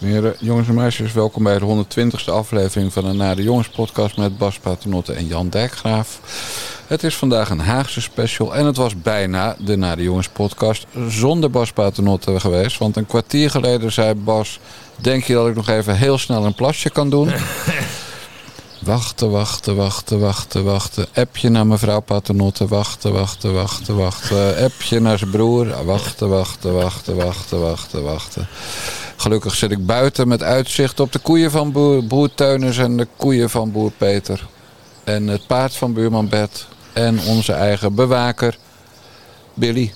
Dames 0.00 0.16
en 0.16 0.22
heren, 0.22 0.36
jongens 0.40 0.68
en 0.68 0.74
meisjes, 0.74 1.12
welkom 1.12 1.42
bij 1.42 1.58
de 1.58 1.84
120ste 1.84 2.32
aflevering 2.32 2.92
van 2.92 3.04
de 3.04 3.12
Naar 3.12 3.36
de 3.36 3.42
Jongens 3.42 3.68
podcast 3.68 4.16
met 4.16 4.38
Bas 4.38 4.58
Paternotte 4.58 5.12
en 5.12 5.26
Jan 5.26 5.48
Dijkgraaf. 5.48 6.20
Het 6.86 7.04
is 7.04 7.16
vandaag 7.16 7.50
een 7.50 7.60
Haagse 7.60 8.00
special 8.00 8.54
en 8.54 8.66
het 8.66 8.76
was 8.76 9.02
bijna 9.02 9.56
de 9.58 9.76
Naar 9.76 9.96
de 9.96 10.02
Jongens 10.02 10.28
podcast 10.28 10.86
zonder 11.08 11.50
Bas 11.50 11.72
Paternotte 11.72 12.40
geweest. 12.40 12.78
Want 12.78 12.96
een 12.96 13.06
kwartier 13.06 13.50
geleden 13.50 13.92
zei 13.92 14.14
Bas, 14.14 14.60
denk 14.96 15.24
je 15.24 15.34
dat 15.34 15.48
ik 15.48 15.54
nog 15.54 15.68
even 15.68 15.96
heel 15.96 16.18
snel 16.18 16.44
een 16.44 16.54
plasje 16.54 16.90
kan 16.90 17.10
doen? 17.10 17.32
Wachten, 18.80 19.30
wachten, 19.30 19.76
wachten, 19.76 20.20
wachten, 20.20 20.64
wachten. 20.64 21.06
Appje 21.14 21.48
naar 21.48 21.66
mevrouw 21.66 22.00
Paternotte. 22.00 22.66
Wachten, 22.66 23.12
wachten, 23.12 23.54
wachten, 23.54 23.96
wachten. 23.96 24.56
Appje 24.56 25.00
naar 25.00 25.18
zijn 25.18 25.30
broer. 25.30 25.84
Wachten, 25.84 26.28
wachten, 26.28 26.74
wachten, 26.74 27.16
wachten, 27.16 27.60
wachten, 27.60 28.02
wachten. 28.02 28.48
Gelukkig 29.20 29.54
zit 29.54 29.70
ik 29.70 29.86
buiten 29.86 30.28
met 30.28 30.42
uitzicht 30.42 31.00
op 31.00 31.12
de 31.12 31.18
koeien 31.18 31.50
van 31.50 31.72
boer, 32.08 32.34
Teunus 32.34 32.78
en 32.78 32.96
de 32.96 33.06
koeien 33.16 33.50
van 33.50 33.72
boer 33.72 33.90
Peter. 33.96 34.46
En 35.04 35.26
het 35.26 35.46
paard 35.46 35.76
van 35.76 35.92
buurman 35.92 36.28
Bert. 36.28 36.66
En 36.92 37.20
onze 37.20 37.52
eigen 37.52 37.94
bewaker, 37.94 38.56
Billy. 39.54 39.92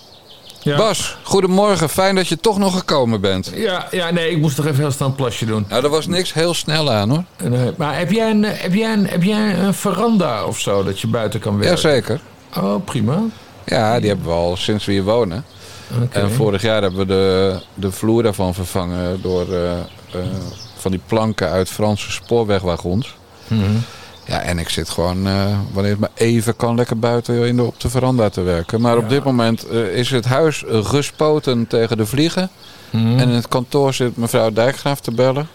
Ja. 0.63 0.77
Bas, 0.77 1.17
goedemorgen. 1.23 1.89
Fijn 1.89 2.15
dat 2.15 2.29
je 2.29 2.41
toch 2.41 2.59
nog 2.59 2.79
gekomen 2.79 3.21
bent. 3.21 3.51
Ja, 3.55 3.87
ja, 3.91 4.11
nee, 4.11 4.31
ik 4.31 4.39
moest 4.39 4.57
toch 4.57 4.67
even 4.67 4.79
heel 4.79 4.91
snel 4.91 5.09
een 5.09 5.15
plasje 5.15 5.45
doen. 5.45 5.67
Nou, 5.69 5.85
er 5.85 5.91
was 5.91 6.07
niks 6.07 6.33
heel 6.33 6.55
snel 6.55 6.93
aan 6.93 7.11
hoor. 7.11 7.25
Nee, 7.49 7.73
maar 7.77 7.99
heb 7.99 8.11
jij, 8.11 8.31
een, 8.31 8.43
heb, 8.45 8.75
jij 8.75 8.93
een, 8.93 9.07
heb 9.07 9.23
jij 9.23 9.59
een 9.59 9.75
veranda 9.75 10.45
of 10.45 10.59
zo 10.59 10.83
dat 10.83 11.01
je 11.01 11.07
buiten 11.07 11.41
kan 11.41 11.59
werken? 11.59 11.75
Jazeker. 11.75 12.21
Oh, 12.57 12.85
prima. 12.85 13.23
Ja, 13.65 13.99
die 14.01 14.09
hebben 14.09 14.27
we 14.27 14.33
al 14.33 14.57
sinds 14.57 14.85
we 14.85 14.93
hier 14.93 15.05
wonen. 15.05 15.45
En 16.11 16.31
vorig 16.31 16.63
jaar 16.63 16.83
hebben 16.83 17.01
we 17.01 17.07
de, 17.07 17.59
de 17.75 17.93
vloer 17.93 18.23
daarvan 18.23 18.55
vervangen 18.55 19.23
door 19.23 19.53
eh, 19.53 19.73
eh, 19.79 20.21
van 20.77 20.91
die 20.91 21.01
planken 21.07 21.49
uit 21.51 21.69
Franse 21.69 22.13
spoorwegwagons. 22.13 23.15
Mhm. 23.49 23.61
Ja, 24.27 24.41
en 24.41 24.59
ik 24.59 24.69
zit 24.69 24.89
gewoon, 24.89 25.27
eh, 25.27 25.59
wanneer 25.73 25.93
het 25.93 26.01
maar 26.01 26.11
even 26.15 26.57
kan, 26.57 26.77
lekker 26.77 26.99
buiten 26.99 27.47
in 27.47 27.57
de, 27.57 27.63
op 27.63 27.81
de 27.81 27.89
veranda 27.89 28.29
te 28.29 28.41
werken. 28.41 28.81
Maar 28.81 28.97
op 28.97 29.09
dit 29.09 29.25
moment 29.25 29.71
is 29.73 30.11
het 30.11 30.25
huis 30.25 30.65
gespoten 30.69 31.67
tegen 31.67 31.97
de 31.97 32.07
vliegen. 32.07 32.51
Mhm. 32.91 33.19
En 33.19 33.29
in 33.29 33.35
het 33.35 33.49
kantoor 33.49 33.95
zit 33.95 34.17
mevrouw 34.17 34.51
Dijkgraaf 34.51 35.01
te 35.01 35.11
bellen. 35.11 35.49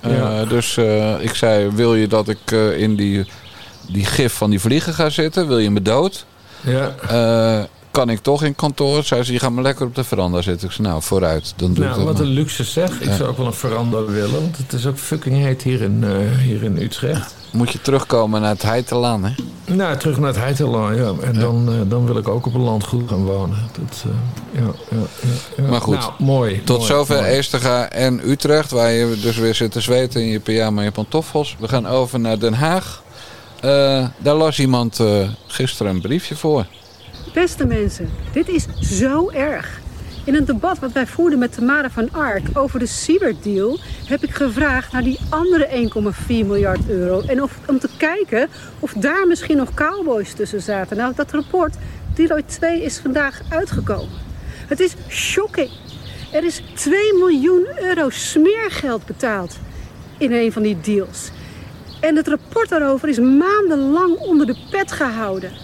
Ja. 0.00 0.44
Dus 0.44 0.76
ik 1.20 1.34
zei, 1.34 1.70
wil 1.70 1.94
je 1.94 2.06
dat 2.06 2.28
ik 2.28 2.50
in 2.76 2.96
die, 2.96 3.26
die 3.88 4.04
gif 4.04 4.32
van 4.32 4.50
die 4.50 4.60
vliegen 4.60 4.94
ga 4.94 5.10
zitten? 5.10 5.48
Wil 5.48 5.58
je 5.58 5.70
me 5.70 5.82
dood? 5.82 6.26
Ja. 6.60 6.94
Kan 7.94 8.08
ik 8.10 8.18
toch 8.22 8.42
in 8.42 8.54
kantoor? 8.54 9.04
Zei 9.04 9.22
ze, 9.22 9.32
je 9.32 9.38
gaat 9.38 9.50
maar 9.50 9.62
lekker 9.62 9.86
op 9.86 9.94
de 9.94 10.04
veranda 10.04 10.42
zitten. 10.42 10.68
Ik 10.68 10.74
zei, 10.74 10.88
nou, 10.88 11.02
vooruit. 11.02 11.52
Dan 11.56 11.74
doe 11.74 11.84
Nou, 11.84 12.04
wat 12.04 12.12
maar. 12.12 12.22
een 12.22 12.28
luxe 12.32 12.64
zeg. 12.64 12.90
Ik 13.00 13.04
Ja. 13.08 13.16
zou 13.16 13.28
ook 13.28 13.36
wel 13.36 13.46
een 13.46 13.52
veranda 13.52 14.04
willen, 14.04 14.40
want 14.40 14.56
het 14.56 14.72
is 14.72 14.86
ook 14.86 14.98
fucking 14.98 15.36
heet 15.36 15.62
hier 15.62 15.80
in, 15.82 16.04
eh, 16.04 16.38
hier 16.42 16.62
in 16.62 16.76
Utrecht. 16.78 17.34
Moet 17.52 17.70
je 17.72 17.80
terugkomen 17.80 18.40
naar 18.40 18.50
het 18.50 18.62
Heitelaan, 18.62 19.24
hè? 19.24 19.30
Nou, 19.74 19.96
terug 19.96 20.18
naar 20.18 20.28
het 20.28 20.38
Heitelaan, 20.38 20.96
ja. 20.96 21.12
En 21.22 21.38
Dan, 21.38 21.68
eh, 21.72 21.74
dan 21.90 22.06
wil 22.06 22.16
ik 22.16 22.28
ook 22.28 22.46
op 22.46 22.54
een 22.54 22.60
landgoed 22.60 23.08
gaan 23.08 23.24
wonen. 23.24 23.58
Dat, 23.78 24.04
eh, 24.06 24.62
ja, 24.62 24.70
ja, 24.90 24.96
ja, 25.22 25.62
ja. 25.64 25.70
Maar 25.70 25.80
goed, 25.80 25.98
Nou, 25.98 26.12
mooi. 26.18 26.62
Tot 26.64 26.76
mooi, 26.78 26.90
zover 26.90 27.16
mooi. 27.16 27.28
Eestega 27.28 27.90
en 27.90 28.30
Utrecht, 28.30 28.70
waar 28.70 28.90
je 28.90 29.18
dus 29.22 29.36
weer 29.36 29.54
zit 29.54 29.72
te 29.72 29.80
zweten 29.80 30.20
in 30.20 30.28
je 30.28 30.40
pyjama 30.40 30.78
en 30.78 30.84
je 30.84 30.90
pantoffels. 30.92 31.56
We 31.58 31.68
gaan 31.68 31.86
over 31.86 32.20
naar 32.20 32.38
Den 32.38 32.54
Haag. 32.54 33.02
Daar 34.18 34.34
las 34.34 34.58
iemand 34.58 35.00
gisteren 35.46 35.94
een 35.94 36.00
briefje 36.00 36.36
voor. 36.36 36.66
Beste 37.32 37.66
mensen, 37.66 38.10
dit 38.32 38.48
is 38.48 38.66
zo 38.80 39.30
erg. 39.30 39.80
In 40.24 40.34
een 40.34 40.44
debat 40.44 40.78
wat 40.78 40.92
wij 40.92 41.06
voerden 41.06 41.38
met 41.38 41.52
Tamara 41.52 41.90
van 41.90 42.12
Ark 42.12 42.46
over 42.52 42.78
de 42.78 42.86
Siebert-deal... 42.86 43.78
heb 44.06 44.22
ik 44.22 44.30
gevraagd 44.30 44.92
naar 44.92 45.02
die 45.02 45.20
andere 45.28 45.90
1,4 46.14 46.26
miljard 46.26 46.88
euro... 46.88 47.20
en 47.20 47.42
of, 47.42 47.58
om 47.66 47.78
te 47.78 47.88
kijken 47.96 48.48
of 48.80 48.92
daar 48.92 49.26
misschien 49.26 49.56
nog 49.56 49.74
cowboys 49.74 50.32
tussen 50.32 50.62
zaten. 50.62 50.96
Nou, 50.96 51.12
dat 51.14 51.32
rapport, 51.32 51.76
Deloitte 52.14 52.54
2, 52.58 52.82
is 52.82 52.98
vandaag 52.98 53.40
uitgekomen. 53.48 54.18
Het 54.66 54.80
is 54.80 54.94
shocking. 55.08 55.70
Er 56.32 56.44
is 56.44 56.62
2 56.74 57.14
miljoen 57.18 57.66
euro 57.80 58.10
smeergeld 58.10 59.06
betaald 59.06 59.58
in 60.18 60.32
een 60.32 60.52
van 60.52 60.62
die 60.62 60.80
deals. 60.80 61.30
En 62.00 62.16
het 62.16 62.28
rapport 62.28 62.68
daarover 62.68 63.08
is 63.08 63.18
maandenlang 63.18 64.16
onder 64.16 64.46
de 64.46 64.56
pet 64.70 64.92
gehouden. 64.92 65.63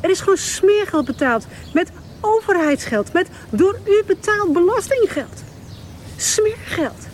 Er 0.00 0.10
is 0.10 0.20
gewoon 0.20 0.36
smeergeld 0.36 1.06
betaald 1.06 1.46
met 1.74 1.90
overheidsgeld, 2.20 3.12
met 3.12 3.28
door 3.50 3.78
u 3.84 4.02
betaald 4.06 4.52
belastinggeld. 4.52 5.42
Smeergeld. 6.16 7.06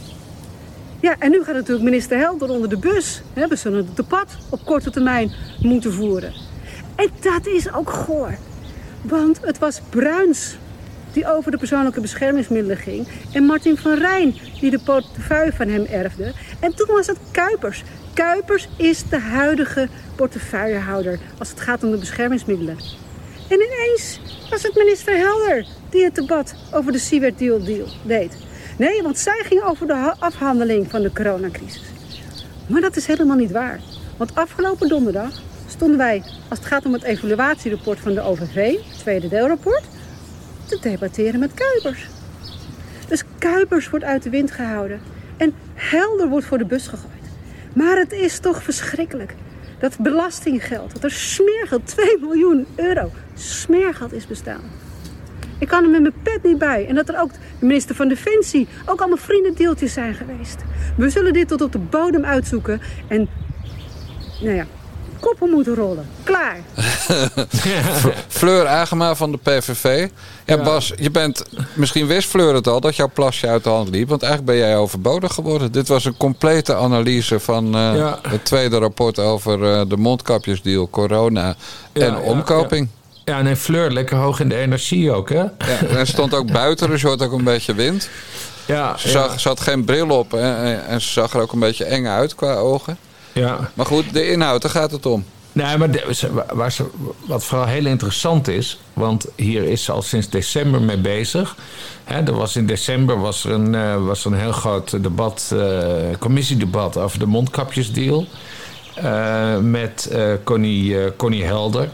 Ja, 1.01 1.17
en 1.19 1.31
nu 1.31 1.45
gaat 1.45 1.55
natuurlijk 1.55 1.85
minister 1.85 2.19
Helder 2.19 2.49
onder 2.49 2.69
de 2.69 2.79
bus. 2.79 3.23
We 3.35 3.57
zullen 3.57 3.87
het 3.87 3.97
debat 3.97 4.37
op 4.49 4.65
korte 4.65 4.91
termijn 4.91 5.33
moeten 5.61 5.93
voeren. 5.93 6.33
En 6.95 7.11
dat 7.21 7.47
is 7.47 7.73
ook 7.73 7.91
goor. 7.91 8.39
Want 9.03 9.39
het 9.43 9.59
was 9.59 9.81
Bruins 9.91 10.57
die 11.13 11.27
over 11.27 11.51
de 11.51 11.57
persoonlijke 11.57 12.01
beschermingsmiddelen 12.01 12.77
ging. 12.77 13.09
En 13.33 13.45
Martin 13.45 13.77
van 13.77 13.99
Rijn 13.99 14.35
die 14.61 14.71
de 14.71 14.79
portefeuille 14.79 15.53
van 15.53 15.69
hem 15.69 15.85
erfde. 15.85 16.33
En 16.61 16.75
toen 16.75 16.87
was 16.87 17.07
het 17.07 17.19
Kuipers. 17.31 17.83
Kuipers 18.15 18.69
is 18.77 19.09
de 19.09 19.19
huidige 19.19 19.89
portefeuillehouder 20.17 21.19
als 21.39 21.51
het 21.51 21.61
gaat 21.61 21.85
om 21.85 21.91
de 21.91 21.97
beschermingsmiddelen. 21.99 22.77
En 23.49 23.61
ineens 23.61 24.21
was 24.51 24.63
het 24.63 24.75
minister 24.75 25.17
Helder 25.17 25.67
die 25.91 26.05
het 26.05 26.15
debat 26.15 26.55
over 26.73 26.93
de 26.93 26.99
Siewert 26.99 27.39
deal, 27.39 27.65
deal 27.65 27.87
deed. 28.05 28.37
Nee, 28.79 29.03
want 29.03 29.19
zij 29.19 29.43
ging 29.45 29.63
over 29.63 29.87
de 29.87 29.95
ha- 29.95 30.17
afhandeling 30.19 30.91
van 30.91 31.03
de 31.03 31.13
coronacrisis. 31.13 31.83
Maar 32.67 32.81
dat 32.81 32.97
is 32.97 33.07
helemaal 33.07 33.37
niet 33.37 33.51
waar. 33.51 33.81
Want 34.17 34.35
afgelopen 34.35 34.89
donderdag 34.89 35.41
stonden 35.67 35.99
wij, 35.99 36.23
als 36.49 36.59
het 36.59 36.69
gaat 36.69 36.87
om 36.87 36.93
het 36.93 37.03
evaluatierapport 37.03 38.01
van 38.01 38.15
de 38.15 38.21
OVV, 38.21 38.75
tweede 38.99 39.29
deelrapport, 39.29 39.85
te 40.67 40.79
debatteren 40.81 41.41
met 41.41 41.55
Kuipers. 41.55 42.09
Dus 43.09 43.25
Kuipers 43.39 43.91
wordt 43.91 44.05
uit 44.05 44.23
de 44.23 44.31
wind 44.31 44.51
gehouden 44.51 45.01
en 45.37 45.55
Helder 45.75 46.29
wordt 46.29 46.47
voor 46.47 46.59
de 46.59 46.65
bus 46.65 46.87
gegooid. 46.87 47.22
Maar 47.75 47.97
het 47.97 48.13
is 48.13 48.39
toch 48.39 48.63
verschrikkelijk 48.63 49.35
dat 49.79 49.99
belastinggeld, 49.99 50.93
dat 50.93 51.05
er 51.05 51.11
smeergeld, 51.11 51.87
2 51.87 52.19
miljoen 52.21 52.67
euro, 52.77 53.11
smeergeld 53.35 54.13
is 54.13 54.27
bestaan. 54.27 54.61
Ik 55.59 55.69
kan 55.69 55.85
er 55.85 55.91
met 55.91 56.01
mijn 56.01 56.23
pet 56.23 56.43
niet 56.43 56.59
bij. 56.59 56.87
En 56.89 56.95
dat 56.95 57.09
er 57.09 57.21
ook 57.21 57.33
de 57.33 57.67
minister 57.67 57.95
van 57.95 58.09
Defensie 58.09 58.69
ook 58.87 58.99
allemaal 59.01 59.19
vriendendeeltjes 59.19 59.93
zijn 59.93 60.15
geweest. 60.15 60.65
We 60.97 61.11
zullen 61.11 61.33
dit 61.33 61.49
tot 61.49 61.61
op 61.61 61.73
de 61.73 61.79
bodem 61.79 62.25
uitzoeken. 62.25 62.81
En, 63.09 63.29
nou 64.41 64.55
ja, 64.55 64.67
koppen 65.23 65.51
moeten 65.51 65.75
rollen. 65.75 66.07
Klaar. 66.25 66.57
Fleur 68.29 68.67
Agema 68.67 69.15
van 69.15 69.31
de 69.33 69.39
PVV. 69.43 70.09
Ja, 70.47 70.57
Ja. 70.57 70.63
Bas, 70.63 70.93
je 70.97 71.11
bent, 71.11 71.45
misschien 71.75 72.07
wist 72.07 72.29
Fleur 72.29 72.55
het 72.55 72.67
al 72.67 72.81
dat 72.81 72.97
jouw 72.97 73.11
plasje 73.15 73.49
uit 73.49 73.65
de 73.65 73.71
hand 73.71 73.89
liep. 73.89 74.09
Want 74.09 74.23
eigenlijk 74.23 74.53
ben 74.59 74.67
jij 74.69 74.77
overbodig 74.77 75.35
geworden. 75.35 75.73
Dit 75.73 75.89
was 75.89 76.05
een 76.05 76.17
complete 76.17 76.75
analyse 76.75 77.41
van 77.41 77.65
eh, 77.75 77.97
Ja. 77.97 78.19
het 78.29 78.45
tweede 78.45 78.79
rapport 78.79 79.19
over 79.19 79.73
eh, 79.73 79.81
de 79.89 79.97
mondkapjesdeal, 79.97 80.89
corona 80.91 81.55
Ja, 81.93 82.07
en 82.07 82.13
ja, 82.13 82.19
omkoping. 82.21 82.89
Ja, 83.25 83.43
nee, 83.43 83.57
Fleur, 83.57 83.91
lekker 83.91 84.17
hoog 84.17 84.41
in 84.41 84.49
de 84.49 84.57
energie 84.57 85.13
ook, 85.13 85.29
hè? 85.29 85.37
Ja, 85.39 85.51
en 85.89 85.97
er 85.97 86.07
stond 86.07 86.35
ook 86.35 86.53
buiten, 86.53 86.89
dus 86.91 87.01
je 87.01 87.07
hoort 87.07 87.23
ook 87.23 87.33
een 87.33 87.45
beetje 87.45 87.75
wind. 87.75 88.09
Ja, 88.67 88.97
Ze, 88.97 89.09
zag, 89.09 89.41
ze 89.41 89.49
had 89.49 89.61
geen 89.61 89.85
bril 89.85 90.09
op 90.09 90.31
hè, 90.31 90.55
en, 90.65 90.87
en 90.87 91.01
ze 91.01 91.09
zag 91.09 91.33
er 91.35 91.41
ook 91.41 91.53
een 91.53 91.59
beetje 91.59 91.85
eng 91.85 92.07
uit 92.07 92.35
qua 92.35 92.55
ogen. 92.55 92.99
Ja. 93.33 93.71
Maar 93.75 93.87
goed, 93.87 94.13
de 94.13 94.31
inhoud, 94.31 94.63
daar 94.63 94.71
gaat 94.71 94.91
het 94.91 95.07
om. 95.07 95.25
Nee, 95.53 95.77
maar 95.79 95.91
de- 95.91 96.07
ze- 96.15 96.45
waar 96.53 96.73
ze, 96.73 96.85
wat 97.27 97.45
vooral 97.45 97.67
heel 97.67 97.87
interessant 97.87 98.49
is, 98.49 98.79
want 98.93 99.27
hier 99.37 99.63
is 99.65 99.85
ze 99.85 99.93
al 99.93 100.03
sinds 100.03 100.29
december 100.29 100.81
mee 100.83 100.99
bezig. 100.99 101.57
Hè, 102.05 102.21
er 102.23 102.35
was 102.35 102.57
in 102.57 102.67
december 102.67 103.21
was 103.21 103.45
er 103.45 103.51
een, 103.53 103.75
eh, 103.75 104.05
was 104.05 104.25
een 104.25 104.35
heel 104.35 104.53
groot 104.53 105.03
debat, 105.03 105.51
eh, 105.55 105.87
commissiedebat 106.19 106.97
over 106.97 107.19
de 107.19 107.27
mondkapjesdeal. 107.27 108.27
eh, 108.95 109.57
met 109.59 110.11
Connie, 110.45 111.17
Connie 111.17 111.45
Helder. 111.45 111.89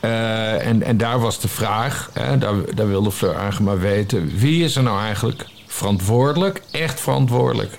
En, 0.00 0.82
en 0.82 0.96
daar 0.96 1.20
was 1.20 1.40
de 1.40 1.48
vraag, 1.48 2.10
hè, 2.12 2.38
daar, 2.38 2.54
daar 2.74 2.88
wilde 2.88 3.10
Fleur 3.10 3.36
Agema 3.36 3.76
weten... 3.76 4.32
wie 4.38 4.64
is 4.64 4.76
er 4.76 4.82
nou 4.82 5.00
eigenlijk 5.00 5.44
verantwoordelijk, 5.66 6.62
echt 6.70 7.00
verantwoordelijk... 7.00 7.76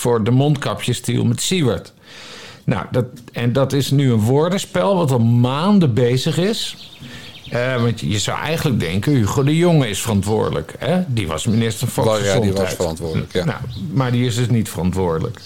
voor 0.00 0.24
de 0.24 0.30
mondkapjesdeal 0.30 1.24
met 1.24 1.40
Siewert? 1.40 1.92
Nou, 2.64 2.86
dat, 2.90 3.04
en 3.32 3.52
dat 3.52 3.72
is 3.72 3.90
nu 3.90 4.12
een 4.12 4.20
woordenspel 4.20 4.96
wat 4.96 5.10
al 5.10 5.18
maanden 5.18 5.94
bezig 5.94 6.38
is. 6.38 6.76
Eh, 7.50 7.82
want 7.82 8.00
je 8.00 8.18
zou 8.18 8.38
eigenlijk 8.38 8.80
denken, 8.80 9.12
Hugo 9.12 9.42
de 9.42 9.56
Jonge 9.56 9.88
is 9.88 10.00
verantwoordelijk. 10.00 10.74
Hè? 10.78 11.02
Die 11.06 11.26
was 11.26 11.46
minister 11.46 11.88
van 11.88 12.04
Wel, 12.04 12.22
ja, 12.22 12.40
die 12.40 12.52
was 12.52 12.72
verantwoordelijk, 12.72 13.32
ja. 13.32 13.44
Nou, 13.44 13.58
maar 13.92 14.12
die 14.12 14.26
is 14.26 14.34
dus 14.34 14.48
niet 14.48 14.68
verantwoordelijk. 14.68 15.40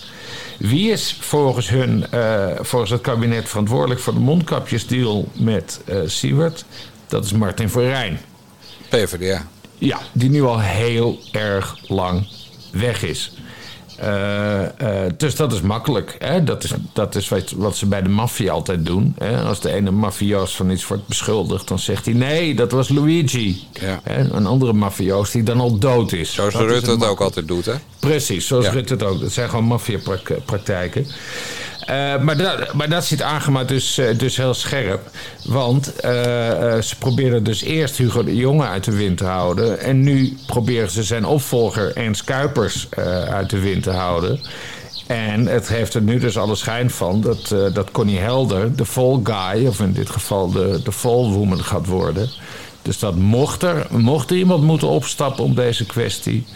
Wie 0.58 0.90
is 0.90 1.16
volgens, 1.20 1.68
hun, 1.68 2.10
eh, 2.10 2.46
volgens 2.60 2.90
het 2.90 3.00
kabinet 3.00 3.48
verantwoordelijk 3.48 4.00
voor 4.00 4.12
de 4.12 4.20
mondkapjesdeal 4.20 5.28
met 5.32 5.80
eh 5.84 5.96
Siewert? 6.06 6.64
Dat 7.08 7.24
is 7.24 7.32
Martin 7.32 7.68
van 7.68 7.82
Rijn. 7.82 8.20
PvdA. 8.88 9.46
Ja, 9.78 10.00
die 10.12 10.30
nu 10.30 10.42
al 10.42 10.60
heel 10.60 11.18
erg 11.32 11.76
lang 11.88 12.26
weg 12.72 13.02
is. 13.02 13.32
Uh, 14.00 14.60
uh, 14.60 14.66
dus 15.16 15.36
dat 15.36 15.52
is 15.52 15.60
makkelijk. 15.60 16.16
Hè? 16.18 16.44
Dat 16.44 16.64
is, 16.64 16.72
dat 16.92 17.14
is 17.14 17.28
wat, 17.28 17.50
wat 17.50 17.76
ze 17.76 17.86
bij 17.86 18.02
de 18.02 18.08
maffia 18.08 18.52
altijd 18.52 18.86
doen. 18.86 19.14
Hè? 19.18 19.42
Als 19.42 19.60
de 19.60 19.72
ene 19.72 19.90
mafioos 19.90 20.56
van 20.56 20.70
iets 20.70 20.86
wordt 20.86 21.06
beschuldigd, 21.06 21.68
dan 21.68 21.78
zegt 21.78 22.04
hij: 22.04 22.14
nee, 22.14 22.54
dat 22.54 22.72
was 22.72 22.88
Luigi. 22.88 23.66
Ja. 23.72 24.00
Hè? 24.02 24.30
Een 24.30 24.46
andere 24.46 24.72
mafioos 24.72 25.30
die 25.30 25.42
dan 25.42 25.60
al 25.60 25.78
dood 25.78 26.12
is. 26.12 26.32
Zoals 26.32 26.52
Dat 26.52 26.62
is 26.62 26.68
Rutte 26.68 26.90
het 26.90 27.04
ook 27.04 27.20
altijd 27.20 27.48
doet, 27.48 27.64
hè? 27.64 27.74
Precies, 27.98 28.46
zoals 28.46 28.64
Ja. 28.64 28.70
Rutte 28.70 28.92
het 28.92 29.02
ook. 29.02 29.20
Dat 29.20 29.32
zijn 29.32 29.48
gewoon 29.48 29.64
maffiapraktijken. 29.64 31.06
Eh 31.86 32.18
maar, 32.20 32.36
dat, 32.36 32.72
maar 32.72 32.88
dat 32.88 33.04
zit 33.04 33.22
Agema 33.22 33.64
dus, 33.64 33.98
eh, 33.98 34.18
dus 34.18 34.36
heel 34.36 34.54
scherp. 34.54 35.10
Want 35.44 35.96
eh, 35.96 36.76
eh, 36.76 36.82
ze 36.82 36.96
probeerden 36.98 37.44
dus 37.44 37.62
eerst 37.62 37.96
Hugo 37.96 38.24
de 38.24 38.36
Jonge 38.36 38.66
uit 38.66 38.84
de 38.84 38.96
wind 38.96 39.18
te 39.18 39.24
houden. 39.24 39.80
En 39.80 40.00
nu 40.00 40.36
proberen 40.46 40.90
ze 40.90 41.02
zijn 41.02 41.24
opvolger 41.24 41.96
Ernst 41.96 42.24
Kuipers 42.24 42.86
eh, 42.90 43.22
uit 43.22 43.50
de 43.50 43.58
wind 43.58 43.83
te 43.84 43.90
houden. 43.90 44.40
En 45.06 45.46
het 45.46 45.68
heeft 45.68 45.94
er 45.94 46.02
nu 46.02 46.18
dus 46.18 46.38
alle 46.38 46.54
schijn 46.54 46.90
van 46.90 47.20
dat, 47.20 47.50
eh, 47.50 47.74
dat 47.74 47.90
Connie 47.90 48.18
Helder 48.18 48.76
de 48.76 48.86
fall 48.86 49.20
guy, 49.22 49.66
of 49.66 49.80
in 49.80 49.92
dit 49.92 50.10
geval 50.10 50.50
de, 50.50 50.80
de 50.84 50.92
fall 50.92 51.30
woman 51.30 51.64
gaat 51.64 51.86
worden. 51.86 52.28
Dus 52.82 52.98
dat 52.98 53.16
mocht 53.16 53.62
er, 53.62 53.86
mocht 53.90 54.30
er 54.30 54.36
iemand 54.36 54.62
moeten 54.62 54.88
opstappen 54.88 55.44
om 55.44 55.54
deze 55.54 55.86
kwestie, 55.86 56.46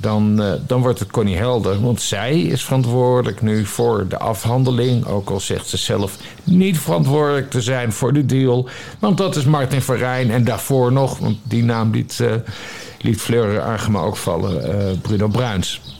dan, 0.00 0.42
eh, 0.42 0.52
dan 0.66 0.80
wordt 0.80 0.98
het 0.98 1.10
Connie 1.10 1.36
Helder. 1.36 1.80
Want 1.80 2.00
zij 2.00 2.40
is 2.40 2.64
verantwoordelijk 2.64 3.42
nu 3.42 3.66
voor 3.66 4.08
de 4.08 4.18
afhandeling. 4.18 5.06
Ook 5.06 5.30
al 5.30 5.40
zegt 5.40 5.66
ze 5.66 5.76
zelf 5.76 6.16
niet 6.44 6.78
verantwoordelijk 6.78 7.50
te 7.50 7.60
zijn 7.60 7.92
voor 7.92 8.12
de 8.12 8.26
deal. 8.26 8.68
Want 8.98 9.18
dat 9.18 9.36
is 9.36 9.44
Martin 9.44 9.82
van 9.82 9.96
Rijn. 9.96 10.30
En 10.30 10.44
daarvoor 10.44 10.92
nog, 10.92 11.18
want 11.18 11.36
die 11.42 11.64
naam 11.64 11.90
liet, 11.90 12.20
eh 12.20 12.32
liet 13.00 13.20
Fleur 13.20 13.60
Agema 13.60 14.00
ook 14.00 14.16
vallen, 14.16 15.00
Bruno 15.00 15.28
Bruins. 15.28 15.97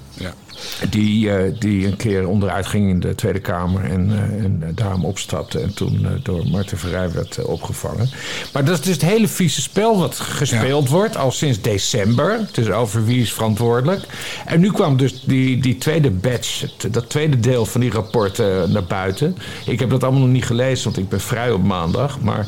Die, 0.91 1.31
eh, 1.31 1.53
die 1.59 1.87
een 1.87 1.97
keer 1.97 2.29
onderuit 2.29 2.67
ging 2.67 2.91
in 2.91 3.01
de 3.01 3.15
Tweede 3.15 3.39
Kamer 3.39 3.85
en, 3.85 4.11
eh, 4.11 4.45
en 4.45 4.73
daarom 4.75 5.05
opstapte. 5.05 5.61
En 5.61 5.75
toen 5.75 6.05
eh, 6.05 6.11
door 6.23 6.49
Martin 6.49 6.79
Verrij 6.79 7.13
werd 7.13 7.45
opgevangen. 7.45 8.11
Maar 8.53 8.65
dat 8.65 8.79
is 8.79 8.85
dus 8.85 8.93
het 8.93 9.05
hele 9.05 9.29
vieze 9.29 9.61
spel 9.61 9.99
wat 9.99 10.19
gespeeld 10.19 10.89
wordt 10.89 11.17
al 11.17 11.31
sinds 11.31 11.61
december. 11.61 12.49
Dus 12.53 12.71
over 12.71 13.05
wie 13.05 13.21
is 13.21 13.33
verantwoordelijk. 13.33 14.03
En 14.47 14.61
nu 14.61 14.71
kwam 14.71 14.97
dus 14.97 15.23
die, 15.25 15.61
die 15.61 15.79
tweede 15.79 16.11
batch, 16.11 16.65
dat 16.91 17.09
tweede 17.09 17.41
deel 17.41 17.67
van 17.67 17.81
die 17.81 17.91
rapporten 17.91 18.73
naar 18.73 18.85
buiten. 18.85 19.37
Ik 19.67 19.81
heb 19.81 19.91
dat 19.91 20.03
allemaal 20.03 20.21
nog 20.21 20.31
niet 20.31 20.45
gelezen, 20.45 20.85
want 20.85 20.99
ik 20.99 21.09
ben 21.09 21.21
vrij 21.21 21.51
op 21.51 21.63
maandag. 21.63 22.21
Maar 22.21 22.47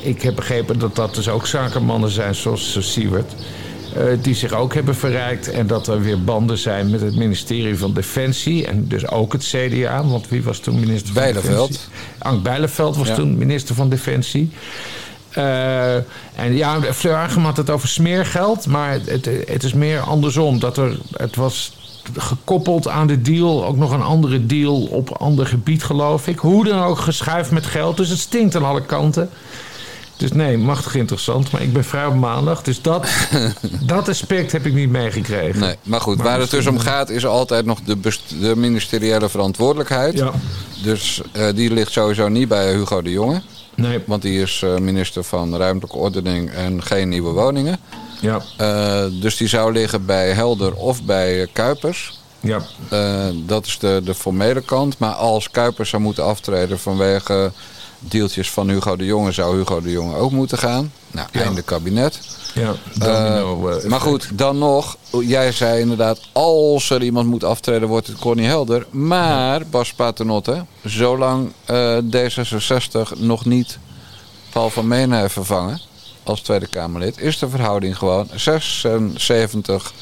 ik 0.00 0.22
heb 0.22 0.34
begrepen 0.34 0.78
dat 0.78 0.96
dat 0.96 1.14
dus 1.14 1.28
ook 1.28 1.46
zakenmannen 1.46 2.10
zijn 2.10 2.34
zoals 2.34 2.76
Siewert. 2.80 3.34
Eh, 3.98 4.04
die 4.22 4.34
zich 4.34 4.52
ook 4.52 4.74
hebben 4.74 4.94
verrijkt. 4.94 5.50
En 5.50 5.66
dat 5.66 5.86
er 5.86 6.02
weer 6.02 6.24
banden 6.24 6.58
zijn 6.58 6.90
met 6.90 7.00
het 7.00 7.16
ministerie 7.16 7.78
van 7.78 7.92
Defensie. 7.94 8.66
En 8.66 8.88
dus 8.88 9.08
ook 9.08 9.32
het 9.32 9.44
CDA. 9.44 10.04
Want 10.04 10.28
wie 10.28 10.42
was 10.42 10.58
toen 10.58 10.80
minister 10.80 11.12
van 11.12 11.22
Bijleveld. 11.22 11.68
Defensie? 11.68 11.92
Ank 12.18 12.42
Bijleveld 12.42 12.96
was 12.96 13.08
Ja. 13.08 13.14
toen 13.14 13.38
minister 13.38 13.74
van 13.74 13.88
Defensie. 13.88 14.50
Eh, 15.30 15.94
en 16.34 16.54
ja, 16.54 16.80
Fleur 16.92 17.14
Agema 17.14 17.44
had 17.44 17.56
het 17.56 17.70
over 17.70 17.88
smeergeld. 17.88 18.66
Maar 18.66 18.92
het, 18.92 19.06
het, 19.06 19.28
het 19.48 19.62
is 19.64 19.72
meer 19.72 20.00
andersom. 20.00 20.58
Dat 20.58 20.76
er, 20.76 20.98
het 21.16 21.36
was 21.36 21.76
gekoppeld 22.16 22.88
aan 22.88 23.06
de 23.06 23.22
deal. 23.22 23.64
Ook 23.66 23.76
nog 23.76 23.90
een 23.92 24.02
andere 24.02 24.46
deal 24.46 24.82
op 24.82 25.10
ander 25.10 25.46
gebied, 25.46 25.84
geloof 25.84 26.26
ik. 26.26 26.38
Hoe 26.38 26.64
dan 26.64 26.82
ook, 26.82 26.98
geschuift 26.98 27.50
met 27.50 27.66
geld. 27.66 27.96
Dus 27.96 28.08
het 28.08 28.18
stinkt 28.18 28.56
aan 28.56 28.64
alle 28.64 28.84
kanten. 28.84 29.30
Dus 30.18 30.32
nee, 30.32 30.58
machtig 30.58 30.94
interessant. 30.94 31.50
Maar 31.52 31.62
ik 31.62 31.72
ben 31.72 31.84
vrij 31.84 32.06
op 32.06 32.14
maandag. 32.14 32.62
Dus 32.62 32.82
dat, 32.82 33.06
dat 33.80 34.08
aspect 34.08 34.52
heb 34.52 34.66
ik 34.66 34.74
niet 34.74 34.90
meegekregen. 34.90 35.60
Nee, 35.60 35.74
maar 35.82 36.00
goed, 36.00 36.16
Maar 36.16 36.26
waar 36.26 36.40
het 36.40 36.50
dus 36.50 36.66
om 36.66 36.72
misschien- 36.74 36.92
gaat 36.92 37.10
is 37.10 37.26
altijd 37.26 37.64
nog 37.64 37.78
de, 37.80 38.52
ministeriële 38.56 39.28
verantwoordelijkheid. 39.28 40.14
Ja. 40.18 40.32
Dus 40.82 41.20
eh, 41.32 41.46
die 41.54 41.70
ligt 41.72 41.92
sowieso 41.92 42.28
niet 42.28 42.48
bij 42.48 42.72
Hugo 42.74 43.02
de 43.02 43.10
Jonge. 43.10 43.42
Nee, 43.74 43.98
Want 44.06 44.22
die 44.22 44.40
is 44.42 44.62
eh, 44.64 44.76
minister 44.76 45.24
van 45.24 45.56
Ruimtelijke 45.56 45.96
Ordening 45.98 46.50
en 46.50 46.82
geen 46.82 47.08
nieuwe 47.08 47.30
woningen. 47.30 47.78
ja, 48.20 48.40
Eh, 48.56 49.04
dus 49.20 49.36
die 49.36 49.48
zou 49.48 49.72
liggen 49.72 50.06
bij 50.06 50.32
Helder 50.32 50.74
of 50.74 51.02
bij 51.02 51.42
eh, 51.42 51.48
Kuipers. 51.52 52.18
ja. 52.40 52.60
Eh, 52.88 53.26
dat 53.46 53.66
is 53.66 53.78
de, 53.78 54.00
de 54.04 54.14
formele 54.14 54.60
kant. 54.60 54.98
Maar 54.98 55.12
als 55.12 55.50
Kuipers 55.50 55.90
zou 55.90 56.02
moeten 56.02 56.24
aftreden 56.24 56.78
vanwege 56.78 57.52
deeltjes 57.98 58.50
van 58.50 58.68
Hugo 58.68 58.96
de 58.96 59.04
Jonge... 59.04 59.32
zou 59.32 59.56
Hugo 59.58 59.80
de 59.80 59.90
Jonge 59.90 60.16
ook 60.16 60.30
moeten 60.30 60.58
gaan. 60.58 60.92
Nou, 61.10 61.28
Ja. 61.32 61.40
einde 61.42 61.62
kabinet. 61.62 62.20
ja. 62.54 62.74
Domino, 62.98 63.68
eh, 63.68 63.84
maar 63.84 64.00
goed, 64.00 64.28
dan 64.32 64.58
nog. 64.58 64.96
Jij 65.20 65.52
zei 65.52 65.80
inderdaad, 65.80 66.20
als 66.32 66.90
er 66.90 67.02
iemand 67.02 67.26
moet 67.28 67.44
aftreden, 67.44 67.88
wordt 67.88 68.06
het 68.06 68.18
Connie 68.18 68.46
Helder. 68.46 68.86
Maar, 68.90 69.66
Bas 69.66 69.92
Paternotte, 69.92 70.64
zolang 70.84 71.52
eh, 71.64 71.96
D66 72.10 73.18
nog 73.18 73.44
niet 73.44 73.78
Paul 74.52 74.70
van 74.70 74.88
Menen 74.88 75.18
heeft 75.20 75.32
vervangen 75.32 75.80
als 76.22 76.40
Tweede 76.40 76.66
Kamerlid, 76.66 77.18
is 77.20 77.38
de 77.38 77.48
verhouding 77.48 77.98
gewoon 77.98 78.28
76 79.14 79.92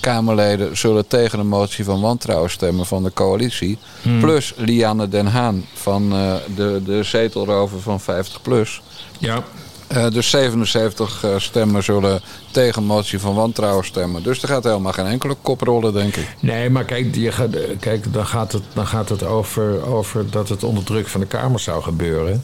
Kamerleden 0.00 0.76
zullen 0.76 1.06
tegen 1.06 1.38
de 1.38 1.44
motie 1.44 1.84
van 1.84 2.00
wantrouwen 2.00 2.50
stemmen 2.50 2.86
van 2.86 3.02
de 3.02 3.12
coalitie. 3.12 3.78
Plus 4.20 4.52
Lianne 4.56 5.08
Den 5.08 5.26
Haan 5.26 5.64
van 5.74 6.12
eh, 6.12 6.34
de, 6.54 6.82
de 6.84 7.02
zetelrover 7.02 7.80
van 7.80 8.00
50PLUS. 8.00 8.82
Ja, 9.18 9.42
Eh, 9.90 10.10
dus 10.10 10.30
77 10.30 11.24
eh, 11.24 11.30
stemmen 11.38 11.82
zullen 11.82 12.20
tegen 12.50 12.84
motie 12.84 13.18
van 13.18 13.34
wantrouwen 13.34 13.84
stemmen. 13.84 14.22
Dus 14.22 14.42
er 14.42 14.48
gaat 14.48 14.64
helemaal 14.64 14.92
geen 14.92 15.06
enkele 15.06 15.36
kop 15.42 15.60
rollen, 15.60 15.92
denk 15.92 16.16
ik. 16.16 16.34
Nee, 16.40 16.70
maar 16.70 16.84
kijk, 16.84 17.14
je 17.14 17.32
gaat, 17.32 17.56
kijk 17.80 18.12
dan 18.12 18.26
gaat 18.26 18.52
het, 18.52 18.62
dan 18.74 18.86
gaat 18.86 19.08
het 19.08 19.22
over, 19.22 19.86
over 19.86 20.30
dat 20.30 20.48
het 20.48 20.64
onder 20.64 20.84
druk 20.84 21.08
van 21.08 21.20
de 21.20 21.26
Kamer 21.26 21.60
zou 21.60 21.82
gebeuren. 21.82 22.42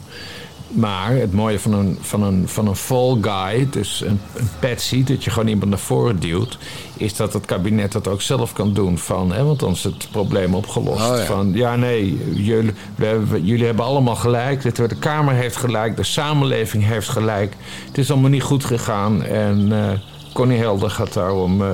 Maar 0.69 1.11
het 1.15 1.33
mooie 1.33 1.59
van 1.59 1.73
een, 1.73 1.97
van 2.01 2.23
een, 2.23 2.47
van 2.47 2.67
een 2.67 2.75
fall 2.75 3.17
guy, 3.21 3.67
dus 3.71 4.01
een, 4.05 4.19
een 4.35 4.49
patsy, 4.59 5.03
dat 5.03 5.23
je 5.23 5.29
gewoon 5.29 5.47
iemand 5.47 5.69
naar 5.69 5.79
voren 5.79 6.19
duwt, 6.19 6.57
is 6.97 7.15
dat 7.15 7.33
het 7.33 7.45
kabinet 7.45 7.91
dat 7.91 8.07
ook 8.07 8.21
zelf 8.21 8.53
kan 8.53 8.73
doen. 8.73 8.97
Van, 8.97 9.31
hè, 9.33 9.43
want 9.43 9.59
dan 9.59 9.71
is 9.71 9.83
het 9.83 10.07
probleem 10.11 10.55
opgelost. 10.55 11.09
Oh 11.09 11.17
ja. 11.17 11.23
Van 11.25 11.51
ja, 11.53 11.75
nee, 11.75 12.17
jullie, 12.33 12.71
we, 12.95 13.05
hebben- 13.05 13.45
jullie 13.45 13.65
hebben 13.65 13.85
allemaal 13.85 14.15
gelijk. 14.15 14.61
De 14.61 14.71
Tweede 14.71 14.95
Kamer 14.95 15.33
heeft 15.33 15.55
gelijk, 15.55 15.95
de 15.97 16.03
samenleving 16.03 16.85
heeft 16.85 17.09
gelijk. 17.09 17.55
Het 17.87 17.97
is 17.97 18.11
allemaal 18.11 18.29
niet 18.29 18.43
goed 18.43 18.65
gegaan. 18.65 19.23
En 19.23 19.67
eh 19.71 19.91
Connie 20.33 20.57
Helder 20.59 20.89
gaat 20.89 21.13
daarom. 21.13 21.61
eh, 21.61 21.67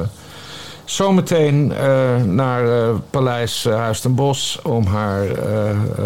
zometeen 0.86 1.72
eh, 1.72 2.16
naar 2.24 2.68
eh, 2.90 2.96
Paleis 3.10 3.66
eh, 3.66 3.76
Huis 3.76 4.00
ten 4.00 4.16
Bosch 4.16 4.58
om 4.64 4.86
haar 4.86 5.26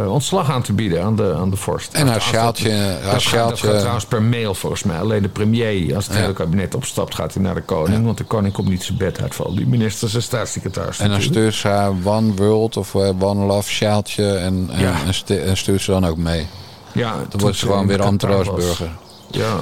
ontslag 0.07 0.51
aan 0.51 0.61
te 0.61 0.73
bieden 0.73 1.03
aan 1.03 1.15
de, 1.15 1.35
aan 1.39 1.49
de 1.49 1.55
vorst. 1.55 1.93
En 1.93 2.07
haar 2.07 2.21
sjaaltje- 2.21 2.69
dat- 2.69 3.01
haar 3.01 3.11
dat, 3.13 3.23
gaat, 3.23 3.55
trouwens 3.79 4.05
per 4.05 4.21
mail 4.21 4.53
volgens 4.53 4.83
mij. 4.83 4.99
Alleen 4.99 5.21
de 5.21 5.29
premier, 5.29 5.95
als 5.95 6.05
het 6.05 6.13
Ja. 6.15 6.21
hele 6.21 6.33
kabinet 6.33 6.75
opstapt, 6.75 7.15
gaat 7.15 7.33
hij 7.33 7.43
naar 7.43 7.55
de 7.55 7.61
koning. 7.61 8.05
Want 8.05 8.17
de 8.17 8.23
koning 8.23 8.53
komt 8.53 8.69
niet 8.69 8.83
zijn 8.83 8.97
bed 8.97 9.21
uitvallen. 9.21 9.55
Die 9.55 9.67
ministers 9.67 10.13
en 10.15 10.21
staatssecretaris. 10.21 10.99
En 10.99 11.09
dan 11.09 11.21
stuurt 11.21 11.53
ze 11.55 11.67
haar 11.67 11.91
One 12.03 12.33
World 12.35 12.77
of 12.77 12.95
One 12.95 13.45
Love 13.45 13.69
sjaaltje 13.69 14.33
en, 14.33 14.69
en, 14.71 14.79
Ja. 14.81 14.93
en, 15.05 15.13
stu- 15.13 15.37
en 15.41 15.57
stuurt 15.57 15.81
ze 15.81 15.91
dan 15.91 16.05
ook 16.05 16.17
mee. 16.17 16.47
ja, 16.91 17.13
Dan 17.29 17.39
wordt 17.41 17.57
ze 17.57 17.65
gewoon 17.65 17.87
weer 17.87 18.01
Antroosburger. 18.01 18.89
Ja. 19.31 19.53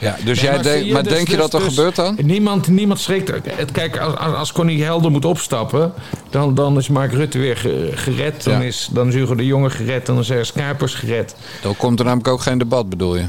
Ja, 0.00 0.16
dus 0.24 0.40
Nee, 0.40 0.44
jij 0.50 0.54
maar 0.54 0.62
zie 0.64 0.72
denkt, 0.72 0.86
je, 0.86 0.92
maar 0.92 1.02
dus- 1.02 1.12
denk 1.12 1.28
je 1.28 1.32
dus- 1.36 1.42
dat 1.42 1.54
er 1.54 1.60
dus 1.60 1.68
gebeurt 1.74 1.96
dan? 1.96 2.16
Niemand, 2.22 2.68
niemand 2.68 3.00
schrikt 3.00 3.28
er. 3.28 3.40
Het, 3.44 3.70
kijk, 3.72 3.98
als, 3.98 4.14
als 4.36 4.52
Connie 4.52 4.84
Helder 4.84 5.10
moet 5.10 5.24
opstappen, 5.24 5.92
dan, 6.30 6.54
dan 6.54 6.76
is 6.76 6.88
Mark 6.88 7.12
Rutte 7.12 7.38
weer 7.38 7.56
ge- 7.56 7.90
gered. 7.94 8.44
Dan, 8.44 8.52
Ja. 8.54 8.60
is, 8.60 8.88
dan 8.92 9.08
is 9.08 9.14
Hugo 9.14 9.34
de 9.34 9.46
Jonge 9.46 9.70
gered. 9.70 10.06
Dan 10.06 10.18
is 10.18 10.52
Kuipers 10.52 10.94
gered. 10.94 11.34
Dan 11.62 11.76
komt 11.76 11.98
er 11.98 12.04
namelijk 12.04 12.28
ook 12.28 12.40
geen 12.40 12.58
debat, 12.58 12.88
bedoel 12.88 13.16
je? 13.16 13.26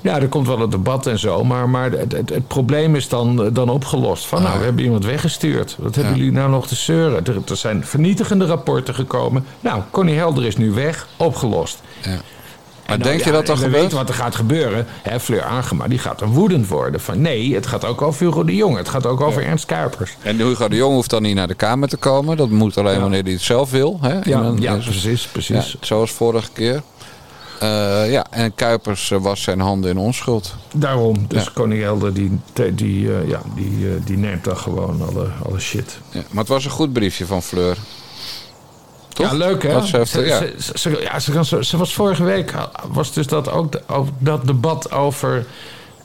Ja, 0.00 0.20
er 0.20 0.28
komt 0.28 0.46
wel 0.46 0.60
een 0.60 0.70
debat 0.70 1.06
en 1.06 1.18
zo. 1.18 1.44
Maar, 1.44 1.68
maar 1.68 1.90
het, 1.90 2.12
het, 2.12 2.28
het 2.30 2.48
probleem 2.48 2.94
is 2.96 3.08
dan, 3.08 3.50
dan 3.52 3.68
opgelost. 3.68 4.26
Van, 4.26 4.42
nou, 4.42 4.58
we 4.58 4.64
hebben 4.64 4.84
iemand 4.84 5.04
weggestuurd. 5.04 5.76
Wat 5.78 5.94
hebben 5.94 6.12
Ja. 6.12 6.18
jullie 6.18 6.32
nou 6.32 6.50
nog 6.50 6.66
te 6.66 6.74
zeuren? 6.74 7.24
Er, 7.26 7.36
er 7.48 7.56
zijn 7.56 7.84
vernietigende 7.84 8.46
rapporten 8.46 8.94
gekomen. 8.94 9.44
Nou, 9.60 9.82
Connie 9.90 10.16
Helder 10.16 10.44
is 10.46 10.56
nu 10.56 10.70
weg. 10.70 11.06
Opgelost. 11.16 11.82
Ja. 12.02 12.16
Maar 12.86 12.94
En 12.96 13.02
dan, 13.02 13.12
denk 13.12 13.24
je 13.24 13.32
dat 13.32 13.46
dat 13.46 13.56
we 13.58 13.64
gebeurt? 13.64 13.82
weten 13.82 13.96
wat 13.98 14.08
er 14.08 14.14
gaat 14.14 14.34
gebeuren. 14.34 14.86
Hè, 15.02 15.20
Fleur 15.20 15.42
Agema 15.42 15.88
die 15.88 15.98
gaat 15.98 16.18
dan 16.18 16.28
woedend 16.32 16.68
worden. 16.68 17.00
Van 17.00 17.20
nee, 17.20 17.54
het 17.54 17.66
gaat 17.66 17.84
ook 17.84 18.02
over 18.02 18.26
Hugo 18.26 18.44
de 18.44 18.54
Jonge. 18.54 18.76
Het 18.76 18.88
gaat 18.88 19.06
ook 19.06 19.20
over 19.20 19.42
Ernst 19.44 19.66
Kuipers. 19.66 20.16
En 20.22 20.36
Hugo 20.36 20.68
de 20.68 20.76
Jong 20.76 20.94
hoeft 20.94 21.10
dan 21.10 21.22
niet 21.22 21.34
naar 21.34 21.48
de 21.48 21.54
Kamer 21.54 21.88
te 21.88 21.96
komen. 21.96 22.36
Dat 22.36 22.48
moet 22.50 22.78
alleen 22.78 23.00
wanneer 23.00 23.22
hij 23.22 23.32
het 23.32 23.40
zelf 23.40 23.70
wil. 23.70 23.98
Hè? 24.00 24.18
Ja, 24.22 24.52
ja 24.58 24.76
precies, 24.76 25.26
precies. 25.26 25.76
zoals 25.80 26.10
vorige 26.10 26.50
keer. 26.52 26.82
Eh, 27.60 28.10
ja, 28.10 28.26
en 28.30 28.54
Kuipers 28.54 29.10
eh, 29.10 29.18
was 29.18 29.42
zijn 29.42 29.60
handen 29.60 29.90
in 29.90 29.98
onschuld. 29.98 30.54
Daarom. 30.74 31.24
Dus 31.28 31.44
Ja. 31.44 31.50
Koning 31.54 31.82
Helder 31.82 32.14
die, 32.14 32.38
die, 32.74 33.12
eh, 33.14 33.28
ja, 33.28 33.40
die, 33.54 34.04
die 34.04 34.16
neemt 34.16 34.44
dan 34.44 34.56
gewoon 34.56 35.02
alle, 35.08 35.28
alle 35.48 35.60
shit. 35.60 35.98
Ja, 36.10 36.20
maar 36.30 36.38
het 36.38 36.48
was 36.48 36.64
een 36.64 36.70
goed 36.70 36.92
briefje 36.92 37.26
van 37.26 37.42
Fleur. 37.42 37.76
Toch? 39.16 39.30
Ja, 39.30 39.36
leuk 39.36 39.62
hè? 39.62 39.72
Wat 39.72 39.86
ze 39.86 39.96
heeft, 39.96 40.10
ze, 40.10 40.20
ja. 40.24 40.38
ze, 40.58 40.78
ze, 40.78 41.00
ja, 41.00 41.18
ze, 41.20 41.32
kan 41.32 41.44
zo- 41.44 41.62
ze 41.62 41.76
was 41.76 41.94
vorige 41.94 42.24
week, 42.24 42.54
was 42.92 43.12
dus 43.12 43.26
dat 43.26 43.50
ook 43.50 43.72
de- 43.72 43.82
dat 44.18 44.46
debat 44.46 44.92
over 44.92 45.46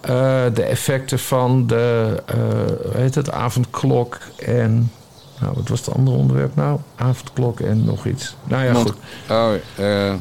eh, 0.02 0.44
de 0.54 0.64
effecten 0.64 1.20
van 1.20 1.68
de, 1.68 2.16
eh, 2.26 2.36
hoe 2.84 2.98
heet 3.02 3.16
het, 3.16 3.32
avondklok 3.32 4.18
en... 4.46 4.92
Nou, 5.40 5.54
wat 5.56 5.68
was 5.68 5.80
het 5.86 5.96
andere 5.96 6.18
onderwerp 6.18 6.56
nou? 6.56 6.80
Avondklok 6.96 7.60
en 7.60 7.84
nog 7.86 8.06
iets. 8.06 8.36
Nou 8.44 8.64
ja, 8.66 8.72
Mond- 8.72 8.90
goed. 8.90 8.98
Oh, 9.30 9.54
eh, 9.76 10.14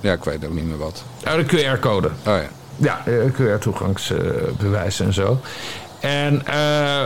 ja, 0.00 0.12
ik 0.12 0.24
weet 0.24 0.44
ook 0.46 0.54
niet 0.54 0.66
meer 0.66 0.78
wat. 0.78 1.04
Oh, 1.26 1.34
de 1.34 1.44
QR-code. 1.44 2.08
Oh 2.08 2.12
ja. 2.24 2.48
Ja, 2.76 3.02
QR-toegangsbewijs 3.32 5.00
en 5.00 5.12
zo. 5.12 5.40
En, 6.00 6.46
eh, 6.46 6.54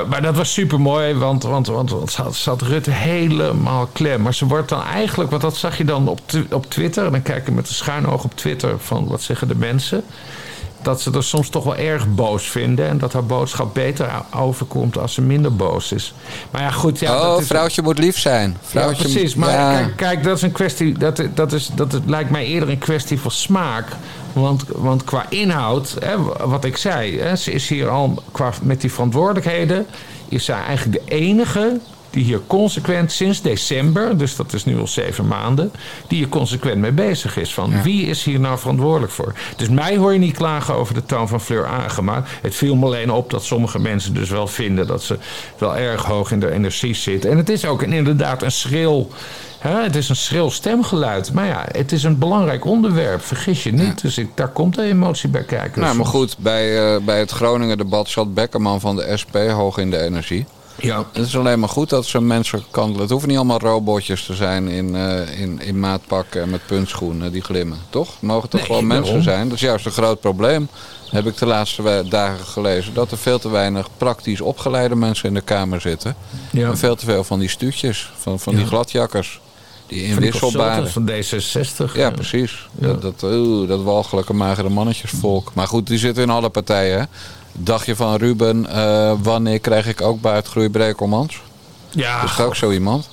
maar 0.08 0.22
dat 0.22 0.36
was 0.36 0.52
super 0.52 0.80
mooi, 0.80 1.14
want, 1.14 1.42
want, 1.42 1.66
want, 1.66 2.10
zat, 2.10 2.34
zat 2.34 2.62
Rutte 2.62 2.90
helemaal 2.90 3.88
klem. 3.92 4.22
Maar 4.22 4.34
ze 4.34 4.46
wordt 4.46 4.68
dan 4.68 4.82
eigenlijk, 4.82 5.30
want 5.30 5.42
dat 5.42 5.56
zag 5.56 5.78
je 5.78 5.84
dan 5.84 6.08
op, 6.08 6.20
op 6.50 6.66
Twitter. 6.66 7.04
En 7.04 7.12
dan 7.12 7.22
kijk 7.22 7.48
ik 7.48 7.54
met 7.54 7.68
een 7.68 7.74
schuin 7.74 8.06
oog 8.06 8.24
op 8.24 8.34
Twitter 8.34 8.78
van 8.78 9.06
wat 9.06 9.22
zeggen 9.22 9.48
de 9.48 9.56
mensen. 9.56 10.04
Dat 10.82 11.00
ze 11.00 11.10
er 11.10 11.24
soms 11.24 11.48
toch 11.48 11.64
wel 11.64 11.76
erg 11.76 12.14
boos 12.14 12.50
vinden. 12.50 12.88
En 12.88 12.98
dat 12.98 13.12
haar 13.12 13.24
boodschap 13.24 13.74
beter 13.74 14.10
overkomt 14.36 14.98
als 14.98 15.14
ze 15.14 15.20
minder 15.20 15.56
boos 15.56 15.92
is. 15.92 16.14
Maar 16.50 16.62
ja, 16.62 16.70
goed. 16.70 16.98
Ja, 16.98 17.14
oh, 17.14 17.22
dat 17.22 17.40
is, 17.40 17.46
vrouwtje 17.46 17.82
moet 17.82 17.98
lief 17.98 18.18
zijn. 18.18 18.56
Vrouwtje 18.62 19.08
ja, 19.08 19.12
precies. 19.12 19.34
Maar 19.34 19.52
ja. 19.52 19.76
kijk, 19.76 19.96
kijk, 19.96 20.22
dat 20.22 20.36
is 20.36 20.42
een 20.42 20.52
kwestie. 20.52 20.98
Dat, 20.98 21.22
dat, 21.34 21.52
is, 21.52 21.70
dat 21.74 21.92
het 21.92 22.02
lijkt 22.06 22.30
mij 22.30 22.46
eerder 22.46 22.68
een 22.68 22.78
kwestie 22.78 23.20
van 23.20 23.30
smaak. 23.30 23.86
Want, 24.32 24.64
want 24.68 25.04
qua 25.04 25.26
inhoud, 25.28 25.96
hè, 26.00 26.16
wat 26.46 26.64
ik 26.64 26.76
zei, 26.76 27.20
hè, 27.20 27.36
ze 27.36 27.52
is 27.52 27.68
hier 27.68 27.88
al 27.88 28.22
qua, 28.32 28.52
met 28.62 28.80
die 28.80 28.92
verantwoordelijkheden. 28.92 29.86
Is 30.28 30.44
zij 30.44 30.62
eigenlijk 30.64 31.06
de 31.06 31.14
enige 31.14 31.80
die 32.12 32.24
hier 32.24 32.40
consequent 32.46 33.12
sinds 33.12 33.42
december, 33.42 34.18
dus 34.18 34.36
dat 34.36 34.52
is 34.52 34.64
nu 34.64 34.78
al 34.78 34.86
zeven 34.86 35.26
maanden, 35.26 35.72
die 36.08 36.18
hier 36.18 36.28
consequent 36.28 36.80
mee 36.80 36.92
bezig 36.92 37.36
is. 37.36 37.54
Van 37.54 37.82
wie 37.82 38.06
is 38.06 38.24
hier 38.24 38.40
nou 38.40 38.58
verantwoordelijk 38.58 39.12
voor? 39.12 39.34
Dus 39.56 39.68
mij 39.68 39.96
hoor 39.96 40.12
je 40.12 40.18
niet 40.18 40.36
klagen 40.36 40.74
over 40.74 40.94
de 40.94 41.06
toon 41.06 41.28
van 41.28 41.40
Fleur 41.40 41.66
Agema. 41.66 42.24
Het 42.42 42.54
viel 42.54 42.76
me 42.76 42.86
alleen 42.86 43.10
op 43.10 43.30
dat 43.30 43.44
sommige 43.44 43.78
mensen 43.78 44.14
dus 44.14 44.30
wel 44.30 44.46
vinden 44.46 44.86
dat 44.86 45.02
ze 45.02 45.18
wel 45.58 45.76
erg 45.76 46.04
hoog 46.04 46.30
in 46.30 46.40
de 46.40 46.50
energie 46.50 46.94
zit. 46.94 47.24
En 47.24 47.36
het 47.36 47.48
is 47.48 47.64
ook 47.64 47.82
een, 47.82 47.92
inderdaad 47.92 48.42
een 48.42 48.52
schril. 48.52 49.10
Hè, 49.58 49.82
het 49.82 49.96
is 49.96 50.08
een 50.08 50.16
schril 50.16 50.50
stemgeluid. 50.50 51.32
Maar 51.32 51.46
ja, 51.46 51.66
het 51.72 51.92
is 51.92 52.02
een 52.02 52.18
belangrijk 52.18 52.64
onderwerp. 52.64 53.22
Vergis 53.24 53.62
je 53.62 53.72
niet. 53.72 54.00
Dus 54.00 54.18
ik, 54.18 54.28
daar 54.34 54.48
komt 54.48 54.74
de 54.74 54.82
emotie 54.82 55.28
bij 55.28 55.44
kijken. 55.44 55.80
Nou, 55.80 55.96
maar 55.96 56.06
goed, 56.06 56.36
bij, 56.38 56.94
eh, 56.94 57.00
bij 57.04 57.18
het 57.18 57.30
Groningen-debat 57.30 58.08
zat 58.08 58.34
Beckerman 58.34 58.80
van 58.80 58.96
de 58.96 59.16
SP 59.20 59.36
hoog 59.36 59.78
in 59.78 59.90
de 59.90 60.00
energie. 60.00 60.46
Ja. 60.78 61.04
Het 61.12 61.26
is 61.26 61.36
alleen 61.36 61.60
maar 61.60 61.68
goed 61.68 61.88
dat 61.90 62.04
zo'n 62.06 62.26
mensen 62.26 62.64
kandelen. 62.70 63.00
Het 63.00 63.10
hoeven 63.10 63.28
niet 63.28 63.38
allemaal 63.38 63.58
robotjes 63.60 64.24
te 64.24 64.34
zijn 64.34 64.68
in, 64.68 64.94
eh, 64.96 65.40
in, 65.40 65.60
in 65.60 65.80
maatpakken 65.80 66.42
en 66.42 66.50
met 66.50 66.66
puntschoenen 66.66 67.32
die 67.32 67.42
glimmen. 67.42 67.78
Toch? 67.90 68.10
Het 68.12 68.22
mogen 68.22 68.48
toch 68.48 68.60
Nee, 68.60 68.68
gewoon 68.68 68.86
mensen 68.86 69.22
zijn. 69.22 69.44
Dat 69.48 69.56
is 69.56 69.62
juist 69.62 69.86
een 69.86 69.92
groot 69.92 70.20
probleem. 70.20 70.68
Heb 71.10 71.26
ik 71.26 71.36
de 71.38 71.46
laatste 71.46 72.04
dagen 72.08 72.44
gelezen. 72.46 72.94
Dat 72.94 73.10
er 73.10 73.18
veel 73.18 73.38
te 73.38 73.50
weinig 73.50 73.88
praktisch 73.96 74.40
opgeleide 74.40 74.94
mensen 74.96 75.28
in 75.28 75.34
de 75.34 75.40
Kamer 75.40 75.80
zitten. 75.80 76.16
Ja. 76.50 76.68
En 76.68 76.78
veel 76.78 76.96
te 76.96 77.04
veel 77.04 77.24
van 77.24 77.38
die 77.38 77.48
stuutjes. 77.48 78.12
Van, 78.18 78.40
van 78.40 78.52
die 78.54 78.62
Ja. 78.62 78.68
gladjakkers. 78.68 79.40
Die 79.86 80.04
inwisselbare. 80.04 80.86
van 80.86 81.10
D66. 81.10 81.94
Ja, 81.94 82.10
precies. 82.10 82.68
Dat, 82.72 83.02
dat, 83.02 83.20
dat 83.68 83.82
walgelijke 83.82 84.32
magere 84.32 84.68
mannetjesvolk. 84.68 85.50
Maar 85.54 85.66
goed, 85.68 85.86
die 85.86 85.98
zitten 85.98 86.22
in 86.22 86.30
alle 86.30 86.48
partijen. 86.48 86.98
hè. 86.98 87.04
Dacht 87.52 87.86
je 87.86 87.96
van 87.96 88.16
Ruben, 88.16 88.66
eh, 88.66 89.12
wanneer 89.22 89.58
krijg 89.58 89.86
ik 89.86 90.00
ook 90.00 90.20
buitengroei 90.20 90.68
Brekelmans? 90.70 91.40
Ja, 91.90 92.22
Is 92.24 92.38
er 92.38 92.44
ook 92.44 92.56
zo 92.56 92.70
iemand? 92.70 93.08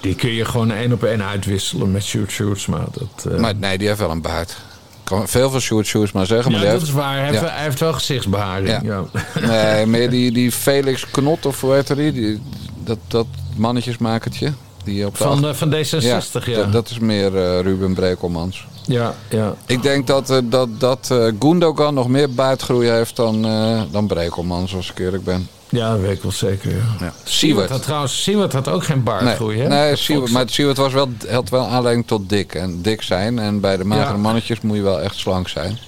die 0.00 0.14
kun 0.14 0.30
je 0.30 0.44
gewoon 0.44 0.70
één 0.70 0.92
op 0.92 1.02
één 1.04 1.22
uitwisselen 1.24 1.90
met 1.92 2.04
Shoot 2.04 2.30
Shoots. 2.30 2.66
Maar 2.66 2.84
dat, 2.92 3.32
eh, 3.32 3.38
Maar 3.38 3.54
nee, 3.54 3.78
die 3.78 3.86
heeft 3.86 3.98
wel 4.00 4.10
een 4.10 4.20
baard. 4.22 4.50
Ik 4.50 5.08
kan 5.08 5.28
veel 5.28 5.50
van 5.50 5.60
Sjoerd 5.60 5.86
Sjoerds 5.86 6.12
maar 6.12 6.26
zeggen. 6.26 6.50
ja, 6.52 6.56
Maar 6.58 6.66
die 6.66 6.78
dat 6.78 6.86
is 6.88 6.92
waar. 6.94 7.14
Hij 7.16 7.26
heeft, 7.26 7.40
Ja. 7.40 7.48
hij 7.48 7.62
heeft 7.62 7.80
wel 7.80 7.92
gezichtsbeharing. 7.92 8.68
Ja. 8.68 8.80
Ja. 8.82 9.04
Nee, 9.46 9.86
meer 9.86 10.10
die, 10.10 10.32
die 10.32 10.52
Felix 10.52 11.10
Knot 11.10 11.46
of 11.46 11.60
hoe 11.60 11.74
heet 11.74 11.88
er 11.88 11.96
die? 11.96 12.12
die 12.12 12.42
dat, 12.84 12.98
dat 13.06 13.26
mannetjesmakertje. 13.56 14.52
Die 14.84 15.06
op 15.06 15.16
Van, 15.16 15.54
van 15.54 15.74
D66, 15.74 16.44
ja. 16.44 16.56
Dat, 16.56 16.72
dat 16.72 16.90
is 16.90 16.98
meer 16.98 17.36
eh, 17.36 17.60
Ruben 17.60 17.94
Brekelmans. 17.94 18.66
Ja, 18.86 19.14
ja. 19.28 19.54
Ik 19.66 19.82
denk 19.82 20.06
dat, 20.06 20.30
eh, 20.30 20.38
dat, 20.44 20.68
dat 20.80 21.08
eh, 21.10 21.26
Gundogan 21.40 21.94
nog 21.94 22.08
meer 22.08 22.30
baardgroei 22.34 22.88
heeft 22.88 23.16
dan, 23.16 23.44
eh 23.44 23.80
dan 23.90 24.06
Brekelmans, 24.06 24.74
als 24.74 24.90
ik 24.90 24.98
eerlijk 24.98 25.24
ben. 25.24 25.48
Ja, 25.68 25.90
dat 25.90 26.00
weet 26.00 26.16
ik 26.16 26.22
wel 26.22 26.32
zeker. 26.32 26.70
Ja. 26.70 26.76
Ja. 27.00 27.12
Siewert 27.24 27.70
had 27.70 27.82
trouwens, 27.82 28.22
Siewert 28.22 28.52
had 28.52 28.68
ook 28.68 28.84
geen 28.84 29.02
baardgroei, 29.02 29.56
nee, 29.56 29.62
hè? 29.62 29.68
nee 29.68 29.96
Siewert, 29.96 30.30
maar 30.32 30.48
Siewert 30.48 30.76
was 30.76 30.92
wel, 30.92 31.08
had 31.30 31.48
wel 31.48 31.66
aanleiding 31.66 32.06
tot 32.06 32.28
dik. 32.28 32.54
En 32.54 32.82
dik 32.82 33.02
zijn. 33.02 33.38
En 33.38 33.60
bij 33.60 33.76
de 33.76 33.84
magere 33.84 34.06
Ja. 34.12 34.16
mannetjes 34.16 34.60
moet 34.60 34.76
je 34.76 34.82
wel 34.82 35.00
echt 35.00 35.16
slank 35.16 35.48
zijn. 35.48 35.78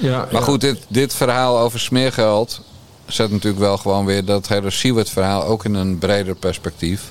ja, 0.00 0.16
Maar 0.18 0.40
ja. 0.40 0.40
goed, 0.40 0.60
dit, 0.60 0.78
dit 0.88 1.14
verhaal 1.14 1.58
over 1.58 1.80
smeergeld 1.80 2.60
zet 3.06 3.30
natuurlijk 3.30 3.62
wel 3.62 3.76
gewoon 3.76 4.04
weer 4.04 4.24
dat 4.24 4.48
hele 4.48 4.70
Siewert-verhaal 4.70 5.44
ook 5.44 5.64
in 5.64 5.74
een 5.74 5.98
breder 5.98 6.34
perspectief. 6.34 7.02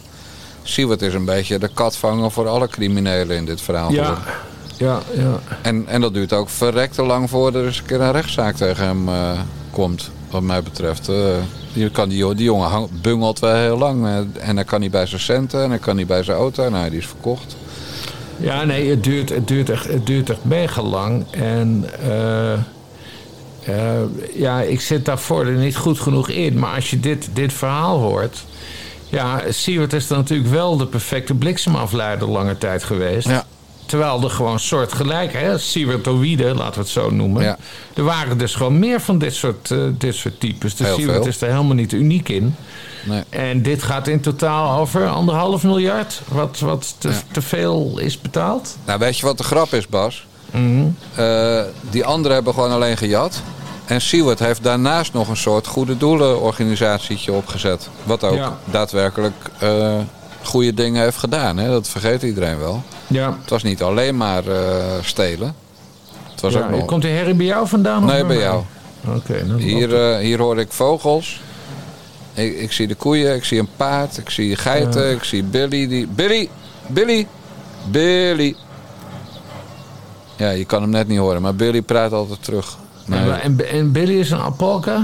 Siewert 0.63 1.01
is 1.01 1.13
een 1.13 1.25
beetje 1.25 1.59
de 1.59 1.69
katvanger 1.73 2.31
voor 2.31 2.47
alle 2.47 2.67
criminelen 2.67 3.37
in 3.37 3.45
dit 3.45 3.61
verhaal. 3.61 3.91
Ja, 3.91 4.03
geworden. 4.05 4.33
Ja, 4.77 4.99
ja. 5.13 5.39
En, 5.61 5.87
en 5.87 6.01
dat 6.01 6.13
duurt 6.13 6.33
ook 6.33 6.49
verrekte 6.49 7.03
lang 7.03 7.29
voor 7.29 7.55
er 7.55 7.65
eens 7.65 7.77
een 7.79 7.85
keer 7.85 8.01
een 8.01 8.11
rechtszaak 8.11 8.55
tegen 8.55 8.85
hem 8.85 9.09
eh, 9.09 9.39
komt, 9.71 10.11
wat 10.29 10.41
mij 10.41 10.63
betreft. 10.63 11.09
Eh, 11.09 11.15
die, 11.73 11.89
kan 11.89 12.09
die, 12.09 12.35
die 12.35 12.45
jongen 12.45 12.69
hang- 12.69 13.01
bungelt 13.01 13.39
wel 13.39 13.55
heel 13.55 13.77
lang. 13.77 14.25
en 14.39 14.55
hij 14.55 14.65
kan 14.65 14.79
niet 14.79 14.91
bij 14.91 15.05
zijn 15.05 15.21
centen 15.21 15.63
en 15.63 15.69
hij 15.69 15.79
kan 15.79 15.95
niet 15.95 16.07
bij 16.07 16.23
zijn 16.23 16.37
auto. 16.37 16.69
Nou, 16.69 16.89
die 16.89 16.99
is 16.99 17.07
verkocht. 17.07 17.55
Ja, 18.37 18.63
nee, 18.63 18.89
het 18.89 19.03
duurt, 19.03 19.29
het 19.29 19.47
duurt, 19.47 19.69
echt, 19.69 19.87
het 19.87 20.05
duurt 20.05 20.29
echt 20.29 20.43
mega 20.43 20.81
lang. 20.81 21.25
En 21.31 21.85
eh, 22.01 22.59
ja, 24.33 24.61
ik 24.61 24.81
zit 24.81 25.05
daarvoor 25.05 25.45
er 25.45 25.53
niet 25.57 25.75
goed 25.75 25.99
genoeg 25.99 26.29
in. 26.29 26.59
Maar 26.59 26.75
als 26.75 26.89
je 26.89 26.99
dit, 26.99 27.29
dit 27.33 27.53
verhaal 27.53 27.99
hoort... 27.99 28.43
Ja, 29.09 29.41
Siewert 29.49 29.93
is 29.93 30.07
dan 30.07 30.17
natuurlijk 30.17 30.49
wel 30.49 30.77
de 30.77 30.87
perfecte 30.87 31.33
bliksemafleider 31.33 32.29
lange 32.29 32.57
tijd 32.57 32.83
geweest. 32.83 33.27
Ja. 33.27 33.45
Terwijl 33.85 34.23
er 34.23 34.29
gewoon 34.29 34.59
soortgelijk, 34.59 35.33
hè, 35.33 35.57
Siewertoïde, 35.57 36.53
laten 36.55 36.73
we 36.73 36.79
het 36.79 36.89
zo 36.89 37.09
noemen. 37.09 37.43
Ja. 37.43 37.57
Er 37.95 38.03
waren 38.03 38.37
dus 38.37 38.55
gewoon 38.55 38.79
meer 38.79 39.01
van 39.01 39.17
dit 39.17 39.33
soort, 39.33 39.71
eh, 39.71 39.77
dit 39.97 40.15
soort 40.15 40.39
types. 40.39 40.75
Dus 40.75 40.93
Siewert 40.93 41.17
veel. 41.17 41.27
is 41.27 41.41
er 41.41 41.49
helemaal 41.49 41.75
niet 41.75 41.91
uniek 41.91 42.29
in. 42.29 42.55
Nee. 43.05 43.23
En 43.29 43.61
dit 43.61 43.83
gaat 43.83 44.07
in 44.07 44.21
totaal 44.21 44.79
over 44.79 45.07
anderhalf 45.09 45.63
miljard, 45.63 46.21
wat, 46.27 46.59
wat 46.59 46.95
te, 46.97 47.09
Ja. 47.09 47.15
te 47.31 47.41
veel 47.41 47.97
is 47.99 48.21
betaald. 48.21 48.77
Nou, 48.85 48.99
weet 48.99 49.17
je 49.17 49.25
wat 49.25 49.37
de 49.37 49.43
grap 49.43 49.73
is, 49.73 49.87
Bas? 49.87 50.25
Mhm. 50.51 50.85
Eh, 51.15 51.61
die 51.89 52.05
anderen 52.05 52.33
hebben 52.35 52.53
gewoon 52.53 52.71
alleen 52.71 52.97
gejat. 52.97 53.41
En 53.85 54.01
Siewert 54.01 54.39
heeft 54.39 54.63
daarnaast 54.63 55.13
nog 55.13 55.27
een 55.27 55.37
soort 55.37 55.67
goede 55.67 55.97
doelenorganisatietje 55.97 57.31
opgezet. 57.31 57.89
Wat 58.03 58.23
ook 58.23 58.35
Ja. 58.35 58.57
daadwerkelijk 58.65 59.33
eh, 59.59 59.97
goede 60.47 60.73
dingen 60.73 61.03
heeft 61.03 61.17
gedaan. 61.17 61.57
Hè? 61.57 61.69
Dat 61.69 61.87
vergeet 61.89 62.21
iedereen 62.23 62.57
wel. 62.57 62.83
Ja. 63.07 63.37
Het 63.41 63.49
was 63.49 63.63
niet 63.63 63.81
alleen 63.83 64.17
maar 64.17 64.47
eh, 64.47 64.83
stelen. 65.01 65.55
Het 66.31 66.41
was 66.41 66.55
ook 66.55 66.69
nog... 66.69 66.85
Komt 66.85 67.01
die 67.01 67.11
herrie 67.11 67.33
bij 67.33 67.45
jou 67.45 67.67
vandaan? 67.67 68.03
of 68.03 68.09
Nee, 68.11 68.25
bij 68.25 68.35
mij? 68.35 68.43
jou. 68.45 68.63
Oké. 69.15 69.47
dan 69.47 69.57
Hier, 69.57 70.11
eh, 70.11 70.17
hier 70.17 70.39
hoor 70.39 70.59
ik 70.59 70.71
vogels. 70.71 71.41
Ik, 72.33 72.57
ik 72.59 72.71
zie 72.71 72.87
de 72.87 72.95
koeien, 72.95 73.35
ik 73.35 73.43
zie 73.43 73.59
een 73.59 73.69
paard, 73.77 74.17
ik 74.17 74.29
zie 74.29 74.55
geiten, 74.55 75.03
Ja. 75.05 75.09
ik 75.15 75.23
zie 75.23 75.43
Billy. 75.43 75.87
Die... 75.87 76.07
Billy! 76.07 76.49
Billy! 76.87 77.27
Billy! 77.91 78.55
Ja, 80.35 80.49
je 80.49 80.65
kan 80.65 80.81
hem 80.81 80.89
net 80.89 81.07
niet 81.07 81.19
horen, 81.19 81.41
maar 81.41 81.55
Billy 81.55 81.81
praat 81.81 82.13
altijd 82.13 82.43
terug. 82.43 82.77
Nee, 83.05 83.19
En, 83.19 83.41
en, 83.41 83.69
en 83.69 83.91
Billy 83.91 84.19
is 84.19 84.31
een 84.31 84.39
alpaca? 84.41 85.01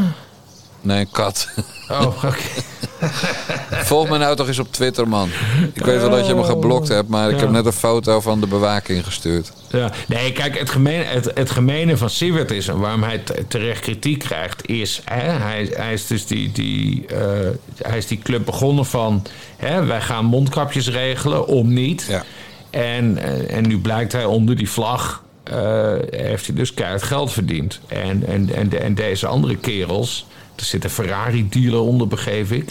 Nee 0.82 1.00
een 1.00 1.12
kat. 1.12 1.50
Oh, 1.92 2.24
oké. 2.24 2.36
Volg 3.90 4.10
me 4.10 4.18
nou 4.18 4.36
toch 4.36 4.48
eens 4.48 4.60
op 4.60 4.72
Twitter, 4.72 5.08
man. 5.08 5.30
Ik 5.74 5.86
weet 5.86 6.00
wel 6.02 6.10
dat 6.10 6.28
je 6.28 6.36
me 6.36 6.44
geblokt 6.44 6.88
hebt, 6.88 7.08
maar 7.10 7.30
ik 7.30 7.36
Ja. 7.36 7.42
heb 7.42 7.50
net 7.50 7.66
een 7.66 7.72
foto 7.74 8.22
van 8.22 8.40
de 8.40 8.48
bewaking 8.48 9.04
gestuurd. 9.06 9.52
Ja. 9.70 9.92
Nee, 10.08 10.32
kijk, 10.32 10.60
het 10.60 10.70
gemene, 10.70 11.04
het, 11.04 11.32
het 11.34 11.50
gemene 11.52 11.98
van 11.98 12.10
Siewert 12.10 12.52
is, 12.52 12.68
en 12.68 12.80
waarom 12.80 13.04
hij 13.04 13.18
te- 13.18 13.46
terecht 13.48 13.80
kritiek 13.82 14.20
krijgt, 14.20 14.68
is, 14.68 15.02
hè, 15.06 15.30
hij, 15.30 15.70
hij 15.74 15.94
is 15.94 16.08
dus 16.08 16.26
die, 16.26 16.52
die, 16.52 17.06
eh, 17.08 17.18
hij 17.82 17.98
is 17.98 18.08
die 18.08 18.20
club 18.24 18.46
begonnen 18.46 18.86
van, 18.86 19.26
hè, 19.58 19.86
wij 19.86 20.02
gaan 20.02 20.26
mondkapjes 20.26 20.90
regelen, 20.90 21.48
om 21.48 21.74
niet. 21.74 22.06
Ja. 22.10 22.24
En, 22.70 23.18
eh, 23.18 23.56
en 23.58 23.68
nu 23.68 23.80
blijkt 23.80 24.12
hij 24.12 24.26
onder 24.26 24.56
die 24.56 24.70
vlag, 24.70 25.24
eh, 25.44 25.94
heeft 26.10 26.46
hij 26.46 26.56
dus 26.56 26.74
keihard 26.74 27.04
geld 27.04 27.32
verdiend. 27.32 27.80
En, 27.88 28.24
en, 28.28 28.80
en 28.82 28.96
deze 28.96 29.28
andere 29.28 29.56
kerels, 29.56 30.26
er 30.60 30.66
zit 30.66 30.84
een 30.84 30.90
Ferrari-dealer 30.90 31.80
onder, 31.80 32.08
begeef 32.08 32.52
ik. 32.52 32.70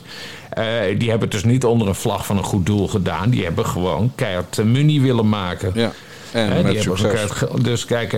eh, 0.51 0.65
die 0.99 1.11
hebben 1.11 1.29
het 1.29 1.31
dus 1.43 1.45
niet 1.45 1.65
onder 1.65 1.89
een 1.89 1.95
vlag 1.95 2.27
van 2.27 2.37
een 2.39 2.45
goed 2.45 2.67
doel 2.67 2.89
gedaan. 2.89 3.31
Die 3.31 3.45
hebben 3.45 3.67
gewoon 3.67 4.13
keihard 4.15 4.59
eh, 4.59 4.65
money 4.65 5.01
willen 5.01 5.29
maken. 5.29 5.73
Ja. 5.75 5.93
En 6.33 6.53
Hè, 6.53 6.63
met 6.63 6.83
succes. 6.83 7.31
dus 7.63 7.85
kijk, 7.85 8.17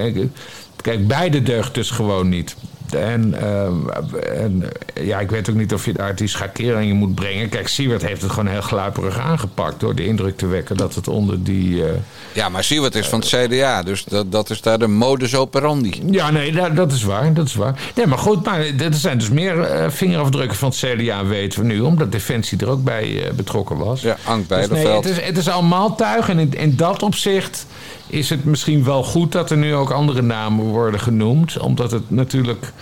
kijk, 0.82 1.06
beide 1.06 1.42
deugt 1.42 1.74
dus 1.74 1.90
gewoon 1.90 2.28
niet. 2.28 2.56
En, 2.94 3.34
uh, 3.42 4.42
en, 4.42 4.64
ja, 4.94 5.20
ik 5.20 5.30
weet 5.30 5.50
ook 5.50 5.56
niet 5.56 5.74
of 5.74 5.84
je 5.84 5.92
daar 5.92 6.14
die 6.14 6.28
schakeringen 6.28 6.96
moet 6.96 7.14
brengen. 7.14 7.48
Kijk, 7.48 7.68
Siewert 7.68 8.02
heeft 8.02 8.22
het 8.22 8.30
gewoon 8.30 8.46
heel 8.46 8.60
gluiperig 8.60 9.18
aangepakt 9.18 9.80
door 9.80 9.94
de 9.94 10.06
indruk 10.06 10.36
te 10.36 10.46
wekken 10.46 10.76
dat 10.76 10.94
het 10.94 11.08
onder 11.08 11.44
die. 11.44 11.74
Uh, 11.74 11.84
ja, 12.32 12.48
maar 12.48 12.64
Siewert 12.64 12.94
is 12.94 13.08
van 13.08 13.20
het 13.20 13.28
CDA, 13.28 13.82
dus 13.82 14.04
dat, 14.04 14.32
dat 14.32 14.50
is 14.50 14.60
daar 14.60 14.78
de 14.78 14.86
modus 14.86 15.34
operandi. 15.34 16.02
Ja, 16.10 16.30
nee, 16.30 16.52
dat, 16.52 16.76
dat 16.76 16.92
is 16.92 17.02
waar. 17.02 17.34
Dat 17.34 17.46
is 17.46 17.54
waar. 17.54 17.78
Nee, 17.94 18.06
maar 18.06 18.18
goed, 18.18 18.44
maar 18.44 18.60
er 18.60 18.94
zijn 18.94 19.18
dus 19.18 19.30
meer 19.30 19.56
uh, 19.56 19.90
vingerafdrukken 19.90 20.56
van 20.56 20.68
het 20.68 20.78
CDA, 20.78 21.24
weten 21.24 21.60
we 21.60 21.66
nu, 21.66 21.80
omdat 21.80 22.12
Defensie 22.12 22.58
er 22.58 22.68
ook 22.68 22.84
bij 22.84 23.32
betrokken 23.36 23.76
was. 23.76 24.00
Ja, 24.00 24.16
Ank 24.24 24.48
dus 24.48 24.68
nee, 24.68 24.86
het, 24.86 25.04
is, 25.04 25.20
het 25.20 25.36
is 25.36 25.48
allemaal 25.48 25.96
tuig 25.96 26.28
en 26.28 26.38
in, 26.38 26.52
in 26.54 26.76
dat 26.76 27.02
opzicht 27.02 27.66
is 28.06 28.30
het 28.30 28.44
misschien 28.44 28.84
wel 28.84 29.02
goed 29.02 29.32
dat 29.32 29.50
er 29.50 29.56
nu 29.56 29.74
ook 29.74 29.90
andere 29.90 30.22
namen 30.22 30.64
worden 30.64 31.00
genoemd. 31.00 31.58
Omdat 31.58 31.90
het 31.90 32.10
natuurlijk. 32.10 32.72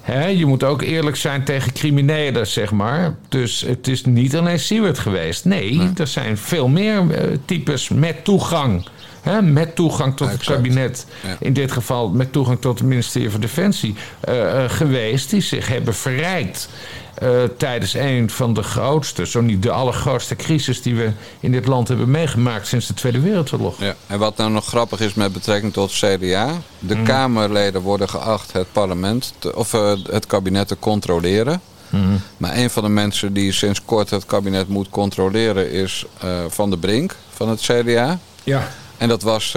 Hè, 0.00 0.26
je 0.26 0.46
moet 0.46 0.64
ook 0.64 0.82
eerlijk 0.82 1.16
zijn 1.16 1.44
tegen 1.44 1.72
criminelen, 1.72 2.46
zeg 2.46 2.72
maar. 2.72 3.14
Dus 3.28 3.60
het 3.60 3.88
is 3.88 4.04
niet 4.04 4.36
alleen 4.36 4.58
Siewert 4.58 4.98
geweest. 4.98 5.44
Nee, 5.44 5.90
er 5.96 6.06
zijn 6.06 6.36
veel 6.36 6.68
meer 6.68 7.02
uh, 7.02 7.36
types 7.44 7.88
met 7.88 8.24
toegang. 8.24 8.88
Hè, 9.20 9.42
met 9.42 9.74
toegang 9.74 10.16
tot 10.16 10.30
het 10.30 10.44
kabinet. 10.44 11.06
In 11.38 11.52
dit 11.52 11.72
geval 11.72 12.08
met 12.08 12.32
toegang 12.32 12.60
tot 12.60 12.78
het 12.78 12.88
ministerie 12.88 13.30
van 13.30 13.40
Defensie. 13.40 13.94
Uh, 14.28 14.36
uh, 14.36 14.64
geweest 14.66 15.30
die 15.30 15.40
zich 15.40 15.68
hebben 15.68 15.94
verrijkt. 15.94 16.68
Uh, 17.22 17.42
tijdens 17.56 17.94
een 17.94 18.30
van 18.30 18.54
de 18.54 18.62
grootste, 18.62 19.26
zo 19.26 19.40
niet 19.40 19.62
de 19.62 19.70
allergrootste 19.70 20.36
crisis 20.36 20.82
die 20.82 20.94
we 20.94 21.10
in 21.40 21.52
dit 21.52 21.66
land 21.66 21.88
hebben 21.88 22.10
meegemaakt 22.10 22.66
sinds 22.66 22.86
de 22.86 22.94
Tweede 22.94 23.20
Wereldoorlog. 23.20 23.80
Ja. 23.80 23.94
En 24.06 24.18
wat 24.18 24.36
nou 24.36 24.50
nog 24.50 24.66
grappig 24.66 25.00
is 25.00 25.14
met 25.14 25.32
betrekking 25.32 25.72
tot 25.72 25.90
CDA, 25.90 26.50
de 26.78 26.94
mm. 26.94 27.04
Kamerleden 27.04 27.80
worden 27.80 28.08
geacht 28.08 28.52
het 28.52 28.72
parlement 28.72 29.32
te, 29.38 29.56
of 29.56 29.72
uh, 29.72 29.92
het 30.10 30.26
kabinet 30.26 30.68
te 30.68 30.76
controleren. 30.78 31.60
Mm. 31.88 32.20
Maar 32.36 32.56
een 32.56 32.70
van 32.70 32.82
de 32.82 32.88
mensen 32.88 33.32
die 33.32 33.52
sinds 33.52 33.84
kort 33.84 34.10
het 34.10 34.26
kabinet 34.26 34.68
moet 34.68 34.88
controleren 34.88 35.70
is 35.70 36.04
uh, 36.24 36.30
Van 36.48 36.70
de 36.70 36.78
Brink 36.78 37.16
van 37.30 37.48
het 37.48 37.60
CDA. 37.60 38.18
Ja. 38.44 38.68
En 38.96 39.08
dat 39.08 39.22
was 39.22 39.54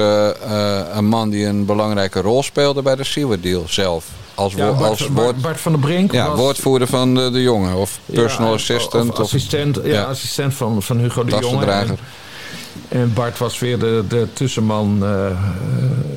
een 0.93 1.07
man 1.07 1.29
die 1.29 1.45
een 1.45 1.65
belangrijke 1.65 2.21
rol 2.21 2.43
speelde 2.43 2.81
bij 2.81 2.95
de 2.95 3.03
Seaward 3.03 3.43
deal 3.43 3.63
zelf 3.67 4.05
als, 4.39 4.53
ja, 4.53 4.71
Bart, 4.71 4.89
als 4.89 5.07
woord, 5.07 5.41
Bart 5.41 5.59
van 5.59 5.71
der 5.71 5.81
Brink. 5.81 6.11
Ja, 6.11 6.27
was, 6.27 6.37
woordvoerder 6.37 6.87
van 6.87 7.15
de, 7.15 7.31
de 7.31 7.41
jongen. 7.41 7.75
Of 7.75 7.99
personal 8.05 8.53
assistant. 8.53 9.11
Of 9.11 9.19
assistent, 9.19 9.79
of, 9.79 9.85
ja, 9.85 10.03
assistent 10.03 10.53
van, 10.53 10.81
van 10.81 10.97
Hugo 10.97 11.23
de 11.23 11.37
Jonge. 11.39 11.65
En, 11.65 11.97
en 12.87 13.13
Bart 13.13 13.37
was 13.37 13.59
weer 13.59 13.79
de, 13.79 14.03
de 14.07 14.27
tussenman. 14.33 14.99
Uh, 15.03 15.25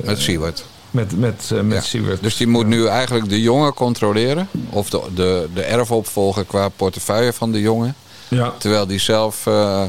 met 0.03 0.19
Siewert. 0.19 0.65
Met, 0.91 1.19
met, 1.19 1.49
uh, 1.53 1.61
met 1.61 1.83
Siewert. 1.83 2.23
Dus 2.23 2.37
die 2.37 2.47
moet 2.47 2.67
nu 2.67 2.87
eigenlijk 2.87 3.29
de 3.29 3.41
jongen 3.41 3.73
controleren. 3.73 4.47
Of 4.69 4.89
de, 4.89 5.01
de, 5.15 5.47
de 5.53 5.61
erfopvolger 5.61 6.45
qua 6.45 6.69
portefeuille 6.69 7.33
van 7.33 7.51
de 7.51 7.61
jongen. 7.61 7.95
Ja. 8.27 8.53
Terwijl 8.57 8.87
die 8.87 8.99
zelf 8.99 9.45
uh, 9.45 9.83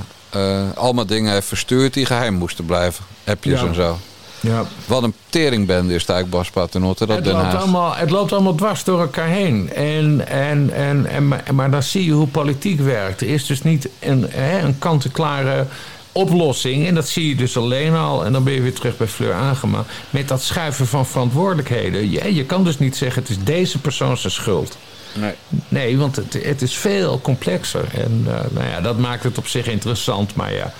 allemaal 0.74 1.06
dingen 1.06 1.32
heeft 1.32 1.46
verstuurd 1.46 1.94
die 1.94 2.06
geheim 2.06 2.34
moesten 2.34 2.64
blijven. 2.64 3.04
Appjes 3.24 3.62
en 3.62 3.74
zo. 3.74 3.96
Ja. 4.44 4.64
Wat 4.86 5.02
een 5.02 5.14
teringbende 5.28 5.94
is 5.94 6.04
eigenlijk 6.04 6.30
Bas 6.30 6.50
Paternotte, 6.50 7.06
dat 7.06 7.16
het 7.16 7.24
Den 7.24 7.34
loopt, 7.34 7.54
allemaal, 7.54 7.94
het 7.94 8.10
loopt 8.10 8.32
allemaal 8.32 8.54
dwars 8.54 8.84
door 8.84 9.00
elkaar 9.00 9.28
heen. 9.28 9.72
En, 9.72 10.28
en, 10.28 10.70
en, 10.72 11.06
en, 11.06 11.54
maar 11.54 11.70
dan 11.70 11.82
zie 11.82 12.04
je 12.04 12.12
hoe 12.12 12.26
politiek 12.26 12.80
werkt. 12.80 13.20
Er 13.20 13.28
is 13.28 13.46
dus 13.46 13.62
niet 13.62 13.88
een, 13.98 14.26
hè, 14.30 14.58
een 14.58 14.78
kant-en-klare 14.78 15.66
oplossing. 16.12 16.86
En 16.86 16.94
dat 16.94 17.08
zie 17.08 17.28
je 17.28 17.36
dus 17.36 17.56
alleen 17.56 17.94
al. 17.94 18.24
En 18.24 18.32
dan 18.32 18.44
ben 18.44 18.52
je 18.52 18.60
weer 18.60 18.74
terug 18.74 18.96
bij 18.96 19.06
Fleur 19.06 19.32
Agema. 19.32 19.84
Met 20.10 20.28
dat 20.28 20.42
schuiven 20.42 20.86
van 20.86 21.06
verantwoordelijkheden. 21.06 22.10
Je, 22.10 22.34
je 22.34 22.44
kan 22.44 22.64
dus 22.64 22.78
niet 22.78 22.96
zeggen 22.96 23.22
het 23.22 23.30
is 23.30 23.38
deze 23.44 23.78
persoon 23.78 24.16
zijn 24.16 24.32
schuld. 24.32 24.76
Nee. 25.12 25.32
Nee, 25.68 25.98
want 25.98 26.16
het, 26.16 26.38
het 26.42 26.62
is 26.62 26.76
veel 26.76 27.20
complexer. 27.20 27.84
En 27.92 28.24
uh, 28.26 28.34
nou 28.50 28.68
ja, 28.68 28.80
dat 28.80 28.98
maakt 28.98 29.22
het 29.22 29.38
op 29.38 29.46
zich 29.46 29.66
interessant. 29.66 30.34
Maar 30.34 30.52
ja, 30.54 30.72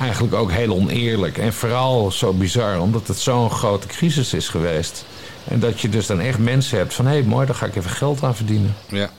eigenlijk 0.00 0.34
ook 0.34 0.50
heel 0.50 0.74
oneerlijk. 0.74 1.38
En 1.38 1.52
vooral 1.52 2.10
zo 2.10 2.32
bizar, 2.32 2.80
omdat 2.80 3.06
het 3.06 3.18
zo'n 3.18 3.50
grote 3.50 3.86
crisis 3.86 4.34
is 4.34 4.48
geweest. 4.48 5.04
En 5.44 5.60
dat 5.60 5.80
je 5.80 5.88
dus 5.88 6.06
dan 6.06 6.20
echt 6.20 6.38
mensen 6.38 6.78
hebt 6.78 6.94
van... 6.94 7.06
hé, 7.06 7.12
hey, 7.12 7.22
mooi, 7.22 7.46
daar 7.46 7.54
ga 7.54 7.66
ik 7.66 7.76
even 7.76 7.90
geld 7.90 8.22
aan 8.22 8.36
verdienen. 8.36 8.76
Ja, 8.88 9.10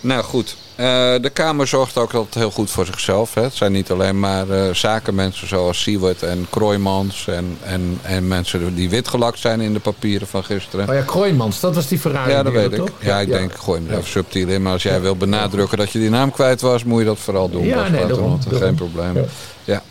nou 0.00 0.22
goed. 0.22 0.56
Uh, 0.70 0.86
de 1.20 1.30
Kamer 1.32 1.66
zorgt 1.66 1.96
ook 1.98 2.14
altijd 2.14 2.34
heel 2.34 2.50
goed 2.50 2.70
voor 2.70 2.86
zichzelf. 2.86 3.34
Hè. 3.34 3.42
Het 3.42 3.54
zijn 3.54 3.72
niet 3.72 3.90
alleen 3.90 4.20
maar 4.20 4.48
uh, 4.48 4.74
zakenmensen 4.74 5.48
zoals 5.48 5.82
Siewert 5.82 6.22
en 6.22 6.46
Kroijmans... 6.50 7.26
En, 7.28 7.58
en, 7.62 7.98
en 8.02 8.28
mensen 8.28 8.74
die 8.74 8.90
witgelakt 8.90 9.38
zijn 9.38 9.60
in 9.60 9.72
de 9.72 9.80
papieren 9.80 10.26
van 10.26 10.44
gisteren. 10.44 10.88
Oh 10.88 10.94
ja, 10.94 11.02
Kroijmans, 11.02 11.60
dat 11.60 11.74
was 11.74 11.86
die 11.86 12.00
verrader. 12.00 12.32
Ja, 12.32 12.42
dat 12.42 12.52
weet 12.52 12.72
ik. 12.72 12.78
Toch? 12.78 12.90
Ja, 13.00 13.18
ik 13.18 13.28
ja. 13.28 13.38
denk, 13.38 13.54
gooi 13.54 13.80
hem 13.80 13.90
er 13.90 13.96
even 13.96 14.10
subtiel 14.10 14.48
in. 14.48 14.62
Maar 14.62 14.72
als 14.72 14.82
jij 14.82 15.00
wil 15.00 15.16
benadrukken 15.16 15.78
dat 15.78 15.90
je 15.90 15.98
die 15.98 16.10
naam 16.10 16.30
kwijt 16.30 16.60
was... 16.60 16.84
moet 16.84 16.98
je 16.98 17.04
dat 17.04 17.18
vooral 17.18 17.50
doen. 17.50 17.64
Ja, 17.64 17.88
nee, 17.88 18.06
daarom, 18.06 18.38
Geen 18.52 18.74
probleem. 18.74 19.24
ja. 19.64 19.82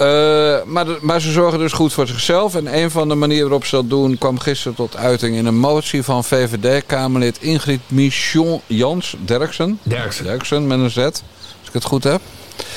Uh, 0.00 0.62
maar, 0.64 0.86
maar, 1.00 1.20
ze 1.20 1.30
zorgen 1.30 1.58
dus 1.58 1.72
goed 1.72 1.92
voor 1.92 2.06
zichzelf. 2.06 2.54
En 2.54 2.76
een 2.76 2.90
van 2.90 3.08
de 3.08 3.14
manieren 3.14 3.48
waarop 3.48 3.64
ze 3.64 3.76
dat 3.76 3.90
doen 3.90 4.18
kwam 4.18 4.38
gisteren 4.38 4.74
tot 4.74 4.96
uiting 4.96 5.36
in 5.36 5.46
een 5.46 5.58
motie 5.58 6.02
van 6.02 6.24
VVD-Kamerlid 6.24 7.38
Ingrid 7.40 7.80
Michon 7.86 8.60
Jans 8.66 9.16
Derksen. 9.24 9.78
Derksen. 9.82 10.24
Derksen 10.24 10.66
met 10.66 10.78
een 10.78 10.90
Z, 10.90 10.96
als 10.96 11.22
ik 11.66 11.72
het 11.72 11.84
goed 11.84 12.04
heb. 12.04 12.20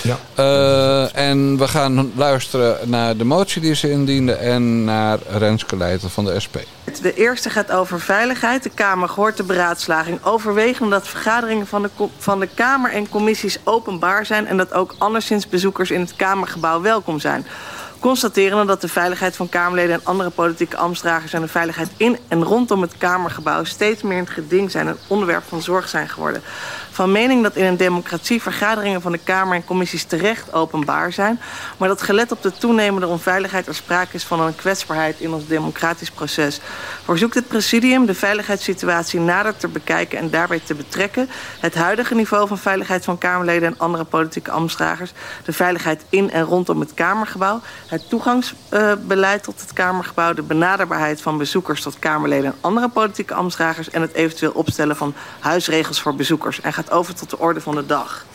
Ja. 0.01 0.17
Uh, 0.39 1.15
en 1.15 1.57
we 1.57 1.67
gaan 1.67 2.11
luisteren 2.15 2.89
naar 2.89 3.17
de 3.17 3.23
motie 3.23 3.61
die 3.61 3.75
ze 3.75 3.91
indiende 3.91 4.33
en 4.33 4.83
naar 4.83 5.19
Renske 5.29 5.77
Leijten 5.77 6.09
van 6.09 6.25
de 6.25 6.39
SP. 6.45 6.55
De 7.01 7.13
eerste 7.13 7.49
gaat 7.49 7.71
over 7.71 7.99
veiligheid. 7.99 8.63
De 8.63 8.69
Kamer 8.69 9.09
gehoord 9.09 9.37
de 9.37 9.43
beraadslaging. 9.43 10.23
Overwegen 10.23 10.89
dat 10.89 11.07
vergaderingen 11.07 11.67
van 11.67 11.81
de, 11.81 11.89
van 12.17 12.39
de 12.39 12.47
Kamer 12.53 12.91
en 12.91 13.09
commissies 13.09 13.57
openbaar 13.63 14.25
zijn... 14.25 14.47
en 14.47 14.57
dat 14.57 14.73
ook 14.73 14.95
anderszins 14.97 15.47
bezoekers 15.47 15.91
in 15.91 15.99
het 15.99 16.15
Kamergebouw 16.15 16.81
welkom 16.81 17.19
zijn 17.19 17.45
constateren 17.99 18.67
dat 18.67 18.81
de 18.81 18.87
veiligheid 18.87 19.35
van 19.35 19.49
Kamerleden 19.49 19.95
en 19.95 20.01
andere 20.03 20.29
politieke 20.29 20.77
ambtsdragers 20.77 21.33
en 21.33 21.41
de 21.41 21.47
veiligheid 21.47 21.89
in 21.97 22.17
en 22.27 22.43
rondom 22.43 22.81
het 22.81 22.97
Kamergebouw 22.97 23.63
steeds 23.63 24.01
meer 24.01 24.17
in 24.17 24.23
het 24.23 24.33
geding 24.33 24.71
zijn 24.71 24.87
en 24.87 24.97
onderwerp 25.07 25.43
van 25.47 25.61
zorg 25.61 25.89
zijn 25.89 26.09
geworden 26.09 26.41
van 26.97 27.11
mening 27.11 27.43
dat 27.43 27.55
in 27.55 27.65
een 27.65 27.77
democratie 27.77 28.41
vergaderingen 28.41 29.01
van 29.01 29.11
de 29.11 29.17
Kamer 29.17 29.55
en 29.55 29.65
commissies 29.65 30.03
terecht 30.03 30.53
openbaar 30.53 31.11
zijn, 31.11 31.39
maar 31.77 31.87
dat 31.87 32.01
gelet 32.01 32.31
op 32.31 32.41
de 32.41 32.51
toenemende 32.51 33.07
onveiligheid 33.07 33.67
er 33.67 33.75
sprake 33.75 34.15
is 34.15 34.23
van 34.23 34.41
een 34.41 34.55
kwetsbaarheid 34.55 35.19
in 35.19 35.33
ons 35.33 35.47
democratisch 35.47 36.11
proces. 36.11 36.59
Verzoekt 37.03 37.35
het 37.35 37.47
presidium 37.47 38.05
de 38.05 38.13
veiligheidssituatie 38.13 39.19
nader 39.19 39.57
te 39.57 39.67
bekijken 39.67 40.17
en 40.17 40.29
daarbij 40.29 40.61
te 40.63 40.75
betrekken, 40.75 41.29
het 41.59 41.75
huidige 41.75 42.15
niveau 42.15 42.47
van 42.47 42.57
veiligheid 42.57 43.05
van 43.05 43.17
Kamerleden 43.17 43.69
en 43.69 43.79
andere 43.79 44.03
politieke 44.03 44.51
ambtsdragers, 44.51 45.11
de 45.45 45.53
veiligheid 45.53 46.05
in 46.09 46.31
en 46.31 46.43
rondom 46.43 46.79
het 46.79 46.93
Kamergebouw, 46.93 47.61
het 47.87 48.09
toegangsbeleid 48.09 49.43
tot 49.43 49.61
het 49.61 49.73
Kamergebouw, 49.73 50.33
de 50.33 50.41
benaderbaarheid 50.41 51.21
van 51.21 51.37
bezoekers 51.37 51.81
tot 51.81 51.99
Kamerleden 51.99 52.45
en 52.45 52.57
andere 52.61 52.89
politieke 52.89 53.33
ambtsdragers 53.33 53.89
en 53.89 54.01
het 54.01 54.13
eventueel 54.13 54.51
opstellen 54.51 54.95
van 54.95 55.13
huisregels 55.39 56.01
voor 56.01 56.15
bezoekers. 56.15 56.61
En 56.61 56.85
over 56.91 57.15
tot 57.15 57.29
de 57.29 57.39
orde 57.39 57.61
van 57.61 57.75
de 57.75 57.85
dag. 57.85 58.25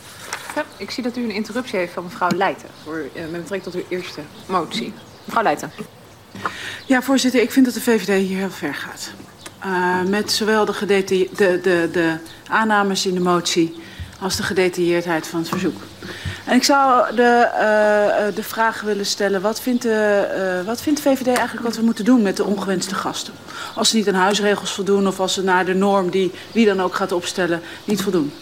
Ja, 0.54 0.64
ik 0.76 0.90
zie 0.90 1.02
dat 1.02 1.16
u 1.16 1.22
een 1.22 1.30
interruptie 1.30 1.78
heeft 1.78 1.92
van 1.92 2.04
mevrouw 2.04 2.30
Leijten... 2.36 2.68
Voor, 2.84 2.96
uh, 3.14 3.22
met 3.22 3.40
betrekking 3.40 3.62
tot 3.62 3.74
uw 3.74 3.84
eerste 3.88 4.20
motie. 4.46 4.92
Mevrouw 5.24 5.42
Leijten. 5.42 5.72
Ja, 6.86 7.02
voorzitter, 7.02 7.40
ik 7.40 7.50
vind 7.50 7.64
dat 7.64 7.74
de 7.74 7.80
VVD 7.80 8.26
hier 8.26 8.38
heel 8.38 8.50
ver 8.50 8.74
gaat. 8.74 9.10
Uh, 9.64 10.02
met 10.02 10.32
zowel 10.32 10.64
de, 10.64 10.94
de, 10.96 11.28
de, 11.62 11.88
de 11.92 12.16
aannames 12.48 13.06
in 13.06 13.14
de 13.14 13.20
motie 13.20 13.80
als 14.20 14.36
de 14.36 14.42
gedetailleerdheid 14.42 15.26
van 15.26 15.38
het 15.40 15.48
verzoek. 15.48 15.76
En 16.44 16.56
ik 16.56 16.64
zou 16.64 17.14
de, 17.14 17.48
uh, 17.52 18.34
de 18.36 18.42
vraag 18.42 18.80
willen 18.80 19.06
stellen, 19.06 19.40
wat 19.40 19.60
vindt, 19.60 19.82
de, 19.82 20.58
uh, 20.60 20.66
wat 20.66 20.82
vindt 20.82 21.02
de 21.02 21.08
VVD 21.08 21.26
eigenlijk 21.26 21.66
wat 21.66 21.76
we 21.76 21.82
moeten 21.82 22.04
doen 22.04 22.22
met 22.22 22.36
de 22.36 22.44
ongewenste 22.44 22.94
gasten? 22.94 23.32
Als 23.74 23.88
ze 23.88 23.96
niet 23.96 24.08
aan 24.08 24.14
huisregels 24.14 24.72
voldoen 24.72 25.06
of 25.06 25.20
als 25.20 25.34
ze 25.34 25.42
naar 25.42 25.64
de 25.64 25.74
norm 25.74 26.10
die 26.10 26.32
wie 26.52 26.66
dan 26.66 26.80
ook 26.80 26.94
gaat 26.94 27.12
opstellen 27.12 27.62
niet 27.84 28.02
voldoen. 28.02 28.32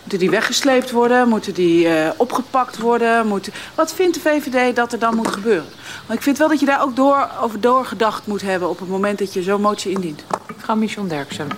Moeten 0.00 0.18
die 0.18 0.30
weggesleept 0.30 0.90
worden? 0.90 1.28
Moeten 1.28 1.54
die 1.54 1.88
opgepakt 2.16 2.78
worden? 2.78 3.26
Moeten... 3.26 3.52
Wat 3.74 3.94
vindt 3.94 4.14
de 4.14 4.20
VVD 4.20 4.76
dat 4.76 4.92
er 4.92 4.98
dan 4.98 5.16
moet 5.16 5.28
gebeuren? 5.28 5.68
Want 6.06 6.18
ik 6.18 6.24
vind 6.24 6.38
wel 6.38 6.48
dat 6.48 6.60
je 6.60 6.66
daar 6.66 6.82
ook 6.82 6.96
door, 6.96 7.28
over 7.40 7.60
doorgedacht 7.60 8.26
moet 8.26 8.42
hebben 8.42 8.68
op 8.68 8.78
het 8.78 8.88
moment 8.88 9.18
dat 9.18 9.32
je 9.32 9.42
zo'n 9.42 9.60
motie 9.60 9.92
indient. 9.92 10.24
Mevrouw 10.56 10.76
Michon 10.76 11.08
Derksen. 11.08 11.48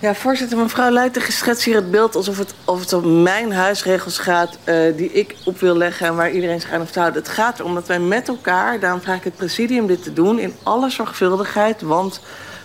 Ja, 0.00 0.14
voorzitter, 0.14 0.58
mevrouw 0.58 0.90
Leijten 0.90 1.22
geschetst 1.22 1.64
hier 1.64 1.74
het 1.74 1.90
beeld 1.90 2.14
alsof 2.14 2.38
het, 2.38 2.54
of 2.64 2.80
het 2.80 2.92
om 2.92 3.22
mijn 3.22 3.52
huisregels 3.52 4.18
gaat 4.18 4.58
uh, 4.64 4.96
die 4.96 5.12
ik 5.12 5.36
op 5.44 5.60
wil 5.60 5.76
leggen 5.76 6.06
en 6.06 6.16
waar 6.16 6.30
iedereen 6.30 6.60
zich 6.60 6.70
aan 6.72 6.80
hoeft 6.80 6.92
te 6.92 6.98
houden. 6.98 7.22
Het 7.22 7.30
gaat 7.30 7.58
erom 7.58 7.74
dat 7.74 7.86
wij 7.86 8.00
met 8.00 8.28
elkaar, 8.28 8.80
daarom 8.80 9.00
vraag 9.00 9.16
ik 9.16 9.24
het 9.24 9.36
presidium 9.36 9.86
dit 9.86 10.02
te 10.02 10.12
doen, 10.12 10.38
in 10.38 10.54
alle 10.62 10.90
zorgvuldigheid, 10.90 11.82
want 11.82 12.20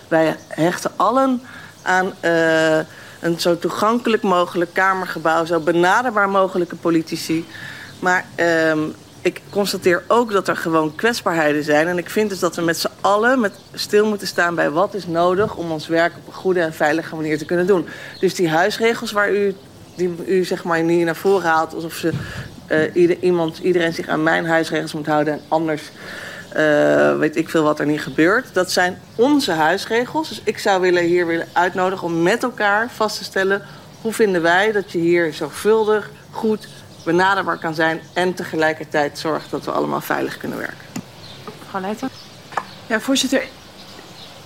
wij 0.08 0.36
hechten 0.48 0.92
allen 0.96 1.42
aan 1.82 2.12
uh, 2.24 2.78
een 3.20 3.40
zo 3.40 3.58
toegankelijk 3.58 4.22
mogelijk 4.22 4.72
kamergebouw, 4.72 5.44
zo 5.44 5.60
benaderbaar 5.60 6.28
mogelijke 6.28 6.76
politici. 6.76 7.46
Maar 7.98 8.24
um, 8.70 8.94
ik 9.24 9.40
constateer 9.50 10.02
ook 10.08 10.32
dat 10.32 10.48
er 10.48 10.56
gewoon 10.56 10.94
kwetsbaarheden 10.94 11.64
zijn. 11.64 11.88
En 11.88 11.98
ik 11.98 12.10
vind 12.10 12.30
dus 12.30 12.38
dat 12.38 12.56
we 12.56 12.62
met 12.62 12.78
z'n 12.78 12.90
allen 13.00 13.40
met 13.40 13.52
stil 13.72 14.06
moeten 14.06 14.26
staan 14.26 14.54
bij 14.54 14.70
wat 14.70 14.94
is 14.94 15.06
nodig 15.06 15.56
om 15.56 15.70
ons 15.70 15.86
werk 15.86 16.12
op 16.16 16.26
een 16.26 16.32
goede 16.32 16.60
en 16.60 16.74
veilige 16.74 17.16
manier 17.16 17.38
te 17.38 17.44
kunnen 17.44 17.66
doen. 17.66 17.86
Dus 18.20 18.34
die 18.34 18.48
huisregels 18.48 19.12
waar 19.12 19.32
u, 19.32 19.54
die 19.94 20.14
u 20.26 20.44
zeg 20.44 20.64
maar 20.64 20.82
niet 20.82 21.04
naar 21.04 21.16
voren 21.16 21.48
haalt, 21.48 21.74
alsof 21.74 21.94
ze, 21.94 22.12
uh, 22.70 22.94
ieder, 22.94 23.16
iemand, 23.20 23.58
iedereen 23.58 23.92
zich 23.92 24.08
aan 24.08 24.22
mijn 24.22 24.46
huisregels 24.46 24.92
moet 24.92 25.06
houden 25.06 25.32
en 25.32 25.40
anders 25.48 25.90
uh, 26.56 27.18
weet 27.18 27.36
ik 27.36 27.48
veel 27.48 27.62
wat 27.62 27.80
er 27.80 27.86
niet 27.86 28.02
gebeurt. 28.02 28.54
Dat 28.54 28.70
zijn 28.70 28.98
onze 29.14 29.52
huisregels. 29.52 30.28
Dus 30.28 30.40
ik 30.44 30.58
zou 30.58 30.80
willen, 30.80 31.02
hier 31.02 31.26
willen 31.26 31.48
uitnodigen 31.52 32.06
om 32.06 32.22
met 32.22 32.42
elkaar 32.42 32.90
vast 32.90 33.18
te 33.18 33.24
stellen 33.24 33.62
hoe 34.00 34.12
vinden 34.12 34.42
wij 34.42 34.72
dat 34.72 34.92
je 34.92 34.98
hier 34.98 35.32
zorgvuldig, 35.32 36.10
goed 36.30 36.68
benaderbaar 37.04 37.58
kan 37.58 37.74
zijn 37.74 38.00
en 38.12 38.34
tegelijkertijd 38.34 39.18
zorgt 39.18 39.50
dat 39.50 39.64
we 39.64 39.70
allemaal 39.70 40.00
veilig 40.00 40.36
kunnen 40.36 40.58
werken. 40.58 40.86
Mevrouw 41.58 41.80
Leijten? 41.80 42.08
Ja, 42.86 43.00
voorzitter. 43.00 43.44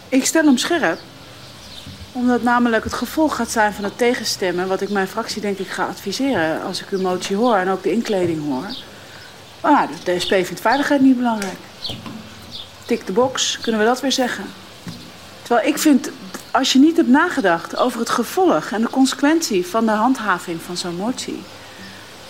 Ik 0.08 0.24
stel 0.24 0.44
hem 0.44 0.56
scherp. 0.56 0.98
Omdat 2.12 2.42
namelijk 2.42 2.84
het 2.84 2.92
gevolg 2.92 3.36
gaat 3.36 3.50
zijn 3.50 3.72
van 3.72 3.84
het 3.84 3.98
tegenstemmen... 3.98 4.68
wat 4.68 4.80
ik 4.80 4.90
mijn 4.90 5.08
fractie 5.08 5.40
denk 5.40 5.58
ik 5.58 5.68
ga 5.68 5.86
adviseren 5.86 6.62
als 6.62 6.82
ik 6.82 6.90
uw 6.90 7.00
motie 7.00 7.36
hoor... 7.36 7.56
en 7.56 7.70
ook 7.70 7.82
de 7.82 7.92
inkleding 7.92 8.44
hoor. 8.44 8.66
Maar 9.60 9.88
de 10.04 10.20
SP 10.24 10.32
vindt 10.32 10.60
veiligheid 10.60 11.00
niet 11.00 11.16
belangrijk. 11.16 11.58
Tik 12.86 13.06
de 13.06 13.12
box, 13.12 13.58
kunnen 13.60 13.80
we 13.80 13.86
dat 13.86 14.00
weer 14.00 14.12
zeggen. 14.12 14.44
Terwijl 15.42 15.68
ik 15.68 15.78
vind, 15.78 16.10
als 16.50 16.72
je 16.72 16.78
niet 16.78 16.96
hebt 16.96 17.08
nagedacht 17.08 17.76
over 17.76 17.98
het 17.98 18.10
gevolg... 18.10 18.70
en 18.70 18.80
de 18.80 18.90
consequentie 18.90 19.66
van 19.66 19.86
de 19.86 19.92
handhaving 19.92 20.62
van 20.62 20.76
zo'n 20.76 20.96
motie... 20.96 21.42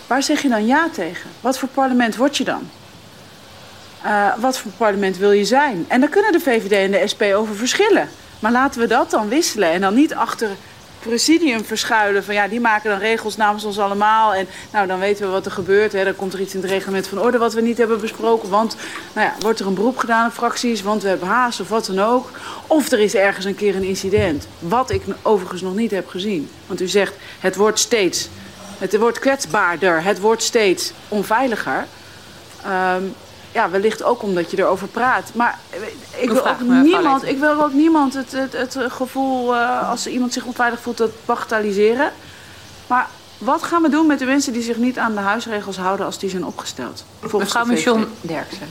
Waar 0.08 0.22
zeg 0.22 0.42
je 0.42 0.48
dan 0.48 0.66
ja 0.66 0.88
tegen? 0.92 1.30
Wat 1.40 1.58
voor 1.58 1.68
parlement 1.68 2.16
word 2.16 2.36
je 2.36 2.44
dan? 2.44 2.70
Uh, 4.04 4.34
wat 4.38 4.58
voor 4.58 4.70
parlement 4.76 5.16
wil 5.16 5.32
je 5.32 5.44
zijn? 5.44 5.84
En 5.88 6.00
daar 6.00 6.08
kunnen 6.08 6.32
de 6.32 6.40
VVD 6.40 6.72
en 6.72 6.90
de 6.90 7.08
SP 7.12 7.22
over 7.22 7.54
verschillen. 7.54 8.08
Maar 8.40 8.52
laten 8.52 8.80
we 8.80 8.86
dat 8.86 9.10
dan 9.10 9.28
wisselen 9.28 9.70
en 9.70 9.80
dan 9.80 9.94
niet 9.94 10.14
achter 10.14 10.48
presidium 10.98 11.64
verschuilen. 11.64 12.24
Van 12.24 12.34
ja, 12.34 12.48
die 12.48 12.60
maken 12.60 12.90
dan 12.90 12.98
regels 12.98 13.36
namens 13.36 13.64
ons 13.64 13.78
allemaal. 13.78 14.34
En 14.34 14.46
nou, 14.72 14.86
dan 14.86 14.98
weten 14.98 15.26
we 15.26 15.32
wat 15.32 15.46
er 15.46 15.52
gebeurt. 15.52 15.92
Hè. 15.92 16.04
Dan 16.04 16.16
komt 16.16 16.32
er 16.32 16.40
iets 16.40 16.54
in 16.54 16.60
het 16.60 16.70
reglement 16.70 17.06
van 17.06 17.20
orde 17.20 17.38
wat 17.38 17.52
we 17.52 17.60
niet 17.60 17.78
hebben 17.78 18.00
besproken. 18.00 18.48
Want, 18.48 18.76
nou 19.12 19.26
ja, 19.26 19.34
wordt 19.38 19.60
er 19.60 19.66
een 19.66 19.74
beroep 19.74 19.98
gedaan 19.98 20.26
op 20.26 20.32
fracties, 20.32 20.82
want 20.82 21.02
we 21.02 21.08
hebben 21.08 21.28
haast 21.28 21.60
of 21.60 21.68
wat 21.68 21.86
dan 21.86 22.00
ook. 22.00 22.30
Of 22.66 22.90
er 22.90 23.00
is 23.00 23.14
ergens 23.14 23.44
een 23.44 23.54
keer 23.54 23.76
een 23.76 23.82
incident. 23.82 24.46
Wat 24.58 24.90
ik 24.90 25.02
overigens 25.22 25.62
nog 25.62 25.74
niet 25.74 25.90
heb 25.90 26.08
gezien. 26.08 26.50
Want 26.66 26.80
u 26.80 26.88
zegt, 26.88 27.14
het 27.40 27.56
wordt 27.56 27.78
steeds 27.78 28.28
het 28.78 28.96
wordt 28.98 29.18
kwetsbaarder, 29.18 30.02
het 30.02 30.20
wordt 30.20 30.42
steeds 30.42 30.92
onveiliger. 31.08 31.86
Um, 32.96 33.14
ja, 33.52 33.70
wellicht 33.70 34.02
ook 34.02 34.22
omdat 34.22 34.50
je 34.50 34.58
erover 34.58 34.88
praat. 34.88 35.30
Maar 35.34 35.58
ik 36.16 36.30
wil, 36.30 36.48
ook 36.48 36.60
niemand, 36.60 37.24
ik 37.24 37.38
wil 37.38 37.62
ook 37.62 37.72
niemand 37.72 38.14
het, 38.14 38.32
het, 38.32 38.52
het 38.52 38.78
gevoel, 38.88 39.54
uh, 39.54 39.90
als 39.90 40.06
iemand 40.06 40.32
zich 40.32 40.44
onveilig 40.44 40.80
voelt, 40.80 40.96
dat 40.96 41.10
bagatelliseren. 41.24 42.12
Maar 42.86 43.08
wat 43.38 43.62
gaan 43.62 43.82
we 43.82 43.88
doen 43.88 44.06
met 44.06 44.18
de 44.18 44.24
mensen 44.24 44.52
die 44.52 44.62
zich 44.62 44.76
niet 44.76 44.98
aan 44.98 45.14
de 45.14 45.20
huisregels 45.20 45.76
houden 45.76 46.06
als 46.06 46.18
die 46.18 46.30
zijn 46.30 46.44
opgesteld? 46.44 47.04
Mevrouw 47.32 47.64
Michon 47.64 48.06
Derksen. 48.20 48.68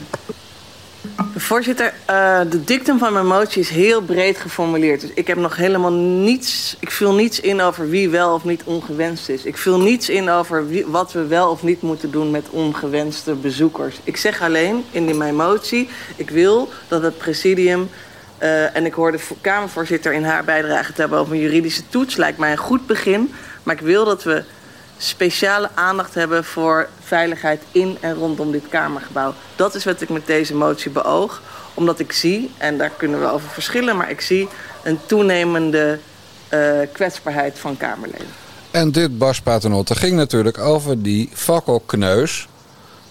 Voorzitter, 1.40 1.92
uh, 2.10 2.40
de 2.50 2.64
dictum 2.64 2.98
van 2.98 3.12
mijn 3.12 3.26
motie 3.26 3.60
is 3.60 3.68
heel 3.68 4.02
breed 4.02 4.38
geformuleerd. 4.38 5.00
Dus 5.00 5.10
ik 5.14 5.26
heb 5.26 5.36
nog 5.36 5.56
helemaal 5.56 5.92
niets. 5.92 6.76
Ik 6.80 6.90
vul 6.90 7.14
niets 7.14 7.40
in 7.40 7.60
over 7.60 7.88
wie 7.88 8.08
wel 8.08 8.34
of 8.34 8.44
niet 8.44 8.62
ongewenst 8.64 9.28
is. 9.28 9.44
Ik 9.44 9.56
vul 9.56 9.80
niets 9.80 10.08
in 10.08 10.30
over 10.30 10.64
wat 10.90 11.12
we 11.12 11.26
wel 11.26 11.50
of 11.50 11.62
niet 11.62 11.82
moeten 11.82 12.10
doen 12.10 12.30
met 12.30 12.50
ongewenste 12.50 13.34
bezoekers. 13.34 14.00
Ik 14.04 14.16
zeg 14.16 14.42
alleen 14.42 14.84
in 14.90 15.16
mijn 15.16 15.36
motie: 15.36 15.88
ik 16.16 16.30
wil 16.30 16.68
dat 16.88 17.02
het 17.02 17.18
presidium. 17.18 17.90
Uh, 18.42 18.76
en 18.76 18.86
ik 18.86 18.94
hoor 18.94 19.12
de 19.12 19.20
Kamervoorzitter 19.40 20.12
in 20.12 20.24
haar 20.24 20.44
bijdrage 20.44 20.92
te 20.92 21.00
hebben 21.00 21.18
over 21.18 21.34
een 21.34 21.40
juridische 21.40 21.88
toets. 21.88 22.16
Lijkt 22.16 22.38
mij 22.38 22.50
een 22.50 22.56
goed 22.56 22.86
begin. 22.86 23.32
Maar 23.62 23.74
ik 23.74 23.80
wil 23.80 24.04
dat 24.04 24.22
we 24.22 24.44
speciale 24.98 25.70
aandacht 25.74 26.14
hebben 26.14 26.44
voor 26.44 26.88
veiligheid 27.00 27.62
in 27.72 27.96
en 28.00 28.14
rondom 28.14 28.52
dit 28.52 28.68
Kamergebouw. 28.68 29.34
Dat 29.56 29.74
is 29.74 29.84
wat 29.84 30.00
ik 30.00 30.08
met 30.08 30.26
deze 30.26 30.54
motie 30.54 30.90
beoog. 30.90 31.42
Omdat 31.74 31.98
ik 31.98 32.12
zie, 32.12 32.50
en 32.56 32.78
daar 32.78 32.90
kunnen 32.96 33.20
we 33.20 33.26
over 33.26 33.48
verschillen, 33.48 33.96
maar 33.96 34.10
ik 34.10 34.20
zie 34.20 34.48
een 34.82 34.98
toenemende 35.06 35.98
uh, 36.54 36.70
kwetsbaarheid 36.92 37.58
van 37.58 37.76
Kamerleden. 37.76 38.26
En 38.70 38.92
dit 38.92 39.18
Bas 39.18 39.40
Paternotte 39.40 39.94
ging 39.94 40.16
natuurlijk 40.16 40.58
over 40.58 41.02
die 41.02 41.30
fakkelkneus 41.32 42.48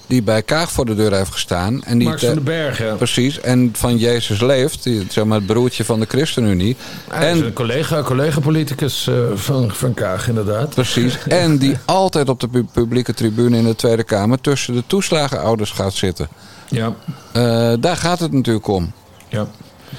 die 0.07 0.23
bij 0.23 0.41
Kaag 0.41 0.71
voor 0.71 0.85
de 0.85 0.95
deur 0.95 1.13
heeft 1.13 1.31
gestaan. 1.31 1.83
En 1.83 1.97
die 1.97 2.07
Max 2.07 2.25
van 2.25 2.33
den 2.33 2.43
Berg, 2.43 2.97
Precies, 2.97 3.39
en 3.39 3.69
van 3.73 3.97
Jezus 3.97 4.41
leeft, 4.41 4.83
die, 4.83 5.05
zeg 5.09 5.25
maar, 5.25 5.37
het 5.37 5.45
broertje 5.45 5.85
van 5.85 5.99
de 5.99 6.05
ChristenUnie. 6.09 6.75
Hij 7.09 7.29
en, 7.29 7.37
is 7.37 7.41
een 7.43 7.53
collega, 7.53 8.01
collega-politicus 8.01 9.07
uh, 9.07 9.15
van, 9.35 9.71
van 9.71 9.93
Kaag, 9.93 10.27
inderdaad. 10.27 10.69
Precies, 10.69 11.17
en 11.27 11.57
die 11.57 11.77
altijd 11.85 12.29
op 12.29 12.39
de 12.39 12.63
publieke 12.71 13.13
tribune 13.13 13.57
in 13.57 13.63
de 13.63 13.75
Tweede 13.75 14.03
Kamer 14.03 14.41
tussen 14.41 14.73
de 14.73 14.83
toeslagenouders 14.87 15.71
gaat 15.71 15.93
zitten. 15.93 16.27
Ja. 16.69 16.93
Uh, 17.33 17.73
daar 17.79 17.97
gaat 17.97 18.19
het 18.19 18.31
natuurlijk 18.31 18.67
om. 18.67 18.91
Ja. 19.29 19.47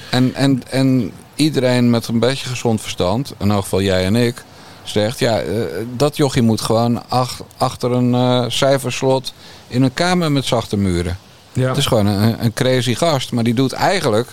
En, 0.09 0.35
en, 0.35 0.61
en 0.69 1.11
iedereen 1.35 1.89
met 1.89 2.07
een 2.07 2.19
beetje 2.19 2.49
gezond 2.49 2.81
verstand, 2.81 3.33
in 3.37 3.51
elk 3.51 3.63
geval 3.63 3.81
jij 3.81 4.05
en 4.05 4.15
ik 4.15 4.43
zegt... 4.83 5.19
ja, 5.19 5.43
uh, 5.43 5.63
dat 5.95 6.17
jochie 6.17 6.41
moet 6.41 6.61
gewoon 6.61 7.09
ach, 7.09 7.41
achter 7.57 7.91
een 7.91 8.13
uh, 8.13 8.45
cijferslot 8.47 9.33
in 9.69 9.81
een 9.81 9.93
kamer 9.93 10.31
met 10.31 10.45
zachte 10.45 10.77
muren. 10.77 11.17
Ja. 11.53 11.67
Het 11.67 11.77
is 11.77 11.85
gewoon 11.85 12.05
een, 12.05 12.43
een 12.43 12.53
crazy 12.53 12.93
gast, 12.93 13.31
maar 13.31 13.43
die 13.43 13.53
doet 13.53 13.73
eigenlijk 13.73 14.29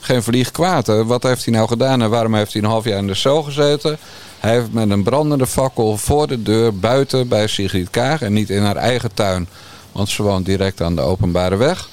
geen 0.00 0.22
vlieg 0.22 0.50
kwaad. 0.50 0.86
Wat 0.86 1.22
heeft 1.22 1.44
hij 1.44 1.54
nou 1.54 1.68
gedaan 1.68 2.02
en 2.02 2.10
waarom 2.10 2.34
heeft 2.34 2.52
hij 2.52 2.62
een 2.62 2.68
half 2.68 2.84
jaar 2.84 2.98
in 2.98 3.06
de 3.06 3.14
cel 3.14 3.42
gezeten? 3.42 3.98
Hij 4.38 4.52
heeft 4.52 4.72
met 4.72 4.90
een 4.90 5.02
brandende 5.02 5.46
fakkel 5.46 5.96
voor 5.96 6.26
de 6.26 6.42
deur 6.42 6.78
buiten 6.78 7.28
bij 7.28 7.46
Sigrid 7.46 7.90
Kaag... 7.90 8.22
en 8.22 8.32
niet 8.32 8.50
in 8.50 8.62
haar 8.62 8.76
eigen 8.76 9.14
tuin, 9.14 9.48
want 9.92 10.08
ze 10.08 10.22
woont 10.22 10.46
direct 10.46 10.82
aan 10.82 10.94
de 10.94 11.00
openbare 11.00 11.56
weg... 11.56 11.88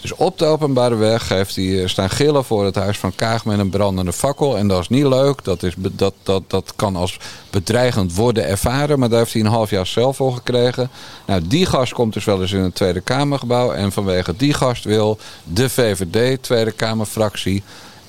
Dus 0.00 0.14
op 0.14 0.38
de 0.38 0.44
openbare 0.44 0.94
weg 0.94 1.28
heeft 1.28 1.56
hij 1.56 1.82
eh, 1.82 1.88
staan 1.88 2.10
gillen 2.10 2.44
voor 2.44 2.64
het 2.64 2.74
huis 2.74 2.98
van 2.98 3.14
Kaag 3.14 3.44
met 3.44 3.58
een 3.58 3.70
brandende 3.70 4.12
fakkel. 4.12 4.58
En 4.58 4.68
dat 4.68 4.80
is 4.80 4.88
niet 4.88 5.06
leuk. 5.06 5.44
Dat, 5.44 5.62
is, 5.62 5.74
dat, 5.76 6.14
dat, 6.22 6.42
dat 6.46 6.72
kan 6.76 6.96
als 6.96 7.18
bedreigend 7.50 8.14
worden 8.14 8.46
ervaren. 8.46 8.98
Maar 8.98 9.08
daar 9.08 9.18
heeft 9.18 9.32
hij 9.32 9.42
een 9.42 9.48
half 9.48 9.70
jaar 9.70 9.86
zelf 9.86 10.16
voor 10.16 10.34
gekregen. 10.34 10.90
Nou, 11.26 11.46
die 11.46 11.66
gast 11.66 11.92
komt 11.92 12.12
dus 12.12 12.24
wel 12.24 12.40
eens 12.40 12.52
in 12.52 12.60
het 12.60 12.74
Tweede 12.74 13.00
Kamergebouw. 13.00 13.72
En 13.72 13.92
vanwege 13.92 14.36
die 14.36 14.54
gast 14.54 14.84
wil 14.84 15.18
de 15.44 15.68
VVD, 15.68 16.42
Tweede 16.42 16.72
Kamerfractie 16.72 17.62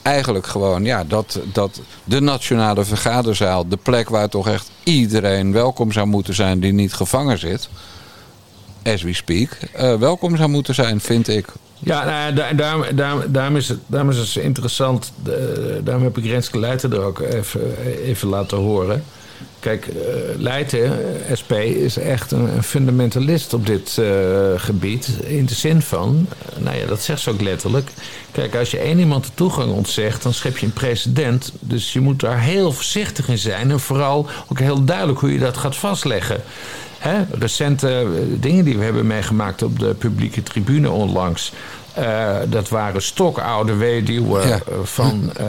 eigenlijk 0.08 0.48
gewoon 0.48 0.84
ja, 0.84 1.04
dat, 1.04 1.40
dat 1.54 1.82
de 2.04 2.22
nationale 2.22 2.86
vergaderzaal, 2.86 3.68
de 3.68 3.78
plek 3.78 4.10
waar 4.10 4.30
toch 4.30 4.48
echt 4.48 4.72
iedereen 4.84 5.52
welkom 5.52 5.92
zou 5.92 6.08
moeten 6.08 6.34
zijn 6.34 6.60
die 6.60 6.74
niet 6.74 6.94
gevangen 6.94 7.40
zit, 7.40 7.70
as 8.84 9.02
we 9.02 9.14
speak, 9.14 9.58
uh, 9.76 9.96
welkom 9.96 10.38
zou 10.38 10.50
moeten 10.50 10.76
zijn, 10.76 11.00
vind 11.00 11.28
ik. 11.28 11.48
Ja, 11.80 12.06
nou, 12.06 12.34
daar, 12.34 12.56
daar, 12.56 12.96
daar, 12.96 13.32
daarom, 13.32 13.56
is 13.56 13.68
het, 13.68 13.80
is 14.10 14.34
het 14.34 14.44
interessant. 14.44 15.12
daarom 15.84 16.04
heb 16.04 16.18
ik 16.18 16.26
Renske 16.26 16.60
Leijten 16.60 16.94
er 16.94 17.02
ook 17.02 17.20
even, 17.20 17.62
even 18.04 18.28
laten 18.28 18.58
horen. 18.58 19.04
Kijk, 19.60 19.88
uh, 19.88 19.94
Leijten, 20.38 21.00
SP, 21.40 21.52
is 21.52 21.98
echt 21.98 22.32
een, 22.32 22.64
fundamentalist 22.64 23.54
op 23.54 23.66
dit 23.66 23.98
uh, 24.00 24.08
gebied. 24.56 25.08
In 25.24 25.46
de 25.46 25.54
zin 25.54 25.82
van, 25.82 26.28
nou 26.58 26.78
ja, 26.78 26.86
dat 26.86 27.02
zegt 27.02 27.22
ze 27.22 27.30
ook 27.30 27.42
letterlijk. 27.42 27.90
Kijk, 28.32 28.56
als 28.56 28.72
je 28.72 28.80
één 28.80 29.00
iemand 29.00 29.26
de 29.26 29.32
toegang 29.34 29.72
ontzegt, 29.72 30.24
dan 30.24 30.34
schep 30.34 30.58
je 30.58 30.66
een 30.66 30.74
precedent. 30.74 31.52
Dus 31.60 31.94
je 31.94 32.00
moet 32.00 32.20
daar 32.20 32.40
heel 32.40 32.72
voorzichtig 32.72 33.30
in 33.30 33.38
zijn. 33.38 33.72
En 33.72 33.80
vooral 33.80 34.28
ook 34.48 34.60
heel 34.60 34.84
duidelijk 34.84 35.20
hoe 35.20 35.34
je 35.34 35.40
dat 35.40 35.58
gaat 35.58 35.76
vastleggen. 35.76 36.42
Hè, 37.00 37.24
recente 37.40 37.88
eh, 37.90 38.06
dingen 38.40 38.66
die 38.66 38.78
we 38.78 38.84
hebben 38.84 39.08
meegemaakt 39.08 39.64
op 39.64 39.80
de 39.80 39.94
publieke 39.94 40.44
tribune 40.44 40.90
onlangs. 40.90 41.52
Uh, 42.00 42.36
dat 42.50 42.70
waren 42.70 43.02
stokoude 43.02 43.76
weduwen 43.76 44.48
ja. 44.48 44.60
van, 44.84 45.32
uh, 45.42 45.46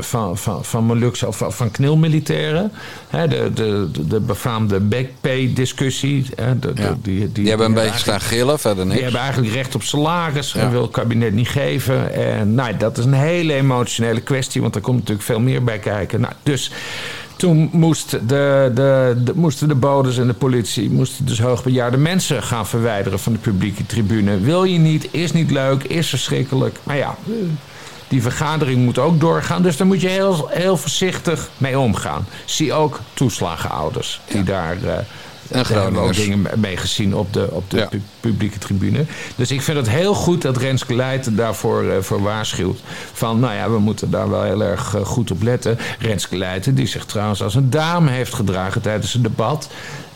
van, 0.00 0.38
van, 0.38 0.64
van 0.64 0.84
Molukse 0.84 1.26
of 1.26 1.42
van 1.48 1.70
knilmilitairen. 1.70 2.72
Hè, 3.08 3.28
de, 3.28 3.50
de, 3.54 3.90
de 4.06 4.20
befaamde 4.20 4.80
backpay-discussie. 4.80 6.26
Ja. 6.36 6.54
Die, 6.54 7.00
die, 7.02 7.32
die, 7.32 7.48
hebben 7.48 7.66
een 7.66 7.74
beetje 7.74 7.98
staan 7.98 8.20
gillen, 8.20 8.58
verder 8.58 8.84
niks. 8.84 8.94
Die 8.94 9.02
hebben 9.02 9.20
eigenlijk 9.20 9.52
recht 9.52 9.74
op 9.74 9.82
salaris. 9.82 10.52
Ja. 10.52 10.70
wil 10.70 10.82
het 10.82 10.90
kabinet 10.90 11.32
niet 11.32 11.48
geven. 11.48 12.14
En 12.14 12.54
nou, 12.54 12.76
dat 12.76 12.98
is 12.98 13.04
een 13.04 13.12
hele 13.12 13.54
emotionele 13.54 14.20
kwestie, 14.20 14.60
want 14.60 14.74
er 14.74 14.80
komt 14.80 14.98
natuurlijk 14.98 15.26
veel 15.26 15.40
meer 15.40 15.64
bij 15.64 15.78
kijken. 15.78 16.20
Nou, 16.20 16.32
dus 16.42 16.70
toen 17.36 17.68
moest 17.72 18.10
de, 18.10 18.70
de, 18.74 19.16
de, 19.24 19.32
moesten 19.34 19.68
de 19.68 19.74
bodes 19.74 20.18
en 20.18 20.26
de 20.26 20.34
politie 20.34 20.90
moesten 20.90 21.26
dus 21.26 21.40
hoogbejaarde 21.40 21.96
mensen 21.96 22.42
gaan 22.42 22.66
verwijderen 22.66 23.18
van 23.18 23.32
de 23.32 23.38
publieke 23.38 23.86
tribune. 23.86 24.38
Wil 24.38 24.64
je 24.64 24.78
niet, 24.78 25.08
is 25.10 25.32
niet 25.32 25.50
leuk, 25.50 25.82
is 25.82 26.08
verschrikkelijk. 26.08 26.78
Maar 26.82 26.96
ja, 26.96 27.16
die 28.08 28.22
vergadering 28.22 28.84
moet 28.84 28.98
ook 28.98 29.20
doorgaan. 29.20 29.62
Dus 29.62 29.76
daar 29.76 29.86
moet 29.86 30.00
je 30.00 30.08
heel, 30.08 30.48
heel 30.50 30.76
voorzichtig 30.76 31.48
mee 31.56 31.78
omgaan. 31.78 32.26
Zie 32.44 32.72
ook 32.72 33.00
toeslagenouders 33.14 34.20
die 34.28 34.42
daar 34.42 34.76
uh, 34.84 34.92
En 35.50 35.62
Daar 35.62 35.82
hebben 35.82 35.92
we 36.02 36.08
ook 36.08 36.14
dingen 36.14 36.46
mee 36.56 36.76
gezien 36.76 37.14
op 37.14 37.32
de, 37.32 37.48
op 37.50 37.70
de 37.70 37.76
Ja. 37.76 37.88
publieke 38.20 38.58
tribune. 38.58 39.04
Dus 39.36 39.50
ik 39.50 39.62
vind 39.62 39.76
het 39.76 39.88
heel 39.88 40.14
goed 40.14 40.42
dat 40.42 40.56
Renske 40.56 40.94
Leijten 40.94 41.36
daarvoor 41.36 41.84
eh, 41.88 42.00
voor 42.00 42.22
waarschuwt. 42.22 42.80
Van, 43.12 43.40
nou 43.40 43.54
ja, 43.54 43.70
we 43.70 43.78
moeten 43.78 44.10
daar 44.10 44.30
wel 44.30 44.42
heel 44.42 44.62
erg 44.62 44.94
eh, 44.94 45.04
goed 45.04 45.30
op 45.30 45.42
letten. 45.42 45.78
Renske 45.98 46.36
Leijten, 46.36 46.74
die 46.74 46.86
zich 46.86 47.04
trouwens 47.04 47.42
als 47.42 47.54
een 47.54 47.70
dame 47.70 48.10
heeft 48.10 48.34
gedragen 48.34 48.80
tijdens 48.80 49.12
het 49.12 49.22
debat. 49.22 49.68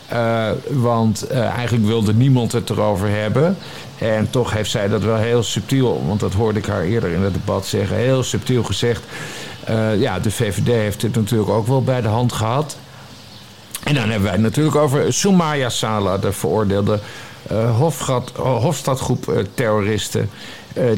Eh, 0.07 0.47
want 0.69 1.27
eigenlijk 1.27 1.85
wilde 1.85 2.13
niemand 2.13 2.51
het 2.51 2.69
erover 2.69 3.09
hebben. 3.09 3.57
En 3.97 4.29
toch 4.29 4.53
heeft 4.53 4.71
zij 4.71 4.87
dat 4.87 5.03
wel 5.03 5.17
heel 5.17 5.43
subtiel, 5.43 6.03
want 6.07 6.19
dat 6.19 6.33
hoorde 6.33 6.59
ik 6.59 6.65
haar 6.65 6.81
eerder 6.83 7.11
in 7.11 7.21
het 7.21 7.33
debat 7.33 7.65
zeggen, 7.65 7.97
heel 7.97 8.23
subtiel 8.23 8.63
gezegd. 8.63 9.03
Ja, 9.97 10.19
de 10.19 10.31
VVD 10.31 10.67
heeft 10.67 11.01
dit 11.01 11.15
natuurlijk 11.15 11.49
ook 11.49 11.67
wel 11.67 11.83
bij 11.83 12.01
de 12.01 12.07
hand 12.07 12.33
gehad. 12.33 12.77
En 13.83 13.93
dan 13.93 14.03
hebben 14.03 14.23
wij 14.23 14.31
het 14.31 14.41
natuurlijk 14.41 14.75
over 14.75 15.13
Soumaya 15.13 15.69
Sala, 15.69 16.17
de 16.17 16.31
veroordeelde 16.31 16.99
Hofgat, 17.77 18.31
Hofstadgroep 18.35 19.27
eh, 19.27 19.37
terroristen. 19.53 20.29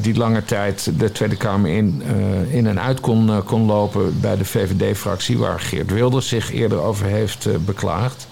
die 0.01 0.17
lange 0.17 0.43
tijd 0.43 0.91
de 0.97 1.11
Tweede 1.11 1.35
Kamer 1.35 1.71
in, 1.71 2.03
in 2.49 2.67
en 2.67 2.81
uit 2.81 2.99
kon, 2.99 3.43
kon 3.43 3.65
lopen 3.65 4.19
bij 4.19 4.37
de 4.37 4.45
VVD-fractie, 4.45 5.37
waar 5.37 5.59
Geert 5.59 5.91
Wilders 5.91 6.27
zich 6.27 6.51
eerder 6.51 6.81
over 6.81 7.05
heeft 7.05 7.65
beklaagd. 7.65 8.27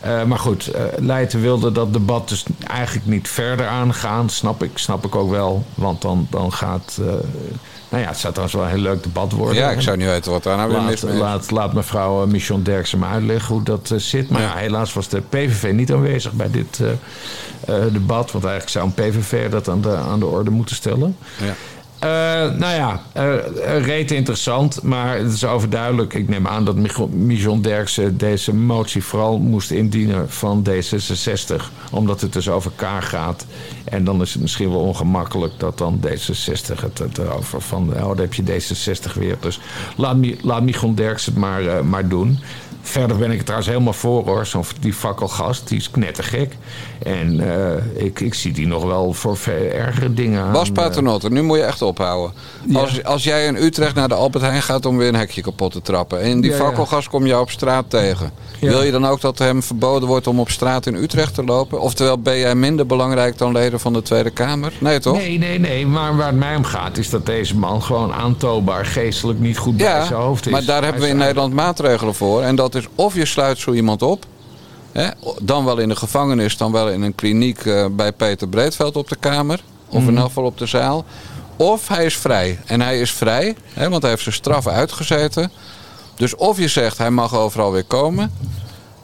Eh, 0.00 0.22
maar 0.24 0.38
goed, 0.38 0.66
eh 0.66 0.82
Leijten 0.96 1.40
wilde 1.40 1.72
dat 1.72 1.92
debat 1.92 2.28
dus 2.28 2.44
eigenlijk 2.66 3.06
niet 3.06 3.28
verder 3.28 3.66
aangaan. 3.66 4.28
Snap 4.30 4.62
ik, 4.62 4.70
snap 4.78 5.04
ik 5.04 5.14
ook 5.14 5.30
wel. 5.30 5.64
Want 5.74 6.02
dan, 6.02 6.26
dan 6.30 6.52
gaat. 6.52 6.98
eh, 7.00 7.06
nou 7.88 8.02
ja, 8.02 8.08
het 8.08 8.18
zou 8.18 8.32
trouwens 8.32 8.52
wel 8.54 8.64
een 8.64 8.70
heel 8.74 8.82
leuk 8.92 9.02
debat 9.02 9.32
worden. 9.32 9.56
Ja, 9.56 9.70
ik 9.70 9.80
zou 9.80 9.96
niet 9.96 10.06
weten 10.06 10.32
wat 10.32 10.42
daar 10.42 10.56
nou 10.56 10.70
weer 10.70 10.82
mis 10.82 11.02
mee 11.02 11.12
is. 11.12 11.18
laat, 11.20 11.50
laat 11.50 11.72
mevrouw 11.72 12.26
Michon 12.26 12.62
Derksen 12.62 12.98
me 12.98 13.06
uitleggen 13.06 13.54
hoe 13.54 13.62
dat 13.62 13.92
zit. 13.96 14.30
Maar 14.30 14.40
Ja. 14.40 14.46
ja, 14.48 14.56
helaas 14.56 14.92
was 14.92 15.08
de 15.08 15.20
PVV 15.20 15.72
niet 15.72 15.92
aanwezig 15.92 16.32
bij 16.32 16.50
dit 16.50 16.80
debat. 17.92 18.32
Want 18.32 18.44
eigenlijk 18.44 18.68
zou 18.68 18.86
een 18.86 18.94
PVV 18.94 19.50
dat 19.50 19.68
aan 19.68 19.80
de, 19.80 19.94
aan 19.96 20.18
de 20.18 20.26
orde 20.26 20.50
moeten 20.50 20.76
stellen. 20.76 21.16
Ja. 21.42 21.54
Eh, 21.98 22.08
nou 22.58 22.74
ja, 22.74 23.00
eh, 23.12 23.34
reet 23.84 24.10
interessant, 24.10 24.82
maar 24.82 25.16
het 25.16 25.32
is 25.32 25.44
overduidelijk. 25.44 26.14
Ik 26.14 26.28
neem 26.28 26.46
aan 26.46 26.64
dat 26.64 26.76
Michon 27.10 27.62
Derksen 27.62 28.18
deze 28.18 28.54
motie 28.54 29.04
vooral 29.04 29.38
moest 29.38 29.70
indienen 29.70 30.30
van 30.30 30.66
D66. 30.68 31.70
Omdat 31.90 32.20
het 32.20 32.32
dus 32.32 32.48
over 32.48 32.70
elkaar 32.70 33.02
gaat. 33.02 33.46
En 33.84 34.04
dan 34.04 34.20
is 34.20 34.32
het 34.32 34.42
misschien 34.42 34.70
wel 34.70 34.80
ongemakkelijk 34.80 35.52
dat 35.56 35.78
dan 35.78 36.00
D66 36.06 36.80
het, 36.80 36.98
het 36.98 37.18
erover 37.18 37.60
van... 37.60 37.92
Oh, 37.94 38.08
dan 38.08 38.18
heb 38.18 38.34
je 38.34 38.42
D66 38.42 39.12
weer. 39.14 39.36
Dus 39.40 39.60
laat, 39.96 40.16
laat 40.42 40.62
Michon 40.62 40.94
Derksen 40.94 41.32
het 41.32 41.40
maar, 41.40 41.84
maar 41.84 42.08
doen. 42.08 42.38
Verder 42.82 43.16
ben 43.16 43.30
ik 43.30 43.40
trouwens 43.42 43.68
helemaal 43.68 43.92
voor 43.92 44.24
hoor. 44.24 44.46
Zo'n 44.46 44.64
die 44.80 44.92
fakkelgast, 44.92 45.68
die 45.68 45.78
is 45.78 45.90
knettergek. 45.90 46.56
En 47.02 47.40
eh, 47.40 48.04
ik, 48.04 48.20
ik 48.20 48.34
zie 48.34 48.52
die 48.52 48.66
nog 48.66 48.84
wel 48.84 49.12
voor 49.12 49.36
veel 49.36 49.70
ergere 49.72 50.14
dingen 50.14 50.42
aan. 50.42 50.52
Bas 50.52 50.68
eh, 50.68 50.74
Paternotte, 50.74 51.30
nu 51.30 51.42
moet 51.42 51.58
je 51.58 51.64
echt 51.64 51.82
ophouden. 51.82 52.34
Ja. 52.66 52.80
Als, 52.80 53.04
als 53.04 53.24
jij 53.24 53.46
in 53.46 53.56
Utrecht 53.56 53.94
naar 53.94 54.08
de 54.08 54.14
Albert 54.14 54.44
Heijn 54.44 54.62
gaat 54.62 54.86
om 54.86 54.96
weer 54.96 55.08
een 55.08 55.14
hekje 55.14 55.42
kapot 55.42 55.72
te 55.72 55.82
trappen... 55.82 56.20
en 56.20 56.40
die 56.40 56.50
Ja, 56.50 56.56
ja. 56.56 56.64
fakkelgas 56.64 57.08
kom 57.08 57.26
je 57.26 57.40
op 57.40 57.50
straat 57.50 57.84
tegen... 57.88 58.30
Ja. 58.60 58.68
wil 58.68 58.82
je 58.82 58.90
dan 58.90 59.06
ook 59.06 59.20
dat 59.20 59.38
hem 59.38 59.62
verboden 59.62 60.08
wordt 60.08 60.26
om 60.26 60.40
op 60.40 60.50
straat 60.50 60.86
in 60.86 60.94
Utrecht 60.94 61.34
te 61.34 61.44
lopen? 61.44 61.80
Oftewel, 61.80 62.18
ben 62.18 62.38
jij 62.38 62.54
minder 62.54 62.86
belangrijk 62.86 63.38
dan 63.38 63.52
leden 63.52 63.80
van 63.80 63.92
de 63.92 64.02
Tweede 64.02 64.30
Kamer? 64.30 64.72
Nee, 64.80 64.98
toch? 64.98 65.16
Nee, 65.16 65.38
nee, 65.38 65.58
nee. 65.58 65.86
Maar 65.86 66.16
waar 66.16 66.26
het 66.26 66.36
mij 66.36 66.56
om 66.56 66.64
gaat 66.64 66.98
is 66.98 67.10
dat 67.10 67.26
deze 67.26 67.56
man 67.56 67.82
gewoon 67.82 68.12
aantoonbaar 68.12 68.86
geestelijk 68.86 69.38
niet 69.38 69.58
goed 69.58 69.76
bij 69.76 70.04
zijn 70.04 70.20
hoofd 70.20 70.46
is. 70.46 70.52
maar 70.52 70.64
daar 70.64 70.82
hebben 70.82 71.02
we 71.02 71.08
in 71.08 71.16
Nederland 71.16 71.54
maatregelen 71.54 72.14
voor. 72.14 72.42
En 72.42 72.56
dat 72.56 72.67
is 72.74 72.84
of 72.94 73.14
je 73.14 73.24
sluit 73.24 73.58
zo 73.58 73.72
iemand 73.72 74.02
op... 74.02 74.24
Hè, 74.92 75.08
dan 75.42 75.64
wel 75.64 75.78
in 75.78 75.88
de 75.88 75.96
gevangenis, 75.96 76.56
dan 76.56 76.72
wel 76.72 76.88
in 76.90 77.02
een 77.02 77.14
kliniek 77.14 77.58
eh, 77.64 77.86
bij 77.90 78.12
Peter 78.12 78.48
Breedveld 78.48 78.96
op 78.96 79.08
de 79.08 79.16
Kamer. 79.16 79.60
Of 79.88 80.00
Mhm. 80.00 80.08
in 80.08 80.16
elk 80.16 80.26
geval 80.26 80.44
op 80.44 80.58
de 80.58 80.66
zaal. 80.66 81.04
Of 81.56 81.88
hij 81.88 82.04
is 82.04 82.16
vrij. 82.16 82.58
En 82.66 82.80
hij 82.80 83.00
is 83.00 83.12
vrij, 83.12 83.56
hè, 83.72 83.88
want 83.88 84.02
hij 84.02 84.10
heeft 84.10 84.22
zijn 84.22 84.34
straf 84.34 84.66
uitgezeten. 84.66 85.52
Dus 86.16 86.36
of 86.36 86.58
je 86.58 86.68
zegt 86.68 86.98
hij 86.98 87.10
mag 87.10 87.34
overal 87.36 87.72
weer 87.72 87.84
komen. 87.84 88.32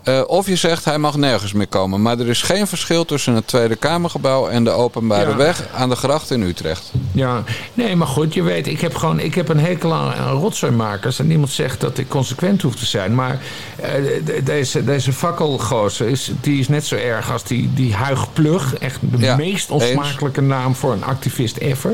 Eh, 0.04 0.20
of 0.26 0.46
je 0.46 0.56
zegt 0.56 0.84
hij 0.84 0.98
mag 0.98 1.16
nergens 1.16 1.52
meer 1.52 1.66
komen. 1.66 2.02
Maar 2.02 2.18
er 2.18 2.28
is 2.28 2.42
geen 2.42 2.66
verschil 2.66 3.04
tussen 3.04 3.34
het 3.34 3.46
Tweede 3.46 3.76
Kamergebouw 3.76 4.48
en 4.48 4.64
de 4.64 4.70
openbare 4.70 5.30
Ja. 5.30 5.36
weg 5.36 5.66
aan 5.74 5.88
de 5.88 5.96
gracht 5.96 6.30
in 6.30 6.42
Utrecht. 6.42 6.92
Ja, 7.12 7.42
nee, 7.74 7.96
maar 7.96 8.06
goed, 8.06 8.34
je 8.34 8.42
weet, 8.42 8.66
ik 8.66 8.80
heb 8.80 8.94
gewoon 8.94 9.20
ik 9.20 9.34
heb 9.34 9.48
een 9.48 9.60
hekel 9.60 9.92
aan, 9.94 10.12
aan 10.14 10.32
rotzooimakers. 10.36 11.18
En 11.18 11.26
niemand 11.26 11.50
zegt 11.50 11.80
dat 11.80 11.98
ik 11.98 12.08
consequent 12.08 12.62
hoef 12.62 12.74
te 12.74 12.86
zijn. 12.86 13.14
Maar 13.14 13.38
eh, 13.76 13.92
de- 14.24 14.42
deze, 14.44 14.84
deze 14.84 15.12
fakkelgozer 15.12 16.08
is, 16.08 16.30
die 16.40 16.58
is 16.60 16.68
net 16.68 16.84
zo 16.86 16.94
erg 16.96 17.32
als 17.32 17.42
die, 17.44 17.70
die 17.74 17.94
Huig 17.94 18.32
Plug. 18.32 18.74
Echt 18.78 18.98
de 19.00 19.18
Ja, 19.18 19.36
meest 19.36 19.70
onsmakelijke 19.70 20.40
naam 20.40 20.74
voor 20.74 20.92
een 20.92 21.04
activist 21.04 21.56
ever. 21.56 21.92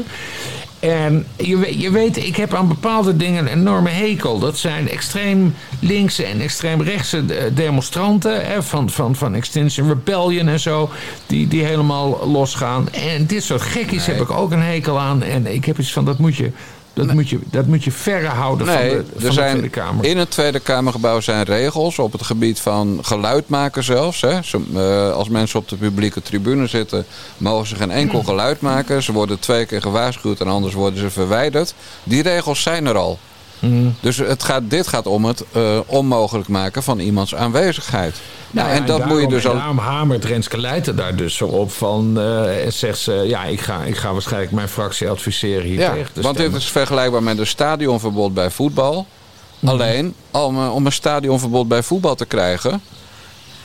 En 0.81 1.27
je, 1.37 1.57
weet- 1.59 1.81
je 1.81 1.91
weet, 1.91 2.17
ik 2.17 2.37
heb 2.37 2.55
aan 2.55 2.69
bepaalde 2.69 3.17
dingen 3.17 3.47
een 3.47 3.59
enorme 3.59 3.89
hekel. 3.91 4.39
Dat 4.39 4.59
zijn 4.59 4.89
extreem 4.89 5.55
linkse 5.81 6.25
en 6.25 6.41
extreem 6.41 6.83
rechtse 6.83 7.19
eh, 7.29 7.45
demonstranten. 7.55 8.47
Hè, 8.47 8.63
van, 8.63 8.91
van, 8.91 9.15
van 9.17 9.35
Extinction 9.35 9.89
Rebellion 9.89 10.49
en 10.49 10.61
zo. 10.61 10.91
Die, 11.27 11.49
die 11.49 11.65
helemaal 11.65 12.29
losgaan. 12.29 12.89
En 12.93 13.27
dit 13.27 13.43
soort 13.45 13.63
gekkies 13.63 14.07
heb 14.07 14.21
ik 14.21 14.31
ook 14.31 14.53
een 14.53 14.63
hekel 14.63 14.99
aan. 15.01 15.23
En 15.23 15.55
ik 15.55 15.65
heb 15.65 15.79
iets 15.79 15.93
van, 15.93 16.05
dat 16.05 16.19
moet 16.19 16.37
je, 16.37 16.51
dat 17.07 17.15
moet 17.15 17.29
je, 17.29 17.39
dat 17.51 17.67
moet 17.67 17.85
je 17.85 17.93
verre 17.93 18.27
houden 18.27 18.67
van 18.67 18.75
Nee, 18.77 18.89
de, 18.89 18.97
er 18.97 19.05
van 19.19 19.29
de 19.29 19.33
zijn, 19.33 19.51
Tweede 19.51 19.69
Kamer. 19.69 20.05
in 20.05 20.19
het 20.19 20.31
Tweede 20.31 20.61
Kamergebouw 20.61 21.21
zijn 21.21 21.45
regels 21.45 21.99
op 21.99 22.13
het 22.13 22.23
gebied 22.23 22.61
van 22.61 22.99
geluid 23.03 23.49
maken 23.49 23.85
zelfs. 23.85 24.21
Hè. 24.21 24.43
Zo, 24.43 24.63
eh, 24.75 25.13
als 25.13 25.29
mensen 25.29 25.59
op 25.59 25.69
de 25.69 25.77
publieke 25.77 26.23
tribune 26.23 26.67
zitten, 26.67 27.05
mogen 27.37 27.67
ze 27.67 27.77
geen 27.77 27.91
enkel 27.91 28.23
geluid 28.23 28.61
maken. 28.61 29.03
Ze 29.03 29.13
worden 29.13 29.39
twee 29.39 29.67
keer 29.67 29.83
gewaarschuwd 29.83 30.41
en 30.41 30.49
anders 30.49 30.75
worden 30.75 31.01
ze 31.01 31.11
verwijderd. 31.11 31.75
Die 32.05 32.23
regels 32.23 32.63
zijn 32.63 32.87
er 32.87 32.97
al. 32.97 33.19
Mm. 33.59 33.95
Dus 34.01 34.17
het 34.17 34.43
gaat, 34.43 34.63
dit 34.65 34.87
gaat 34.87 35.07
om 35.07 35.25
het 35.25 35.45
eh, 35.53 35.79
onmogelijk 35.87 36.49
maken 36.49 36.83
van 36.83 36.99
iemands 36.99 37.35
aanwezigheid. 37.35 38.21
Nou, 38.51 38.71
en 38.71 38.87
dat 38.87 38.99
daarom, 38.99 39.09
moet 39.09 39.21
je 39.21 39.29
dus 39.29 39.47
al. 39.47 39.55
Daarom 39.55 39.79
hamert 39.79 40.25
Renske 40.25 40.59
Leijten 40.59 40.97
daar 40.97 41.17
dus 41.17 41.37
zo 41.37 41.47
op 41.47 41.73
van... 41.73 42.19
eh, 42.19 42.65
en 42.65 42.73
zegt 42.73 42.99
ze, 42.99 43.13
ja, 43.13 43.45
ik 43.45 43.61
ga, 43.61 43.83
ik 43.83 43.97
ga 43.97 44.13
waarschijnlijk 44.13 44.53
mijn 44.53 44.69
fractie 44.69 45.09
adviseren 45.09 45.65
hier 45.65 45.79
Ja, 45.79 45.93
tegen 45.93 46.13
te 46.13 46.21
want 46.21 46.37
dit 46.37 46.55
is 46.55 46.71
vergelijkbaar 46.71 47.23
met 47.23 47.39
een 47.39 47.47
stadionverbod 47.47 48.35
bij 48.35 48.51
voetbal. 48.51 49.07
Mhm. 49.59 49.73
Alleen, 49.73 50.15
om, 50.31 50.57
eh, 50.57 50.75
om 50.75 50.87
een 50.87 50.93
stadionverbod 50.93 51.69
bij 51.69 51.83
voetbal 51.83 52.15
te 52.15 52.27
krijgen... 52.27 52.83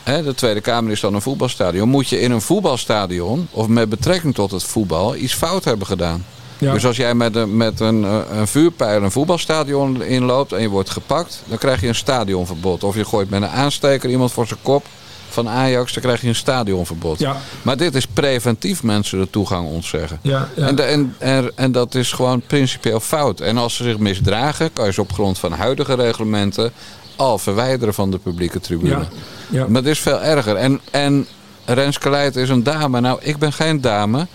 Hè, 0.04 0.24
de 0.24 0.34
Tweede 0.34 0.62
Kamer 0.62 0.91
is 0.91 1.00
dan 1.00 1.13
een 1.13 1.21
voetbalstadion... 1.21 1.89
moet 1.89 2.10
je 2.10 2.19
in 2.19 2.32
een 2.32 2.41
voetbalstadion, 2.41 3.48
of 3.52 3.67
met 3.67 3.89
betrekking 3.89 4.34
tot 4.34 4.52
het 4.52 4.63
voetbal... 4.63 5.15
iets 5.15 5.34
fout 5.34 5.63
hebben 5.63 5.88
gedaan. 5.88 6.26
Ja. 6.58 6.74
Dus 6.74 6.86
als 6.86 6.98
jij 6.98 7.13
met 7.13 7.36
een, 7.36 7.58
met 7.58 7.80
een, 7.80 8.04
eh, 8.04 8.18
een 8.32 8.48
vuurpijl 8.48 9.04
een 9.04 9.12
voetbalstadion 9.12 10.04
inloopt... 10.04 10.52
en 10.52 10.62
je 10.62 10.70
wordt 10.70 10.89
gepakt, 10.89 11.41
dan 11.46 11.58
krijg 11.58 11.82
je 11.82 11.88
een 11.88 11.96
stadionverbod. 11.96 12.84
Of 12.84 12.96
je 12.96 13.06
gooit 13.06 13.30
met 13.30 13.41
een 13.41 13.48
aansteker 13.50 14.10
iemand 14.10 14.32
voor 14.32 14.48
zijn 14.48 14.60
kop 14.62 14.86
van 15.30 15.50
Ajax... 15.50 15.94
dan 15.94 16.04
krijg 16.04 16.22
je 16.22 16.28
een 16.28 16.36
stadionverbod. 16.36 17.20
Ja. 17.20 17.38
Maar 17.62 17.78
dit 17.78 17.96
is 17.96 18.08
preventief 18.08 18.84
mensen 18.84 19.20
de 19.20 19.30
toegang 19.30 19.68
ontzeggen. 19.68 20.20
Ja, 20.22 20.50
ja. 20.56 20.68
En, 20.68 20.76
de- 20.76 20.84
en, 20.84 21.15
en, 21.18 21.52
en 21.56 21.72
dat 21.72 21.96
is 21.96 22.12
gewoon 22.12 22.41
principieel 22.48 23.00
fout. 23.00 23.39
En 23.39 23.58
als 23.58 23.76
ze 23.76 23.84
zich 23.84 23.98
misdragen, 23.98 24.74
kan 24.74 24.86
je 24.86 24.94
ze 24.94 25.02
op 25.02 25.13
grond 25.13 25.39
van 25.39 25.52
huidige 25.52 25.94
reglementen 25.96 26.72
al 27.15 27.38
verwijderen 27.38 27.94
van 27.94 28.12
de 28.12 28.18
publieke 28.18 28.60
tribune. 28.60 29.06
Maar 29.50 29.68
het 29.82 29.86
is 29.86 30.00
veel 30.00 30.22
erger. 30.22 30.56
En, 30.56 30.80
en 30.91 31.28
Renske 31.65 32.10
Leijten 32.10 32.41
is 32.41 32.50
een 32.50 32.63
dame. 32.63 33.00
Nou, 33.00 33.20
ik 33.22 33.38
ben 33.38 33.54
geen 33.54 33.82
dame. 33.82 34.28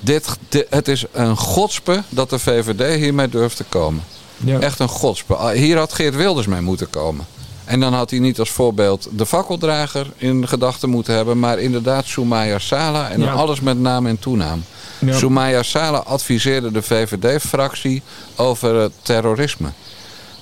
Dit, 0.00 0.28
dit- 0.48 0.66
het 0.70 0.88
is 0.88 1.04
een 1.12 1.36
godspe 1.36 2.02
dat 2.08 2.30
de 2.30 2.38
VVD 2.38 2.98
hiermee 3.00 3.28
durft 3.28 3.56
te 3.56 3.64
komen. 3.64 4.02
Ja. 4.36 4.58
Echt 4.60 4.78
een 4.78 4.88
godspe. 4.88 5.34
Ah, 5.34 5.52
Hier 5.56 5.76
had 5.78 5.92
Geert 5.92 6.16
Wilders 6.16 6.46
mee 6.46 6.60
moeten 6.60 6.90
komen. 6.90 7.26
En 7.64 7.80
dan 7.80 7.92
had 7.92 8.10
hij 8.10 8.18
niet 8.18 8.38
als 8.38 8.50
voorbeeld 8.50 9.08
de 9.12 9.26
fakkeldrager 9.26 10.06
in 10.16 10.48
gedachten 10.48 10.88
moeten 10.90 11.14
hebben. 11.14 11.38
Maar 11.38 11.58
inderdaad 11.58 12.04
Soumaya 12.06 12.58
Sala. 12.58 13.10
En 13.10 13.20
Ja. 13.20 13.32
alles 13.32 13.60
met 13.60 13.78
naam 13.80 14.06
en 14.06 14.18
toenaam. 14.18 14.64
Ja. 14.98 15.12
Soumaya 15.18 15.62
Sala 15.62 15.98
adviseerde 15.98 16.70
de 16.72 16.82
VVD-fractie 16.82 18.02
over 18.36 18.74
het 18.74 18.92
terrorisme. 19.02 19.68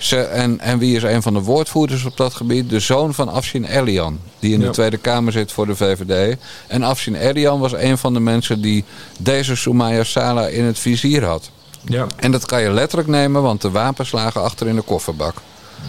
Ze, 0.05 0.21
en, 0.21 0.61
en 0.61 0.79
wie 0.79 0.97
is 0.97 1.03
een 1.03 1.23
van 1.23 1.35
de 1.35 1.40
woordvoerders 1.40 2.05
op 2.05 2.17
dat 2.17 2.35
gebied? 2.35 2.71
De 2.71 2.81
zoon 2.81 3.14
van 3.14 3.29
Afshin 3.29 3.64
Elian. 3.64 4.19
Die 4.38 4.53
in 4.55 4.61
Ja. 4.61 4.67
de 4.67 4.73
Tweede 4.73 4.97
Kamer 4.97 5.33
zit 5.33 5.53
voor 5.53 5.67
de 5.67 5.77
VVD. 5.77 6.37
En 6.67 6.83
Afshin 6.83 7.14
Elian 7.14 7.61
was 7.61 7.73
een 7.73 7.99
van 7.99 8.12
de 8.14 8.21
mensen 8.21 8.61
die 8.61 8.85
deze 9.19 9.57
Soumaya 9.57 10.05
Sala 10.05 10.47
in 10.47 10.64
het 10.64 10.79
vizier 10.79 11.25
had. 11.25 11.51
Ja, 11.85 12.07
En 12.17 12.31
dat 12.31 12.47
kan 12.47 12.62
je 12.62 12.71
letterlijk 12.71 13.09
nemen, 13.11 13.43
want 13.43 13.62
de 13.62 13.71
wapens 13.71 14.12
lagen 14.12 14.43
achter 14.43 14.67
in 14.67 14.75
de 14.77 14.83
kofferbak. 14.83 15.35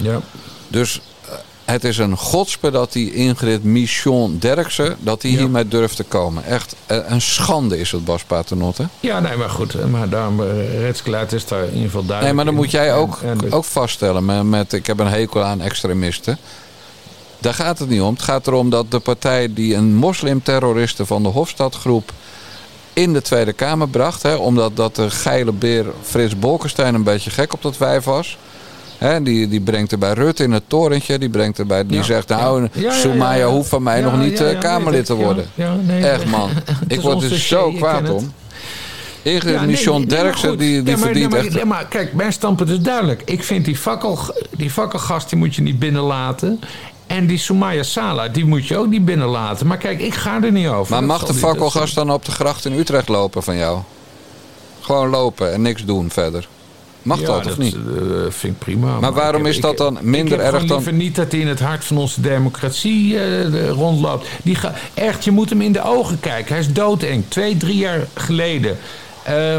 ja. 0.02 0.20
Dus 0.68 1.02
het 1.66 1.84
is 1.84 1.98
een 1.98 2.18
godspe 2.18 2.72
dat 2.72 2.92
die 2.94 3.14
Ingrid 3.14 3.64
Michon 3.64 4.38
Derksen... 4.40 4.96
dat 5.00 5.22
die 5.22 5.32
Ja. 5.32 5.38
hiermee 5.38 5.68
durft 5.68 5.96
te 5.96 6.04
komen. 6.04 6.44
Echt 6.46 6.76
eh, 6.86 6.98
een 7.08 7.22
schande 7.22 7.80
is 7.80 7.92
het, 7.92 8.06
Bas 8.06 8.24
Paternotte. 8.24 8.88
ja, 9.00 9.20
nee, 9.20 9.38
maar 9.38 9.50
goed. 9.50 9.74
eh, 9.76 9.86
Maar 9.86 10.10
daarom, 10.10 10.42
Renske 10.80 11.10
Leijten 11.10 11.38
is 11.38 11.46
daar 11.46 11.64
in 11.64 11.68
ieder 11.74 11.84
geval 11.86 12.06
duidelijk 12.06 12.26
Nee, 12.26 12.34
maar 12.34 12.46
dan 12.46 12.54
in. 12.54 12.60
moet 12.60 12.72
jij 12.72 12.96
ook, 12.96 13.20
en 13.22 13.38
de- 13.38 13.52
ook 13.52 13.64
vaststellen 13.64 14.26
met, 14.26 14.44
met... 14.44 14.74
Ik 14.74 14.86
heb 14.86 15.00
een 15.00 15.08
hekel 15.08 15.44
aan 15.44 15.62
extremisten. 15.62 16.38
Daar 17.40 17.54
gaat 17.54 17.80
het 17.80 17.90
niet 17.90 18.02
om. 18.02 18.14
Het 18.14 18.22
gaat 18.24 18.48
erom 18.48 18.70
dat 18.70 18.92
de 18.92 19.00
partij 19.00 19.54
die 19.54 19.76
een 19.76 19.96
moslimterroristen 19.96 21.08
van 21.08 21.24
de 21.24 21.30
Hofstadgroep 21.30 22.12
in 22.94 23.14
de 23.14 23.22
Tweede 23.22 23.54
Kamer 23.54 23.90
bracht. 23.90 24.24
Hè, 24.24 24.36
omdat 24.36 24.76
dat 24.76 24.96
de 24.96 25.10
geile 25.10 25.52
beer 25.52 25.86
Frits 26.04 26.40
Bolkestein 26.40 26.96
een 26.96 27.04
beetje 27.04 27.30
gek 27.30 27.54
op 27.54 27.62
dat 27.62 27.78
wijf 27.78 28.04
was. 28.04 28.38
Hè, 28.98 29.22
die, 29.24 29.48
die 29.48 29.62
brengt 29.62 29.92
er 29.92 29.98
bij 29.98 30.14
Rutte 30.14 30.44
in 30.44 30.52
het 30.52 30.64
torentje. 30.68 31.18
Die, 31.20 31.30
brengt 31.30 31.58
er 31.58 31.66
bij, 31.66 31.86
die 31.86 31.98
Ja, 31.98 32.04
zegt, 32.04 32.30
ja. 32.30 32.38
nou, 32.38 32.62
Ja, 32.62 32.68
ja, 32.74 32.82
ja, 32.82 32.92
Soumaya 32.92 33.36
ja. 33.46 33.46
hoeft 33.52 33.70
van 33.70 33.84
mij 33.84 34.00
Ja, 34.00 34.04
nog 34.10 34.20
niet 34.20 34.38
ja, 34.38 34.46
eh, 34.46 34.52
ja, 34.52 34.60
Kamerlid 34.60 35.06
te 35.06 35.14
worden. 35.14 35.46
ja, 35.56 35.66
ja, 35.66 35.76
nee, 35.82 36.04
Echt 36.08 36.26
man. 36.26 36.50
Ik 36.88 37.02
word 37.02 37.16
er 37.24 37.30
dossier, 37.30 37.38
zo 37.58 37.70
ik 37.70 37.76
kwaad 37.78 38.10
om. 38.10 38.34
Ingrid 39.22 39.54
Ja, 39.54 39.66
nee, 39.66 40.06
Derksen, 40.06 40.58
die, 40.58 40.84
die 40.84 40.92
Ja, 40.92 40.98
maar- 40.98 41.06
verdient 41.06 41.32
maar, 41.32 41.40
echt... 41.40 41.54
nee, 41.54 41.66
maar 41.66 41.86
kijk, 41.86 42.14
mijn 42.14 42.34
standpunt 42.34 42.70
is 42.70 42.80
duidelijk. 42.80 43.22
Ik 43.26 43.44
vind 43.44 43.66
die, 43.66 43.78
fakkel, 43.78 44.20
die 44.52 44.72
fakkelgast, 44.72 45.30
die 45.30 45.38
moet 45.38 45.56
je 45.56 45.62
niet 45.62 45.80
binnenlaten. 45.80 46.60
En 47.08 47.28
die 47.28 47.38
Soumaya 47.38 47.84
Sala, 47.84 48.28
die 48.28 48.46
moet 48.46 48.68
je 48.68 48.78
ook 48.78 48.88
niet 48.88 49.06
binnenlaten. 49.06 49.68
Maar 49.68 49.78
kijk, 49.78 50.00
ik 50.00 50.14
ga 50.14 50.44
er 50.44 50.52
niet 50.52 50.68
over. 50.68 50.92
Maar 50.92 51.00
Dat 51.00 51.10
mag 51.20 51.26
de 51.26 51.34
fakkelgast 51.34 51.96
dan 51.96 52.12
op 52.12 52.26
de 52.26 52.32
gracht 52.32 52.66
in 52.66 52.74
Utrecht 52.74 53.08
lopen 53.08 53.44
van 53.44 53.58
jou? 53.58 53.80
Gewoon 54.82 55.10
lopen 55.10 55.54
en 55.54 55.62
niks 55.62 55.86
doen 55.86 56.10
verder. 56.10 56.48
Mag 57.06 57.20
Ja, 57.20 57.26
dat 57.26 57.46
of 57.46 57.58
niet? 57.58 57.76
eh, 57.76 57.82
vind 58.30 58.54
ik 58.54 58.60
prima. 58.60 59.00
Maar 59.00 59.14
waarom 59.14 59.42
ik 59.46 59.48
is 59.54 59.60
dat 59.62 59.72
ik- 59.72 59.78
dan 59.78 59.98
minder 60.02 60.34
ik 60.40 60.44
erg 60.44 60.66
dan- 60.66 60.76
liever 60.78 60.94
niet 60.94 61.16
dat 61.16 61.32
hij 61.32 61.42
in 61.42 61.48
het 61.48 61.60
hart 61.60 61.86
van 61.86 61.98
onze 61.98 62.22
democratie 62.22 63.20
eh, 63.20 63.70
rondloopt. 63.70 64.28
Die 64.44 64.56
ga, 64.56 64.74
echt, 64.94 65.24
je 65.24 65.32
moet 65.32 65.50
hem 65.50 65.62
in 65.62 65.72
de 65.72 65.84
ogen 65.84 66.20
kijken. 66.20 66.52
Hij 66.54 66.60
is 66.64 66.74
doodeng. 66.74 67.24
Twee, 67.28 67.58
drie 67.58 67.78
jaar 67.78 68.00
geleden. 68.14 68.78
eh, 69.24 69.58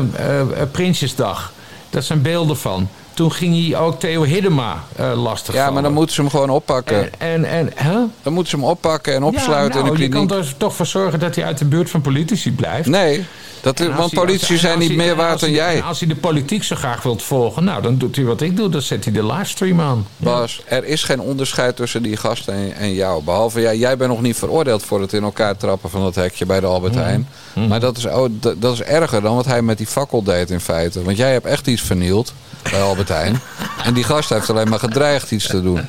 Prinsjesdag. 0.70 1.52
Dat 1.90 2.04
zijn 2.04 2.22
beelden 2.22 2.56
van. 2.56 2.88
Toen 3.14 3.32
ging 3.32 3.68
hij 3.70 3.78
ook 3.80 4.00
Theo 4.00 4.22
Hiddema 4.24 4.84
eh 4.96 5.22
lastig 5.22 5.54
Ja, 5.54 5.70
maar 5.70 5.82
dan 5.82 5.92
moeten 5.92 6.14
ze 6.14 6.20
hem 6.20 6.30
gewoon 6.30 6.50
oppakken. 6.50 7.02
En, 7.18 7.44
en, 7.44 7.44
en 7.44 7.70
hè? 7.74 7.98
Dan 8.22 8.32
moeten 8.32 8.50
ze 8.50 8.56
hem 8.56 8.64
oppakken 8.64 9.14
en 9.14 9.22
opsluiten 9.22 9.78
ja, 9.80 9.84
nou, 9.84 9.88
in 9.88 9.94
de 9.96 10.02
Je 10.02 10.08
kliniek. 10.08 10.28
kan 10.28 10.38
er 10.38 10.54
toch 10.56 10.74
voor 10.74 10.86
zorgen 10.86 11.18
dat 11.18 11.34
hij 11.34 11.44
uit 11.44 11.58
de 11.58 11.64
buurt 11.64 11.90
van 11.90 12.00
politici 12.00 12.52
blijft. 12.52 12.88
Nee, 12.88 13.24
dat, 13.74 13.78
want 13.96 14.10
hij- 14.10 14.20
politici 14.20 14.56
zijn 14.56 14.78
niet 14.78 14.88
hij- 14.88 14.96
meer 14.96 15.16
waard 15.16 15.40
dan 15.40 15.48
hij- 15.48 15.58
jij. 15.58 15.82
Als 15.82 15.98
hij 15.98 16.08
de 16.08 16.16
politiek 16.16 16.62
zo 16.64 16.76
graag 16.76 17.02
wilt 17.02 17.22
volgen, 17.22 17.64
nou, 17.64 17.82
dan 17.82 17.98
doet 17.98 18.16
hij 18.16 18.24
wat 18.24 18.40
ik 18.40 18.56
doe. 18.56 18.68
Dan 18.68 18.82
zet 18.82 19.04
hij 19.04 19.12
de 19.12 19.26
livestream 19.26 19.80
aan. 19.80 20.06
Bas, 20.16 20.60
er 20.66 20.84
is 20.84 21.02
geen 21.02 21.20
onderscheid 21.20 21.76
tussen 21.76 22.02
die 22.02 22.16
gasten 22.16 22.54
en, 22.54 22.74
en 22.76 22.94
jou. 22.94 23.22
Behalve 23.22 23.60
jij, 23.60 23.76
jij 23.76 23.96
bent 23.96 24.10
nog 24.10 24.20
niet 24.22 24.36
veroordeeld 24.36 24.82
voor 24.82 25.00
het 25.00 25.12
in 25.12 25.22
elkaar 25.22 25.56
trappen 25.56 25.90
van 25.90 26.00
dat 26.00 26.14
hekje 26.14 26.46
bij 26.46 26.60
de 26.60 26.66
Albert 26.66 26.94
Mhm. 26.94 27.02
Heijn. 27.02 27.28
Maar 27.68 27.80
dat 27.80 27.96
is, 27.96 28.04
oh, 28.06 28.26
dat, 28.30 28.60
dat 28.62 28.72
is 28.72 28.82
erger 28.82 29.22
dan 29.22 29.34
wat 29.34 29.46
hij 29.46 29.62
met 29.62 29.78
die 29.78 29.86
fakkel 29.86 30.22
deed 30.22 30.50
in 30.50 30.60
feite. 30.60 31.02
Want 31.02 31.16
jij 31.16 31.32
hebt 31.32 31.46
echt 31.46 31.66
iets 31.66 31.82
vernield 31.82 32.32
bij 32.70 32.82
Albert 32.82 33.08
Heijn. 33.08 33.40
en 33.84 33.94
die 33.94 34.04
gast 34.04 34.28
heeft 34.28 34.50
alleen 34.50 34.68
maar 34.68 34.78
gedreigd 34.78 35.30
iets 35.30 35.46
te 35.46 35.62
doen. 35.62 35.80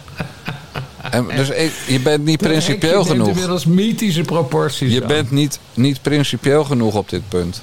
En, 1.11 1.27
dus 1.35 1.49
ik, 1.49 1.71
je 1.87 1.99
bent 1.99 2.23
niet 2.25 2.37
principieel 2.37 2.89
Je 2.91 2.95
neemt 2.97 3.09
genoeg. 3.09 3.27
inmiddels 3.27 3.65
mythische 3.65 4.21
proporties 4.21 4.93
Je 4.93 5.01
aan. 5.01 5.07
bent 5.07 5.31
niet, 5.31 5.59
niet 5.73 6.01
principieel 6.01 6.63
genoeg 6.63 6.95
op 6.95 7.09
dit 7.09 7.21
punt. 7.29 7.61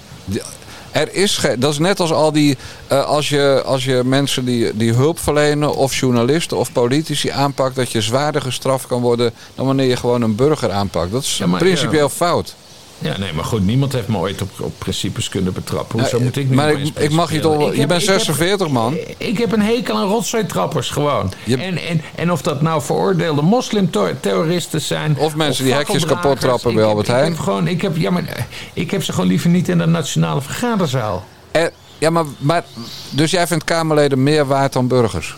Er 0.91 1.15
is 1.15 1.41
dat 1.59 1.73
is 1.73 1.79
net 1.79 2.01
als 2.01 2.13
al 2.13 2.33
die. 2.33 2.57
eh, 2.87 3.05
als, 3.05 3.29
je, 3.29 3.63
als 3.65 3.85
je 3.85 4.03
mensen 4.05 4.45
die, 4.45 4.77
die 4.77 4.93
hulp 4.93 5.19
verlenen, 5.19 5.75
of 5.77 5.95
journalisten 5.97 6.57
of 6.57 6.73
politici 6.73 7.29
aanpakt, 7.31 7.77
dat 7.77 7.93
je 7.93 8.01
zwaarder 8.01 8.43
gestraft 8.43 8.87
kan 8.87 9.01
worden 9.01 9.33
dan 9.55 9.67
wanneer 9.67 9.89
je 9.89 9.97
gewoon 9.97 10.23
een 10.23 10.35
burger 10.35 10.71
aanpakt. 10.73 11.13
Dat 11.13 11.23
is 11.23 11.39
Ja, 11.39 11.47
maar- 11.47 11.61
principieel 11.61 12.09
fout. 12.09 12.55
Ja, 12.99 13.19
nee, 13.19 13.33
maar 13.33 13.45
goed, 13.45 13.65
niemand 13.67 13.93
heeft 13.93 14.09
me 14.09 14.17
ooit 14.19 14.43
op, 14.43 14.51
op 14.61 14.73
principes 14.79 15.29
kunnen 15.29 15.53
betrappen. 15.53 15.99
Hoezo 16.01 16.17
Ja, 16.19 16.23
moet 16.25 16.37
ik 16.37 16.49
nu 16.49 16.55
maar 16.57 16.71
ik, 16.73 16.99
ik 16.99 17.11
mag 17.11 17.33
je 17.33 17.41
toch. 17.41 17.71
Ik 17.71 17.77
Je 17.77 17.87
bent 17.87 18.03
ik 18.03 18.09
heb- 18.09 18.21
46 18.21 18.69
man. 18.69 18.97
Ik 19.19 19.39
heb 19.39 19.53
een 19.53 19.63
hekel 19.63 19.97
aan 19.97 20.07
rotzooitrappers 20.09 20.91
gewoon. 20.91 21.33
En, 21.47 21.61
en, 21.61 22.01
en 22.15 22.33
of 22.33 22.43
dat 22.43 22.63
nou 22.63 22.83
veroordeelde 22.83 23.43
moslimterroristen 23.43 24.81
zijn... 24.81 25.17
Of 25.19 25.35
mensen 25.37 25.65
die 25.65 25.73
hekjes 25.75 26.07
kapot 26.07 26.41
trappen 26.41 26.71
ik 26.71 26.77
bij 26.77 26.85
Albert 26.85 27.09
ik 27.09 27.15
Heijn. 27.15 27.31
heb 27.33 27.41
gewoon, 27.41 27.69
ik 27.69 27.83
heb, 27.83 27.97
ja, 27.97 28.11
maar, 28.11 28.25
eh, 28.27 28.45
ik 28.73 28.91
heb 28.91 29.03
ze 29.05 29.13
gewoon 29.13 29.29
liever 29.29 29.51
niet 29.51 29.69
in 29.69 29.79
de 29.79 29.87
nationale 29.87 30.41
vergaderzaal. 30.43 31.25
Er- 31.51 31.73
ja, 31.99 32.11
maar, 32.11 32.25
maar. 32.39 32.65
Dus 33.11 33.31
jij 33.31 33.47
vindt 33.47 33.65
Kamerleden 33.65 34.23
meer 34.23 34.47
waard 34.47 34.73
dan 34.73 34.87
burgers? 34.89 35.37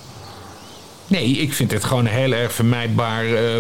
Nee, 1.08 1.28
ik 1.28 1.52
vind 1.52 1.70
het 1.70 1.84
gewoon 1.84 2.06
een 2.06 2.12
heel 2.12 2.32
erg 2.32 2.52
vermijdbaar 2.52 3.24
eh, 3.24 3.58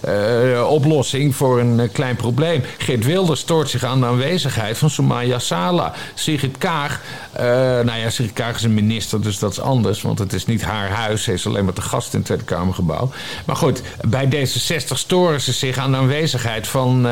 eh, 0.00 0.70
oplossing 0.70 1.36
voor 1.36 1.60
een 1.60 1.80
eh, 1.80 1.88
klein 1.92 2.16
probleem. 2.16 2.62
Geert 2.78 3.04
Wilders 3.04 3.40
stoort 3.40 3.68
zich 3.68 3.84
aan 3.84 4.00
de 4.00 4.06
aanwezigheid 4.06 4.78
van 4.78 4.90
Soumaya 4.90 5.38
Sala. 5.38 5.94
Sigrid 6.14 6.58
Kaag, 6.58 7.00
nou 7.84 7.98
ja, 7.98 8.10
Sigrid 8.10 8.32
Kaag 8.32 8.56
is 8.56 8.62
een 8.62 8.74
minister, 8.74 9.22
dus 9.22 9.38
dat 9.38 9.50
is 9.50 9.60
anders. 9.60 10.02
Want 10.02 10.18
het 10.18 10.32
is 10.32 10.46
niet 10.46 10.62
haar 10.62 10.90
huis, 10.90 11.22
ze 11.22 11.32
is 11.32 11.46
alleen 11.46 11.64
maar 11.64 11.74
te 11.74 11.82
gast 11.82 12.12
in 12.12 12.18
het 12.18 12.26
Tweede 12.26 12.44
Kamergebouw. 12.44 13.10
Maar 13.46 13.56
goed, 13.56 13.82
bij 14.08 14.26
D66 14.26 14.94
storen 14.94 15.40
ze 15.40 15.52
zich 15.52 15.78
aan 15.78 15.90
de 15.90 15.96
aanwezigheid 15.96 16.68
van... 16.68 17.08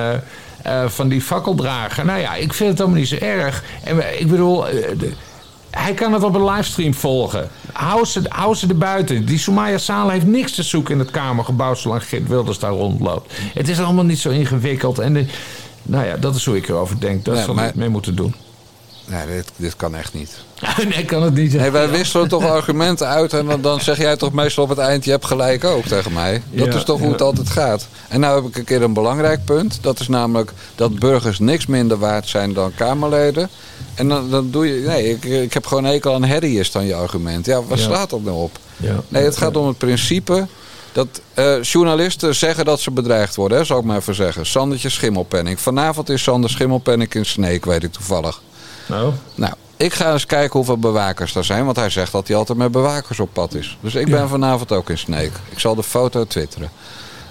van 0.86 1.08
die 1.08 1.20
fakkeldrager. 1.20 2.04
Nou 2.04 2.20
ja, 2.20 2.34
ik 2.34 2.52
vind 2.52 2.70
het 2.70 2.80
allemaal 2.80 2.98
niet 2.98 3.08
zo 3.08 3.16
erg. 3.16 3.64
En 3.84 4.20
ik 4.20 4.26
bedoel, 4.26 4.64
hij 5.70 5.94
kan 5.94 6.12
het 6.12 6.22
op 6.22 6.34
een 6.34 6.44
livestream 6.44 6.94
volgen. 6.94 7.48
Hou 7.72 8.04
ze, 8.04 8.22
hou 8.28 8.54
ze 8.54 8.66
er 8.68 8.76
buiten. 8.78 9.24
Die 9.26 9.38
Soumaya 9.38 9.78
Sala 9.78 10.12
heeft 10.12 10.26
niks 10.26 10.52
te 10.52 10.62
zoeken 10.62 10.92
in 10.94 10.98
het 10.98 11.10
Kamergebouw... 11.10 11.74
zolang 11.74 12.04
Geert 12.04 12.28
Wilders 12.28 12.58
daar 12.58 12.70
rondloopt. 12.72 13.32
Het 13.54 13.68
is 13.68 13.80
allemaal 13.80 14.04
niet 14.04 14.18
zo 14.18 14.30
ingewikkeld. 14.30 14.98
En 14.98 15.12
de- 15.14 15.26
nou 15.82 16.06
ja, 16.06 16.16
dat 16.16 16.34
is 16.34 16.44
hoe 16.44 16.56
ik 16.56 16.68
erover 16.68 17.00
denk. 17.00 17.24
Dat 17.24 17.34
zal 17.44 17.54
ik 17.68 17.74
mee 17.74 17.88
moeten 17.88 18.14
doen. 18.16 18.34
Nee, 19.10 19.26
dit, 19.26 19.50
dit 19.56 19.76
kan 19.76 19.94
echt 19.94 20.14
niet. 20.14 20.30
nee, 20.94 21.04
kan 21.04 21.22
het 21.22 21.34
niet 21.34 21.52
Nee, 21.52 21.70
wij 21.70 21.90
wisselen 21.90 22.28
toch 22.28 22.44
argumenten 22.58 23.06
uit 23.06 23.32
en 23.32 23.46
dan, 23.46 23.60
dan 23.60 23.80
zeg 23.80 23.98
jij 23.98 24.16
toch 24.16 24.32
meestal 24.32 24.64
op 24.64 24.70
het 24.70 24.78
eind: 24.78 25.04
je 25.04 25.10
hebt 25.10 25.24
gelijk 25.24 25.64
ook 25.64 25.84
tegen 25.84 26.12
mij. 26.12 26.42
Dat 26.50 26.66
Ja, 26.66 26.74
is 26.74 26.84
toch 26.84 27.00
hoe 27.00 27.12
het 27.12 27.22
altijd 27.22 27.50
gaat. 27.50 27.86
En 28.08 28.20
nou 28.20 28.36
heb 28.42 28.50
ik 28.50 28.56
een 28.56 28.64
keer 28.64 28.82
een 28.82 28.92
belangrijk 28.92 29.44
punt. 29.44 29.78
Dat 29.80 30.00
is 30.00 30.08
namelijk 30.08 30.52
dat 30.74 30.98
burgers 30.98 31.38
niks 31.38 31.66
minder 31.66 31.98
waard 31.98 32.28
zijn 32.28 32.52
dan 32.52 32.72
Kamerleden. 32.74 33.48
En 33.94 34.08
dan, 34.08 34.30
dan 34.30 34.50
doe 34.50 34.66
je. 34.66 34.86
Nee, 34.86 35.10
ik, 35.10 35.24
ik 35.24 35.52
heb 35.54 35.66
gewoon 35.66 35.84
hekel 35.84 36.14
aan 36.14 36.24
herrie, 36.24 36.58
is 36.58 36.72
dan 36.72 36.86
je 36.86 36.94
argument. 36.94 37.46
Ja, 37.46 37.62
waar 37.62 37.78
Ja. 37.78 37.84
slaat 37.84 38.10
dat 38.10 38.22
nou 38.24 38.36
op? 38.36 38.58
Ja. 38.76 38.94
Nee, 39.08 39.24
het 39.24 39.36
gaat 39.36 39.56
om 39.56 39.66
het 39.66 39.78
principe. 39.78 40.46
Dat 40.92 41.20
eh, 41.34 41.62
journalisten 41.62 42.34
zeggen 42.34 42.64
dat 42.64 42.80
ze 42.80 42.90
bedreigd 42.90 43.36
worden, 43.36 43.58
hè, 43.58 43.64
zal 43.64 43.78
ik 43.78 43.84
maar 43.84 43.96
even 43.96 44.14
zeggen. 44.14 44.46
Sandertje 44.46 44.88
Schimmelpenning. 44.88 45.60
Vanavond 45.60 46.08
is 46.08 46.22
Sander 46.22 46.50
Schimmelpenning 46.50 47.14
in 47.14 47.26
Sneek, 47.26 47.64
weet 47.64 47.82
ik 47.82 47.92
toevallig. 47.92 48.40
Nou, 48.88 49.12
Nou, 49.34 49.52
ik 49.76 49.94
ga 49.94 50.12
eens 50.12 50.26
kijken 50.26 50.52
hoeveel 50.52 50.78
bewakers 50.78 51.34
er 51.34 51.44
zijn. 51.44 51.64
Want 51.64 51.76
hij 51.76 51.90
zegt 51.90 52.12
dat 52.12 52.28
hij 52.28 52.36
altijd 52.36 52.58
met 52.58 52.72
bewakers 52.72 53.20
op 53.20 53.28
pad 53.32 53.54
is. 53.54 53.78
Dus 53.80 53.94
ik 53.94 54.10
ben 54.10 54.28
vanavond 54.28 54.72
ook 54.72 54.90
in 54.90 54.98
Sneek. 54.98 55.32
Ik 55.50 55.58
zal 55.58 55.74
de 55.74 55.82
foto 55.82 56.24
twitteren. 56.24 56.70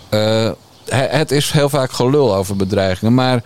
Eh, 0.09 0.51
he- 0.85 1.07
het 1.17 1.31
is 1.31 1.51
heel 1.51 1.69
vaak 1.69 1.91
gelul 1.91 2.35
over 2.35 2.55
bedreigingen. 2.55 3.13
Maar 3.13 3.43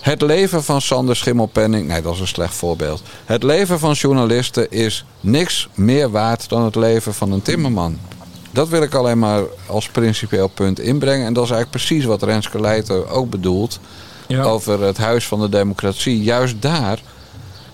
het 0.00 0.22
leven 0.22 0.64
van 0.64 0.80
Sander 0.80 1.16
Schimmelpenning... 1.16 1.86
Nee, 1.88 2.02
dat 2.02 2.14
is 2.14 2.20
een 2.20 2.26
slecht 2.28 2.54
voorbeeld. 2.54 3.02
Het 3.24 3.42
leven 3.42 3.78
van 3.78 3.92
journalisten 3.92 4.70
is 4.70 5.04
niks 5.20 5.68
meer 5.74 6.10
waard 6.10 6.48
dan 6.48 6.64
het 6.64 6.74
leven 6.74 7.14
van 7.14 7.32
een 7.32 7.42
timmerman. 7.42 7.98
Dat 8.50 8.68
wil 8.68 8.82
ik 8.82 8.94
alleen 8.94 9.18
maar 9.18 9.42
als 9.66 9.88
principieel 9.88 10.48
punt 10.48 10.80
inbrengen. 10.80 11.26
En 11.26 11.32
dat 11.32 11.44
is 11.44 11.50
eigenlijk 11.50 11.84
precies 11.84 12.04
wat 12.04 12.22
Renske 12.22 12.60
Leijten 12.60 13.08
ook 13.08 13.30
bedoelt 13.30 13.78
ja. 14.26 14.42
over 14.42 14.82
het 14.82 14.98
Huis 14.98 15.26
van 15.26 15.40
de 15.40 15.48
Democratie. 15.48 16.22
Juist 16.22 16.62
daar, 16.62 16.98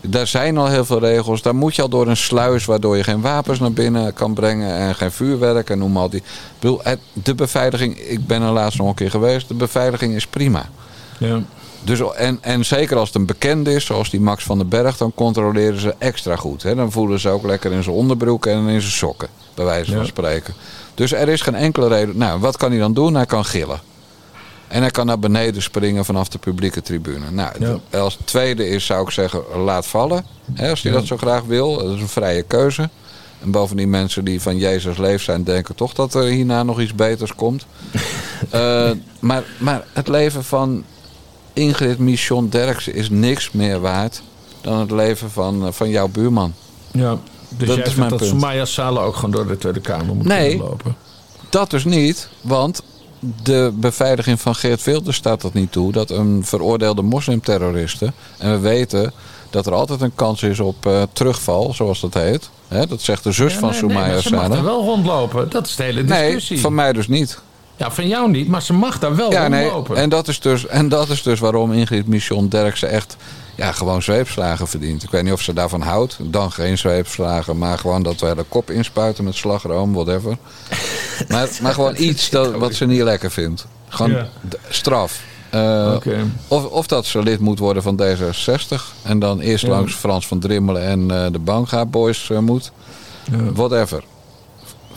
daar 0.01 0.27
zijn 0.27 0.59
al 0.59 0.67
heel 0.67 0.85
veel 0.85 0.99
regels. 1.01 1.43
Daar 1.43 1.55
moet 1.55 1.77
je 1.77 1.83
al 1.83 1.89
door 1.89 2.07
een 2.09 2.17
sluis 2.17 2.65
waardoor 2.65 2.97
je 2.97 3.03
geen 3.05 3.21
wapens 3.21 3.59
naar 3.59 3.73
binnen 3.73 4.13
kan 4.15 4.35
brengen 4.35 4.77
en 4.77 4.95
geen 4.95 5.13
vuurwerk 5.13 5.71
en 5.71 5.79
noem 5.79 5.93
maar 5.93 6.03
al 6.03 6.11
die. 6.11 6.21
Ik 6.21 6.27
bedoel, 6.59 6.81
de 7.13 7.35
beveiliging, 7.35 7.99
ik 7.99 8.27
ben 8.27 8.43
er 8.43 8.51
laatst 8.51 8.79
nog 8.79 8.89
een 8.89 8.95
keer 8.95 9.11
geweest, 9.11 9.49
de 9.49 9.55
beveiliging 9.55 10.15
is 10.15 10.27
prima. 10.27 10.69
ja. 11.19 11.43
Dus, 11.85 12.01
en, 12.15 12.39
en 12.41 12.65
zeker 12.65 12.97
als 12.97 13.09
het 13.09 13.17
een 13.17 13.27
bekende 13.27 13.73
is, 13.75 13.85
zoals 13.85 14.11
die 14.11 14.21
Max 14.21 14.45
van 14.45 14.59
den 14.59 14.69
Berg, 14.69 14.97
dan 14.97 15.13
controleren 15.15 15.81
ze 15.81 15.95
extra 15.99 16.37
goed. 16.37 16.63
Hè? 16.63 16.75
Dan 16.75 16.93
voelen 16.93 17.21
ze 17.21 17.29
ook 17.29 17.43
lekker 17.47 17.73
in 17.73 17.83
zijn 17.83 17.97
onderbroek 17.97 18.47
en 18.47 18.59
in 18.69 18.81
zijn 18.81 18.93
sokken, 18.93 19.29
bij 19.55 19.65
wijze 19.65 19.91
van 19.91 20.01
Ja. 20.01 20.07
spreken. 20.07 20.55
Dus 20.95 21.13
er 21.13 21.29
is 21.29 21.41
geen 21.41 21.55
enkele 21.55 21.89
reden. 21.89 22.17
Nou, 22.19 22.41
wat 22.41 22.57
kan 22.57 22.71
hij 22.71 22.79
dan 22.81 22.95
doen? 22.95 23.15
Hij 23.15 23.27
kan 23.27 23.45
gillen. 23.45 23.81
En 24.69 24.81
hij 24.81 24.91
kan 24.91 25.07
naar 25.07 25.19
beneden 25.19 25.63
springen 25.63 26.05
vanaf 26.05 26.29
de 26.29 26.39
publieke 26.39 26.83
tribune. 26.83 27.31
Nou, 27.31 27.81
Ja. 27.91 27.99
als 28.01 28.19
tweede 28.25 28.69
is, 28.69 28.87
zou 28.87 29.03
ik 29.05 29.11
zeggen, 29.11 29.43
laat 29.65 29.87
vallen. 29.87 30.25
Hè, 30.55 30.71
als 30.71 30.83
hij 30.83 30.93
dat 30.93 31.07
zo 31.07 31.17
graag 31.17 31.43
wil. 31.43 31.77
Dat 31.79 31.95
is 31.95 32.01
een 32.01 32.09
vrije 32.09 32.43
keuze. 32.43 32.89
En 33.43 33.51
bovendien 33.51 33.91
mensen 33.91 34.25
die 34.25 34.41
van 34.43 34.57
Jezus 34.59 34.97
leef 34.97 35.23
zijn, 35.23 35.45
denken 35.45 35.75
toch 35.75 35.93
dat 35.93 36.15
er 36.15 36.23
hierna 36.25 36.63
nog 36.63 36.81
iets 36.81 36.95
beters 36.95 37.35
komt. 37.35 37.67
Eh, 38.51 38.91
maar, 39.21 39.45
maar 39.59 39.85
het 39.93 40.09
leven 40.09 40.45
van 40.45 40.85
Ingrid 41.53 41.99
Michon 41.99 42.49
Derksen 42.49 42.95
is 42.95 43.11
niks 43.11 43.51
meer 43.51 43.81
waard 43.81 44.23
dan 44.61 44.79
het 44.81 44.91
leven 44.91 45.31
van, 45.31 45.67
eh, 45.67 45.73
van 45.73 45.89
jouw 45.89 46.09
buurman. 46.09 46.55
ja. 46.91 47.19
Dus 47.49 47.69
Dat 47.69 47.77
jij 47.77 47.87
is 47.87 47.93
vindt 47.93 48.09
dat 48.11 48.19
punt. 48.19 48.31
Soumaya 48.31 48.65
Sala 48.65 49.01
ook 49.01 49.15
gewoon 49.15 49.31
door 49.31 49.47
de 49.47 49.59
Tweede 49.59 49.81
Kamer 49.81 50.15
moet 50.15 50.25
Nee. 50.27 50.59
lopen? 50.59 50.97
Dat 51.51 51.71
dus 51.71 51.85
niet, 51.85 52.29
want 52.41 52.83
de 53.43 53.71
beveiliging 53.75 54.41
van 54.41 54.55
Geert 54.55 54.85
Wilders 54.85 55.17
staat 55.17 55.41
dat 55.41 55.53
niet 55.55 55.73
toe. 55.73 55.93
Dat 55.93 56.11
een 56.11 56.43
veroordeelde 56.45 57.03
moslimterroriste, 57.03 58.13
en 58.39 58.51
we 58.51 58.59
weten 58.59 59.13
dat 59.51 59.67
er 59.67 59.73
altijd 59.75 60.01
een 60.01 60.15
kans 60.15 60.43
is 60.43 60.61
op 60.61 60.87
eh, 60.87 61.03
terugval, 61.13 61.75
zoals 61.75 62.01
dat 62.01 62.15
heet. 62.15 62.51
Hè, 62.69 62.87
dat 62.87 63.01
zegt 63.01 63.23
de 63.25 63.33
zus 63.33 63.53
Ja, 63.53 63.59
van 63.59 63.71
nee, 63.71 63.81
nee, 63.81 63.91
Soumaya 63.91 64.13
maar 64.13 64.23
ze 64.23 64.31
mag 64.35 64.43
Sala. 64.43 64.57
er 64.57 64.65
wel 64.65 64.85
rondlopen. 64.85 65.51
Dat 65.51 65.67
is 65.67 65.77
de 65.77 65.83
hele 65.83 66.03
Nee, 66.03 66.23
discussie. 66.25 66.61
van 66.61 66.75
mij 66.75 66.93
dus 66.93 67.09
niet. 67.09 67.39
Ja, 67.77 67.91
van 67.91 68.09
jou 68.09 68.31
niet, 68.31 68.49
maar 68.49 68.63
ze 68.63 68.73
mag 68.73 68.99
daar 68.99 69.17
wel 69.17 69.33
Ja, 69.33 69.49
nee. 69.49 69.63
rondlopen. 69.63 69.97
En 69.97 70.09
dat, 70.09 70.29
is 70.29 70.41
dus, 70.41 70.67
en 70.67 70.89
dat 70.89 71.09
is 71.09 71.23
dus 71.23 71.41
waarom 71.41 71.73
Ingrid 71.73 72.07
Michon 72.07 72.49
Derksen 72.49 72.89
echt 72.91 73.17
ja, 73.57 73.73
gewoon 73.73 74.03
zweepslagen 74.03 74.69
verdient. 74.69 75.03
Ik 75.03 75.11
weet 75.11 75.23
niet 75.23 75.33
of 75.33 75.41
ze 75.41 75.53
daarvan 75.53 75.81
houdt. 75.81 76.17
Dan 76.21 76.53
geen 76.53 76.79
zweepslagen, 76.79 77.59
maar 77.59 77.79
gewoon 77.79 78.03
dat 78.03 78.21
we 78.21 78.35
de 78.35 78.45
kop 78.49 78.71
inspuiten 78.71 79.25
met 79.25 79.35
slagroom, 79.35 79.93
whatever. 79.93 80.37
maar, 81.29 81.49
maar 81.63 81.75
gewoon 81.75 81.95
iets 81.97 82.31
dat, 82.31 82.55
wat 82.55 82.75
ze 82.75 82.87
niet 82.87 83.03
lekker 83.03 83.31
vindt. 83.31 83.67
Gewoon 83.89 84.11
Ja. 84.13 84.29
straf. 84.69 85.21
Eh, 85.51 85.93
Oké. 85.95 86.25
of, 86.49 86.65
of 86.65 86.87
dat 86.87 87.07
ze 87.07 87.23
lid 87.23 87.41
moet 87.41 87.59
worden 87.59 87.83
van 87.83 88.01
D66. 88.03 88.83
En 89.03 89.19
dan 89.19 89.41
eerst 89.41 89.65
Ja. 89.65 89.71
langs 89.71 89.95
Frans 89.95 90.27
van 90.27 90.39
Drimmelen 90.39 90.83
en 90.83 91.11
eh, 91.11 91.33
de 91.33 91.39
Banga 91.39 91.87
Boys 91.87 92.31
eh, 92.31 92.39
moet. 92.39 92.73
Ja. 93.31 93.53
Whatever. 93.53 94.03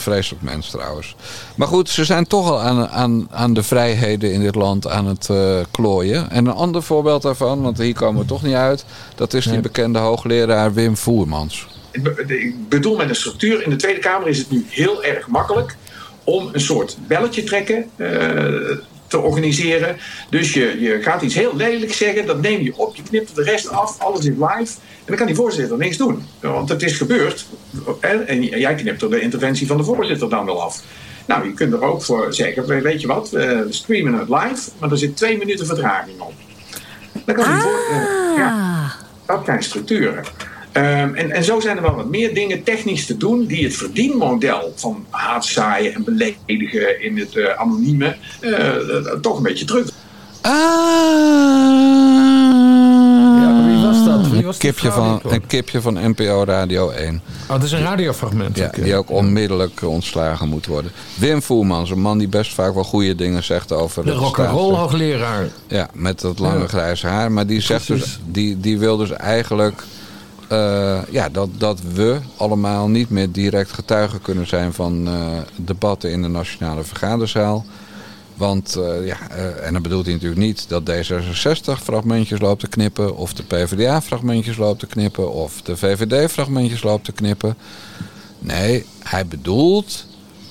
Vreselijk 0.01 0.43
mens 0.43 0.69
trouwens. 0.69 1.15
Maar 1.55 1.67
goed, 1.67 1.89
ze 1.89 2.05
zijn 2.05 2.27
toch 2.27 2.49
al 2.49 2.59
aan, 2.59 2.87
aan, 2.87 3.27
aan 3.31 3.53
de 3.53 3.63
vrijheden 3.63 4.33
in 4.33 4.41
dit 4.41 4.55
land 4.55 4.87
aan 4.87 5.05
het 5.05 5.29
eh, 5.29 5.59
klooien. 5.71 6.31
En 6.31 6.45
een 6.45 6.53
ander 6.53 6.83
voorbeeld 6.83 7.21
daarvan, 7.21 7.61
want 7.61 7.77
hier 7.77 7.93
komen 7.93 8.21
we 8.21 8.27
toch 8.27 8.43
niet 8.43 8.53
uit. 8.53 8.85
Dat 9.15 9.33
is 9.33 9.45
die 9.45 9.59
bekende 9.59 9.99
hoogleraar 9.99 10.73
Wim 10.73 10.97
Voermans. 10.97 11.67
Ik 11.91 12.69
bedoel 12.69 12.95
met 12.95 13.09
een 13.09 13.15
structuur. 13.15 13.63
In 13.63 13.69
de 13.69 13.75
Tweede 13.75 13.99
Kamer 13.99 14.27
is 14.27 14.37
het 14.37 14.51
nu 14.51 14.65
heel 14.69 15.03
erg 15.03 15.27
makkelijk 15.27 15.77
om 16.23 16.49
een 16.51 16.61
soort 16.61 16.97
belletje 17.07 17.43
trekken 17.43 17.89
eh, 17.95 18.07
te 19.09 19.19
organiseren. 19.19 19.97
Dus 20.29 20.53
je, 20.53 20.79
je 20.79 21.01
gaat 21.01 21.21
iets 21.21 21.35
heel 21.35 21.55
lelijk 21.55 21.93
zeggen, 21.93 22.25
dat 22.25 22.41
neem 22.41 22.61
je 22.61 22.77
op, 22.77 22.95
je 22.95 23.03
knipt 23.03 23.35
de 23.35 23.43
rest 23.43 23.69
af, 23.69 23.99
alles 23.99 24.19
is 24.19 24.25
live. 24.25 24.73
En 24.79 25.05
dan 25.05 25.15
kan 25.15 25.25
die 25.25 25.35
voorzitter 25.35 25.77
niks 25.77 25.97
doen. 25.97 26.23
Want 26.39 26.69
het 26.69 26.81
is 26.81 26.97
gebeurd. 26.97 27.45
En, 27.99 28.27
en 28.27 28.43
jij 28.43 28.75
knipt 28.75 29.01
er 29.01 29.09
de 29.09 29.21
interventie 29.21 29.67
van 29.67 29.77
de 29.77 29.83
voorzitter 29.83 30.29
dan 30.29 30.45
wel 30.45 30.63
af. 30.63 30.83
Nou, 31.25 31.45
je 31.45 31.53
kunt 31.53 31.73
er 31.73 31.83
ook 31.83 32.03
voor 32.03 32.33
zeggen, 32.33 32.81
weet 32.81 33.01
je 33.01 33.07
wat, 33.07 33.29
we 33.29 33.65
streamen 33.69 34.13
het 34.13 34.29
live, 34.29 34.69
maar 34.79 34.91
er 34.91 34.97
zit 34.97 35.17
twee 35.17 35.37
minuten 35.37 35.65
vertraging 35.65 36.19
op. 36.19 36.33
Dan 37.25 37.35
kan 37.35 37.51
die 37.51 37.61
voor, 37.61 37.79
eh, 37.91 38.37
ja, 38.37 38.91
dat 39.25 39.41
zijn 39.45 39.63
structuren. 39.63 40.23
Ehm, 40.71 41.13
en, 41.13 41.31
en 41.31 41.43
zo 41.43 41.59
zijn 41.59 41.75
er 41.75 41.81
wel 41.81 41.95
wat 41.95 42.09
meer 42.09 42.33
dingen 42.33 42.63
technisch 42.63 43.05
te 43.05 43.17
doen 43.17 43.45
die 43.45 43.63
het 43.63 43.75
verdienmodel 43.75 44.73
van 44.75 45.05
haatzaaien 45.09 45.93
en 45.93 46.03
beledigen 46.03 47.01
in 47.03 47.17
het 47.17 47.35
eh, 47.35 47.59
anonieme 47.59 48.15
eh, 48.39 48.75
eh, 48.75 49.19
toch 49.21 49.37
een 49.37 49.43
beetje 49.43 49.65
terug. 49.65 49.89
Ja, 53.41 53.49
maar 53.49 53.65
wie 53.65 53.85
was 53.85 54.05
dat? 54.05 54.27
Wie 54.27 54.45
was 54.45 54.55
Een 54.55 54.61
kipje, 54.61 54.91
van, 54.91 55.19
een 55.23 55.47
kipje 55.47 55.81
van 55.81 55.93
NPO 56.09 56.43
Radio 56.43 56.89
1. 56.89 57.21
Oh, 57.47 57.53
het 57.53 57.63
is 57.63 57.71
een 57.71 57.81
radiofragment. 57.81 58.57
Ja, 58.57 58.71
die 58.81 58.95
ook 58.95 59.09
onmiddellijk 59.09 59.81
ontslagen 59.83 60.47
moet 60.49 60.65
worden. 60.65 60.91
Wim 61.15 61.41
Voermans, 61.41 61.89
een 61.89 62.01
man 62.01 62.17
die 62.17 62.27
best 62.27 62.53
vaak 62.53 62.73
wel 62.73 62.83
goede 62.83 63.15
dingen 63.15 63.43
zegt 63.43 63.71
over 63.71 64.03
De 64.03 64.09
het 64.09 64.19
rock'n'roll 64.19 64.73
hoogleraar. 64.75 65.47
Ja, 65.67 65.89
met 65.93 66.19
dat 66.19 66.39
lange 66.39 66.59
Ja. 66.59 66.67
grijze 66.67 67.07
haar. 67.07 67.31
Maar 67.31 67.47
die 67.47 67.61
zegt 67.61 67.87
dus, 67.87 68.19
die, 68.25 68.59
die 68.59 68.79
wil 68.79 68.97
dus 68.97 69.11
eigenlijk 69.11 69.83
eh, 70.49 70.99
ja, 71.09 71.29
dat, 71.29 71.49
dat 71.57 71.81
we 71.93 72.19
allemaal 72.37 72.87
niet 72.87 73.09
meer 73.09 73.31
direct 73.31 73.71
getuigen 73.71 74.21
kunnen 74.21 74.47
zijn 74.47 74.73
van 74.73 75.07
eh, 75.07 75.37
debatten 75.55 76.11
in 76.11 76.21
de 76.21 76.27
nationale 76.27 76.83
vergaderzaal. 76.83 77.65
Want, 78.35 78.75
eh, 78.75 79.05
ja, 79.05 79.29
en 79.61 79.73
dan 79.73 79.81
bedoelt 79.81 80.05
hij 80.05 80.13
natuurlijk 80.13 80.41
niet 80.41 80.69
dat 80.69 80.89
D66 80.89 81.83
fragmentjes 81.83 82.39
loopt 82.39 82.59
te 82.59 82.67
knippen, 82.67 83.15
of 83.15 83.33
de 83.33 83.43
PvdA 83.43 84.01
fragmentjes 84.01 84.57
loopt 84.57 84.79
te 84.79 84.87
knippen, 84.87 85.31
of 85.31 85.61
de 85.61 85.77
VVD 85.77 86.31
fragmentjes 86.31 86.83
loopt 86.83 87.05
te 87.05 87.11
knippen. 87.11 87.57
Nee, 88.39 88.85
hij 89.03 89.25
bedoelt 89.27 90.05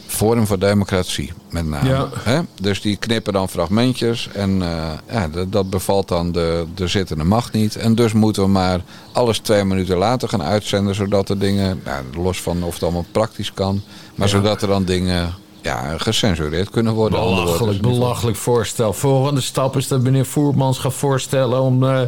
Forum 0.08 0.46
voor 0.46 0.58
Democratie, 0.58 1.32
met 1.50 1.66
name. 1.66 1.88
Ja. 1.88 2.08
Hè? 2.18 2.40
Dus 2.60 2.80
die 2.80 2.96
knippen 2.96 3.32
dan 3.32 3.48
fragmentjes 3.48 4.28
en 4.32 4.62
eh, 4.62 4.90
ja, 5.10 5.28
dat, 5.28 5.52
dat 5.52 5.70
bevalt 5.70 6.08
dan 6.08 6.32
de, 6.32 6.66
de 6.74 6.86
zittende 6.86 7.24
macht 7.24 7.52
niet. 7.52 7.76
En 7.76 7.94
dus 7.94 8.12
moeten 8.12 8.42
we 8.42 8.48
maar 8.48 8.80
alles 9.12 9.38
twee 9.38 9.64
minuten 9.64 9.96
later 9.96 10.28
gaan 10.28 10.42
uitzenden, 10.42 10.94
zodat 10.94 11.26
de 11.26 11.38
dingen, 11.38 11.80
nou, 11.84 12.04
los 12.22 12.40
van 12.40 12.62
of 12.62 12.74
het 12.74 12.82
allemaal 12.82 13.06
praktisch 13.12 13.52
kan, 13.52 13.82
maar 14.14 14.28
zodat 14.28 14.62
er 14.62 14.68
dan 14.68 14.84
dingen 14.84 15.34
ja, 15.62 15.98
gecensureerd 15.98 16.70
kunnen 16.70 16.92
worden. 16.92 17.20
Belachelijk, 17.20 17.80
belachelijk 17.80 18.36
voorstel. 18.36 18.92
Volgende 18.92 19.40
stap 19.40 19.76
is 19.76 19.88
dat 19.88 20.00
meneer 20.00 20.26
Voermans 20.26 20.78
gaat 20.78 20.94
voorstellen 20.94 21.60
om, 21.60 21.84
eh, 21.84 22.00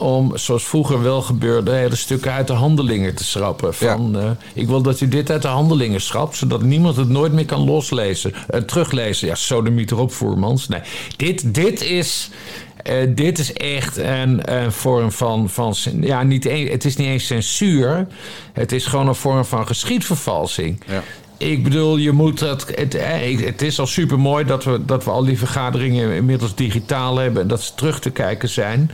om 0.00 0.36
zoals 0.36 0.64
vroeger 0.64 1.02
wel 1.02 1.22
gebeurde, 1.22 1.70
hele 1.70 1.96
stukken 1.96 2.32
uit 2.32 2.46
de 2.46 2.52
handelingen 2.52 3.14
te 3.14 3.24
schrappen. 3.24 3.74
Van, 3.74 4.18
eh, 4.18 4.30
ik 4.54 4.66
wil 4.66 4.82
dat 4.82 5.00
u 5.00 5.08
dit 5.08 5.30
uit 5.30 5.42
de 5.42 5.48
handelingen 5.48 6.00
schrapt, 6.00 6.36
zodat 6.36 6.62
niemand 6.62 6.96
het 6.96 7.08
nooit 7.08 7.32
meer 7.32 7.44
kan 7.44 7.64
loslezen, 7.64 8.32
eh, 8.48 8.60
teruglezen. 8.60 9.28
Ja, 9.28 9.34
sodemiet 9.34 9.90
erop, 9.90 10.12
Voermans. 10.12 10.68
Nee, 10.68 10.80
dit, 11.16 11.54
dit 11.54 11.82
is. 11.82 12.30
eh, 12.82 12.94
dit 13.08 13.38
is 13.38 13.52
echt 13.52 13.96
een, 13.96 14.52
een 14.54 14.72
vorm 14.72 15.12
van, 15.12 15.48
van. 15.50 15.74
Ja, 16.00 16.22
niet, 16.22 16.46
een- 16.46 16.68
het 16.68 16.84
is 16.84 16.96
niet 16.96 17.06
eens 17.08 17.26
censuur. 17.26 18.06
Het 18.52 18.72
is 18.72 18.86
gewoon 18.86 19.08
een 19.08 19.14
vorm 19.14 19.44
van 19.44 19.66
geschiedvervalsing. 19.66 20.82
Ja. 20.86 21.02
Ik 21.36 21.62
bedoel, 21.64 21.96
je 21.96 22.12
moet 22.12 22.38
dat. 22.38 22.66
Het, 22.74 22.96
het 23.44 23.62
is 23.62 23.78
al 23.78 23.86
super 23.86 24.18
mooi 24.18 24.44
dat 24.44 24.64
we, 24.64 24.84
dat 24.84 25.04
we 25.04 25.10
al 25.10 25.24
die 25.24 25.38
vergaderingen 25.38 26.12
inmiddels 26.12 26.54
digitaal 26.54 27.16
hebben 27.16 27.42
en 27.42 27.48
dat 27.48 27.62
ze 27.62 27.74
terug 27.74 28.00
te 28.00 28.10
kijken 28.10 28.48
zijn. 28.48 28.90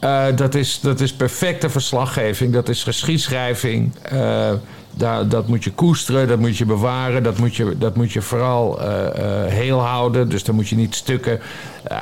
Eh, 0.00 0.24
dat, 0.34 0.54
is, 0.54 0.80
dat 0.80 1.00
is 1.00 1.12
perfecte 1.12 1.70
verslaggeving, 1.70 2.52
dat 2.52 2.68
is 2.68 2.82
geschiedschrijving. 2.82 3.94
Eh, 4.02 4.50
daar, 4.94 5.28
dat 5.28 5.46
moet 5.48 5.64
je 5.64 5.72
koesteren, 5.72 6.28
dat 6.28 6.38
moet 6.38 6.56
je 6.56 6.64
bewaren, 6.64 7.22
dat 7.22 7.38
moet 7.38 7.56
je, 7.56 7.74
dat 7.78 7.96
moet 7.96 8.12
je 8.12 8.22
vooral 8.22 8.80
eh, 8.80 8.88
heel 9.46 9.78
houden. 9.80 10.28
Dus 10.28 10.44
daar 10.44 10.54
moet 10.54 10.68
je 10.68 10.76
niet 10.76 10.94
stukken 10.94 11.40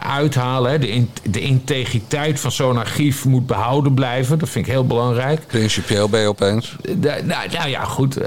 uithalen. 0.02 0.70
Hè. 0.70 0.78
De, 0.78 0.88
in- 0.88 1.10
de 1.30 1.40
integriteit 1.40 2.40
van 2.40 2.52
zo'n 2.52 2.78
archief 2.78 3.24
moet 3.24 3.46
behouden 3.46 3.94
blijven, 3.94 4.38
dat 4.38 4.48
vind 4.48 4.66
ik 4.66 4.72
heel 4.72 4.86
belangrijk. 4.86 5.46
Principieel 5.46 6.08
ben 6.08 6.20
je 6.20 6.28
opeens. 6.28 6.76
Nou, 7.00 7.22
nou 7.52 7.68
ja, 7.68 7.84
goed, 7.84 8.18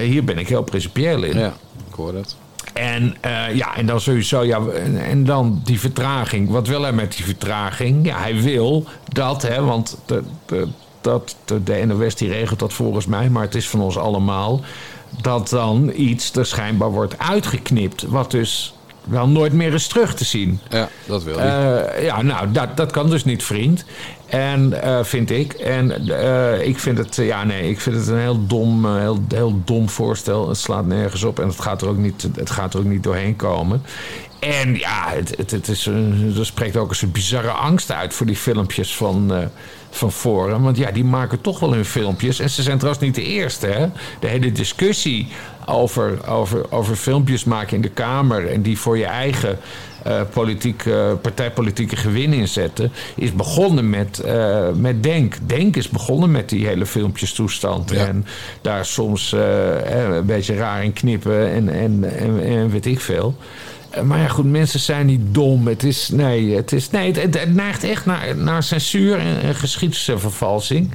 hier 0.00 0.24
ben 0.24 0.38
ik 0.38 0.48
heel 0.48 0.62
principieel 0.62 1.22
in. 1.22 1.38
Ja, 1.38 1.52
ik 1.88 1.94
hoor 1.94 2.14
het. 2.14 2.36
En 2.72 3.16
eh, 3.20 3.54
ja, 3.54 3.76
en 3.76 3.86
dan 3.86 4.00
sowieso, 4.00 4.42
ja, 4.44 4.60
en, 5.08 5.24
dan 5.24 5.60
die 5.64 5.80
vertraging. 5.80 6.50
Wat 6.50 6.66
wil 6.66 6.82
hij 6.82 6.92
met 6.92 7.16
die 7.16 7.24
vertraging? 7.24 8.06
Ja, 8.06 8.18
hij 8.18 8.42
wil 8.42 8.84
dat, 9.08 9.42
hè, 9.42 9.64
want 9.64 9.98
de, 10.06 10.22
dat, 11.00 11.36
de, 11.44 11.62
de 11.62 11.84
NOS 11.86 12.14
die 12.14 12.28
regelt 12.28 12.58
dat 12.58 12.72
volgens 12.72 13.06
mij, 13.06 13.30
maar 13.30 13.42
het 13.42 13.54
is 13.54 13.68
van 13.68 13.80
ons 13.80 13.96
allemaal. 13.96 14.60
Dat 15.22 15.48
dan 15.48 15.92
iets 15.94 16.36
er 16.36 16.46
schijnbaar 16.46 16.90
wordt 16.90 17.18
uitgeknipt, 17.18 18.02
wat 18.02 18.30
dus 18.30 18.74
wel 19.08 19.28
nooit 19.28 19.52
meer 19.52 19.74
is 19.74 19.86
terug 19.86 20.14
te 20.14 20.24
zien. 20.24 20.60
Ja, 20.68 20.88
dat 21.06 21.22
wil 21.22 21.38
hij. 21.38 21.84
Eh, 21.84 22.04
ja, 22.04 22.22
nou, 22.22 22.52
dat, 22.52 22.76
dat 22.76 22.92
kan 22.92 23.10
dus 23.10 23.24
niet, 23.24 23.42
vriend. 23.42 23.84
En 24.26 24.82
eh, 24.82 25.04
vind 25.04 25.30
ik. 25.30 25.52
En 25.52 26.08
eh, 26.08 26.66
ik 26.66 26.78
vind 26.78 26.98
het, 26.98 27.16
ja, 27.16 27.44
nee, 27.44 27.70
ik 27.70 27.80
vind 27.80 27.96
het 27.96 28.06
een 28.06 28.18
heel 28.18 28.46
dom, 28.46 28.96
heel, 28.96 29.18
heel 29.28 29.60
dom 29.64 29.88
voorstel. 29.88 30.48
Het 30.48 30.58
slaat 30.58 30.86
nergens 30.86 31.24
op 31.24 31.40
en 31.40 31.48
het 31.48 31.60
gaat 31.60 31.82
er 31.82 31.88
ook 31.88 31.96
niet, 31.96 32.28
het 32.36 32.50
gaat 32.50 32.74
er 32.74 32.80
ook 32.80 32.86
niet 32.86 33.02
doorheen 33.02 33.36
komen. 33.36 33.82
En 34.38 34.74
ja, 34.74 35.04
het, 35.08 35.34
het, 35.36 35.50
het 35.50 35.68
is, 35.68 35.86
een- 35.86 36.34
er 36.38 36.46
spreekt 36.46 36.76
ook 36.76 36.88
eens 36.88 37.02
een 37.02 37.10
bizarre 37.12 37.50
angst 37.50 37.92
uit 37.92 38.14
voor 38.14 38.26
die 38.26 38.36
filmpjes 38.36 38.96
van, 38.96 39.34
eh, 39.34 39.38
van 39.90 40.12
Forum. 40.12 40.62
Want 40.62 40.76
ja, 40.76 40.90
die 40.90 41.04
maken 41.04 41.40
toch 41.40 41.60
wel 41.60 41.72
hun 41.72 41.84
filmpjes. 41.84 42.40
En 42.40 42.50
ze 42.50 42.62
zijn 42.62 42.78
trouwens 42.78 43.04
niet 43.04 43.14
de 43.14 43.22
eerste, 43.22 43.66
hè. 43.66 43.86
De 44.20 44.26
hele 44.26 44.52
discussie 44.52 45.28
over, 45.66 46.26
over, 46.28 46.72
over 46.72 46.96
filmpjes 46.96 47.44
maken 47.44 47.76
in 47.76 47.82
de 47.82 47.88
Kamer... 47.88 48.48
en 48.50 48.62
die 48.62 48.78
voor 48.78 48.98
je 48.98 49.04
eigen 49.06 49.58
politiek, 50.32 50.84
eh, 50.86 51.12
partijpolitieke 51.22 51.96
gewin 51.96 52.32
inzetten... 52.32 52.92
is 53.14 53.32
begonnen 53.32 53.90
met, 53.90 54.22
met 54.74 55.02
Denk. 55.02 55.34
Denk 55.46 55.76
is 55.76 55.88
begonnen 55.88 56.30
met 56.30 56.48
die 56.48 56.66
hele 56.66 56.86
filmpjestoestand. 56.86 57.90
Ja. 57.90 58.06
En 58.06 58.26
daar 58.60 58.84
soms 58.86 59.32
een 59.32 60.26
beetje 60.26 60.54
raar 60.56 60.84
in 60.84 60.92
knippen 60.92 61.50
en, 61.50 61.68
en, 61.68 62.16
en, 62.18 62.44
en 62.44 62.70
weet 62.70 62.86
ik 62.86 63.00
veel... 63.00 63.36
Maar 64.04 64.18
ja, 64.18 64.28
goed, 64.28 64.44
mensen 64.44 64.80
zijn 64.80 65.06
niet 65.06 65.20
dom. 65.30 65.66
Het 65.66 65.84
is, 65.84 66.08
nee, 66.08 66.54
het, 66.54 66.72
is, 66.72 66.90
nee, 66.90 67.12
het, 67.12 67.54
neigt 67.54 67.84
echt 67.84 68.06
naar, 68.06 68.36
naar 68.36 68.62
censuur 68.62 69.18
en, 69.18 69.40
en 69.42 69.54
geschiedsvervalsing. 69.54 70.90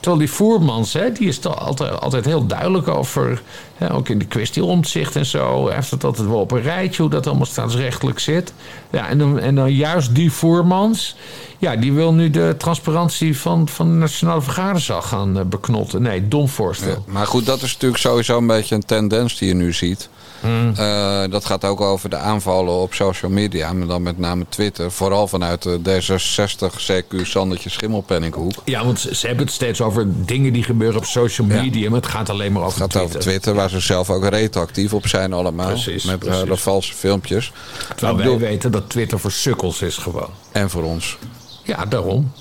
Terwijl 0.00 0.18
die 0.18 0.30
Voermans, 0.30 0.92
hè, 0.92 1.12
die 1.12 1.28
is 1.28 1.38
toch 1.38 1.58
altijd, 1.58 2.00
altijd 2.00 2.24
heel 2.24 2.46
duidelijk 2.46 2.88
over... 2.88 3.42
Hè, 3.76 3.92
ook 3.92 4.08
in 4.08 4.18
de 4.18 4.24
kwestie 4.24 4.64
omzicht 4.64 5.16
en 5.16 5.26
zo. 5.26 5.66
Hij 5.66 5.74
heeft 5.74 5.90
het 5.90 6.04
altijd 6.04 6.28
wel 6.28 6.40
op 6.40 6.50
een 6.50 6.62
rijtje, 6.62 7.02
hoe 7.02 7.10
dat 7.10 7.26
allemaal 7.26 7.46
staatsrechtelijk 7.46 8.18
zit. 8.18 8.52
Ja, 8.90 9.08
en, 9.08 9.18
dan, 9.18 9.38
en 9.38 9.54
dan 9.54 9.72
juist 9.72 10.14
die 10.14 10.32
Voermans... 10.32 11.16
Ja, 11.58 11.76
die 11.76 11.92
wil 11.92 12.12
nu 12.12 12.30
de 12.30 12.54
transparantie 12.58 13.38
van, 13.38 13.68
van 13.68 13.90
de 13.90 13.96
Nationale 13.96 14.40
Vergaderzaal 14.40 15.02
gaan 15.02 15.38
eh, 15.38 15.44
beknotten. 15.44 16.02
Nee, 16.02 16.28
dom 16.28 16.48
voorstel. 16.48 17.04
Maar 17.06 17.26
goed, 17.26 17.46
dat 17.46 17.62
is 17.62 17.72
natuurlijk 17.72 18.02
sowieso 18.02 18.38
een 18.38 18.46
beetje 18.46 18.74
een 18.74 18.84
tendens 18.84 19.38
die 19.38 19.48
je 19.48 19.54
nu 19.54 19.72
ziet. 19.72 20.08
Hmm. 20.42 20.72
Eh, 20.76 21.22
dat 21.30 21.44
gaat 21.44 21.64
ook 21.64 21.80
over 21.80 22.10
de 22.10 22.16
aanvallen 22.16 22.74
op 22.74 22.94
social 22.94 23.30
media, 23.30 23.72
maar 23.72 23.86
dan 23.86 24.02
met 24.02 24.18
name 24.18 24.44
Twitter. 24.48 24.90
Vooral 24.92 25.28
vanuit 25.28 25.62
de 25.62 25.80
D66 25.84 26.76
CQ 26.86 27.26
Sandertje 27.26 27.70
Schimmelpenninghoek. 27.70 28.52
Ja, 28.64 28.84
want 28.84 29.00
ze, 29.00 29.26
hebben 29.26 29.44
het 29.44 29.54
steeds 29.54 29.80
over 29.80 30.06
dingen 30.26 30.52
die 30.52 30.62
gebeuren 30.62 30.98
op 30.98 31.04
social 31.04 31.46
media, 31.46 31.90
maar 31.90 32.00
het 32.00 32.10
gaat 32.10 32.28
alleen 32.30 32.52
maar 32.52 32.62
over 32.62 32.72
Het 32.72 32.80
gaat 32.82 32.90
Twitter. 32.90 33.16
over 33.18 33.30
Twitter, 33.30 33.54
waar 33.54 33.70
ze 33.70 33.80
zelf 33.80 34.10
ook 34.10 34.24
reet 34.28 34.56
actief 34.56 34.94
op 34.94 35.06
zijn 35.06 35.32
allemaal. 35.32 35.66
Precies, 35.68 36.04
met 36.04 36.18
precies. 36.18 36.40
hele 36.42 36.56
valse 36.56 36.94
filmpjes. 36.94 37.52
Terwijl 37.88 38.16
wij 38.16 38.24
bedoel- 38.24 38.38
weten 38.40 38.72
dat 38.72 38.90
Twitter 38.90 39.18
voor 39.18 39.32
sukkels 39.32 39.82
is 39.82 39.96
gewoon. 39.96 40.30
En 40.52 40.70
voor 40.70 40.82
ons. 40.82 41.18
Ja, 41.64 41.84
daarom. 41.84 42.32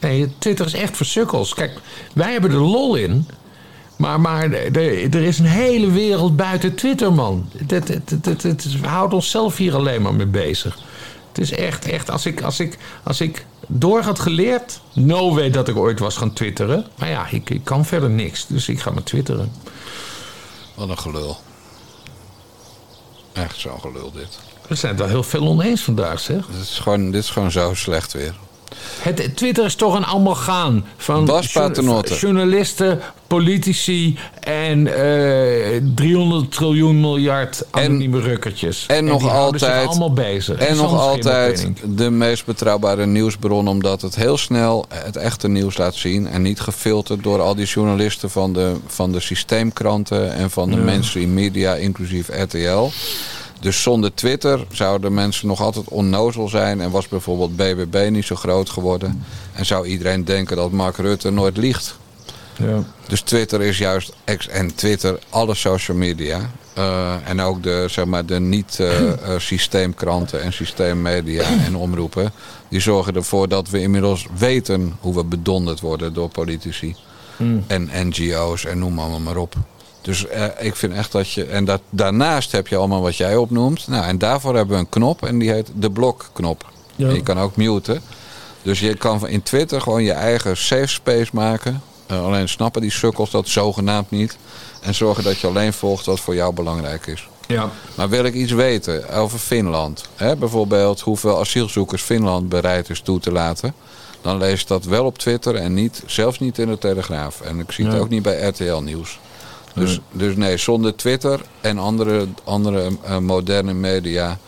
Nee, 0.00 0.34
Twitter 0.38 0.66
is 0.66 0.74
echt 0.74 0.96
voor 0.96 1.06
sukkels. 1.06 1.54
Kijk, 1.54 1.72
wij 2.14 2.32
hebben 2.32 2.50
er 2.50 2.56
lol 2.56 2.94
in. 2.94 3.28
Maar, 3.96 4.20
maar 4.20 4.50
er, 4.52 5.14
er 5.14 5.22
is 5.22 5.38
een 5.38 5.44
hele 5.44 5.90
wereld 5.90 6.36
buiten 6.36 6.74
Twitter, 6.74 7.12
man. 7.12 7.50
Het, 7.66 7.88
het- 8.42 8.80
we 8.80 8.86
houden 8.86 9.16
onszelf 9.16 9.56
hier 9.56 9.74
alleen 9.74 10.02
maar 10.02 10.14
mee 10.14 10.26
bezig. 10.26 10.78
Het 11.28 11.38
is 11.38 11.50
echt, 11.52 11.84
echt. 11.84 12.10
Als 12.10 12.26
ik, 12.26 12.42
als 12.42 12.60
ik, 12.60 12.78
als 13.02 13.20
ik 13.20 13.46
door 13.66 14.00
had 14.02 14.18
geleerd. 14.18 14.80
No 14.92 15.34
way 15.34 15.50
dat 15.50 15.68
ik 15.68 15.76
ooit 15.76 15.98
was 15.98 16.16
gaan 16.16 16.32
twitteren. 16.32 16.86
Maar 16.98 17.08
ja, 17.08 17.26
ik, 17.30 17.50
ik 17.50 17.64
kan 17.64 17.84
verder 17.84 18.10
niks. 18.10 18.46
Dus 18.46 18.68
ik 18.68 18.80
ga 18.80 18.90
maar 18.90 19.02
twitteren. 19.02 19.52
Wat 20.74 20.88
een 20.88 20.98
gelul. 20.98 21.36
Echt 23.32 23.56
zo'n 23.58 23.80
gelul 23.80 24.12
dit. 24.12 24.38
We 24.68 24.74
zijn 24.74 24.92
het 24.92 25.00
wel 25.00 25.10
heel 25.10 25.22
veel 25.22 25.46
oneens 25.46 25.82
vandaag, 25.82 26.20
zeg. 26.20 26.46
Dit 26.46 26.60
is 26.62 26.78
gewoon, 26.78 27.10
dit 27.10 27.22
is 27.22 27.30
gewoon 27.30 27.50
zo 27.50 27.74
slecht 27.74 28.12
weer. 28.12 28.34
Het, 29.00 29.36
Twitter 29.36 29.64
is 29.64 29.74
toch 29.74 29.94
een 29.94 30.04
amalgaan 30.06 30.84
van 30.96 31.24
Bas 31.24 31.52
jour- 31.52 31.68
Paternotte. 31.68 32.14
journalisten, 32.14 33.00
politici 33.26 34.18
en 34.40 34.86
eh 34.86 35.80
300 35.94 36.52
triljoen 36.52 37.00
miljard 37.00 37.62
anonieme 37.70 38.20
rukkertjes. 38.20 38.84
En, 38.86 39.04
nog 39.04 39.20
die 39.20 39.28
houden 39.30 39.60
zich 39.60 39.68
altijd. 39.68 39.88
allemaal 39.88 40.12
bezig. 40.12 40.58
En 40.58 40.76
nog 40.76 41.00
altijd 41.00 41.70
de 41.84 42.10
meest 42.10 42.44
betrouwbare 42.44 43.06
nieuwsbron, 43.06 43.68
omdat 43.68 44.02
het 44.02 44.14
heel 44.16 44.36
snel 44.38 44.84
het 44.94 45.16
echte 45.16 45.48
nieuws 45.48 45.76
laat 45.76 45.94
zien. 45.94 46.26
En 46.28 46.42
niet 46.42 46.60
gefilterd 46.60 47.22
door 47.22 47.40
al 47.40 47.54
die 47.54 47.66
journalisten 47.66 48.30
van 48.30 48.52
de, 48.52 48.72
van 48.86 49.12
de 49.12 49.20
systeemkranten 49.20 50.32
en 50.34 50.50
van 50.50 50.70
de 50.70 50.76
Ja. 50.76 50.82
mainstream 50.82 51.34
media, 51.34 51.74
inclusief 51.74 52.28
RTL. 52.28 52.88
Dus 53.66 53.82
zonder 53.82 54.14
Twitter 54.14 54.66
zouden 54.70 55.14
mensen 55.14 55.46
nog 55.46 55.60
altijd 55.60 55.88
onnozel 55.88 56.48
zijn. 56.48 56.80
En 56.80 56.90
was 56.90 57.08
bijvoorbeeld 57.08 57.56
BBB 57.56 58.08
niet 58.10 58.24
zo 58.24 58.34
groot 58.34 58.70
geworden. 58.70 59.24
En 59.52 59.66
zou 59.66 59.86
iedereen 59.86 60.24
denken 60.24 60.56
dat 60.56 60.70
Mark 60.70 60.96
Rutte 60.96 61.30
nooit 61.30 61.56
liegt. 61.56 61.98
Ja. 62.56 62.84
Dus 63.08 63.20
Twitter 63.20 63.62
is 63.62 63.78
juist 63.78 64.12
ex 64.24 64.48
en 64.48 64.74
Twitter, 64.74 65.18
alle 65.28 65.54
social 65.54 65.96
media. 65.96 66.50
eh, 66.74 67.28
en 67.28 67.40
ook 67.40 67.62
de, 67.62 67.86
zeg 67.90 68.04
maar, 68.04 68.26
de 68.26 68.40
niet-systeemkranten 68.40 70.42
en 70.42 70.52
systeemmedia 70.52 71.44
en 71.66 71.76
omroepen. 71.76 72.32
Die 72.68 72.80
zorgen 72.80 73.14
ervoor 73.14 73.48
dat 73.48 73.68
we 73.68 73.80
inmiddels 73.80 74.26
weten 74.38 74.96
hoe 75.00 75.14
we 75.14 75.24
bedonderd 75.24 75.80
worden 75.80 76.14
door 76.14 76.28
politici. 76.28 76.96
En 77.66 77.90
NGO's 77.92 78.64
en 78.64 78.78
noem 78.78 78.98
allemaal 78.98 79.20
maar 79.20 79.36
op. 79.36 79.54
Dus 80.06 80.26
eh, 80.26 80.44
ik 80.58 80.76
vind 80.76 80.92
echt 80.92 81.12
dat 81.12 81.30
je. 81.32 81.44
En 81.44 81.64
dat, 81.64 81.80
daarnaast 81.90 82.52
heb 82.52 82.66
je 82.68 82.76
allemaal 82.76 83.00
wat 83.02 83.16
jij 83.16 83.36
opnoemt. 83.36 83.88
Nou, 83.88 84.04
en 84.04 84.18
daarvoor 84.18 84.54
hebben 84.56 84.74
we 84.74 84.80
een 84.82 84.88
knop 84.88 85.24
en 85.24 85.38
die 85.38 85.50
heet 85.50 85.70
de 85.74 85.90
blokknop. 85.90 86.70
Ja. 86.96 87.08
En 87.08 87.14
je 87.14 87.22
kan 87.22 87.38
ook 87.40 87.56
muten. 87.56 88.00
Dus 88.62 88.80
je 88.80 88.94
kan 88.94 89.28
in 89.28 89.42
Twitter 89.42 89.80
gewoon 89.80 90.02
je 90.02 90.12
eigen 90.12 90.56
safe 90.56 90.86
space 90.86 91.30
maken. 91.32 91.82
Eh, 92.06 92.24
alleen 92.24 92.48
snappen 92.48 92.80
die 92.80 92.90
sukkels 92.90 93.30
dat 93.30 93.48
zogenaamd 93.48 94.10
niet. 94.10 94.36
En 94.80 94.94
zorgen 94.94 95.24
dat 95.24 95.38
je 95.38 95.46
alleen 95.46 95.72
volgt 95.72 96.06
wat 96.06 96.20
voor 96.20 96.34
jou 96.34 96.54
belangrijk 96.54 97.06
is. 97.06 97.28
Ja. 97.46 97.70
Maar 97.94 98.08
wil 98.08 98.24
ik 98.24 98.34
iets 98.34 98.52
weten 98.52 99.10
over 99.10 99.38
Finland? 99.38 100.04
Hè, 100.16 100.36
bijvoorbeeld 100.36 101.00
hoeveel 101.00 101.38
asielzoekers 101.40 102.02
Finland 102.02 102.48
bereid 102.48 102.90
is 102.90 103.00
toe 103.00 103.20
te 103.20 103.32
laten. 103.32 103.74
Dan 104.20 104.38
lees 104.38 104.60
ik 104.60 104.66
dat 104.68 104.84
wel 104.84 105.04
op 105.04 105.18
Twitter 105.18 105.54
en 105.54 105.74
niet, 105.74 106.02
zelfs 106.06 106.38
niet 106.38 106.58
in 106.58 106.68
de 106.68 106.78
Telegraaf. 106.78 107.40
En 107.40 107.58
ik 107.58 107.72
zie 107.72 107.84
het 107.84 107.94
Ja. 107.94 108.00
ook 108.00 108.08
niet 108.08 108.22
bij 108.22 108.46
RTL 108.48 108.76
Nieuws. 108.80 109.18
Dus, 109.76 110.00
dus 110.12 110.36
nee, 110.36 110.56
zonder 110.56 110.96
Twitter 110.96 111.40
en 111.60 111.78
andere, 111.78 112.26
andere 112.44 112.90
eh, 113.02 113.18
moderne 113.18 113.74
media... 113.74 114.38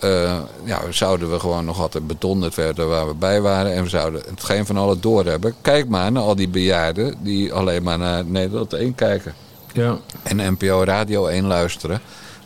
eh, 0.00 0.38
ja, 0.64 0.80
zouden 0.90 1.30
we 1.30 1.38
gewoon 1.40 1.64
nog 1.64 1.80
altijd 1.80 2.06
bedonderd 2.06 2.54
werden 2.54 2.88
waar 2.88 3.06
we 3.06 3.14
bij 3.14 3.40
waren. 3.40 3.72
En 3.74 3.82
we 3.82 3.88
zouden 3.88 4.22
het 4.30 4.44
geen 4.44 4.66
van 4.66 4.76
allen 4.76 5.00
doorhebben. 5.00 5.54
Kijk 5.60 5.88
maar 5.88 6.12
naar 6.12 6.22
al 6.22 6.34
die 6.36 6.48
bejaarden 6.48 7.14
die 7.22 7.52
alleen 7.52 7.82
maar 7.82 7.98
naar 7.98 8.24
Nederland 8.24 8.72
1 8.72 8.94
kijken 8.94 9.34
Ja. 9.72 9.98
en 10.22 10.52
NPO 10.52 10.82
Radio 10.84 11.26
1 11.26 11.46
luisteren. 11.46 12.00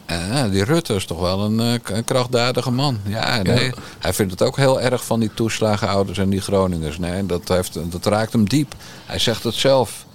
En 0.07 0.27
ja, 0.33 0.49
die 0.49 0.65
Rutte 0.65 0.95
is 0.95 1.05
toch 1.05 1.21
wel 1.21 1.41
een, 1.41 1.61
eh, 1.61 1.99
krachtdadige 2.05 2.71
man. 2.71 2.99
Ja, 3.05 3.43
nee. 3.43 3.65
Ja. 3.65 3.73
Hij 3.99 4.13
vindt 4.13 4.31
het 4.33 4.43
ook 4.43 4.57
heel 4.57 4.81
erg 4.81 5.05
van 5.05 5.21
die 5.21 5.31
toeslagenouders 5.35 6.19
en 6.19 6.29
die 6.31 6.41
Groningers. 6.41 6.99
Nee, 6.99 7.27
dat, 7.27 7.49
heeft, 7.49 7.79
dat 7.93 8.07
raakt 8.07 8.33
hem 8.33 8.49
diep. 8.49 8.75
Hij 9.07 9.19
zegt 9.19 9.43
het 9.45 9.55
zelf. 9.55 10.07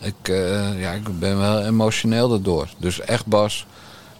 Ik, 0.00 0.28
eh, 0.28 0.80
ja, 0.80 0.92
ik 0.92 1.18
ben 1.18 1.38
wel 1.38 1.62
emotioneel 1.64 2.28
daardoor. 2.28 2.68
Dus 2.78 3.00
echt 3.00 3.26
Bas, 3.26 3.66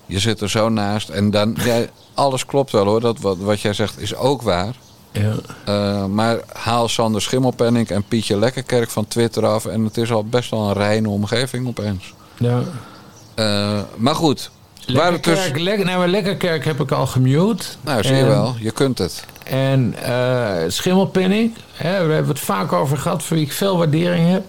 je 0.07 0.19
zit 0.19 0.41
er 0.41 0.51
zo 0.51 0.69
naast. 0.69 1.09
En 1.09 1.31
dan, 1.31 1.57
ja, 1.65 1.85
alles 2.15 2.47
klopt 2.47 2.73
wel 2.73 2.85
hoor. 2.85 3.01
Dat, 3.01 3.19
wat, 3.21 3.37
wat 3.39 3.61
jij 3.61 3.73
zegt 3.73 4.01
is 4.01 4.15
ook 4.15 4.43
waar. 4.43 4.75
Ja. 5.13 5.33
Eh, 5.65 6.05
maar 6.07 6.39
haal 6.53 6.89
Sander 6.89 7.23
Schimmelpenning 7.23 7.89
en 7.89 8.05
Pietje 8.09 8.39
Lekkerkerk 8.39 8.91
van 8.91 9.09
Twitter 9.09 9.47
af. 9.47 9.67
En 9.67 9.85
het 9.85 9.97
is 9.97 10.13
al 10.13 10.25
best 10.25 10.51
wel 10.51 10.69
een 10.69 10.75
reine 10.75 11.09
omgeving 11.09 11.67
opeens. 11.67 12.15
ja. 12.39 12.63
Eh, 13.35 13.81
maar 13.97 14.15
goed. 14.15 14.51
Dus, 14.87 14.95
Lekkerkerk, 14.95 15.59
lekker, 15.59 15.85
nou, 15.85 15.99
maar 15.99 16.09
Lekkerkerk 16.09 16.65
heb 16.65 16.81
ik 16.81 16.91
al 16.91 17.07
gemute. 17.07 17.65
nou, 17.81 18.03
zie 18.03 18.15
je 18.15 18.25
wel. 18.25 18.55
Je 18.59 18.71
kunt 18.71 18.99
het. 18.99 19.25
En 19.45 19.95
eh 20.03 20.69
Schimmelpenning, 20.69 21.55
hè, 21.73 22.07
we 22.07 22.13
hebben 22.13 22.31
het 22.35 22.41
vaak 22.41 22.73
over 22.73 22.97
gehad, 22.99 23.23
voor 23.23 23.37
wie 23.37 23.47
ik 23.47 23.53
veel 23.53 23.77
waardering 23.79 24.31
heb. 24.31 24.45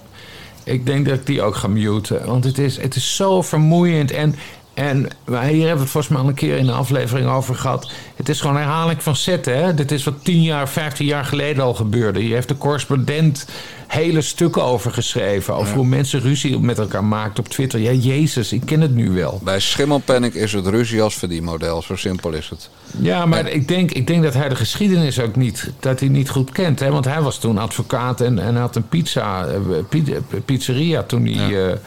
Ik 0.63 0.85
denk 0.85 1.05
dat 1.05 1.19
ik 1.19 1.25
die 1.25 1.41
ook 1.41 1.55
ga 1.55 1.67
muten. 1.67 2.25
Want 2.25 2.43
het 2.43 2.57
is, 2.57 2.77
het 2.77 2.95
is 2.95 3.15
zo 3.15 3.41
vermoeiend. 3.41 4.11
En, 4.11 4.35
en 4.73 5.07
maar 5.25 5.43
hier 5.43 5.67
hebben 5.67 5.75
we 5.75 5.81
het 5.81 5.89
volgens 5.89 6.13
mij 6.13 6.21
al 6.21 6.27
een 6.27 6.33
keer 6.33 6.57
in 6.57 6.65
de 6.65 6.71
aflevering 6.71 7.29
over 7.29 7.55
gehad. 7.55 7.91
Het 8.15 8.29
is 8.29 8.41
gewoon 8.41 8.55
herhaling 8.55 9.03
van 9.03 9.15
zetten. 9.15 9.57
Hè? 9.57 9.73
Dit 9.73 9.91
is 9.91 10.03
wat 10.03 10.23
10 10.23 10.41
jaar, 10.41 10.69
15 10.69 11.05
jaar 11.05 11.25
geleden 11.25 11.63
al 11.63 11.73
gebeurde. 11.73 12.19
Hier 12.19 12.33
heeft 12.33 12.47
de 12.47 12.57
correspondent 12.57 13.45
hele 13.87 14.21
stukken 14.21 14.63
over 14.63 14.91
geschreven. 14.91 15.53
Over 15.53 15.75
hoe 15.75 15.85
mensen 15.85 16.21
ruzie 16.21 16.59
met 16.59 16.77
elkaar 16.79 17.03
maakten 17.03 17.43
op 17.43 17.49
Twitter. 17.49 17.79
Ja, 17.79 17.91
Jezus, 17.91 18.53
ik 18.53 18.61
ken 18.65 18.81
het 18.81 18.95
nu 18.95 19.11
wel. 19.11 19.39
Bij 19.43 19.59
Schimmelpenning 19.59 20.33
is 20.33 20.53
het 20.53 20.67
ruzie 20.67 21.01
als 21.01 21.15
verdienmodel. 21.15 21.81
Zo 21.81 21.95
simpel 21.95 22.31
is 22.31 22.49
het. 22.49 22.69
Ja, 22.97 23.25
maar 23.25 23.49
ik, 23.49 23.67
denk, 23.67 23.91
ik 23.91 24.07
denk 24.07 24.23
dat 24.23 24.33
hij 24.33 24.49
de 24.49 24.55
geschiedenis 24.55 25.19
ook 25.19 25.35
niet, 25.35 25.71
dat 25.79 25.99
hij 25.99 26.09
niet 26.09 26.29
goed 26.29 26.51
kent. 26.51 26.79
Hè? 26.79 26.91
Want 26.91 27.05
hij 27.05 27.21
was 27.21 27.39
toen 27.39 27.57
advocaat 27.57 28.21
en, 28.21 28.39
en 28.39 28.55
had 28.55 28.75
een 28.75 28.87
pizza, 28.87 29.45
eh, 29.45 29.55
eh, 29.89 30.15
pizzeria 30.45 31.03
toen, 31.03 31.25
hij, 31.25 31.67
eh, 31.67 31.77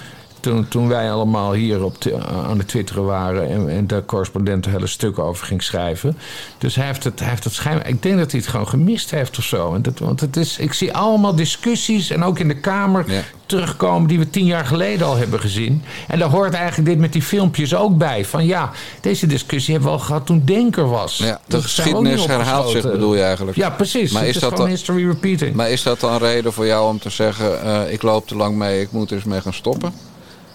toen, 0.45 0.69
toen 0.69 0.89
wij 0.89 1.13
allemaal 1.13 1.53
hier 1.53 1.85
op 1.85 2.01
de- 2.01 2.19
aan 2.27 2.59
het 2.59 2.69
twitteren 2.69 3.05
waren... 3.05 3.51
En, 3.51 3.69
en 3.69 3.87
de 3.87 4.03
correspondent 4.07 4.65
er 4.67 4.71
hele 4.71 4.87
stukken 4.87 5.25
over 5.25 5.47
ging 5.47 5.63
schrijven. 5.63 6.17
Dus 6.59 6.75
hij 6.75 6.87
heeft 6.87 7.05
het, 7.05 7.21
hij 7.21 7.29
heeft 7.29 7.45
het 7.45 7.53
schijnbaar... 7.53 7.89
Ik 7.89 8.03
denk 8.03 8.19
dat 8.19 8.31
hij 8.31 8.41
het 8.41 8.49
gewoon 8.49 8.69
gemist 8.69 9.11
heeft 9.11 9.39
of 9.39 9.45
zo. 9.45 9.75
En 9.75 9.83
dat, 9.83 9.99
want 9.99 10.21
het 10.21 10.37
is, 10.37 10.59
ik 10.59 10.73
zie 10.73 10.95
allemaal 10.95 11.35
discussies 11.35 12.11
en 12.11 12.25
ook 12.25 12.39
in 12.39 12.49
de 12.49 12.55
Kamer 12.61 13.13
Ja. 13.13 13.21
terugkomen... 13.47 14.09
die 14.09 14.19
we 14.19 14.31
tien 14.31 14.45
jaar 14.47 14.67
geleden 14.67 15.07
al 15.07 15.17
hebben 15.17 15.41
gezien. 15.41 15.83
En 16.09 16.19
daar 16.19 16.29
hoort 16.31 16.55
eigenlijk 16.55 16.89
dit 16.89 16.99
met 16.99 17.13
die 17.13 17.23
filmpjes 17.23 17.75
ook 17.75 17.97
bij. 17.99 18.25
Van 18.25 18.47
ja, 18.47 18.71
deze 19.01 19.27
discussie 19.27 19.75
hebben 19.75 19.93
we 19.93 19.99
al 19.99 20.05
gehad 20.05 20.27
toen 20.27 20.43
Denker 20.45 20.89
was. 20.89 21.17
Ja, 21.17 21.41
de 21.47 21.63
geschiedenis 21.63 22.27
herhaalt 22.27 22.71
zich, 22.71 22.83
bedoel 22.83 23.15
je 23.15 23.23
eigenlijk. 23.23 23.57
Ja, 23.57 23.71
precies. 23.71 24.13
Maar 24.13 24.23
is 24.27 24.35
is 24.35 24.41
dat 24.41 24.57
dan- 24.57 24.69
history 24.69 25.07
repeating. 25.07 25.55
Maar 25.55 25.71
is 25.71 25.83
dat 25.83 26.01
dan 26.01 26.17
reden 26.19 26.53
voor 26.53 26.67
jou 26.67 26.89
om 26.89 26.99
te 26.99 27.11
zeggen... 27.11 27.63
eh, 27.63 27.93
ik 27.93 28.03
loop 28.03 28.27
te 28.29 28.37
lang 28.37 28.57
mee, 28.57 28.81
ik 28.81 28.93
moet 28.93 29.11
er 29.11 29.17
eens 29.17 29.25
mee 29.25 29.41
gaan 29.41 29.53
stoppen? 29.55 29.93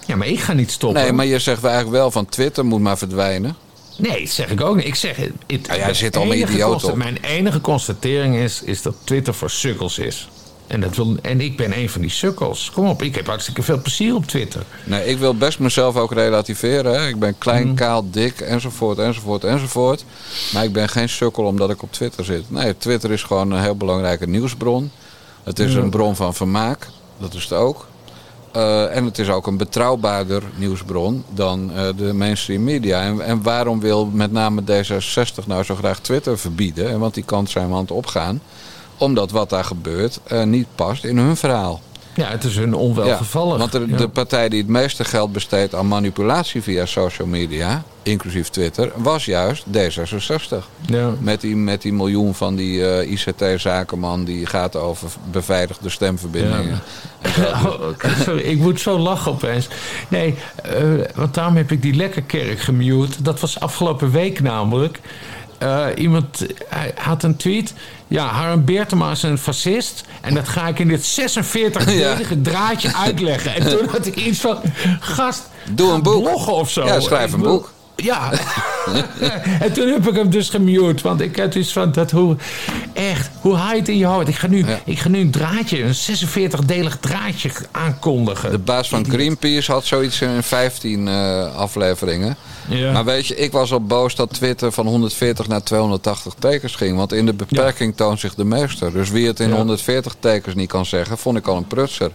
Ja, 0.10 0.16
maar 0.16 0.28
ik 0.28 0.40
ga 0.40 0.54
niet 0.54 0.72
stoppen. 0.72 1.02
Nee, 1.02 1.12
maar 1.12 1.26
je 1.26 1.40
zegt 1.40 1.64
eigenlijk 1.64 1.96
wel 1.96 2.12
van 2.12 2.26
Twitter 2.26 2.66
moet 2.66 2.82
maar 2.82 2.98
verdwijnen. 2.98 3.56
Nee, 3.98 4.20
dat 4.24 4.30
zeg 4.30 4.50
ik 4.50 4.62
ook 4.62 4.76
niet. 4.76 4.86
Ik 4.86 4.96
zeg, 4.96 5.16
het, 5.16 5.32
het- 5.48 5.66
Ja, 5.68 5.76
jij 5.76 5.94
zit 5.94 6.16
al 6.18 6.26
consta- 6.70 6.90
op. 6.90 6.96
Mijn 6.96 7.18
enige 7.22 7.62
constatering 7.62 8.36
is, 8.36 8.62
is 8.64 8.82
dat 8.82 8.96
Twitter 9.04 9.34
voor 9.34 9.50
sukkels 9.50 9.98
is. 10.00 10.30
En, 10.68 10.82
dat 10.82 10.96
wil, 10.96 11.16
en 11.22 11.42
ik 11.42 11.58
ben 11.58 11.78
een 11.78 11.90
van 11.90 12.02
die 12.02 12.10
sukkels. 12.10 12.72
Kom 12.74 12.88
op, 12.88 13.02
ik 13.02 13.16
heb 13.16 13.28
hartstikke 13.28 13.64
veel 13.64 13.82
plezier 13.82 14.16
op 14.16 14.26
Twitter. 14.26 14.64
Nee, 14.84 15.06
ik 15.06 15.18
wil 15.18 15.36
best 15.38 15.60
mezelf 15.60 15.96
ook 15.96 16.12
relativeren. 16.14 17.02
Hè. 17.02 17.08
Ik 17.08 17.20
ben 17.20 17.38
klein, 17.38 17.66
Mhm. 17.68 17.76
kaal, 17.76 18.10
dik, 18.12 18.40
enzovoort, 18.40 18.98
enzovoort, 18.98 19.44
enzovoort. 19.44 20.06
Maar 20.54 20.64
ik 20.64 20.74
ben 20.74 20.90
geen 20.90 21.10
sukkel 21.10 21.44
omdat 21.44 21.70
ik 21.70 21.82
op 21.82 21.92
Twitter 21.92 22.26
zit. 22.26 22.52
Nee, 22.52 22.78
Twitter 22.78 23.12
is 23.12 23.24
gewoon 23.24 23.52
een 23.52 23.62
heel 23.62 23.76
belangrijke 23.76 24.28
nieuwsbron. 24.28 24.92
Het 25.44 25.60
is 25.60 25.74
een 25.74 25.90
bron 25.90 26.16
van 26.16 26.34
vermaak. 26.36 26.88
Dat 27.18 27.34
is 27.34 27.44
het 27.44 27.54
ook. 27.54 27.88
Eh, 28.52 28.96
en 28.96 29.06
het 29.06 29.20
is 29.20 29.30
ook 29.30 29.48
een 29.48 29.58
betrouwbaarder 29.58 30.44
nieuwsbron 30.56 31.24
dan 31.34 31.72
eh, 31.74 31.88
de 31.98 32.14
mainstream 32.14 32.64
media. 32.64 33.02
En, 33.02 33.22
en 33.22 33.44
waarom 33.44 33.80
wil 33.80 34.06
met 34.06 34.32
name 34.32 34.62
D66 34.62 35.46
nou 35.46 35.64
zo 35.64 35.76
graag 35.76 36.00
Twitter 36.00 36.38
verbieden? 36.38 36.90
En 36.90 37.00
Want 37.00 37.14
die 37.14 37.24
kant 37.24 37.50
zijn 37.50 37.72
het 37.72 37.92
opgaan. 37.92 38.42
Omdat 38.98 39.32
wat 39.32 39.50
daar 39.50 39.64
gebeurt 39.64 40.20
eh, 40.28 40.44
niet 40.44 40.68
past 40.76 41.04
in 41.04 41.18
hun 41.18 41.36
verhaal. 41.36 41.82
Ja, 42.20 42.30
het 42.30 42.44
is 42.44 42.56
hun 42.56 42.74
onwelgevallig. 42.74 43.58
want 43.58 43.72
de, 43.72 43.86
Ja. 43.88 43.98
de 43.98 44.08
partij 44.08 44.50
die 44.50 44.60
het 44.62 44.68
meeste 44.70 45.04
geld 45.04 45.32
besteedt 45.32 45.76
aan 45.76 45.88
manipulatie 45.88 46.62
via 46.62 46.86
social 46.86 47.28
media, 47.28 47.84
inclusief 48.04 48.50
Twitter, 48.50 48.92
was 48.96 49.26
juist 49.26 49.66
D66. 49.72 50.66
Ja. 50.86 51.10
Met 51.20 51.42
die, 51.42 51.56
met 51.56 51.82
die 51.82 51.94
miljoen 51.94 52.36
van 52.36 52.56
die 52.56 52.86
eh, 52.90 53.12
ICT-zakenman 53.12 54.24
die 54.24 54.46
gaat 54.46 54.76
over 54.76 55.10
beveiligde 55.32 55.90
stemverbindingen. 55.90 56.80
Oh, 57.66 57.90
sorry, 58.24 58.42
ik 58.42 58.60
moet 58.60 58.80
zo 58.80 58.98
lachen 59.00 59.32
opeens. 59.32 59.68
Nee, 60.08 60.36
eh, 60.64 60.84
want 61.16 61.34
daarom 61.34 61.56
heb 61.56 61.72
ik 61.72 61.82
die 61.82 61.94
Lekkerkerk 61.96 62.60
gemute. 62.60 63.22
Dat 63.22 63.40
was 63.40 63.60
afgelopen 63.60 64.12
week 64.12 64.42
namelijk. 64.42 65.00
Eh, 65.60 65.86
iemand 65.96 66.46
hij 66.68 66.92
had 66.96 67.24
een 67.24 67.36
tweet. 67.36 67.74
Ja, 68.08 68.26
Harm 68.26 68.66
Beertema 68.66 69.12
is 69.12 69.24
een 69.24 69.38
fascist. 69.38 70.04
En 70.22 70.34
dat 70.34 70.48
ga 70.48 70.68
ik 70.68 70.80
in 70.80 70.88
dit 70.88 71.02
46-delige 71.20 72.42
draadje 72.42 72.96
uitleggen. 72.96 73.56
En 73.56 73.78
toen 73.78 73.88
had 73.90 74.06
ik 74.06 74.16
iets 74.16 74.40
van... 74.40 74.58
Gast, 75.00 75.42
Doe 75.72 75.92
een 75.94 76.02
boek. 76.04 76.24
bloggen 76.24 76.54
of 76.54 76.72
zo. 76.72 76.86
Ja, 76.86 77.00
schrijf 77.00 77.34
een 77.34 77.42
boek. 77.42 77.72
Ja. 78.04 78.32
en 79.66 79.74
toen 79.74 79.88
heb 79.88 80.08
ik 80.08 80.16
hem 80.16 80.30
dus 80.30 80.50
gemute. 80.50 81.04
Want 81.04 81.22
ik 81.22 81.38
had 81.38 81.56
iets 81.56 81.74
van... 81.74 81.92
Dat 81.92 82.12
hoe, 82.12 82.36
echt, 82.94 83.30
hoe 83.42 83.56
haal 83.56 83.72
je 83.72 83.80
het 83.80 83.88
in 83.90 83.98
je 83.98 84.06
hoofd? 84.06 84.28
Ik 84.28 84.36
ga 84.36 84.48
nu, 84.48 84.66
Ja. 84.66 84.80
ik 84.86 85.00
ga 85.00 85.10
nu 85.10 85.20
een 85.20 85.32
draadje, 85.32 85.84
een 85.84 85.96
46-delig 85.96 87.00
draadje 87.00 87.52
aankondigen. 87.72 88.52
De 88.52 88.58
baas 88.58 88.90
van 88.90 89.06
Greenpeace 89.10 89.72
had 89.72 89.86
zoiets 89.86 90.22
in 90.22 90.44
15 90.44 91.08
eh, 91.08 91.56
afleveringen. 91.56 92.36
Ja. 92.68 92.92
Maar 92.92 93.06
weet 93.06 93.28
je, 93.28 93.36
ik 93.36 93.52
was 93.52 93.72
al 93.72 93.82
boos 93.82 94.16
dat 94.16 94.34
Twitter 94.34 94.72
van 94.72 94.88
140 94.88 95.48
naar 95.48 95.64
280 95.64 96.34
tekens 96.40 96.76
ging. 96.76 96.98
Want 96.98 97.14
in 97.14 97.26
de 97.26 97.34
beperking 97.34 97.96
toont 97.96 98.20
zich 98.20 98.36
de 98.36 98.44
meester. 98.46 98.92
Dus 98.94 99.10
wie 99.10 99.28
het 99.28 99.40
in 99.40 99.50
Ja. 99.50 99.56
140 99.56 100.16
tekens 100.20 100.56
niet 100.56 100.70
kan 100.70 100.86
zeggen, 100.86 101.18
vond 101.18 101.38
ik 101.38 101.48
al 101.48 101.58
een 101.58 101.68
prutser. 101.68 102.12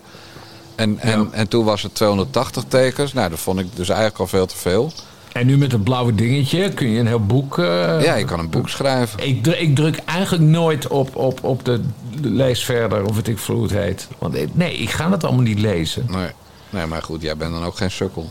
En, 0.75 0.99
en, 1.01 1.29
en 1.33 1.49
toen 1.49 1.65
was 1.65 1.83
het 1.83 1.95
280 1.95 2.65
tekens. 2.69 3.13
Nou, 3.13 3.31
dat 3.31 3.39
vond 3.39 3.59
ik 3.59 3.67
dus 3.75 3.89
eigenlijk 3.89 4.19
al 4.21 4.27
veel 4.27 4.47
te 4.47 4.57
veel. 4.57 4.93
En 5.35 5.47
nu 5.47 5.57
met 5.59 5.73
het 5.73 5.85
blauwe 5.85 6.15
dingetje 6.15 6.69
kun 6.73 6.89
je 6.91 7.01
een 7.01 7.07
heel 7.07 7.27
boek... 7.27 7.59
eh, 7.59 8.03
Ja, 8.03 8.15
je 8.15 8.25
kan 8.25 8.39
een 8.39 8.51
boek 8.51 8.69
schrijven. 8.69 9.27
Ik, 9.27 9.43
druk, 9.43 9.59
ik 9.59 9.75
druk 9.77 9.97
eigenlijk 10.05 10.43
nooit 10.43 10.87
op, 10.87 11.17
op, 11.17 11.45
op 11.45 11.65
de, 11.65 11.81
de 12.21 12.29
lees 12.31 12.65
verder, 12.65 13.05
of 13.05 13.17
het 13.17 13.29
ik 13.29 13.39
vloed 13.39 13.71
heet. 13.71 14.09
Want 14.19 14.57
nee, 14.57 14.75
ik 14.77 14.91
ga 14.91 15.11
het 15.11 15.25
allemaal 15.25 15.43
niet 15.43 15.59
lezen. 15.59 16.07
Nee. 16.11 16.29
nee, 16.71 16.87
maar 16.87 17.03
goed, 17.03 17.23
jij 17.23 17.37
bent 17.37 17.53
dan 17.53 17.65
ook 17.65 17.77
geen 17.77 17.91
sukkel. 17.91 18.31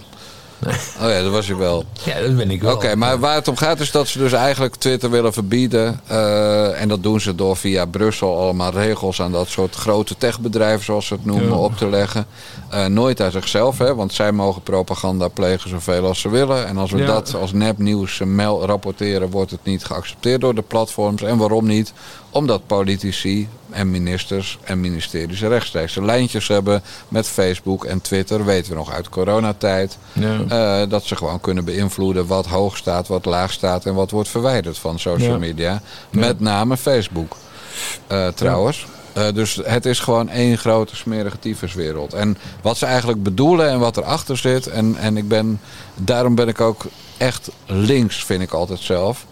Oh 1.02 1.10
ja, 1.10 1.22
dat 1.22 1.32
was 1.32 1.48
je 1.48 1.56
wel. 1.56 1.84
Ja, 2.06 2.20
dat 2.22 2.36
ben 2.38 2.52
ik 2.52 2.62
wel. 2.62 2.74
Oké, 2.74 2.96
maar 2.96 3.20
waar 3.20 3.36
het 3.36 3.48
om 3.48 3.56
gaat 3.58 3.80
is 3.80 3.92
dat 3.92 4.08
ze 4.08 4.18
dus 4.18 4.32
eigenlijk 4.32 4.76
Twitter 4.76 5.10
willen 5.10 5.34
verbieden. 5.34 6.00
eh, 6.08 6.82
en 6.82 6.88
dat 6.88 7.04
doen 7.04 7.20
ze 7.22 7.36
door 7.36 7.58
via 7.58 7.86
Brussel 7.86 8.38
allemaal 8.40 8.72
regels 8.72 9.22
aan 9.22 9.32
dat 9.32 9.48
soort 9.48 9.76
grote 9.76 10.18
techbedrijven, 10.18 10.86
zoals 10.86 11.08
ze 11.08 11.14
het 11.14 11.26
noemen, 11.26 11.48
Ja. 11.50 11.56
op 11.56 11.78
te 11.78 11.88
leggen. 11.90 12.26
Eh, 12.70 12.86
nooit 12.86 13.22
uit 13.22 13.32
zichzelf, 13.32 13.78
hè, 13.78 13.96
want 13.96 14.14
zij 14.14 14.32
mogen 14.32 14.62
propaganda 14.62 15.28
plegen 15.28 15.70
zoveel 15.70 16.06
als 16.08 16.20
ze 16.20 16.30
willen. 16.30 16.68
En 16.68 16.78
als 16.78 16.92
we 16.92 16.98
Ja. 16.98 17.06
dat 17.06 17.36
als 17.36 17.52
nepnieuws 17.54 18.20
eh, 18.20 18.28
mel 18.28 18.66
rapporteren, 18.66 19.30
wordt 19.30 19.52
het 19.52 19.64
niet 19.64 19.86
geaccepteerd 19.86 20.42
door 20.42 20.56
de 20.56 20.62
platforms. 20.62 21.22
En 21.22 21.38
waarom 21.38 21.66
niet? 21.68 21.94
Omdat 22.30 22.68
politici 22.68 23.48
en 23.74 23.92
ministers 23.92 24.58
en 24.64 24.80
ministeries 24.80 25.42
rechtstreeks 25.42 25.96
lijntjes 25.96 26.48
hebben 26.48 26.84
met 27.08 27.28
Facebook 27.28 27.86
en 27.86 28.02
Twitter. 28.02 28.46
Weten 28.46 28.72
we 28.72 28.78
nog 28.78 28.92
uit 28.92 29.10
coronatijd. 29.10 29.98
Ja. 30.14 30.40
Eh, 30.50 30.90
dat 30.90 31.04
ze 31.04 31.16
gewoon 31.16 31.40
kunnen 31.40 31.66
beïnvloeden 31.66 32.28
wat 32.28 32.46
hoog 32.46 32.78
staat, 32.78 33.08
wat 33.08 33.26
laag 33.26 33.52
staat 33.52 33.86
en 33.86 33.94
wat 33.94 34.12
wordt 34.12 34.30
verwijderd 34.30 34.78
van 34.78 35.00
social 35.00 35.32
Ja. 35.32 35.38
media. 35.38 35.82
Met 36.10 36.40
name 36.40 36.78
Facebook. 36.78 37.36
Eh, 38.08 38.28
trouwens. 38.28 38.86
Eh, 39.14 39.28
dus 39.34 39.60
het 39.64 39.86
is 39.86 40.00
gewoon 40.00 40.30
één 40.30 40.58
grote 40.58 40.96
smerige 40.96 41.40
tyfuswereld. 41.40 42.14
En 42.14 42.38
wat 42.62 42.78
ze 42.78 42.86
eigenlijk 42.86 43.24
bedoelen 43.24 43.70
en 43.70 43.80
wat 43.80 43.98
erachter 43.98 44.38
zit. 44.38 44.68
En, 44.68 44.96
en 44.98 45.18
ik 45.18 45.28
ben, 45.28 45.60
daarom 45.96 46.36
ben 46.36 46.48
ik 46.48 46.62
ook 46.62 46.86
echt 47.18 47.50
links, 47.66 48.24
vind 48.24 48.42
ik 48.42 48.52
altijd 48.52 48.80
zelf. 48.80 49.26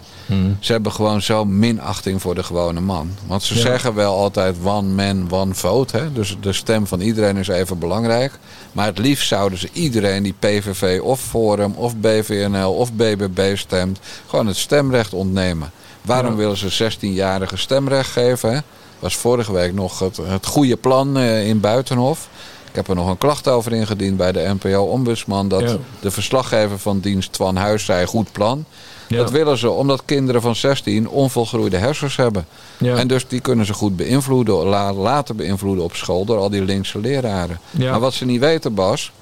Ze 0.60 0.72
hebben 0.72 0.92
gewoon 0.92 1.22
zo 1.22 1.44
minachting 1.44 2.20
voor 2.20 2.34
de 2.34 2.42
gewone 2.42 2.80
man. 2.80 3.10
Want 3.26 3.42
ze 3.42 3.54
Ja. 3.54 3.60
zeggen 3.60 3.94
wel 3.94 4.16
altijd 4.16 4.56
one 4.64 4.88
man, 4.88 5.26
one 5.30 5.54
vote. 5.54 5.96
Hè? 5.96 6.12
Dus 6.12 6.36
de 6.40 6.52
stem 6.52 6.86
van 6.86 7.00
iedereen 7.00 7.36
is 7.36 7.48
even 7.48 7.78
belangrijk. 7.78 8.38
Maar 8.72 8.86
het 8.86 8.98
liefst 8.98 9.28
zouden 9.28 9.58
ze 9.58 9.68
iedereen 9.72 10.22
die 10.22 10.34
PVV 10.38 11.00
of 11.02 11.20
Forum 11.20 11.72
of 11.76 11.96
BVNL 11.96 12.72
of 12.74 12.92
BBB 12.92 13.56
stemt... 13.56 13.98
gewoon 14.28 14.46
het 14.46 14.56
stemrecht 14.56 15.12
ontnemen. 15.14 15.70
Waarom 16.02 16.30
Ja. 16.30 16.36
willen 16.36 16.56
ze 16.56 16.90
16-jarigen 16.92 17.58
stemrecht 17.58 18.10
geven? 18.10 18.52
Hè? 18.54 18.58
was 18.98 19.16
vorige 19.16 19.52
week 19.52 19.72
nog 19.74 19.98
het, 19.98 20.16
het 20.16 20.46
goede 20.46 20.76
plan 20.76 21.16
eh, 21.16 21.48
in 21.48 21.60
Buitenhof. 21.60 22.28
Ik 22.72 22.78
heb 22.78 22.88
er 22.88 22.94
nog 22.94 23.08
een 23.08 23.18
klacht 23.18 23.48
over 23.48 23.72
ingediend 23.72 24.16
bij 24.16 24.32
de 24.32 24.54
NPO-ombudsman... 24.60 25.48
dat 25.48 25.60
Ja. 25.60 25.76
de 26.00 26.10
verslaggever 26.10 26.78
van 26.78 27.00
dienst 27.00 27.32
Twan 27.32 27.56
Huis 27.56 27.84
zei 27.84 28.06
goed 28.06 28.32
plan... 28.32 28.64
Ja. 29.08 29.18
Dat 29.18 29.30
willen 29.30 29.58
ze 29.58 29.70
omdat 29.70 30.02
kinderen 30.04 30.40
van 30.42 30.56
16 30.56 31.08
onvolgroeide 31.08 31.76
hersens 31.76 32.16
hebben. 32.16 32.46
Ja. 32.78 32.96
En 32.96 33.06
dus 33.08 33.28
die 33.28 33.40
kunnen 33.40 33.66
ze 33.66 33.72
goed 33.72 33.96
beïnvloeden, 33.96 34.54
la- 34.54 34.92
laten 34.92 35.36
beïnvloeden 35.36 35.84
op 35.84 35.94
school 35.94 36.24
door 36.24 36.38
al 36.38 36.50
die 36.50 36.62
linkse 36.64 36.98
leraren. 37.00 37.60
Maar 37.90 38.00
wat 38.00 38.14
ze 38.14 38.24
niet 38.24 38.40
weten, 38.40 38.74
Bas, 38.74 39.12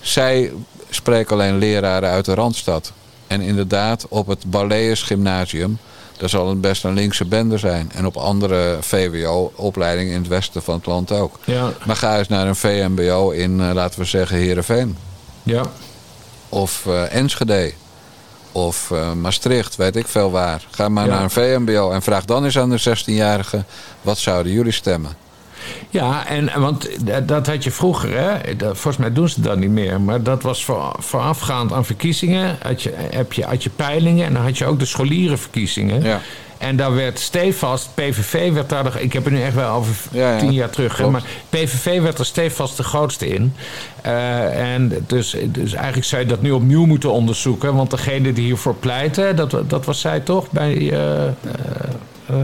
zij 0.00 0.52
spreken 0.90 1.32
alleen 1.36 1.58
leraren 1.58 2.08
uit 2.10 2.24
de 2.24 2.34
Randstad. 2.34 2.92
En 3.26 3.40
inderdaad, 3.40 4.06
op 4.08 4.26
het 4.26 4.50
Barlees 4.50 5.02
Gymnasium, 5.02 5.78
daar 6.16 6.28
zal 6.28 6.48
het 6.48 6.60
best 6.60 6.84
een 6.84 6.94
linkse 6.94 7.24
bende 7.24 7.58
zijn. 7.58 7.90
En 7.94 8.06
op 8.06 8.16
andere 8.16 8.76
VWO-opleidingen 8.80 10.12
in 10.12 10.18
het 10.18 10.28
westen 10.28 10.62
van 10.62 10.74
het 10.74 10.86
land 10.86 11.12
ook. 11.12 11.38
Ja, 11.44 11.72
Maar 11.86 11.96
ga 11.96 12.18
eens 12.18 12.28
naar 12.28 12.46
een 12.46 12.56
VMBO 12.56 13.30
in, 13.30 13.60
eh, 13.60 13.70
laten 13.74 13.98
we 14.00 14.04
zeggen, 14.06 14.36
Heerenveen. 14.36 14.96
ja. 15.42 15.62
Of 16.48 16.86
eh, 16.86 17.14
Enschede. 17.14 17.72
Of 18.52 18.90
eh, 18.90 19.12
Maastricht, 19.12 19.76
weet 19.76 19.96
ik 19.96 20.06
veel 20.08 20.30
waar. 20.30 20.66
Ga 20.70 20.88
maar 20.88 21.06
Ja. 21.06 21.10
naar 21.12 21.22
een 21.22 21.30
VMBO 21.30 21.90
en 21.90 22.02
vraag 22.02 22.24
dan 22.24 22.44
eens 22.44 22.58
aan 22.58 22.70
de 22.70 22.78
16-jarigen... 22.80 23.66
wat 24.02 24.18
zouden 24.18 24.52
jullie 24.52 24.72
stemmen? 24.72 25.16
Ja, 25.90 26.26
en, 26.26 26.50
want 26.60 27.06
dat- 27.06 27.28
dat 27.28 27.46
had 27.46 27.64
je 27.64 27.70
vroeger, 27.70 28.18
hè? 28.18 28.56
Dat, 28.56 28.68
volgens 28.78 28.96
mij 28.96 29.12
doen 29.12 29.28
ze 29.28 29.40
dat 29.40 29.58
niet 29.58 29.70
meer. 29.70 30.00
Maar 30.00 30.22
dat 30.22 30.42
was 30.42 30.64
voor, 30.64 30.94
voorafgaand 30.98 31.72
aan 31.72 31.84
verkiezingen. 31.84 32.56
Had 32.62 32.82
je, 32.82 32.92
heb 32.96 33.32
je, 33.32 33.44
had 33.44 33.62
je 33.62 33.70
peilingen 33.70 34.26
en 34.26 34.32
dan 34.32 34.42
had 34.42 34.58
je 34.58 34.66
ook 34.66 34.78
de 34.78 34.84
scholierenverkiezingen. 34.86 36.02
Ja. 36.02 36.20
En 36.58 36.76
daar 36.76 36.94
werd 36.94 37.18
stevast, 37.18 37.88
PVV 37.94 38.52
werd 38.52 38.68
daar, 38.68 39.00
ik 39.00 39.12
heb 39.12 39.24
het 39.24 39.32
nu 39.32 39.42
echt 39.42 39.54
wel 39.54 39.70
over 39.74 39.94
Ja, 40.12 40.32
ja, 40.32 40.38
tien 40.38 40.52
jaar 40.52 40.70
terug, 40.70 40.94
klopt. 40.94 41.12
maar 41.12 41.22
PVV 41.48 42.00
werd 42.00 42.18
er 42.18 42.26
stevast 42.26 42.76
de 42.76 42.82
grootste 42.82 43.28
in. 43.28 43.54
Eh, 44.02 44.72
en 44.74 45.04
dus, 45.06 45.36
dus 45.48 45.72
eigenlijk 45.72 46.06
zou 46.06 46.22
je 46.22 46.28
dat 46.28 46.42
nu 46.42 46.50
opnieuw 46.50 46.84
moeten 46.86 47.12
onderzoeken, 47.12 47.74
want 47.74 47.90
degene 47.90 48.32
die 48.32 48.44
hiervoor 48.44 48.74
pleiten, 48.74 49.36
dat, 49.36 49.56
dat 49.66 49.84
was 49.84 50.00
zij 50.00 50.20
toch 50.20 50.50
bij. 50.50 50.74
eh, 50.92 51.24
eh, 51.26 51.32
eh, 52.26 52.36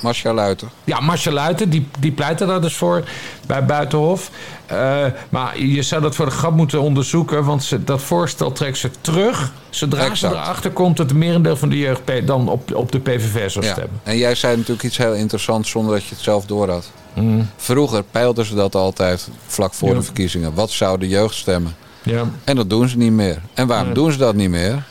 Marcia 0.00 0.32
Luiter. 0.32 0.68
ja, 0.84 1.00
Marcia 1.00 1.32
Luiten, 1.32 1.70
die, 1.70 1.88
die 1.98 2.12
pleitte 2.12 2.46
daar 2.46 2.60
dus 2.60 2.76
voor 2.76 3.04
bij 3.46 3.64
Buitenhof. 3.64 4.30
Eh, 4.66 5.04
maar 5.28 5.58
je 5.60 5.82
zou 5.82 6.02
dat 6.02 6.14
voor 6.14 6.24
de 6.24 6.30
grap 6.30 6.54
moeten 6.54 6.80
onderzoeken, 6.80 7.44
want 7.44 7.64
ze, 7.64 7.84
dat 7.84 8.02
voorstel 8.02 8.52
trekt 8.52 8.78
ze 8.78 8.90
terug. 9.00 9.52
Zodra 9.70 10.00
Exact. 10.00 10.18
ze 10.34 10.40
erachter 10.40 10.70
komt 10.70 10.96
dat 10.96 11.08
het 11.08 11.18
merendeel 11.18 11.56
van 11.56 11.68
de 11.68 11.78
jeugd 11.78 12.00
dan 12.26 12.48
op, 12.48 12.74
op 12.74 12.92
de 12.92 12.98
PVV 13.00 13.50
zou 13.50 13.64
Ja. 13.64 13.72
stemmen. 13.72 14.00
En 14.02 14.16
jij 14.16 14.34
zei 14.34 14.56
natuurlijk 14.56 14.82
iets 14.82 14.96
heel 14.96 15.14
interessants 15.14 15.70
zonder 15.70 15.92
dat 15.94 16.04
je 16.04 16.14
het 16.14 16.24
zelf 16.24 16.46
door 16.46 16.70
had. 16.70 16.90
Mm. 17.14 17.48
Vroeger 17.56 18.02
peilden 18.02 18.44
ze 18.44 18.54
dat 18.54 18.74
altijd 18.74 19.28
vlak 19.46 19.74
voor 19.74 19.88
Ja. 19.88 19.94
de 19.94 20.02
verkiezingen. 20.02 20.54
Wat 20.54 20.70
zou 20.70 20.98
de 20.98 21.08
jeugd 21.08 21.34
stemmen? 21.34 21.76
Ja. 22.02 22.24
En 22.44 22.56
dat 22.56 22.70
doen 22.70 22.88
ze 22.88 22.96
niet 22.96 23.12
meer. 23.12 23.40
En 23.54 23.66
waarom 23.66 23.86
Nee. 23.86 23.94
doen 23.94 24.12
ze 24.12 24.18
dat 24.18 24.34
niet 24.34 24.50
meer? 24.50 24.82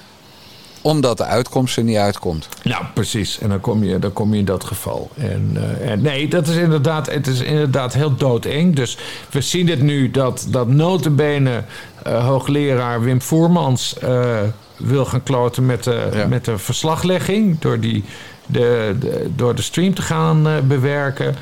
Omdat 0.88 1.18
de 1.18 1.24
uitkomst 1.26 1.78
er 1.78 1.84
niet 1.84 1.98
uitkomt. 1.98 2.50
Ja, 2.62 2.92
precies. 2.94 3.40
En 3.40 3.50
dan 3.50 3.60
kom 3.60 3.84
je, 3.84 4.00
dan 4.00 4.14
kom 4.14 4.34
je 4.34 4.40
in 4.40 4.46
dat 4.46 4.64
geval. 4.64 5.10
En, 5.18 5.52
eh, 5.80 5.92
en 5.92 6.02
nee, 6.02 6.28
dat 6.28 6.48
is 6.48 6.56
inderdaad, 6.56 7.12
het 7.12 7.28
is 7.28 7.40
inderdaad 7.40 7.94
heel 7.94 8.16
doodeng. 8.16 8.76
Dus 8.76 8.98
we 9.30 9.42
zien 9.42 9.70
het 9.70 9.82
nu 9.82 10.12
dat, 10.12 10.48
dat 10.50 10.68
notenbenen 10.68 11.66
eh, 12.04 12.26
hoogleraar 12.28 13.02
Wim 13.02 13.22
Voermans 13.22 13.98
eh, 13.98 14.40
wil 14.78 15.06
gaan 15.06 15.24
kloten 15.24 15.66
met 15.66 15.84
de, 15.84 16.10
Ja. 16.14 16.28
met 16.28 16.46
de 16.46 16.58
verslaglegging. 16.58 17.60
Door, 17.60 17.80
die, 17.80 18.04
de, 18.46 18.96
de, 19.00 19.30
door 19.36 19.56
de 19.56 19.62
stream 19.62 19.94
te 19.94 20.02
gaan 20.02 20.48
bewerken. 20.68 21.36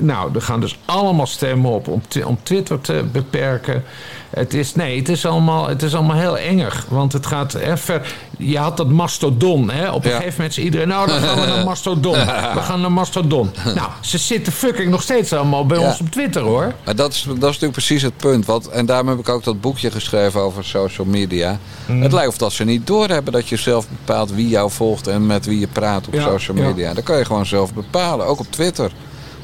Nou, 0.00 0.34
er 0.34 0.42
gaan 0.42 0.60
dus 0.60 0.78
allemaal 0.84 1.26
stemmen 1.26 1.70
op 1.70 1.88
om, 1.88 2.02
om 2.24 2.38
Twitter 2.42 2.80
te 2.80 3.04
beperken. 3.12 3.84
Het 4.34 4.54
is, 4.54 4.74
nee, 4.74 4.98
het 4.98 5.08
is, 5.08 5.26
allemaal, 5.26 5.68
het 5.68 5.82
is 5.82 5.94
allemaal 5.94 6.16
heel 6.16 6.38
enger. 6.38 6.84
Want 6.88 7.12
het 7.12 7.26
gaat 7.26 7.54
even. 7.54 8.02
Je 8.38 8.58
had 8.58 8.76
dat 8.76 8.88
mastodon. 8.88 9.70
Hè? 9.70 9.90
Op 9.90 10.04
een 10.04 10.10
Ja. 10.10 10.16
gegeven 10.16 10.34
moment 10.36 10.54
zei 10.54 10.66
iedereen. 10.66 10.88
Nou, 10.88 11.06
dan 11.06 11.20
gaan 11.20 11.40
we 11.40 11.46
naar 11.46 11.64
mastodon. 11.64 12.12
We 12.54 12.60
gaan 12.62 12.80
naar 12.80 12.92
mastodon. 12.92 13.50
Nou, 13.64 13.88
ze 14.00 14.18
zitten 14.18 14.52
fucking 14.52 14.90
nog 14.90 15.02
steeds 15.02 15.32
allemaal 15.32 15.66
bij 15.66 15.78
Ja. 15.78 15.86
ons 15.88 16.00
op 16.00 16.10
Twitter 16.10 16.42
hoor. 16.42 16.72
Maar 16.84 16.96
dat 16.96 17.12
is, 17.12 17.22
dat 17.22 17.34
is 17.36 17.40
natuurlijk 17.40 17.72
precies 17.72 18.02
het 18.02 18.16
punt. 18.16 18.46
Want, 18.46 18.68
en 18.68 18.86
daarom 18.86 19.08
heb 19.08 19.18
ik 19.18 19.28
ook 19.28 19.44
dat 19.44 19.60
boekje 19.60 19.90
geschreven 19.90 20.40
over 20.40 20.64
social 20.64 21.06
media. 21.06 21.58
Mm. 21.86 22.02
Het 22.02 22.12
lijkt 22.12 22.28
of 22.28 22.36
dat 22.38 22.52
ze 22.52 22.64
niet 22.64 22.86
doorhebben 22.86 23.32
dat 23.32 23.48
je 23.48 23.56
zelf 23.56 23.86
bepaalt 23.88 24.32
wie 24.34 24.48
jou 24.48 24.70
volgt 24.70 25.06
en 25.06 25.26
met 25.26 25.46
wie 25.46 25.58
je 25.60 25.68
praat 25.68 26.06
op 26.06 26.14
Ja, 26.14 26.22
social 26.22 26.56
media. 26.56 26.94
Dat 26.94 27.04
kan 27.04 27.18
je 27.18 27.24
gewoon 27.24 27.46
zelf 27.46 27.74
bepalen, 27.74 28.26
ook 28.26 28.38
op 28.40 28.46
Twitter. 28.50 28.92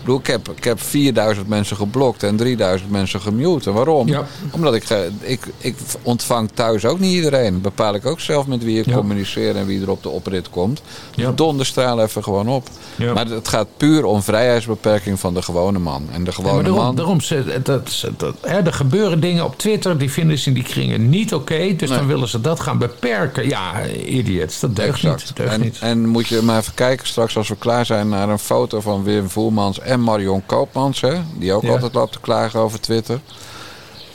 Bedoel, 0.08 0.20
ik, 0.20 0.26
heb, 0.26 0.48
ik 0.56 0.64
heb 0.64 0.80
4000 0.82 1.48
mensen 1.48 1.76
geblokt 1.76 2.22
en 2.22 2.36
3000 2.36 2.90
mensen 2.90 3.20
gemute. 3.20 3.72
Waarom? 3.72 4.08
Ja. 4.08 4.26
Omdat 4.50 4.74
ik, 4.74 4.84
ge- 4.84 5.10
ik, 5.20 5.40
ik 5.58 5.76
ontvang 6.02 6.50
thuis 6.54 6.84
ook 6.84 6.98
niet 6.98 7.12
iedereen. 7.14 7.60
Bepaal 7.60 7.94
ik 7.94 8.06
ook 8.06 8.20
zelf 8.20 8.46
met 8.46 8.64
wie 8.64 8.78
ik 8.78 8.86
Ja. 8.86 8.94
communiceer 8.94 9.56
en 9.56 9.66
wie 9.66 9.82
er 9.82 9.90
op 9.90 10.02
de 10.02 10.08
oprit 10.08 10.50
komt. 10.50 10.82
Ja. 11.14 11.32
Donderstraal 11.32 12.02
even 12.02 12.22
gewoon 12.22 12.48
op. 12.48 12.68
Ja. 12.96 13.12
Maar 13.12 13.26
het 13.26 13.48
gaat 13.48 13.66
puur 13.76 14.04
om 14.04 14.22
vrijheidsbeperking 14.22 15.20
van 15.20 15.34
de 15.34 15.42
gewone 15.42 15.78
man. 15.78 16.08
En 16.12 16.24
de 16.24 16.32
gewone 16.32 16.54
maar 16.54 16.62
daarom, 16.64 16.82
man. 16.84 16.94
daarom 16.94 17.18
dat, 17.62 17.90
ze- 17.90 18.12
dat, 18.16 18.34
hè, 18.40 18.58
er 18.58 18.72
gebeuren 18.72 19.20
dingen 19.20 19.44
op 19.44 19.58
Twitter, 19.58 19.98
die 19.98 20.10
vinden 20.10 20.38
ze 20.38 20.48
in 20.48 20.54
die 20.54 20.62
kringen 20.62 21.08
niet 21.08 21.34
oké. 21.34 21.74
dus 21.76 21.88
Nee. 21.88 21.98
dan 21.98 22.06
willen 22.06 22.28
ze 22.28 22.40
dat 22.40 22.60
gaan 22.60 22.78
beperken. 22.78 23.48
Ja, 23.48 23.86
idiots, 24.06 24.60
dat 24.60 24.76
deugt 24.76 25.02
niet. 25.02 25.36
Deugt 25.36 25.52
En, 25.52 25.60
niet. 25.60 25.76
en 25.80 26.06
moet 26.06 26.26
je 26.28 26.42
maar 26.42 26.58
even 26.58 26.74
kijken 26.74 27.06
straks 27.06 27.36
als 27.36 27.48
we 27.48 27.56
klaar 27.56 27.86
zijn 27.86 28.08
naar 28.08 28.28
een 28.28 28.38
foto 28.38 28.80
van 28.80 29.02
Wim 29.02 29.28
Voelmans 29.30 29.80
en 29.80 29.97
Marion 30.00 30.42
Koopmans. 30.46 31.00
Hè, 31.00 31.14
die 31.34 31.52
ook 31.52 31.62
Ja. 31.62 31.70
altijd 31.70 31.94
loopt 31.94 32.12
te 32.12 32.20
klagen 32.20 32.60
over 32.60 32.80
Twitter. 32.80 33.20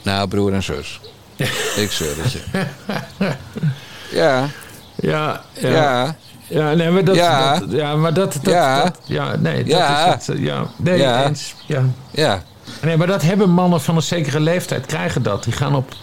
Nou, 0.01 0.27
broer 0.27 0.53
en 0.53 0.63
zus. 0.63 0.99
Ik 1.83 1.91
zweer 1.91 2.13
het 2.17 2.31
je. 2.31 2.41
Ja, 4.11 4.47
Ja, 4.95 5.41
ja. 5.59 5.69
ja, 5.69 6.15
Ja, 6.47 6.73
nee, 6.73 6.89
maar 6.89 7.03
dat... 7.03 7.15
Ja. 7.15 7.59
dat- 7.59 7.71
ja, 7.71 7.95
maar 7.95 8.13
dat... 8.13 8.33
dat 8.33 8.53
Ja. 8.53 8.83
dat- 8.83 8.99
ja, 9.03 9.35
nee, 9.35 9.57
dat 9.63 9.67
Ja. 9.77 10.05
is 10.15 10.25
het. 10.27 10.37
eh, 10.37 10.43
Ja, 10.43 10.65
nee, 10.77 10.97
Ja. 10.97 11.25
eens. 11.25 11.55
Ja. 11.65 11.81
ja. 12.11 12.43
Nee, 12.81 12.97
maar 12.97 13.07
dat 13.07 13.21
hebben 13.21 13.49
mannen 13.49 13.81
van 13.81 13.95
een 13.95 14.01
zekere 14.01 14.39
leeftijd, 14.39 14.85
krijgen 14.85 15.23
dat. 15.23 15.43
Die 15.43 15.53
gaan 15.53 15.75
op... 15.75 15.93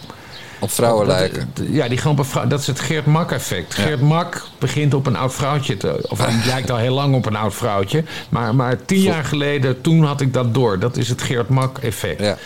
Op 0.61 0.71
vrouwen 0.71 1.07
lijken. 1.07 1.53
Ja, 1.69 1.87
die 1.87 1.97
gaan 1.97 2.19
op 2.19 2.25
vrouw... 2.25 2.47
Dat 2.47 2.59
is 2.59 2.67
het 2.67 2.79
Geert 2.79 3.05
Mak-effect. 3.05 3.75
Ja. 3.75 3.83
Geert 3.83 4.01
Mak 4.01 4.47
begint 4.57 4.93
op 4.93 5.05
een 5.07 5.15
oud 5.15 5.33
vrouwtje 5.33 5.77
te... 5.77 6.05
Of 6.09 6.17
hij 6.17 6.33
lijkt 6.53 6.71
al 6.71 6.77
heel 6.77 6.93
lang 6.93 7.15
op 7.15 7.25
een 7.25 7.35
oud 7.35 7.53
vrouwtje. 7.53 8.03
Maar, 8.29 8.55
maar 8.55 8.85
tien 8.85 9.01
jaar 9.01 9.23
geleden, 9.23 9.81
toen 9.81 10.03
had 10.03 10.21
ik 10.21 10.33
dat 10.33 10.53
door. 10.53 10.79
Dat 10.79 10.97
is 10.97 11.09
het 11.09 11.21
Geert 11.21 11.49
Mak-effect. 11.49 12.21
Ja. 12.21 12.37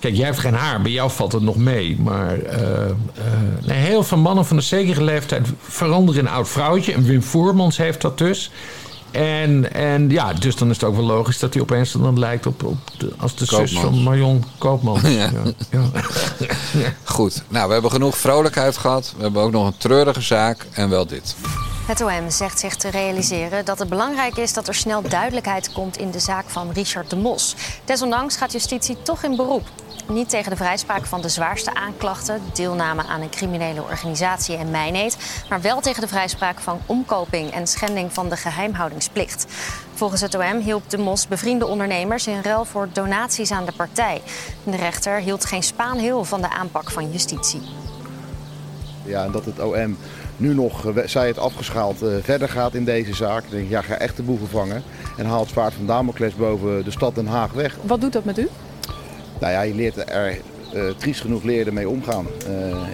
Kijk, 0.00 0.14
jij 0.14 0.26
hebt 0.26 0.38
geen 0.38 0.54
haar, 0.54 0.82
bij 0.82 0.90
jou 0.90 1.10
valt 1.10 1.32
het 1.32 1.42
nog 1.42 1.56
mee. 1.56 1.96
Maar 2.00 2.38
eh, 2.38 2.84
eh, 2.84 2.94
nee, 3.64 3.78
heel 3.78 4.02
veel 4.02 4.18
mannen 4.18 4.46
van 4.46 4.56
een 4.56 4.62
zekere 4.62 5.04
leeftijd 5.04 5.48
veranderen 5.60 6.20
in 6.20 6.26
een 6.26 6.32
oud 6.32 6.48
vrouwtje. 6.48 6.92
En 6.92 7.04
Wim 7.04 7.22
Voermans 7.22 7.76
heeft 7.76 8.00
dat 8.00 8.18
dus. 8.18 8.50
En, 9.10 9.72
en 9.72 10.10
ja, 10.10 10.32
dus 10.32 10.56
dan 10.56 10.70
is 10.70 10.74
het 10.74 10.84
ook 10.84 10.96
wel 10.96 11.04
logisch 11.04 11.38
dat 11.38 11.54
hij 11.54 11.62
opeens 11.62 11.92
dan 11.92 12.18
lijkt 12.18 12.46
op, 12.46 12.62
op 12.62 12.78
de, 12.98 13.12
als 13.16 13.34
de 13.34 13.44
zus 13.44 13.72
Koopmans. 13.72 13.80
van 13.80 14.02
Marion 14.02 14.44
Koopman. 14.58 15.00
Ja. 15.10 15.30
ja. 15.70 16.92
Goed. 17.04 17.42
Nou, 17.48 17.66
we 17.66 17.72
hebben 17.72 17.90
genoeg 17.90 18.18
vrolijkheid 18.18 18.76
gehad. 18.76 19.12
We 19.16 19.22
hebben 19.22 19.42
ook 19.42 19.52
nog 19.52 19.66
een 19.66 19.76
treurige 19.76 20.20
zaak. 20.20 20.66
En 20.72 20.88
wel 20.88 21.06
dit. 21.06 21.36
Het 21.86 22.00
OM 22.00 22.30
zegt 22.30 22.58
zich 22.58 22.76
te 22.76 22.88
realiseren 22.88 23.64
dat 23.64 23.78
het 23.78 23.88
belangrijk 23.88 24.36
is 24.36 24.52
dat 24.52 24.68
er 24.68 24.74
snel 24.74 25.02
duidelijkheid 25.02 25.72
komt 25.72 25.96
in 25.96 26.10
de 26.10 26.18
zaak 26.18 26.48
van 26.48 26.70
Richard 26.72 27.10
de 27.10 27.16
Mos. 27.16 27.56
Desondanks 27.84 28.36
gaat 28.36 28.52
justitie 28.52 29.02
toch 29.02 29.22
in 29.22 29.36
beroep. 29.36 29.68
Niet 30.08 30.28
tegen 30.28 30.50
de 30.50 30.56
vrijspraak 30.56 31.06
van 31.06 31.20
de 31.20 31.28
zwaarste 31.28 31.74
aanklachten, 31.74 32.42
deelname 32.52 33.02
aan 33.02 33.20
een 33.20 33.30
criminele 33.30 33.82
organisatie 33.82 34.56
en 34.56 34.70
mijneed, 34.70 35.16
maar 35.48 35.60
wel 35.60 35.80
tegen 35.80 36.00
de 36.00 36.08
vrijspraak 36.08 36.60
van 36.60 36.80
omkoping 36.86 37.50
en 37.50 37.66
schending 37.66 38.12
van 38.12 38.28
de 38.28 38.36
geheimhoudingsplicht. 38.36 39.46
Volgens 39.94 40.20
het 40.20 40.34
OM 40.34 40.58
hielp 40.58 40.90
de 40.90 40.98
Mos 40.98 41.28
bevriende 41.28 41.66
ondernemers 41.66 42.26
in 42.26 42.42
ruil 42.42 42.64
voor 42.64 42.88
donaties 42.92 43.50
aan 43.50 43.64
de 43.64 43.72
partij. 43.72 44.22
De 44.62 44.76
rechter 44.76 45.20
hield 45.20 45.44
geen 45.44 45.62
spaan 45.62 45.98
heel 45.98 46.24
van 46.24 46.40
de 46.40 46.50
aanpak 46.50 46.90
van 46.90 47.10
justitie. 47.10 47.62
Ja, 49.04 49.24
en 49.24 49.32
dat 49.32 49.44
het 49.44 49.60
OM 49.60 49.96
nu 50.40 50.54
nog, 50.54 50.86
eh, 50.86 51.06
zij 51.06 51.26
het 51.26 51.38
afgeschaald, 51.38 52.02
eh, 52.02 52.08
verder 52.22 52.48
gaat 52.48 52.74
in 52.74 52.84
deze 52.84 53.14
zaak. 53.14 53.42
Dan 53.42 53.50
denk 53.50 53.64
ik, 53.64 53.70
ja, 53.70 53.82
ga 53.82 53.94
echt 53.94 54.16
de 54.16 54.22
boeven 54.22 54.48
vangen. 54.48 54.82
En 55.16 55.26
haal 55.26 55.40
het 55.40 55.48
zwaard 55.48 55.74
van 55.74 55.86
Damocles 55.86 56.34
boven 56.34 56.84
de 56.84 56.90
stad 56.90 57.14
Den 57.14 57.26
Haag 57.26 57.52
weg. 57.52 57.76
Wat 57.82 58.00
doet 58.00 58.12
dat 58.12 58.24
met 58.24 58.38
u? 58.38 58.48
Nou 59.40 59.52
ja, 59.52 59.60
je 59.60 59.74
leert 59.74 59.96
er, 59.96 60.40
eh, 60.74 60.82
triest 60.96 61.20
genoeg 61.20 61.42
leer 61.42 61.58
je 61.58 61.64
ermee 61.64 61.88
omgaan. 61.88 62.26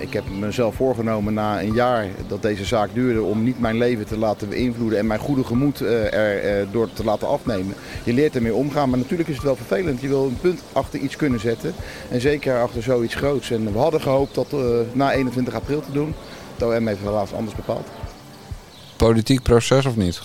Ik 0.01 0.13
heb 0.13 0.25
mezelf 0.39 0.75
voorgenomen 0.75 1.35
na 1.35 1.63
een 1.63 1.73
jaar 1.73 2.07
dat 2.29 2.43
deze 2.43 2.65
zaak 2.65 2.95
duurde 2.95 3.23
om 3.23 3.43
niet 3.43 3.61
mijn 3.61 3.77
leven 3.77 4.07
te 4.07 4.19
laten 4.19 4.49
beïnvloeden 4.49 4.99
en 4.99 5.07
mijn 5.07 5.21
goede 5.21 5.45
gemoed 5.45 5.81
eh, 5.81 6.15
er 6.15 6.67
door 6.71 6.89
te 6.93 7.05
laten 7.05 7.29
afnemen. 7.29 7.75
Je 8.05 8.13
leert 8.13 8.35
ermee 8.35 8.55
omgaan, 8.55 8.91
maar 8.91 8.99
natuurlijk 8.99 9.29
is 9.29 9.35
het 9.35 9.45
wel 9.45 9.57
vervelend. 9.57 10.01
Je 10.01 10.09
wil 10.09 10.25
een 10.25 10.39
punt 10.41 10.61
achter 10.73 10.99
iets 11.01 11.17
kunnen 11.17 11.41
zetten 11.41 11.75
en 12.11 12.21
zeker 12.21 12.61
achter 12.61 12.83
zoiets 12.83 13.15
groots. 13.15 13.51
En 13.51 13.73
we 13.73 13.79
hadden 13.79 14.01
gehoopt 14.01 14.35
dat 14.35 14.55
na 14.93 15.13
21 15.13 15.55
april 15.55 15.81
te 15.81 15.93
doen. 15.93 16.15
Het 16.57 16.63
OM 16.63 16.87
heeft 16.87 17.01
helaas 17.01 17.33
anders 17.33 17.57
bepaald. 17.57 17.87
Politiek 18.97 19.43
proces 19.43 19.87
of 19.87 19.97
niet? 19.97 20.21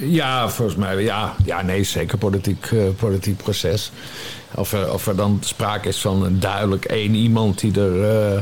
Ja, 0.00 0.48
volgens 0.48 0.76
mij, 0.76 1.02
ja, 1.02 1.34
ja 1.44 1.62
nee, 1.62 1.84
zeker 1.84 2.18
politiek, 2.18 2.66
eh, 2.66 2.78
politiek 2.98 3.36
proces. 3.36 3.90
Of 4.54 4.72
er, 4.72 4.92
of 4.92 5.06
er 5.06 5.16
dan 5.16 5.38
sprake 5.40 5.88
is 5.88 6.00
van 6.00 6.24
een 6.24 6.40
duidelijk 6.40 6.84
één 6.84 7.14
iemand 7.14 7.60
die 7.60 7.80
er 7.80 8.04
eh, 8.04 8.36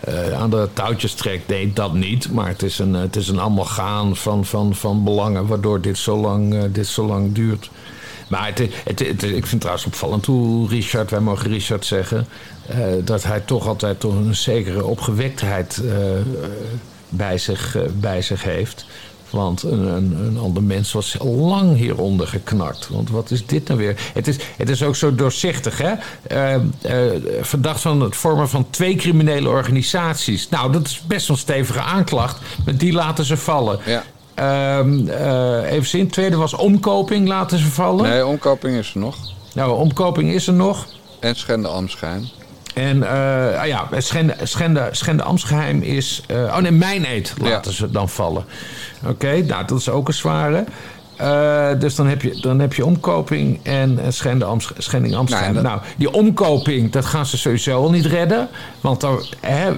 eh, 0.00 0.40
aan 0.40 0.50
de 0.50 0.68
touwtjes 0.72 1.14
trekt. 1.14 1.48
Nee, 1.48 1.72
dat 1.72 1.94
niet. 1.94 2.32
Maar 2.32 2.48
het 2.48 2.62
is 2.62 2.78
een, 2.78 2.94
het 2.94 3.16
is 3.16 3.28
een 3.28 3.38
allemaal 3.38 3.64
gaan 3.64 4.16
van, 4.16 4.44
van, 4.44 4.74
van 4.74 5.04
belangen 5.04 5.46
waardoor 5.46 5.80
dit 5.80 5.98
zo 5.98 6.16
lang, 6.16 6.72
dit 6.72 6.86
zo 6.86 7.06
lang 7.06 7.34
duurt. 7.34 7.70
Maar 8.32 8.60
ik 8.60 9.06
vind 9.18 9.50
het 9.50 9.60
trouwens 9.60 9.86
opvallend 9.86 10.26
hoe 10.26 10.68
Richard, 10.68 11.10
wij 11.10 11.20
mogen 11.20 11.50
Richard 11.50 11.86
zeggen, 11.86 12.26
eh, 12.68 12.78
dat 13.04 13.22
hij 13.22 13.40
toch 13.40 13.66
altijd 13.66 14.00
toch 14.00 14.14
een 14.14 14.36
zekere 14.36 14.84
opgewektheid 14.84 15.82
eh, 15.84 15.94
bij, 17.08 17.38
zich, 17.38 17.76
eh, 17.76 17.82
bij 17.94 18.22
zich 18.22 18.44
heeft. 18.44 18.86
Want 19.30 19.62
een, 19.62 19.86
een, 19.86 20.16
een 20.26 20.38
ander 20.38 20.62
mens 20.62 20.92
was 20.92 21.16
lang 21.20 21.76
hieronder 21.76 22.26
geknakt. 22.26 22.88
Want 22.88 23.10
wat 23.10 23.30
is 23.30 23.46
dit 23.46 23.68
nou 23.68 23.80
weer? 23.80 24.10
Het 24.14 24.28
is, 24.28 24.36
het 24.56 24.68
is 24.68 24.82
ook 24.82 24.96
zo 24.96 25.14
doorzichtig, 25.14 25.78
hè? 25.78 25.94
Verdacht 27.40 27.80
van 27.80 28.00
het 28.00 28.16
vormen 28.16 28.48
van 28.48 28.70
twee 28.70 28.94
criminele 28.94 29.48
organisaties. 29.48 30.48
Nou, 30.48 30.72
dat 30.72 30.86
is 30.86 31.02
best 31.06 31.28
een 31.28 31.36
stevige 31.36 31.80
aanklacht. 31.80 32.38
Maar 32.64 32.76
die 32.76 32.92
laten 32.92 33.24
ze 33.24 33.36
vallen. 33.36 33.78
Ja. 33.86 34.02
Ehm, 34.34 35.08
eh, 35.08 35.72
even 35.72 35.86
zien. 35.86 36.08
Tweede 36.08 36.36
was 36.36 36.54
omkoping 36.54 37.28
laten 37.28 37.58
ze 37.58 37.66
vallen. 37.70 38.10
Nee, 38.10 38.26
omkoping 38.26 38.76
is 38.76 38.94
er 38.94 39.00
nog. 39.00 39.16
Nou, 39.54 39.76
omkoping 39.78 40.32
is 40.32 40.46
er 40.46 40.52
nog. 40.54 40.86
En 41.20 41.34
schende 41.36 41.68
Amschijn. 41.68 42.28
En 42.74 43.02
eh, 43.02 43.60
ah 43.60 43.66
ja, 43.66 43.88
schende, 43.98 44.34
schende, 44.42 44.88
schende 44.90 45.22
ambtsgeheim 45.22 45.82
is... 45.82 46.22
eh, 46.26 46.36
oh 46.36 46.56
nee, 46.56 46.70
mijn 46.70 47.04
eet 47.04 47.34
laten 47.40 47.70
Ja. 47.70 47.76
ze 47.76 47.90
dan 47.90 48.08
vallen. 48.08 48.44
Oké, 49.06 49.42
nou 49.42 49.64
dat 49.66 49.78
is 49.78 49.88
ook 49.88 50.08
een 50.08 50.14
zware. 50.14 50.64
Eh, 51.16 51.68
dus 51.78 51.94
dan 51.94 52.06
heb, 52.06 52.22
je, 52.22 52.38
dan 52.40 52.58
heb 52.60 52.74
je 52.74 52.84
omkoping 52.84 53.60
en 53.62 53.98
eh, 53.98 54.04
schende, 54.08 54.46
schending. 54.78 55.14
Nee, 55.14 55.62
Nou, 55.62 55.78
dat- 55.78 55.82
die 55.96 56.12
omkoping, 56.12 56.92
dat 56.92 57.04
gaan 57.04 57.26
ze 57.26 57.38
sowieso 57.38 57.82
al 57.82 57.90
niet 57.90 58.06
redden. 58.06 58.48
Want 58.80 59.00
dan, 59.00 59.22
hè, 59.40 59.70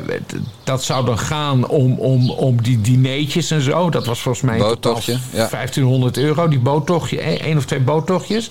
dat 0.64 0.85
zou 0.85 1.05
dan 1.05 1.18
gaan 1.18 1.68
om, 1.68 1.93
om, 1.99 2.30
om 2.30 2.62
die 2.62 2.80
dineetjes 2.80 3.51
en 3.51 3.61
zo. 3.61 3.91
Dat 3.91 4.07
was 4.07 4.20
volgens 4.20 4.45
mij 4.45 4.55
in 4.57 4.61
totaal 4.62 4.93
Boottochtje, 4.93 5.12
ja. 5.32 5.49
1500 5.49 6.16
euro, 6.16 6.49
die 6.49 6.59
boottochtje. 6.59 7.20
één 7.20 7.57
of 7.57 7.64
twee 7.64 7.80
boottochtjes. 7.80 8.51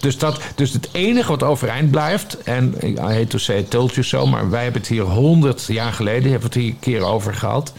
Dus, 0.00 0.18
dat, 0.18 0.40
dus 0.54 0.72
het 0.72 0.88
enige 0.92 1.28
wat 1.28 1.42
overeind 1.42 1.90
blijft... 1.90 2.42
en 2.42 2.74
I 2.82 2.94
hate 3.00 3.26
to 3.26 3.38
say 3.38 3.62
told 3.62 3.94
you 3.94 4.28
maar 4.28 4.50
wij 4.50 4.62
hebben 4.62 4.80
het 4.80 4.90
hier 4.90 5.02
100 5.02 5.66
jaar 5.66 5.92
geleden... 5.92 6.30
hebben 6.30 6.50
we 6.50 6.54
het 6.54 6.64
hier 6.64 6.70
een 6.70 6.78
keer 6.78 7.02
over 7.02 7.34
gehad. 7.34 7.72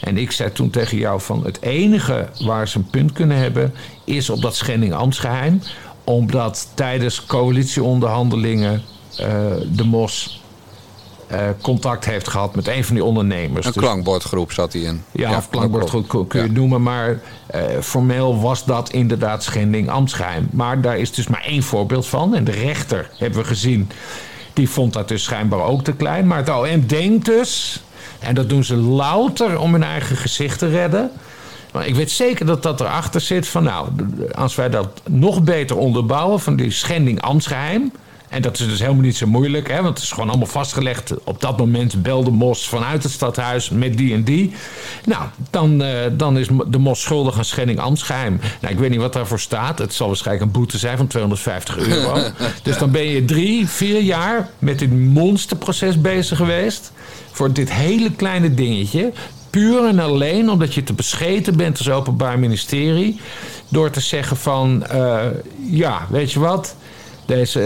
En 0.00 0.18
ik 0.18 0.30
zei 0.30 0.52
toen 0.52 0.70
tegen 0.70 0.98
jou 0.98 1.20
van... 1.20 1.44
het 1.44 1.60
enige 1.60 2.28
waar 2.44 2.68
ze 2.68 2.78
een 2.78 2.90
punt 2.90 3.12
kunnen 3.12 3.36
hebben... 3.36 3.74
is 4.04 4.30
op 4.30 4.42
dat 4.42 4.56
schending 4.56 4.92
ambtsgeheim. 4.92 5.62
Omdat 6.04 6.70
tijdens 6.74 7.26
coalitieonderhandelingen... 7.26 8.82
eh, 9.16 9.26
de 9.72 9.84
MOS 9.84 10.40
contact 11.62 12.04
heeft 12.04 12.28
gehad 12.28 12.54
met 12.54 12.68
een 12.68 12.84
van 12.84 12.94
die 12.94 13.04
ondernemers. 13.04 13.66
Een 13.66 13.72
Dus- 13.72 13.82
klankbordgroep 13.82 14.52
zat 14.52 14.72
hij 14.72 14.82
in. 14.82 15.02
ja, 15.12 15.36
of 15.36 15.50
klankbord 15.50 15.90
klopt. 15.90 16.08
goed 16.10 16.28
kun 16.28 16.40
je 16.40 16.46
Ja. 16.46 16.52
het 16.52 16.60
noemen. 16.60 16.82
Maar 16.82 17.20
eh, 17.46 17.62
formeel 17.82 18.40
was 18.40 18.64
dat 18.64 18.90
inderdaad 18.90 19.42
schending 19.42 19.90
ambtsgeheim. 19.90 20.48
Maar 20.50 20.80
daar 20.80 20.98
is 20.98 21.12
dus 21.12 21.26
maar 21.28 21.42
één 21.46 21.62
voorbeeld 21.62 22.06
van. 22.06 22.34
En 22.34 22.44
de 22.44 22.52
rechter, 22.52 23.10
hebben 23.18 23.40
we 23.40 23.46
gezien, 23.46 23.90
die 24.52 24.68
vond 24.68 24.92
dat 24.92 25.08
dus 25.08 25.22
schijnbaar 25.24 25.60
ook 25.60 25.84
te 25.84 25.92
klein. 25.92 26.26
Maar 26.26 26.38
het 26.38 26.48
OM 26.50 26.86
denkt 26.86 27.24
dus, 27.24 27.82
en 28.18 28.34
dat 28.34 28.48
doen 28.48 28.64
ze 28.64 28.76
louter 28.76 29.58
om 29.58 29.72
hun 29.72 29.82
eigen 29.82 30.16
gezicht 30.16 30.58
te 30.58 30.68
redden... 30.68 31.10
Maar 31.72 31.86
ik 31.86 31.94
weet 31.94 32.10
zeker 32.10 32.46
dat 32.46 32.62
dat 32.62 32.80
erachter 32.80 33.20
zit 33.20 33.48
van... 33.48 33.62
nou, 33.62 33.88
als 34.34 34.54
wij 34.54 34.68
dat 34.70 34.88
nog 35.08 35.42
beter 35.42 35.76
onderbouwen 35.76 36.40
van 36.40 36.56
die 36.56 36.70
schending 36.70 37.20
ambtsgeheim... 37.22 37.92
en 38.28 38.42
dat 38.42 38.58
is 38.58 38.68
dus 38.68 38.80
helemaal 38.80 39.02
niet 39.02 39.16
zo 39.16 39.26
moeilijk, 39.26 39.68
hè, 39.68 39.82
want 39.82 39.94
het 39.94 40.02
is 40.02 40.12
gewoon 40.12 40.28
allemaal 40.28 40.46
vastgelegd. 40.46 41.14
Op 41.24 41.40
dat 41.40 41.58
moment 41.58 42.02
belde 42.02 42.30
Mos 42.30 42.68
vanuit 42.68 43.02
het 43.02 43.12
stadhuis 43.12 43.70
met 43.70 43.96
die 43.96 44.14
en 44.14 44.24
die. 44.24 44.52
Nou, 45.04 45.22
dan, 45.50 45.82
eh, 45.82 46.10
dan 46.12 46.38
is 46.38 46.48
de 46.66 46.78
Mos 46.78 47.00
schuldig 47.00 47.38
aan 47.38 47.44
schending 47.44 47.78
ambtsgeheim. 47.78 48.40
Nou, 48.60 48.74
ik 48.74 48.80
weet 48.80 48.90
niet 48.90 49.00
wat 49.00 49.12
daarvoor 49.12 49.40
staat. 49.40 49.78
Het 49.78 49.94
zal 49.94 50.06
waarschijnlijk 50.06 50.46
een 50.46 50.60
boete 50.60 50.78
zijn 50.78 50.96
van 50.96 51.06
250 51.06 51.78
euro. 51.78 52.18
dus 52.62 52.78
dan 52.78 52.90
ben 52.90 53.04
je 53.04 53.24
drie, 53.24 53.68
vier 53.68 54.00
jaar 54.00 54.48
met 54.58 54.78
dit 54.78 54.92
monsterproces 54.92 56.00
bezig 56.00 56.36
geweest... 56.36 56.92
voor 57.32 57.52
dit 57.52 57.72
hele 57.72 58.12
kleine 58.12 58.54
dingetje... 58.54 59.12
puur 59.50 59.86
en 59.86 59.98
alleen 59.98 60.50
omdat 60.50 60.74
je 60.74 60.82
te 60.82 60.92
bescheten 60.92 61.56
bent 61.56 61.78
als 61.78 61.90
openbaar 61.90 62.38
ministerie. 62.38 63.20
Door 63.68 63.90
te 63.90 64.00
zeggen 64.00 64.36
van, 64.36 64.86
eh, 64.86 65.24
ja, 65.70 66.06
weet 66.10 66.32
je 66.32 66.40
wat... 66.40 66.76
Deze, 67.26 67.60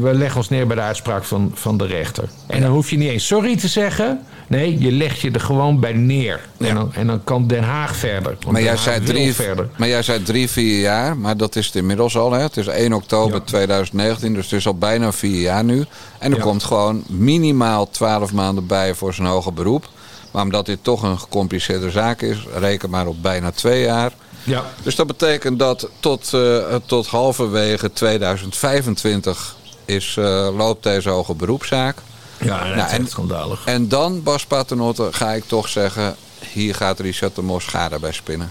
we 0.00 0.14
leggen 0.14 0.36
ons 0.36 0.48
neer 0.48 0.66
bij 0.66 0.76
de 0.76 0.82
uitspraak 0.82 1.24
van, 1.24 1.50
van 1.54 1.76
de 1.76 1.86
rechter. 1.86 2.28
En 2.46 2.60
dan 2.60 2.70
hoef 2.70 2.90
je 2.90 2.96
niet 2.96 3.08
eens 3.10 3.26
sorry 3.26 3.56
te 3.56 3.68
zeggen. 3.68 4.20
Nee, 4.46 4.78
je 4.78 4.92
legt 4.92 5.20
je 5.20 5.30
er 5.30 5.40
gewoon 5.40 5.80
bij 5.80 5.92
neer. 5.92 6.40
En, 6.58 6.74
dan, 6.74 6.94
en 6.94 7.06
dan 7.06 7.24
kan 7.24 7.46
Den 7.46 7.62
Haag 7.62 7.96
verder. 7.96 8.36
Maar 8.50 8.62
jij, 8.62 8.76
zei 8.76 9.00
drie, 9.04 9.34
verder. 9.34 9.68
maar 9.76 9.88
jij 9.88 10.02
zei 10.02 10.22
drie, 10.22 10.50
vier 10.50 10.80
jaar. 10.80 11.16
Maar 11.16 11.36
dat 11.36 11.56
is 11.56 11.66
het 11.66 11.74
inmiddels 11.74 12.16
al. 12.16 12.32
Hè? 12.32 12.40
Het 12.42 12.56
is 12.56 12.66
1 12.66 12.92
oktober 12.92 13.44
2019. 13.44 14.34
Dus 14.34 14.44
het 14.44 14.52
is 14.60 14.66
al 14.66 14.74
bijna 14.78 15.12
vier 15.12 15.40
jaar 15.40 15.64
nu. 15.64 15.84
En 16.18 16.30
er 16.30 16.36
Ja. 16.36 16.42
komt 16.42 16.64
gewoon 16.64 17.04
minimaal 17.08 17.90
12 17.90 18.32
maanden 18.32 18.66
bij 18.66 18.94
voor 18.94 19.14
zijn 19.14 19.28
hoger 19.28 19.52
beroep. 19.52 19.88
Maar 20.30 20.42
omdat 20.42 20.66
dit 20.66 20.78
toch 20.82 21.02
een 21.02 21.18
gecompliceerde 21.18 21.90
zaak 21.90 22.20
is, 22.22 22.46
reken 22.58 22.90
maar 22.90 23.06
op 23.06 23.22
bijna 23.22 23.50
twee 23.50 23.82
jaar. 23.82 24.12
Ja. 24.44 24.64
Dus 24.82 24.94
dat 24.96 25.06
betekent 25.06 25.58
dat 25.58 25.88
tot, 26.00 26.34
eh, 26.34 26.74
tot 26.86 27.06
halverwege 27.06 27.92
2025 27.92 29.54
is, 29.84 30.16
eh, 30.18 30.48
loopt 30.56 30.82
deze 30.82 31.08
hoge 31.08 31.34
beroepszaak. 31.34 31.96
Ja, 32.40 32.64
en 32.70 32.76
Nou, 32.76 32.90
en- 32.90 33.06
schandalig. 33.06 33.62
En 33.64 33.88
dan, 33.88 34.22
Bas 34.22 34.46
Paternotte, 34.46 35.08
ga 35.12 35.32
ik 35.32 35.44
toch 35.46 35.68
zeggen... 35.68 36.16
hier 36.52 36.74
gaat 36.74 37.00
Richard 37.00 37.34
de 37.34 37.42
Mos 37.42 37.64
schade 37.64 37.98
bij 37.98 38.12
spinnen. 38.12 38.50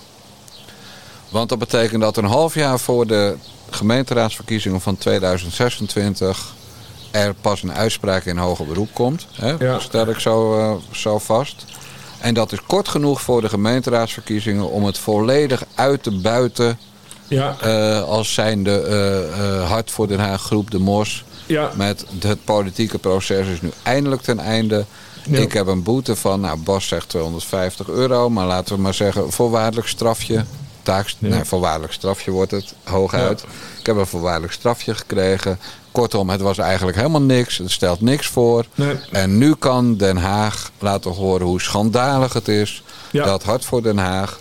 Want 1.30 1.50
dat 1.50 1.60
betekent 1.60 2.02
dat 2.02 2.18
een 2.18 2.26
half 2.26 2.54
jaar 2.56 2.80
voor 2.80 3.08
de 3.08 3.36
gemeenteraadsverkiezingen 3.70 4.82
van 4.82 4.98
2026... 4.98 6.54
er 7.12 7.34
pas 7.42 7.64
een 7.64 7.74
uitspraak 7.74 8.26
in 8.26 8.38
hoger 8.38 8.66
beroep 8.66 8.94
komt. 8.94 9.28
Hè? 9.32 9.50
Ja. 9.50 9.58
Dat 9.58 9.82
stel 9.82 10.08
ik 10.08 10.20
zo, 10.20 10.60
eh, 10.60 10.76
zo 10.92 11.20
vast. 11.20 11.66
En 12.24 12.34
dat 12.34 12.52
is 12.52 12.62
kort 12.68 12.88
genoeg 12.88 13.22
voor 13.22 13.42
de 13.42 13.50
gemeenteraadsverkiezingen... 13.50 14.70
om 14.70 14.86
het 14.86 14.98
volledig 14.98 15.64
uit 15.76 16.04
te 16.04 16.12
buiten... 16.12 16.80
Ja, 17.28 17.56
eh, 17.62 18.04
als 18.04 18.34
zijnde 18.34 18.80
eh 18.82 19.70
Hart 19.70 19.92
voor 19.92 20.08
Den 20.08 20.20
Haag 20.20 20.42
groep 20.42 20.72
De 20.72 20.80
Mos... 20.80 21.24
ja. 21.46 21.72
met 21.76 22.06
het 22.20 22.46
politieke 22.46 22.98
proces 22.98 23.48
is 23.48 23.62
nu 23.62 23.72
eindelijk 23.84 24.22
ten 24.22 24.40
einde. 24.40 24.86
Ja. 25.30 25.40
Ik 25.40 25.54
heb 25.54 25.68
een 25.68 25.84
boete 25.84 26.16
van, 26.16 26.40
nou 26.40 26.58
Bas 26.58 26.88
zegt 26.88 27.10
250 27.10 27.88
euro, 27.88 28.30
maar 28.30 28.48
laten 28.48 28.76
we 28.76 28.82
maar 28.82 28.94
zeggen 28.94 29.32
voorwaardelijk 29.32 29.88
strafje. 29.88 30.46
Taak, 30.84 31.08
Ja. 31.08 31.28
Nee, 31.28 31.44
voorwaardelijk 31.44 31.94
strafje 31.94 32.32
wordt 32.32 32.52
het, 32.52 32.74
hooguit. 32.84 33.44
Ik 33.80 33.86
heb 33.86 33.96
een 33.96 34.06
voorwaardelijk 34.08 34.54
strafje 34.54 34.96
gekregen. 34.96 35.60
Kortom, 35.92 36.30
het 36.30 36.42
was 36.42 36.58
eigenlijk 36.58 36.98
helemaal 36.98 37.22
niks. 37.22 37.58
Het 37.58 37.72
stelt 37.72 38.02
niks 38.02 38.28
voor. 38.28 38.66
Nee. 38.76 38.96
En 39.12 39.38
nu 39.38 39.56
kan 39.56 39.98
Den 39.98 40.18
Haag 40.18 40.72
laten 40.80 41.12
horen 41.12 41.48
hoe 41.48 41.62
schandalig 41.62 42.34
het 42.34 42.48
is... 42.48 42.84
Ja. 43.12 43.26
dat 43.26 43.44
Hart 43.44 43.66
voor 43.66 43.82
Den 43.84 43.98
Haag 43.98 44.40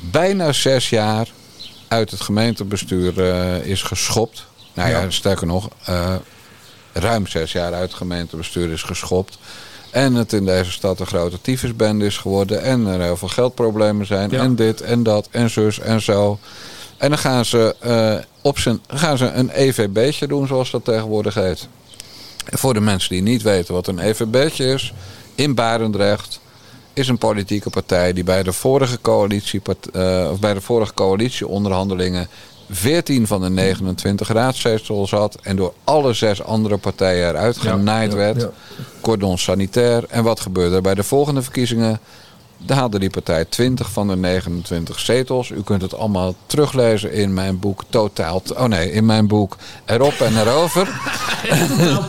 bijna 0.00 0.52
zes 0.52 0.88
jaar 0.88 1.28
uit 1.88 2.10
het 2.10 2.20
gemeentebestuur 2.20 3.24
eh, 3.30 3.66
is 3.66 3.82
geschopt. 3.82 4.46
Nou 4.74 4.90
ja, 4.90 5.00
Ja. 5.00 5.10
sterker 5.10 5.46
nog, 5.46 5.68
eh, 5.84 6.14
ruim 6.92 7.26
zes 7.26 7.52
jaar 7.52 7.72
uit 7.72 7.88
het 7.88 7.94
gemeentebestuur 7.98 8.70
is 8.70 8.82
geschopt. 8.82 9.38
En 9.94 10.14
het 10.14 10.32
in 10.32 10.44
deze 10.44 10.70
stad 10.70 11.00
een 11.00 11.06
grote 11.06 11.40
tyfusbende 11.40 12.04
is 12.04 12.18
geworden. 12.18 12.62
En 12.62 12.86
er 12.86 13.00
heel 13.00 13.16
veel 13.16 13.28
geldproblemen 13.28 14.06
zijn. 14.06 14.30
Ja. 14.30 14.40
En 14.40 14.54
dit 14.54 14.80
en 14.80 15.02
dat 15.02 15.28
en 15.30 15.50
zus 15.50 15.78
en 15.78 16.00
zo. 16.00 16.38
En 16.96 17.08
dan 17.08 17.18
gaan 17.18 17.44
ze, 17.44 17.76
eh, 17.78 18.14
op 18.40 18.58
zijn, 18.58 18.80
gaan 18.86 19.18
ze 19.18 19.30
een 19.30 19.50
EVB'tje 19.50 20.26
doen, 20.26 20.46
zoals 20.46 20.70
dat 20.70 20.84
tegenwoordig 20.84 21.34
heet. 21.34 21.68
En 22.44 22.58
voor 22.58 22.74
de 22.74 22.80
mensen 22.80 23.10
die 23.10 23.22
niet 23.22 23.42
weten 23.42 23.74
wat 23.74 23.86
een 23.86 23.98
EVB'tje 23.98 24.72
is. 24.72 24.94
In 25.34 25.54
Barendrecht 25.54 26.40
is 26.92 27.08
een 27.08 27.18
politieke 27.18 27.70
partij 27.70 28.12
die 28.12 28.24
bij 28.24 28.42
de 28.42 28.52
vorige, 28.52 28.98
coalitie, 29.00 29.62
of 30.30 30.38
bij 30.40 30.54
de 30.54 30.60
vorige 30.60 30.94
coalitieonderhandelingen 30.94 32.28
14 32.70 33.26
van 33.26 33.40
de 33.40 33.50
29 33.50 34.28
raadzetels 34.28 35.10
had. 35.10 35.38
En 35.42 35.56
door 35.56 35.72
alle 35.84 36.12
zes 36.12 36.42
andere 36.42 36.76
partijen 36.76 37.28
eruit 37.28 37.56
genaaid 37.56 38.10
ja, 38.10 38.16
werd. 38.16 38.48
Cordon 39.00 39.38
sanitair. 39.38 40.04
En 40.08 40.24
wat 40.24 40.40
gebeurde 40.40 40.76
er 40.76 40.82
bij 40.82 40.94
de 40.94 41.02
volgende 41.02 41.42
verkiezingen? 41.42 42.00
Daar 42.66 42.76
haalde 42.76 42.98
die 42.98 43.10
partij 43.10 43.44
20 43.44 43.90
van 43.90 44.08
de 44.08 44.16
29 44.16 45.00
zetels. 45.00 45.50
U 45.50 45.62
kunt 45.62 45.82
het 45.82 45.94
allemaal 45.94 46.34
teruglezen 46.46 47.12
in 47.12 47.34
mijn 47.34 47.58
boek 47.58 47.82
Totaal. 47.88 48.42
Oh 48.56 48.64
nee, 48.64 48.92
in 48.92 49.06
mijn 49.06 49.26
boek 49.26 49.56
Erop 49.84 50.12
en 50.20 50.36
Erover. 50.40 50.88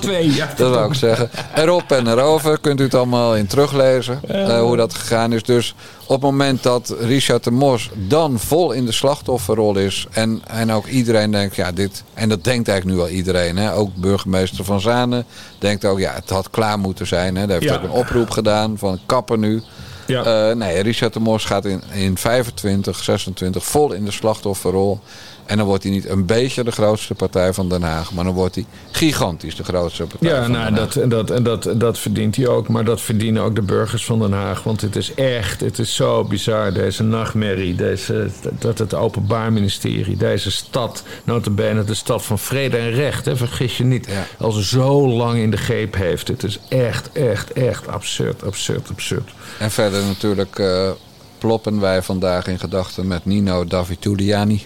Twee, 0.01 0.33
ja. 0.35 0.49
Dat 0.57 0.69
wou 0.73 0.87
ik 0.89 0.93
zeggen. 0.93 1.29
Erop 1.55 1.91
en 1.91 2.07
erover 2.07 2.59
kunt 2.59 2.79
u 2.79 2.83
het 2.83 2.93
allemaal 2.95 3.35
in 3.35 3.47
teruglezen. 3.47 4.19
eh, 4.27 4.59
hoe 4.59 4.77
dat 4.77 4.93
gegaan 4.93 5.33
is. 5.33 5.43
Dus 5.43 5.75
op 6.03 6.09
het 6.09 6.21
moment 6.21 6.63
dat 6.63 6.95
Richard 6.99 7.43
de 7.43 7.51
Mos 7.51 7.89
dan 7.93 8.39
vol 8.39 8.71
in 8.71 8.85
de 8.85 8.91
slachtofferrol 8.91 9.77
is. 9.77 10.07
En, 10.11 10.41
en 10.47 10.71
ook 10.71 10.85
iedereen 10.87 11.31
denkt, 11.31 11.55
ja, 11.55 11.71
dit. 11.71 12.03
En 12.13 12.29
dat 12.29 12.43
denkt 12.43 12.67
eigenlijk 12.67 12.97
nu 12.99 13.03
al 13.05 13.09
iedereen. 13.09 13.57
Hè? 13.57 13.73
Ook 13.73 13.95
burgemeester 13.95 14.65
Van 14.65 14.81
Zanen 14.81 15.25
denkt 15.59 15.85
ook, 15.85 15.99
ja, 15.99 16.13
het 16.13 16.29
had 16.29 16.49
klaar 16.49 16.79
moeten 16.79 17.07
zijn. 17.07 17.35
Hè? 17.35 17.47
Daar 17.47 17.59
heeft 17.59 17.71
Ja. 17.73 17.77
ook 17.77 17.83
een 17.83 17.89
oproep 17.99 18.29
gedaan 18.29 18.77
van 18.77 18.99
kappen 19.05 19.39
nu. 19.39 19.61
Ja. 20.05 20.49
Eh, 20.49 20.55
nee, 20.55 20.81
Richard 20.81 21.13
de 21.13 21.19
Mos 21.19 21.45
gaat 21.45 21.65
in, 21.65 21.81
in 21.93 22.17
25, 22.17 23.03
26 23.03 23.65
vol 23.65 23.93
in 23.93 24.05
de 24.05 24.11
slachtofferrol. 24.11 24.99
En 25.45 25.57
dan 25.57 25.65
wordt 25.65 25.83
hij 25.83 25.91
niet 25.91 26.09
een 26.09 26.25
beetje 26.25 26.63
de 26.63 26.71
grootste 26.71 27.13
partij 27.13 27.53
van 27.53 27.69
Den 27.69 27.81
Haag. 27.81 28.13
Maar 28.13 28.23
dan 28.23 28.33
wordt 28.33 28.55
hij 28.55 28.65
gigantisch 28.91 29.55
de 29.55 29.63
grootste 29.63 30.03
partij 30.05 30.29
Ja, 30.29 30.41
van 30.41 30.51
nou, 30.51 30.63
Den 30.63 30.73
Haag. 30.73 30.87
dat, 30.93 31.03
en 31.03 31.09
dat, 31.09 31.29
en 31.31 31.43
dat, 31.43 31.65
en 31.65 31.77
dat 31.77 31.99
verdient 31.99 32.35
hij 32.35 32.47
ook. 32.47 32.67
Maar 32.67 32.85
dat 32.85 33.01
verdienen 33.01 33.43
ook 33.43 33.55
de 33.55 33.61
burgers 33.61 34.05
van 34.05 34.19
Den 34.19 34.31
Haag. 34.31 34.63
Want 34.63 34.81
het 34.81 34.95
is 34.95 35.13
echt, 35.13 35.59
het 35.61 35.79
is 35.79 35.95
zo 35.95 36.23
bizar, 36.23 36.73
deze 36.73 37.03
nachtmerrie. 37.03 37.75
Deze, 37.75 38.29
dat 38.59 38.77
het 38.77 38.93
Openbaar 38.93 39.53
Ministerie, 39.53 40.17
deze 40.17 40.51
stad, 40.51 41.03
notabene 41.23 41.83
de 41.83 41.93
stad 41.93 42.23
van 42.25 42.39
vrede 42.39 42.77
en 42.77 42.91
recht, 42.91 43.25
hè, 43.25 43.35
vergis 43.35 43.77
je 43.77 43.83
niet, 43.83 44.05
Ja. 44.05 44.25
al 44.45 44.51
zo 44.51 45.07
lang 45.07 45.37
in 45.39 45.51
de 45.51 45.57
greep 45.57 45.95
heeft. 45.95 46.27
Het 46.27 46.43
is 46.43 46.59
echt, 46.69 47.11
echt, 47.11 47.51
echt 47.51 47.87
absurd, 47.87 48.43
absurd, 48.43 48.89
absurd. 48.89 49.31
En 49.59 49.71
verder 49.71 50.03
natuurlijk 50.03 50.59
eh, 50.59 50.89
ploppen 51.37 51.79
wij 51.79 52.01
vandaag 52.01 52.47
in 52.47 52.59
gedachten 52.59 53.07
met 53.07 53.25
Nino 53.25 53.65
Davituliani. 53.65 54.65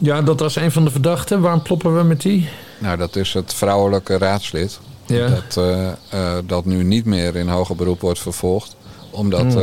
Ja, 0.00 0.22
dat 0.22 0.40
was 0.40 0.56
een 0.56 0.72
van 0.72 0.84
de 0.84 0.90
verdachten. 0.90 1.40
Waarom 1.40 1.62
ploppen 1.62 1.96
we 1.96 2.02
met 2.02 2.22
die? 2.22 2.48
Nou, 2.78 2.96
dat 2.96 3.16
is 3.16 3.32
het 3.32 3.54
vrouwelijke 3.54 4.18
raadslid. 4.18 4.80
Ja. 5.06 5.28
Dat, 5.28 5.56
eh, 5.56 5.88
eh, 5.88 6.38
dat 6.46 6.64
nu 6.64 6.84
niet 6.84 7.04
meer 7.04 7.36
in 7.36 7.48
hoger 7.48 7.76
beroep 7.76 8.00
wordt 8.00 8.18
vervolgd. 8.18 8.76
Omdat 9.10 9.40
Hmm. 9.40 9.48
eh, 9.50 9.56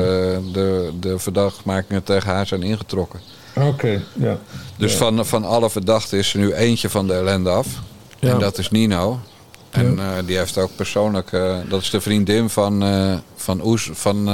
de, 0.53 0.91
de 0.99 1.19
verdachtmakingen 1.19 2.03
tegen 2.03 2.29
haar 2.29 2.47
zijn 2.47 2.63
ingetrokken. 2.63 3.19
Oké, 3.55 4.01
ja. 4.13 4.37
Dus 4.77 4.95
van, 4.95 5.25
van 5.25 5.45
alle 5.45 5.69
verdachten 5.69 6.17
is 6.17 6.33
er 6.33 6.39
nu 6.39 6.53
eentje 6.53 6.89
van 6.89 7.07
de 7.07 7.13
ellende 7.13 7.49
af. 7.49 7.67
Ja. 8.19 8.29
En 8.29 8.39
dat 8.39 8.57
is 8.57 8.69
Nino. 8.69 9.19
En 9.69 9.99
die 10.25 10.37
heeft 10.37 10.57
ook 10.57 10.75
persoonlijk... 10.75 11.31
dat 11.69 11.81
is 11.81 11.89
de 11.89 12.01
vriendin 12.01 12.49
van, 12.49 12.83
eh 12.83 13.13
van, 13.35 13.65
Oes, 13.65 13.89
van 13.93 14.29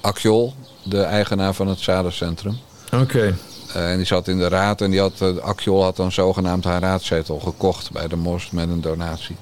Akjol, 0.00 0.54
de 0.84 1.00
eigenaar 1.02 1.54
van 1.54 1.66
het 1.66 1.78
Zadencentrum. 1.78 2.58
Oké. 2.92 3.34
En 3.74 3.96
die 3.96 4.06
zat 4.06 4.28
in 4.28 4.38
de 4.38 4.48
raad 4.48 4.80
en 4.80 4.90
die 4.90 5.00
had, 5.00 5.12
uh, 5.22 5.36
Akjol 5.38 5.82
had 5.82 5.96
dan 5.96 6.12
zogenaamd 6.12 6.64
haar 6.64 6.80
raadzetel 6.80 7.38
gekocht 7.38 7.90
bij 7.90 8.08
de 8.08 8.16
Mos 8.16 8.50
met 8.50 8.68
een 8.68 8.80
donatie. 8.80 9.36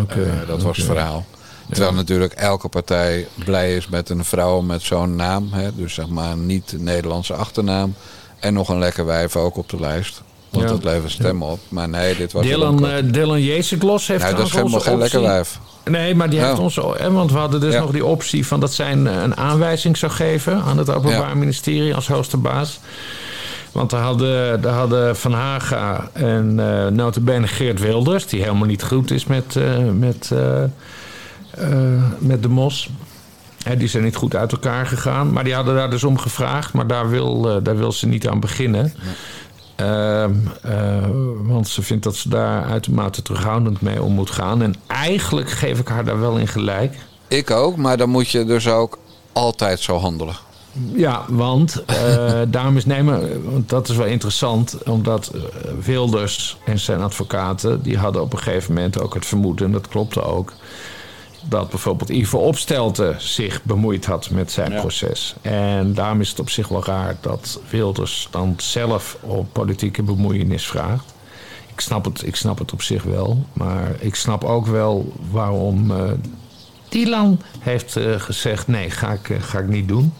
Oké. 0.00 0.22
Eh, 0.22 0.48
dat 0.48 0.62
was 0.62 0.76
het 0.76 0.86
verhaal. 0.86 1.24
Terwijl 1.70 1.92
natuurlijk 1.94 2.32
elke 2.32 2.68
partij 2.68 3.26
blij 3.44 3.76
is 3.76 3.88
met 3.88 4.08
een 4.08 4.24
vrouw 4.24 4.60
met 4.60 4.82
zo'n 4.82 5.16
naam. 5.16 5.48
Hè? 5.52 5.74
Dus 5.74 5.94
zeg 5.94 6.08
maar 6.08 6.36
niet 6.36 6.74
Nederlandse 6.78 7.34
achternaam. 7.34 7.94
En 8.40 8.54
nog 8.54 8.68
een 8.68 8.78
lekker 8.78 9.06
wijf 9.06 9.36
ook 9.36 9.56
op 9.56 9.68
de 9.68 9.80
lijst. 9.80 10.22
Want 10.50 10.64
Ja. 10.64 10.70
dat 10.70 10.84
levert 10.84 11.12
stemmen 11.12 11.48
op. 11.48 11.58
Maar 11.68 11.88
nee, 11.88 12.16
dit 12.16 12.32
was... 12.32 12.42
Dylan, 12.44 12.86
eh, 12.88 13.02
Dylan 13.12 13.42
Jezeklos 13.42 14.06
heeft 14.06 14.22
nou, 14.22 14.36
dat 14.36 14.46
is 14.46 14.52
helemaal 14.52 14.80
geen 14.80 14.98
lekker 14.98 15.20
wijf. 15.22 15.58
Nee, 15.84 16.14
maar 16.14 16.30
die 16.30 16.40
heeft 16.40 16.58
ons... 16.58 16.76
hè, 16.96 17.10
Want 17.12 17.32
we 17.32 17.38
hadden 17.38 17.60
dus 17.60 17.74
Ja. 17.74 17.80
nog 17.80 17.90
die 17.90 18.04
optie 18.04 18.46
van 18.46 18.60
dat 18.60 18.72
zij 18.72 18.92
een, 18.92 19.06
een 19.06 19.36
aanwijzing 19.36 19.96
zou 19.96 20.12
geven... 20.12 20.62
aan 20.62 20.78
het 20.78 20.90
Openbaar 20.90 21.28
Ja. 21.28 21.34
Ministerie 21.34 21.94
als 21.94 22.08
hoogste 22.08 22.36
baas. 22.36 22.80
Want 23.72 23.90
daar 23.90 24.02
hadden, 24.02 24.60
daar 24.60 24.74
hadden 24.74 25.16
Van 25.16 25.32
Haga 25.32 26.10
en 26.12 26.56
uh, 26.58 26.86
notabene 26.86 27.46
Geert 27.46 27.80
Wilders... 27.80 28.26
die 28.26 28.42
helemaal 28.42 28.66
niet 28.66 28.82
goed 28.82 29.10
is 29.10 29.26
met, 29.26 29.54
uh, 29.54 29.78
met, 29.92 30.30
uh, 30.32 30.62
uh, 31.58 32.02
met 32.18 32.42
de 32.42 32.48
mos... 32.48 32.90
Die 33.78 33.88
zijn 33.88 34.02
niet 34.04 34.16
goed 34.16 34.36
uit 34.36 34.52
elkaar 34.52 34.86
gegaan. 34.86 35.32
Maar 35.32 35.44
die 35.44 35.54
hadden 35.54 35.74
daar 35.74 35.90
dus 35.90 36.04
om 36.04 36.18
gevraagd. 36.18 36.72
Maar 36.72 36.86
daar 36.86 37.10
wil, 37.10 37.62
daar 37.62 37.76
wil 37.76 37.92
ze 37.92 38.06
niet 38.06 38.28
aan 38.28 38.40
beginnen. 38.40 38.92
Uh, 39.80 40.24
uh, 40.66 41.06
want 41.42 41.68
ze 41.68 41.82
vindt 41.82 42.04
dat 42.04 42.16
ze 42.16 42.28
daar 42.28 42.64
uitermate 42.64 43.22
terughoudend 43.22 43.80
mee 43.80 44.02
om 44.02 44.12
moet 44.12 44.30
gaan. 44.30 44.62
En 44.62 44.74
eigenlijk 44.86 45.50
geef 45.50 45.78
ik 45.78 45.88
haar 45.88 46.04
daar 46.04 46.20
wel 46.20 46.36
in 46.36 46.48
gelijk. 46.48 46.96
Ik 47.28 47.50
ook, 47.50 47.76
maar 47.76 47.96
dan 47.96 48.08
moet 48.08 48.30
je 48.30 48.44
dus 48.44 48.68
ook 48.68 48.98
altijd 49.32 49.80
zo 49.80 49.96
handelen. 49.96 50.36
Ja, 50.92 51.24
want 51.28 51.82
uh, 51.90 52.40
daarom 52.48 52.76
is 52.76 52.84
nemen, 52.84 53.44
want 53.50 53.68
dat 53.68 53.88
is 53.88 53.96
wel 53.96 54.06
interessant, 54.06 54.78
omdat 54.84 55.32
uh, 55.34 55.42
Wilders 55.84 56.56
en 56.64 56.78
zijn 56.78 57.00
advocaten, 57.00 57.82
die 57.82 57.98
hadden 57.98 58.22
op 58.22 58.32
een 58.32 58.38
gegeven 58.38 58.74
moment 58.74 59.00
ook 59.00 59.14
het 59.14 59.26
vermoeden, 59.26 59.66
en 59.66 59.72
dat 59.72 59.88
klopte 59.88 60.22
ook. 60.22 60.52
dat 61.48 61.70
bijvoorbeeld 61.70 62.10
Ivo 62.10 62.38
Opstelten 62.38 63.22
zich 63.22 63.62
bemoeid 63.62 64.06
had 64.06 64.30
met 64.30 64.52
zijn 64.52 64.74
proces. 64.74 65.34
En 65.42 65.94
daarom 65.94 66.20
is 66.20 66.30
het 66.30 66.40
op 66.40 66.50
zich 66.50 66.68
wel 66.68 66.84
raar 66.84 67.16
dat 67.20 67.60
Wilders 67.70 68.28
dan 68.30 68.54
zelf 68.56 69.16
om 69.20 69.48
politieke 69.52 70.02
bemoeienis 70.02 70.66
vraagt. 70.66 71.14
Ik 71.72 71.80
snap 71.80 72.04
het, 72.04 72.26
ik 72.26 72.36
snap 72.36 72.58
het 72.58 72.72
op 72.72 72.82
zich 72.82 73.02
wel. 73.02 73.44
Maar 73.52 73.96
ik 73.98 74.14
snap 74.14 74.44
ook 74.44 74.66
wel 74.66 75.12
waarom 75.30 75.90
uh, 75.90 76.10
Dylan 76.88 77.40
heeft 77.58 77.96
uh, 77.96 78.20
gezegd: 78.20 78.66
nee, 78.66 78.90
ga 78.90 79.12
ik, 79.12 79.28
uh, 79.28 79.42
ga 79.42 79.58
ik 79.58 79.68
niet 79.68 79.88
doen. 79.88 80.12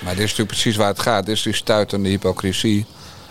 Maar 0.00 0.14
dit 0.14 0.24
is 0.24 0.30
natuurlijk 0.30 0.48
precies 0.48 0.76
waar 0.76 0.88
het 0.88 1.00
gaat. 1.00 1.26
Dit 1.26 1.36
is 1.36 1.42
die 1.42 1.54
stuitende 1.54 2.08
hypocrisie. 2.08 2.86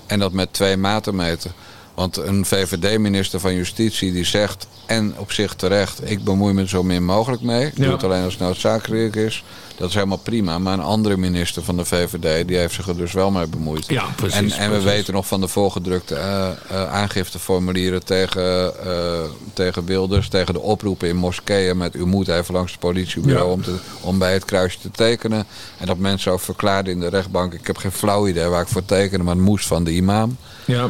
En 0.07 0.19
dat 0.19 0.31
met 0.31 0.53
twee 0.53 0.77
maten 0.77 1.15
meten. 1.15 1.51
Want 1.99 2.17
een 2.17 2.45
VVD-minister 2.45 3.39
van 3.39 3.55
Justitie 3.55 4.11
die 4.11 4.25
zegt, 4.25 4.67
en 4.85 5.13
op 5.17 5.31
zich 5.31 5.53
terecht, 5.53 6.11
ik 6.11 6.23
bemoei 6.23 6.53
me 6.53 6.67
zo 6.67 6.83
min 6.83 7.05
mogelijk 7.05 7.41
mee. 7.41 7.65
Ik 7.65 7.75
doe 7.75 7.91
het 7.91 8.03
alleen 8.03 8.23
als 8.23 8.33
het 8.33 8.41
noodzakelijk 8.41 9.15
is. 9.15 9.43
Dat 9.79 9.89
is 9.89 9.93
helemaal 9.93 10.17
prima. 10.17 10.59
Maar 10.59 10.73
een 10.73 10.79
andere 10.79 11.17
minister 11.17 11.63
van 11.63 11.77
de 11.77 11.85
VVD, 11.85 12.47
die 12.47 12.57
heeft 12.57 12.73
zich 12.73 12.87
er 12.87 12.97
dus 12.97 13.11
wel 13.11 13.31
mee 13.31 13.47
bemoeid. 13.47 13.85
Ja, 13.87 14.05
precies. 14.15 14.37
En, 14.37 14.51
en 14.51 14.71
we 14.71 14.77
precies. 14.77 14.83
weten 14.83 15.13
nog 15.13 15.27
van 15.27 15.41
de 15.41 15.47
voorgedrukte 15.47 16.15
uh, 16.15 16.49
uh, 16.71 16.93
aangifteformulieren 16.93 18.05
tegen, 18.05 18.73
uh, 18.85 19.19
tegen 19.53 19.85
Wilders, 19.85 20.29
tegen 20.29 20.53
de 20.53 20.59
oproepen 20.59 21.07
in 21.07 21.15
moskeeën 21.15 21.77
met 21.77 21.95
u 21.95 22.05
moet 22.05 22.27
even 22.27 22.53
langs 22.53 22.71
het 22.71 22.79
politiebureau 22.79 23.47
ja. 23.47 23.53
om, 23.53 23.61
te, 23.61 23.75
om 24.01 24.19
bij 24.19 24.33
het 24.33 24.45
kruisje 24.45 24.79
te 24.79 24.91
tekenen. 24.91 25.45
En 25.77 25.85
dat 25.85 25.97
mensen 25.97 26.31
ook 26.31 26.41
verklaarden 26.41 26.93
in 26.93 26.99
de 26.99 27.09
rechtbank, 27.09 27.53
ik 27.53 27.67
heb 27.67 27.77
geen 27.77 27.91
flauw 27.91 28.27
idee 28.27 28.47
waar 28.47 28.61
ik 28.61 28.67
voor 28.67 28.85
tekenen, 28.85 29.25
maar 29.25 29.35
het 29.35 29.43
moest 29.43 29.67
van 29.67 29.83
de 29.83 29.91
imam. 29.91 30.37
Ja. 30.65 30.89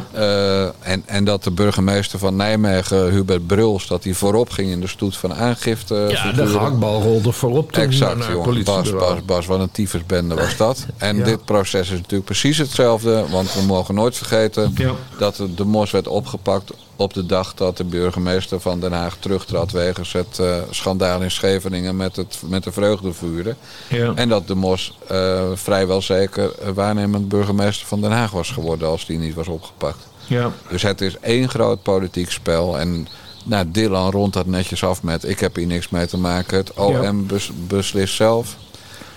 en, 0.80 0.99
en 1.06 1.24
dat 1.24 1.44
de 1.44 1.50
burgemeester 1.50 2.18
van 2.18 2.36
Nijmegen, 2.36 3.10
Hubert 3.10 3.46
Bruls, 3.46 3.86
dat 3.86 4.04
hij 4.04 4.14
voorop 4.14 4.50
ging 4.50 4.70
in 4.70 4.80
de 4.80 4.86
stoet 4.86 5.16
van 5.16 5.34
aangifte. 5.34 6.06
Ja, 6.08 6.32
de 6.32 6.46
gehaktbal 6.46 7.02
rolde 7.02 7.32
voorop 7.32 7.72
toen 7.72 7.82
exact, 7.82 8.18
naar 8.18 8.32
jongen. 8.32 8.64
Bas, 8.64 8.92
Bas, 8.92 9.24
Bas, 9.24 9.46
wat 9.46 9.60
een 9.60 9.70
tyfusbende 9.70 10.34
was 10.34 10.56
dat. 10.56 10.86
En 10.98 11.16
ja. 11.16 11.24
dit 11.24 11.44
proces 11.44 11.90
is 11.90 11.96
natuurlijk 11.96 12.24
precies 12.24 12.58
hetzelfde. 12.58 13.24
Want 13.30 13.54
we 13.54 13.62
mogen 13.62 13.94
nooit 13.94 14.16
vergeten 14.16 14.72
ja. 14.76 14.94
dat 15.18 15.42
de 15.56 15.64
mos 15.64 15.90
werd 15.90 16.08
opgepakt 16.08 16.72
op 16.96 17.14
de 17.14 17.26
dag 17.26 17.54
dat 17.54 17.76
de 17.76 17.84
burgemeester 17.84 18.60
van 18.60 18.80
Den 18.80 18.92
Haag 18.92 19.16
terugtrad 19.16 19.70
wegens 19.70 20.12
het 20.12 20.38
uh, 20.40 20.56
schandaal 20.70 21.22
in 21.22 21.30
Scheveningen 21.30 21.96
met, 21.96 22.16
het, 22.16 22.38
met 22.46 22.64
de 22.64 22.72
vreugdevuren. 22.72 23.56
Ja. 23.88 24.12
En 24.14 24.28
dat 24.28 24.46
de 24.46 24.54
mos 24.54 24.98
uh, 25.12 25.42
vrijwel 25.54 26.02
zeker 26.02 26.50
waarnemend 26.74 27.28
burgemeester 27.28 27.86
van 27.86 28.00
Den 28.00 28.10
Haag 28.10 28.30
was 28.30 28.50
geworden 28.50 28.88
als 28.88 29.06
die 29.06 29.18
niet 29.18 29.34
was 29.34 29.48
opgepakt. 29.48 30.08
Ja. 30.30 30.52
Dus 30.68 30.82
het 30.82 31.00
is 31.00 31.18
één 31.18 31.48
groot 31.48 31.82
politiek 31.82 32.30
spel. 32.30 32.78
En 32.78 33.08
nou, 33.44 33.70
Dylan 33.70 34.10
rondt 34.10 34.34
dat 34.34 34.46
netjes 34.46 34.84
af 34.84 35.02
met 35.02 35.28
ik 35.28 35.40
heb 35.40 35.56
hier 35.56 35.66
niks 35.66 35.88
mee 35.88 36.06
te 36.06 36.18
maken. 36.18 36.56
Het 36.56 36.74
OM 36.74 37.26
bes, 37.26 37.50
beslist 37.66 38.14
zelf. 38.14 38.56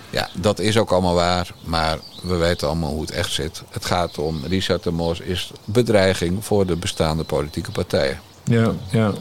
Ja, 0.10 0.30
dat 0.34 0.60
is 0.60 0.78
ook 0.78 0.92
allemaal 0.92 1.14
waar. 1.14 1.52
Maar 1.64 1.98
we 2.24 2.36
weten 2.36 2.68
allemaal 2.68 2.92
hoe 2.92 3.02
het 3.02 3.12
echt 3.12 3.32
zit. 3.32 3.64
Het 3.70 3.86
gaat 3.86 4.18
om, 4.18 4.42
Richard 4.48 4.84
de 4.84 4.92
Mos 4.92 5.20
is 5.20 5.52
bedreiging 5.66 6.46
voor 6.46 6.66
de 6.66 6.76
bestaande 6.76 7.24
politieke 7.24 7.72
partijen. 7.72 8.20
Ja, 8.44 8.72
ja. 8.90 9.12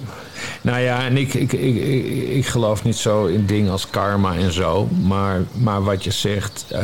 Nou 0.62 0.80
ja, 0.80 1.04
en 1.04 1.16
ik, 1.16 1.34
ik, 1.34 1.52
ik, 1.52 1.76
ik, 1.76 2.28
ik 2.28 2.46
geloof 2.46 2.84
niet 2.84 2.96
zo 2.96 3.26
in 3.26 3.46
dingen 3.46 3.72
als 3.72 3.90
karma 3.90 4.34
en 4.34 4.52
zo. 4.52 4.86
Maar, 4.86 5.40
maar 5.52 5.84
wat 5.84 6.04
je 6.04 6.10
zegt, 6.10 6.64
uh, 6.72 6.78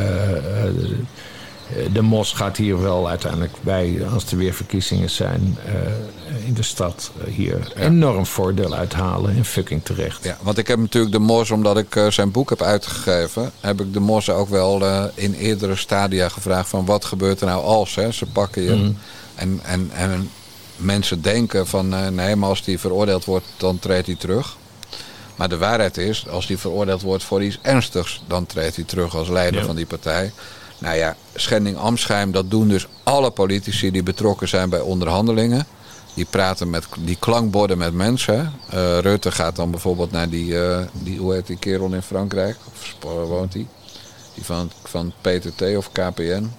de 1.93 2.01
Mos 2.01 2.31
gaat 2.33 2.57
hier 2.57 2.81
wel 2.81 3.09
uiteindelijk 3.09 3.53
bij, 3.61 4.07
als 4.13 4.31
er 4.31 4.37
weer 4.37 4.53
verkiezingen 4.53 5.09
zijn 5.09 5.57
uh, 5.67 6.47
in 6.47 6.53
de 6.53 6.63
stad, 6.63 7.11
uh, 7.27 7.33
hier 7.33 7.71
ja. 7.75 7.81
enorm 7.81 8.25
voordeel 8.25 8.73
uithalen 8.73 9.35
en 9.35 9.45
fucking 9.45 9.83
terecht. 9.83 10.23
Ja, 10.23 10.37
want 10.41 10.57
ik 10.57 10.67
heb 10.67 10.79
natuurlijk 10.79 11.13
de 11.13 11.19
Mos, 11.19 11.51
omdat 11.51 11.77
ik 11.77 11.95
uh, 11.95 12.07
zijn 12.11 12.31
boek 12.31 12.49
heb 12.49 12.61
uitgegeven, 12.61 13.51
heb 13.59 13.81
ik 13.81 13.93
de 13.93 13.99
Mos 13.99 14.29
ook 14.29 14.49
wel 14.49 14.85
in 15.13 15.33
eerdere 15.33 15.75
stadia 15.75 16.29
gevraagd 16.29 16.69
van 16.69 16.85
wat 16.85 17.05
gebeurt 17.05 17.41
er 17.41 17.47
nou 17.47 17.63
als, 17.63 17.95
hè? 17.95 18.11
Ze 18.11 18.25
pakken 18.25 18.61
je 18.61 18.73
Mm. 18.73 18.97
en, 19.35 19.59
en, 19.63 19.91
en 19.93 20.29
mensen 20.75 21.21
denken 21.21 21.67
van 21.67 22.15
nee, 22.15 22.35
maar 22.35 22.49
als 22.49 22.63
die 22.63 22.79
veroordeeld 22.79 23.25
wordt, 23.25 23.45
dan 23.57 23.79
treedt 23.79 24.05
hij 24.07 24.15
terug. 24.15 24.57
Maar 25.35 25.49
de 25.49 25.57
waarheid 25.57 25.97
is, 25.97 26.27
als 26.27 26.47
die 26.47 26.57
veroordeeld 26.57 27.01
wordt 27.01 27.23
voor 27.23 27.43
iets 27.43 27.59
ernstigs, 27.61 28.23
dan 28.27 28.45
treedt 28.45 28.75
hij 28.75 28.85
terug 28.85 29.15
als 29.15 29.29
leider 29.29 29.59
Ja. 29.59 29.65
van 29.65 29.75
die 29.75 29.85
partij. 29.85 30.31
Nou 30.79 30.97
ja, 30.97 31.15
schending 31.35 31.77
Amsgeheim, 31.77 32.31
dat 32.31 32.51
doen 32.51 32.67
dus 32.67 32.87
alle 33.03 33.31
politici 33.31 33.91
die 33.91 34.03
betrokken 34.03 34.47
zijn 34.47 34.69
bij 34.69 34.79
onderhandelingen. 34.79 35.65
Die 36.13 36.25
praten 36.29 36.69
met 36.69 36.87
die 36.99 37.17
klankborden 37.19 37.77
met 37.77 37.93
mensen. 37.93 38.53
Uh, 38.73 38.97
Rutte 38.99 39.31
gaat 39.31 39.55
dan 39.55 39.71
bijvoorbeeld 39.71 40.11
naar 40.11 40.29
die, 40.29 40.51
uh, 40.51 40.79
die, 40.93 41.19
hoe 41.19 41.33
heet 41.33 41.47
die 41.47 41.57
kerel 41.57 41.93
in 41.93 42.01
Frankrijk? 42.01 42.57
Of 42.71 42.95
waar 43.15 43.25
woont 43.25 43.53
hij? 43.53 43.67
Die 44.33 44.45
van, 44.45 44.71
van 44.83 45.13
PTT 45.21 45.61
of 45.77 45.91
KPN? 45.91 46.51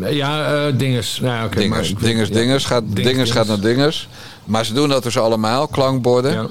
Ja, 0.00 0.66
uh, 0.66 0.78
dinges. 0.78 1.20
Nou, 1.20 1.46
okay, 1.46 1.62
dinges, 1.62 1.92
maar, 1.92 2.02
ja. 2.02 2.06
dinges, 2.34 2.64
gaat, 2.64 2.82
dinges, 2.86 3.04
dinges 3.04 3.30
gaat 3.30 3.46
naar 3.46 3.60
dinges. 3.60 4.08
Maar 4.44 4.64
ze 4.64 4.72
doen 4.72 4.88
dat 4.88 5.02
dus 5.02 5.18
allemaal, 5.18 5.68
klankborden. 5.68 6.32
Ja. 6.32 6.48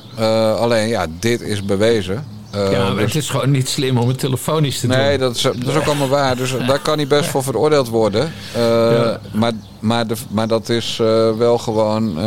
Uh, 0.53 0.59
alleen, 0.59 0.88
ja, 0.88 1.07
dit 1.20 1.41
is 1.41 1.66
bewezen. 1.66 2.26
Uh, 2.56 2.72
ja, 2.72 2.84
maar 2.84 2.95
dus, 2.95 3.14
het 3.14 3.24
is 3.24 3.30
gewoon 3.30 3.52
niet 3.52 3.70
slim 3.70 3.97
om 3.97 4.08
het 4.08 4.20
telefonisch 4.20 4.80
te 4.80 4.88
nee, 4.88 5.10
doen. 5.10 5.28
dat 5.28 5.36
is, 5.36 5.41
dat 5.41 5.56
is 5.68 5.76
ook 5.76 5.86
allemaal 5.86 6.08
waar. 6.08 6.36
Dus 6.36 6.56
daar 6.68 6.80
kan 6.80 6.97
hij 6.97 7.08
best 7.08 7.30
voor 7.30 7.43
veroordeeld 7.43 7.88
worden. 7.88 8.32
Uh, 8.58 8.62
Ja. 8.62 9.20
maar, 9.34 9.52
maar, 9.80 10.08
de, 10.08 10.16
maar 10.30 10.47
dat 10.47 10.70
is 10.70 10.97
uh, 11.02 11.38
wel 11.38 11.58
gewoon 11.58 12.18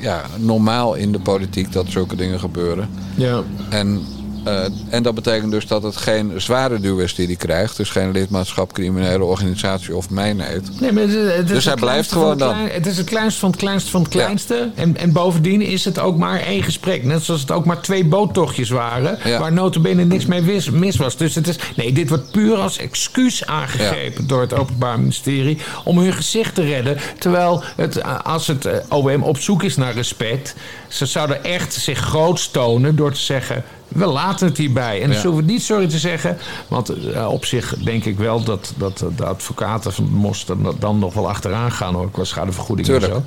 ja, 0.00 0.22
normaal 0.36 0.94
in 0.94 1.12
de 1.12 1.20
politiek 1.20 1.72
dat 1.72 1.86
zulke 1.88 2.16
dingen 2.16 2.40
gebeuren. 2.40 2.88
Ja. 3.14 3.42
En, 3.70 4.06
uh, 4.48 4.64
en 4.88 5.02
dat 5.02 5.14
betekent 5.14 5.50
dus 5.50 5.66
dat 5.66 5.82
het 5.82 5.96
geen 5.96 6.32
zware 6.36 6.80
duw 6.80 6.98
is 6.98 7.14
die 7.14 7.26
hij 7.26 7.36
krijgt. 7.36 7.76
Dus 7.76 7.90
geen 7.90 8.10
lidmaatschap, 8.10 8.72
criminele 8.72 9.24
organisatie 9.24 9.96
of 9.96 10.10
mijnheid. 10.10 10.80
Nee, 10.80 10.92
maar 10.92 11.02
het, 11.02 11.12
is- 11.12 11.32
het 11.36 11.44
is 11.46 11.52
Dus 11.52 11.64
hij 11.64 11.74
blijft 11.74 12.12
gewoon 12.12 12.38
dan. 12.38 12.52
klein- 12.54 12.70
het 12.70 12.86
is 12.86 12.96
het 12.96 13.06
kleinste 13.06 13.40
van 13.40 13.50
het 13.50 13.58
kleinste 13.58 13.90
van 13.90 14.00
het 14.02 14.10
kleinste. 14.10 14.70
En, 14.74 14.96
en 14.96 15.12
bovendien 15.12 15.62
is 15.62 15.84
het 15.84 15.98
ook 15.98 16.16
maar 16.16 16.40
één 16.40 16.62
gesprek. 16.62 17.04
Net 17.04 17.22
zoals 17.22 17.40
het 17.40 17.50
ook 17.50 17.64
maar 17.64 17.80
twee 17.80 18.04
boottochtjes 18.04 18.68
waren. 18.70 19.18
Ja. 19.24 19.38
Waar 19.38 19.52
notabene 19.52 20.04
niks 20.04 20.26
mee 20.26 20.42
mis 20.72 20.96
was. 20.96 21.16
Dus 21.16 21.34
het 21.34 21.48
is, 21.48 21.56
nee, 21.76 21.92
dit 21.92 22.08
wordt 22.08 22.30
puur 22.30 22.56
als 22.56 22.78
excuus 22.78 23.46
aangegrepen 23.46 24.26
door 24.26 24.40
het 24.40 24.52
Openbaar 24.54 24.98
Ministerie. 25.00 25.58
Om 25.84 25.98
hun 25.98 26.12
gezicht 26.12 26.54
te 26.54 26.62
redden. 26.62 26.96
Terwijl 27.18 27.62
het, 27.76 27.96
eh, 27.96 28.20
als 28.22 28.46
het 28.46 28.64
eh, 28.66 28.76
OM 28.88 29.22
op 29.22 29.38
zoek 29.38 29.62
is 29.62 29.76
naar 29.76 29.94
respect. 29.94 30.54
Ze 30.88 31.06
zouden 31.06 31.44
echt 31.44 31.72
zich 31.74 31.98
groot 31.98 32.52
tonen 32.52 32.96
door 32.96 33.12
te 33.12 33.20
zeggen. 33.20 33.64
We 33.94 34.06
laten 34.06 34.46
het 34.46 34.56
hierbij. 34.56 34.94
En 35.00 35.06
dan 35.06 35.16
Ja. 35.16 35.20
zullen 35.20 35.36
we 35.36 35.42
niet 35.42 35.62
sorry 35.62 35.88
te 35.88 35.98
zeggen. 35.98 36.38
Want 36.68 36.88
eh, 36.88 37.28
op 37.28 37.44
zich 37.44 37.74
denk 37.78 38.04
ik 38.04 38.18
wel 38.18 38.42
dat, 38.44 38.72
dat 38.76 39.04
de 39.16 39.24
advocaten 39.24 39.92
van 39.92 40.04
Mos 40.10 40.44
dan, 40.46 40.74
dan 40.78 40.98
nog 40.98 41.14
wel 41.14 41.28
achteraan 41.28 41.72
gaan 41.72 41.94
hoor, 41.94 42.10
qua 42.10 42.24
schadevergoeding 42.24 42.88
en 42.88 43.00
zo. 43.00 43.22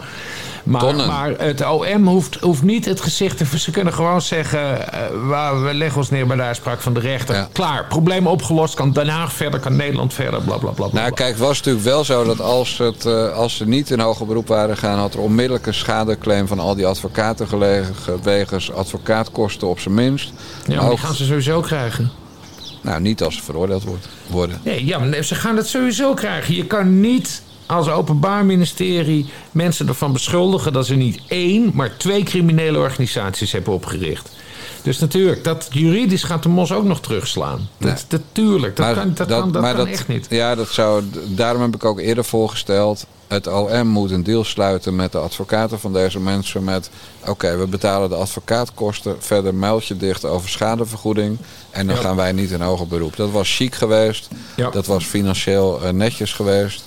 Maar, 0.64 0.96
maar 0.96 1.34
het 1.38 1.66
OM 1.66 2.08
hoeft, 2.08 2.36
hoeft 2.40 2.64
niet 2.64 2.86
het 2.86 3.02
gezicht 3.02 3.38
te... 3.38 3.60
Ze 3.60 3.72
kunnen 3.72 3.94
gewoon 3.94 4.22
zeggen, 4.22 4.94
eh, 4.94 5.00
waar, 5.28 5.64
we 5.64 5.74
leggen 5.74 5.98
ons 5.98 6.10
neer 6.10 6.28
bij 6.28 6.36
de 6.36 6.42
uitspraak 6.42 6.82
van 6.82 6.94
de 6.94 7.00
rechter. 7.00 7.36
Ja. 7.36 7.48
Klaar, 7.52 7.86
probleem 7.86 8.28
opgelost. 8.28 8.74
Kan 8.74 8.92
Den 8.92 9.08
Haag 9.08 9.34
verder, 9.34 9.60
kan 9.60 9.76
Nederland 9.76 10.14
verder, 10.14 10.42
bla 10.42 10.58
bla 10.58 10.72
bla. 10.72 10.88
bla, 10.88 11.02
Nou, 11.02 11.14
kijk, 11.14 11.38
was 11.38 11.58
natuurlijk 11.58 11.86
wel 11.86 12.04
zo 12.04 12.24
dat 12.24 12.42
als, 12.42 12.78
het, 12.78 13.06
eh, 13.06 13.34
als 13.34 13.56
ze 13.56 13.68
niet 13.68 13.90
in 13.90 14.00
hoger 14.00 14.26
beroep 14.26 14.48
waren 14.48 14.78
gegaan, 14.78 14.98
had 14.98 15.14
er 15.14 15.20
onmiddellijk 15.20 15.66
een 15.68 15.74
schadeclaim 15.74 16.48
van 16.48 16.60
al 16.60 16.76
die 16.76 16.86
advocaten 16.88 17.48
gelegen 17.48 17.96
wegens 18.24 18.72
advocaatkosten 18.72 19.68
op 19.68 19.80
zijn 19.80 19.94
minst. 19.94 20.32
Ja, 20.68 20.82
maar 20.82 20.90
die 20.90 20.98
gaan 20.98 21.16
ze 21.16 21.26
sowieso 21.26 21.62
krijgen. 21.62 22.12
Nou, 22.82 23.02
niet 23.02 23.24
als 23.24 23.36
ze 23.36 23.44
veroordeeld 23.44 23.84
wordt, 23.84 24.08
worden. 24.28 24.62
Nee, 24.64 24.86
ja, 24.86 25.00
maar 25.00 25.24
ze 25.24 25.36
gaan 25.36 25.58
het 25.58 25.68
sowieso 25.68 26.14
krijgen. 26.14 26.56
Je 26.56 26.66
kan 26.66 27.00
niet 27.00 27.42
als 27.66 27.90
openbaar 27.90 28.46
ministerie 28.46 29.26
mensen 29.52 29.88
ervan 29.88 30.14
beschuldigen 30.14 30.74
dat 30.74 30.86
ze 30.86 30.96
niet 30.96 31.22
één, 31.28 31.72
maar 31.74 31.98
twee 31.98 32.24
criminele 32.24 32.78
organisaties 32.78 33.52
hebben 33.52 33.74
opgericht. 33.74 34.30
Dus 34.82 35.00
natuurlijk, 35.00 35.44
dat 35.44 35.68
juridisch 35.72 36.24
gaat 36.24 36.44
de 36.44 36.50
mos 36.50 36.72
ook 36.72 36.84
nog 36.84 37.02
terugslaan. 37.02 37.70
Dat, 37.78 38.06
Natuurlijk, 38.10 38.76
dat, 38.76 38.94
kan, 38.94 39.14
dat, 39.14 39.28
kan, 39.28 39.52
dat 39.52 39.62
maar 39.62 39.76
kan 39.76 39.88
echt 39.88 40.08
niet. 40.08 40.26
Ja, 40.30 40.56
dat 40.56 40.70
zou, 40.70 41.04
daarom 41.28 41.62
heb 41.62 41.76
ik 41.76 41.86
ook 41.86 42.00
eerder 42.00 42.26
voorgesteld. 42.26 43.06
Het 43.28 43.48
OM 43.48 43.88
moet 43.88 44.12
een 44.12 44.24
deal 44.24 44.44
sluiten 44.44 44.96
met 44.96 45.12
de 45.12 45.18
advocaten 45.18 45.80
van 45.80 45.94
deze 45.94 46.20
mensen. 46.20 46.64
Met 46.64 46.90
oké, 47.26 47.58
we 47.58 47.68
betalen 47.68 48.10
de 48.10 48.16
advocaatkosten. 48.16 49.16
Verder 49.20 49.56
muiltje 49.56 49.98
dicht 49.98 50.26
over 50.26 50.50
schadevergoeding. 50.50 51.38
En 51.70 51.88
dan 51.88 51.96
Ja. 51.96 52.02
gaan 52.02 52.16
wij 52.16 52.32
niet 52.32 52.52
in 52.52 52.62
hoger 52.62 52.88
beroep. 52.88 53.16
Dat 53.16 53.32
was 53.32 53.56
chic 53.56 53.76
geweest. 53.76 54.28
Ja. 54.56 54.70
Dat 54.70 54.86
was 54.86 55.06
financieel 55.06 55.82
eh, 55.84 55.90
netjes 55.92 56.34
geweest. 56.34 56.84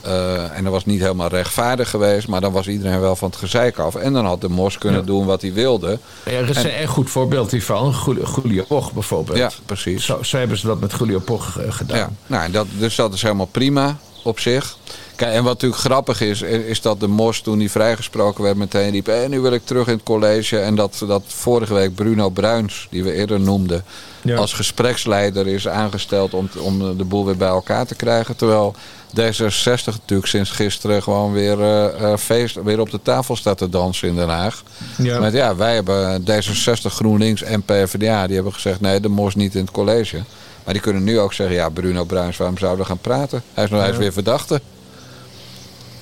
Eh, 0.00 0.56
en 0.56 0.62
dat 0.64 0.72
was 0.72 0.84
niet 0.84 1.00
helemaal 1.00 1.28
rechtvaardig 1.28 1.90
geweest. 1.90 2.28
Maar 2.28 2.40
dan 2.40 2.52
was 2.52 2.66
iedereen 2.68 3.00
wel 3.00 3.16
van 3.16 3.28
het 3.28 3.38
gezeik 3.38 3.78
af. 3.78 3.94
En 3.94 4.12
dan 4.12 4.24
had 4.26 4.40
de 4.40 4.48
mos 4.48 4.78
kunnen 4.78 5.00
Ja. 5.00 5.06
doen 5.06 5.26
wat 5.26 5.42
hij 5.42 5.52
wilde. 5.52 5.98
Er 6.24 6.48
is 6.50 6.62
een 6.64 6.86
goed 6.88 7.10
voorbeeld 7.10 7.50
hiervan. 7.50 7.94
Julio- 8.42 8.64
Poch 8.64 8.92
bijvoorbeeld. 8.92 9.38
Ja, 9.38 9.50
precies. 9.66 10.04
Zo, 10.04 10.22
zo 10.22 10.36
hebben 10.36 10.58
ze 10.58 10.66
dat 10.66 10.80
met 10.80 10.92
Julio 10.98 11.18
Poch 11.18 11.58
eh, 11.58 11.72
gedaan. 11.72 11.96
Ja, 11.98 12.10
nou, 12.26 12.50
dat, 12.50 12.66
dus 12.78 12.94
dat 12.94 13.14
is 13.14 13.22
helemaal 13.22 13.46
prima 13.46 13.96
op 14.22 14.38
zich. 14.40 14.76
Kijk, 15.16 15.32
en 15.34 15.42
wat 15.42 15.52
natuurlijk 15.52 15.80
grappig 15.80 16.20
is, 16.20 16.42
is 16.42 16.80
dat 16.80 17.00
de 17.00 17.06
Mos 17.06 17.40
toen 17.40 17.58
hij 17.58 17.68
vrijgesproken 17.68 18.42
werd 18.44 18.56
meteen 18.56 18.90
riep... 18.90 19.08
en 19.08 19.30
nu 19.30 19.40
wil 19.40 19.52
ik 19.52 19.64
terug 19.64 19.86
in 19.86 19.94
het 19.94 20.02
college. 20.02 20.58
En 20.58 20.74
dat, 20.74 21.04
dat 21.06 21.22
vorige 21.26 21.74
week 21.74 21.94
Bruno 21.94 22.28
Bruins, 22.28 22.86
die 22.90 23.04
we 23.04 23.12
eerder 23.12 23.40
noemden... 23.40 23.84
Ja. 24.22 24.36
als 24.36 24.52
gespreksleider 24.52 25.46
is 25.46 25.68
aangesteld 25.68 26.34
om, 26.34 26.48
om 26.58 26.96
de 26.96 27.04
boel 27.04 27.24
weer 27.24 27.36
bij 27.36 27.48
elkaar 27.48 27.86
te 27.86 27.94
krijgen. 27.94 28.36
Terwijl 28.36 28.74
D66 29.20 29.84
natuurlijk 29.84 30.28
sinds 30.28 30.50
gisteren 30.50 31.02
gewoon 31.02 31.32
weer, 31.32 31.60
eh, 31.60 32.12
eh, 32.12 32.18
feest, 32.18 32.62
weer 32.62 32.80
op 32.80 32.90
de 32.90 33.02
tafel 33.02 33.36
staat 33.36 33.58
te 33.58 33.68
dansen 33.68 34.08
in 34.08 34.14
Den 34.14 34.28
Haag. 34.28 34.62
Ja. 34.96 35.18
Met 35.18 35.32
ja, 35.32 35.56
wij 35.56 35.74
hebben 35.74 36.24
D66, 36.30 36.92
GroenLinks 36.92 37.42
en 37.42 37.62
PvdA. 37.62 38.26
Die 38.26 38.34
hebben 38.34 38.52
gezegd 38.52 38.80
nee, 38.80 39.00
de 39.00 39.08
Mos 39.08 39.34
niet 39.34 39.54
in 39.54 39.60
het 39.60 39.70
college. 39.70 40.22
Maar 40.64 40.74
die 40.74 40.82
kunnen 40.82 41.04
nu 41.04 41.18
ook 41.18 41.32
zeggen, 41.32 41.56
ja 41.56 41.68
Bruno 41.68 42.04
Bruins, 42.04 42.36
waarom 42.36 42.58
zouden 42.58 42.80
we 42.80 42.86
gaan 42.86 42.98
praten? 42.98 43.42
Hij 43.54 43.64
is, 43.64 43.70
nog 43.70 43.80
hij 43.80 43.88
is 43.88 43.94
Ja. 43.94 44.00
weer 44.00 44.12
verdachte. 44.12 44.60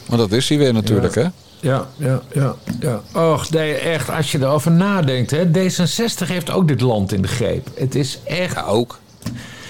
Want 0.07 0.21
dat 0.21 0.33
is 0.33 0.49
hij 0.49 0.59
weer 0.59 0.73
natuurlijk, 0.73 1.15
hè? 1.15 1.27
Ja, 1.61 1.87
ja, 1.97 2.23
ja, 2.33 2.55
ja. 2.81 3.01
Och, 3.15 3.51
nee, 3.51 3.75
echt, 3.75 4.11
als 4.11 4.33
je 4.33 4.39
erover 4.39 4.71
nadenkt, 4.71 5.31
hè. 5.31 5.45
D66 5.47 6.27
heeft 6.27 6.51
ook 6.51 6.69
dit 6.69 6.81
land 6.81 7.13
in 7.13 7.23
de 7.23 7.29
greep. 7.29 7.69
Het 7.75 7.95
is 7.95 8.19
echt... 8.25 8.55
Ja, 8.55 8.63
ook. 8.63 8.99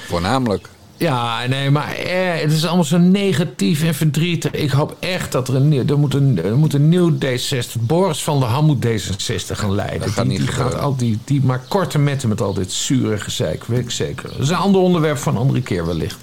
Voornamelijk. 0.07 0.68
Ja, 0.97 1.47
nee, 1.47 1.70
maar 1.70 1.93
eh, 1.95 2.41
het 2.41 2.53
is 2.53 2.66
allemaal 2.66 2.85
zo 2.85 2.99
negatief 2.99 3.83
en 3.83 3.95
verdrietig. 3.95 4.51
Ik 4.53 4.70
hoop 4.70 4.97
echt 5.01 5.33
dat 5.33 5.49
er 5.49 5.55
een, 5.55 5.68
nieuw- 5.68 5.87
er 5.87 5.99
moet 5.99 6.14
een, 6.14 6.45
er 6.45 6.57
moet 6.57 6.74
een 6.74 6.89
nieuw 6.89 7.12
D66... 7.12 7.80
Boris 7.80 8.22
van 8.22 8.41
der 8.41 8.49
Ham 8.49 8.64
moet 8.64 8.87
D66 8.87 9.57
gaan 9.57 9.74
leiden. 9.74 10.01
Dat 10.01 10.11
gaat 10.11 10.24
die, 10.24 10.39
niet 10.39 10.47
die, 10.47 10.57
gaat 10.57 10.78
al, 10.78 10.97
die, 10.97 11.18
die 11.24 11.43
maakt 11.43 11.68
korte 11.68 11.99
metten 11.99 12.28
met 12.28 12.41
al 12.41 12.55
dit 12.55 12.72
zure 12.72 13.18
gezeik, 13.18 13.64
weet 13.64 13.78
ik 13.78 13.91
zeker. 13.91 14.28
Dat 14.28 14.39
is 14.39 14.49
een 14.49 14.57
ander 14.57 14.80
onderwerp 14.80 15.18
voor 15.18 15.33
een 15.33 15.39
andere 15.39 15.62
keer 15.62 15.87
wellicht. 15.87 16.16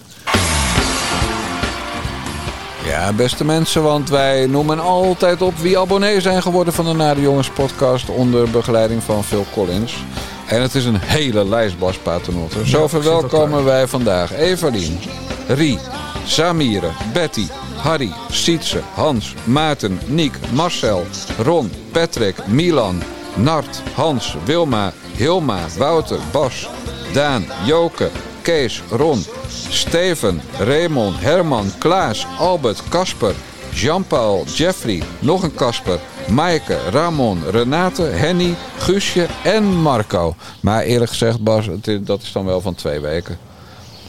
Ja, 2.85 3.13
beste 3.13 3.45
mensen, 3.45 3.83
want 3.83 4.09
wij 4.09 4.45
noemen 4.45 4.79
altijd 4.79 5.41
op 5.41 5.57
wie 5.57 5.79
abonnee 5.79 6.21
zijn 6.21 6.41
geworden 6.41 6.73
van 6.73 6.85
de 6.85 6.93
Nare 6.93 7.21
Jongens 7.21 7.49
podcast 7.49 8.09
onder 8.09 8.49
begeleiding 8.49 9.03
van 9.03 9.23
Phil 9.23 9.45
Collins. 9.53 10.03
En 10.47 10.61
het 10.61 10.75
is 10.75 10.85
een 10.85 10.99
hele 10.99 11.45
lijst, 11.45 11.79
Bas 11.79 11.97
Paternotte. 11.97 12.67
Zo 12.67 12.87
verwelkomen 12.87 13.63
wij 13.63 13.87
vandaag 13.87 14.33
Evelien, 14.33 14.99
Rie, 15.47 15.79
Samire, 16.25 16.89
Betty, 17.13 17.45
Harry, 17.75 18.11
Sietse, 18.31 18.81
Hans, 18.93 19.33
Maarten, 19.43 19.99
Niek, 20.05 20.33
Marcel, 20.53 21.05
Ron, 21.43 21.71
Patrick, 21.91 22.47
Milan, 22.47 23.01
Nart, 23.35 23.81
Hans, 23.93 24.35
Wilma, 24.45 24.93
Hilma, 25.15 25.59
Wouter, 25.77 26.19
Bas, 26.31 26.69
Daan, 27.13 27.45
Joke, 27.65 28.09
Kees, 28.41 28.81
Ron, 28.89 29.23
Steven, 29.69 30.41
Raymond, 30.59 31.19
Herman, 31.19 31.71
Klaas, 31.77 32.27
Albert, 32.39 32.81
Casper, 32.89 33.33
Jean-Paul, 33.73 34.43
Jeffrey, 34.53 35.01
nog 35.19 35.43
een 35.43 35.55
Casper, 35.55 35.99
Maaike, 36.29 36.77
Ramon, 36.91 37.41
Renate, 37.49 38.01
Henny, 38.03 38.55
Guusje 38.77 39.27
en 39.43 39.63
Marco. 39.63 40.35
Maar 40.61 40.81
eerlijk 40.83 41.09
gezegd, 41.11 41.43
Bas, 41.43 41.67
dat 42.01 42.21
is 42.21 42.31
dan 42.31 42.45
wel 42.45 42.61
van 42.61 42.75
twee 42.75 42.99
weken. 42.99 43.37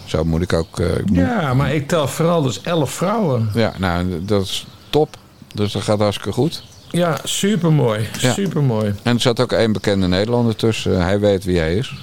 Zo 0.05 0.25
moet 0.25 0.43
ik 0.43 0.53
ook... 0.53 0.81
eh, 0.81 0.97
ik 0.97 1.07
moet- 1.11 1.17
Ja, 1.19 1.55
maar 1.55 1.75
ik 1.75 1.89
tel 1.89 2.09
vooral 2.09 2.43
dus 2.43 2.61
elf 2.61 2.91
vrouwen. 2.91 3.51
ja, 3.55 3.73
nou, 3.79 4.25
dat 4.25 4.43
is 4.43 4.67
top. 4.91 5.17
Dus 5.55 5.73
dat 5.73 5.83
gaat 5.83 5.99
hartstikke 5.99 6.33
goed. 6.33 6.63
Ja, 6.91 7.19
supermooi. 7.25 8.09
Ja. 8.19 8.33
Supermooi. 8.33 8.95
En 9.03 9.15
er 9.15 9.21
zat 9.21 9.41
ook 9.41 9.53
één 9.53 9.73
bekende 9.73 10.07
Nederlander 10.09 10.57
tussen. 10.57 11.03
Hij 11.03 11.21
weet 11.21 11.45
wie 11.45 11.59
hij 11.59 11.75
is. 11.77 11.95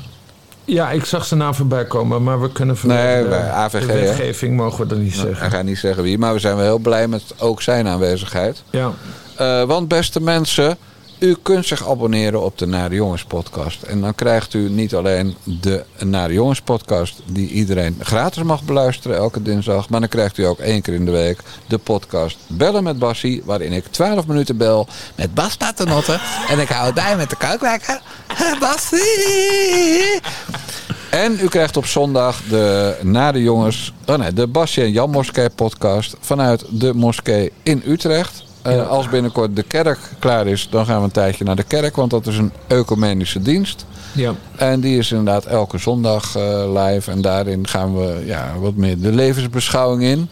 Ja, 0.68 0.92
ik 0.92 1.06
zag 1.06 1.26
zijn 1.26 1.40
naam 1.40 1.54
voorbij 1.54 1.86
komen, 1.86 2.24
maar 2.24 2.42
we 2.42 2.52
kunnen 2.52 2.78
vanwege 2.78 3.04
Nee, 3.04 3.24
de, 3.24 3.30
bij 3.30 3.50
AVG, 3.50 3.86
de 3.86 3.92
hè? 3.94 4.00
wetgeving 4.00 4.56
mogen 4.56 4.80
we 4.80 4.88
dat 4.88 4.98
niet 4.98 5.14
zeggen. 5.14 5.52
gaat 5.52 5.64
niet 5.64 5.78
zeggen 5.78 6.04
wie, 6.04 6.18
maar 6.18 6.34
we 6.34 6.40
zijn 6.40 6.56
wel 6.56 6.66
heel 6.66 6.78
blij 6.78 7.08
met 7.08 7.24
ook 7.38 7.62
zijn 7.62 7.88
aanwezigheid. 7.88 8.64
Ja. 8.70 8.92
Eh, 9.36 9.64
want 9.64 9.88
beste 9.88 10.22
mensen, 10.22 10.78
u 11.20 11.36
kunt 11.42 11.66
zich 11.66 11.90
abonneren 11.90 12.42
op 12.42 12.58
de 12.58 12.66
Nare 12.66 12.96
Jongens 12.96 13.24
podcast. 13.24 13.82
En 13.82 14.02
dan 14.02 14.16
krijgt 14.16 14.54
u 14.54 14.70
niet 14.70 14.96
alleen 14.96 15.36
de 15.44 15.84
Nare 16.00 16.34
Jongens 16.34 16.62
podcast... 16.62 17.22
die 17.26 17.50
iedereen 17.50 17.98
gratis 18.02 18.44
mag 18.44 18.64
beluisteren 18.64 19.18
elke 19.18 19.42
dinsdag... 19.42 19.90
maar 19.90 20.00
dan 20.00 20.10
krijgt 20.10 20.38
u 20.38 20.44
ook 20.44 20.60
één 20.60 20.82
keer 20.82 20.94
in 20.94 21.06
de 21.06 21.12
week 21.12 21.40
de 21.68 21.78
podcast 21.78 22.38
Bellen 22.48 22.84
met 22.84 23.00
Bassie... 23.00 23.42
waarin 23.46 23.72
ik 23.72 23.86
12 23.86 24.28
minuten 24.28 24.58
bel 24.58 24.88
met 25.16 25.34
Bas 25.34 25.58
Paternotte... 25.58 26.20
en 26.52 26.60
ik 26.60 26.68
hou 26.68 26.86
het 26.86 26.96
bij 26.96 27.16
met 27.16 27.30
de 27.30 27.36
kookwekker. 27.36 28.02
Bassie! 28.60 30.22
En 31.12 31.38
u 31.42 31.48
krijgt 31.48 31.78
op 31.78 31.86
zondag 31.86 32.42
de 32.50 32.98
Na 33.02 33.32
de 33.32 33.42
Jongens, 33.42 33.94
oh 34.06 34.16
nee, 34.16 34.34
de 34.34 34.48
Basje 34.48 34.82
en 34.82 34.92
Jan 34.92 35.10
Moskee 35.10 35.50
podcast 35.50 36.16
vanuit 36.20 36.64
de 36.70 36.94
moskee 36.94 37.52
in 37.64 37.84
Utrecht. 37.86 38.46
Eh, 38.68 38.90
Als 38.90 39.10
binnenkort 39.10 39.56
de 39.56 39.64
kerk 39.64 40.00
klaar 40.20 40.48
is, 40.48 40.68
dan 40.70 40.86
gaan 40.86 40.98
we 40.98 41.04
een 41.04 41.12
tijdje 41.12 41.44
naar 41.44 41.56
de 41.56 41.64
kerk, 41.64 41.96
want 41.96 42.12
dat 42.12 42.28
is 42.28 42.38
een 42.38 42.52
ecumenische 42.68 43.42
dienst. 43.42 43.86
Ja. 44.12 44.34
En 44.56 44.80
die 44.80 44.98
is 44.98 45.12
inderdaad 45.12 45.46
elke 45.46 45.78
zondag 45.78 46.36
eh, 46.36 46.84
live. 46.84 47.12
En 47.12 47.22
daarin 47.22 47.68
gaan 47.68 47.98
we 47.98 48.24
ja, 48.26 48.54
wat 48.60 48.76
meer 48.76 49.00
de 49.00 49.12
levensbeschouwing 49.12 50.04
in. 50.04 50.30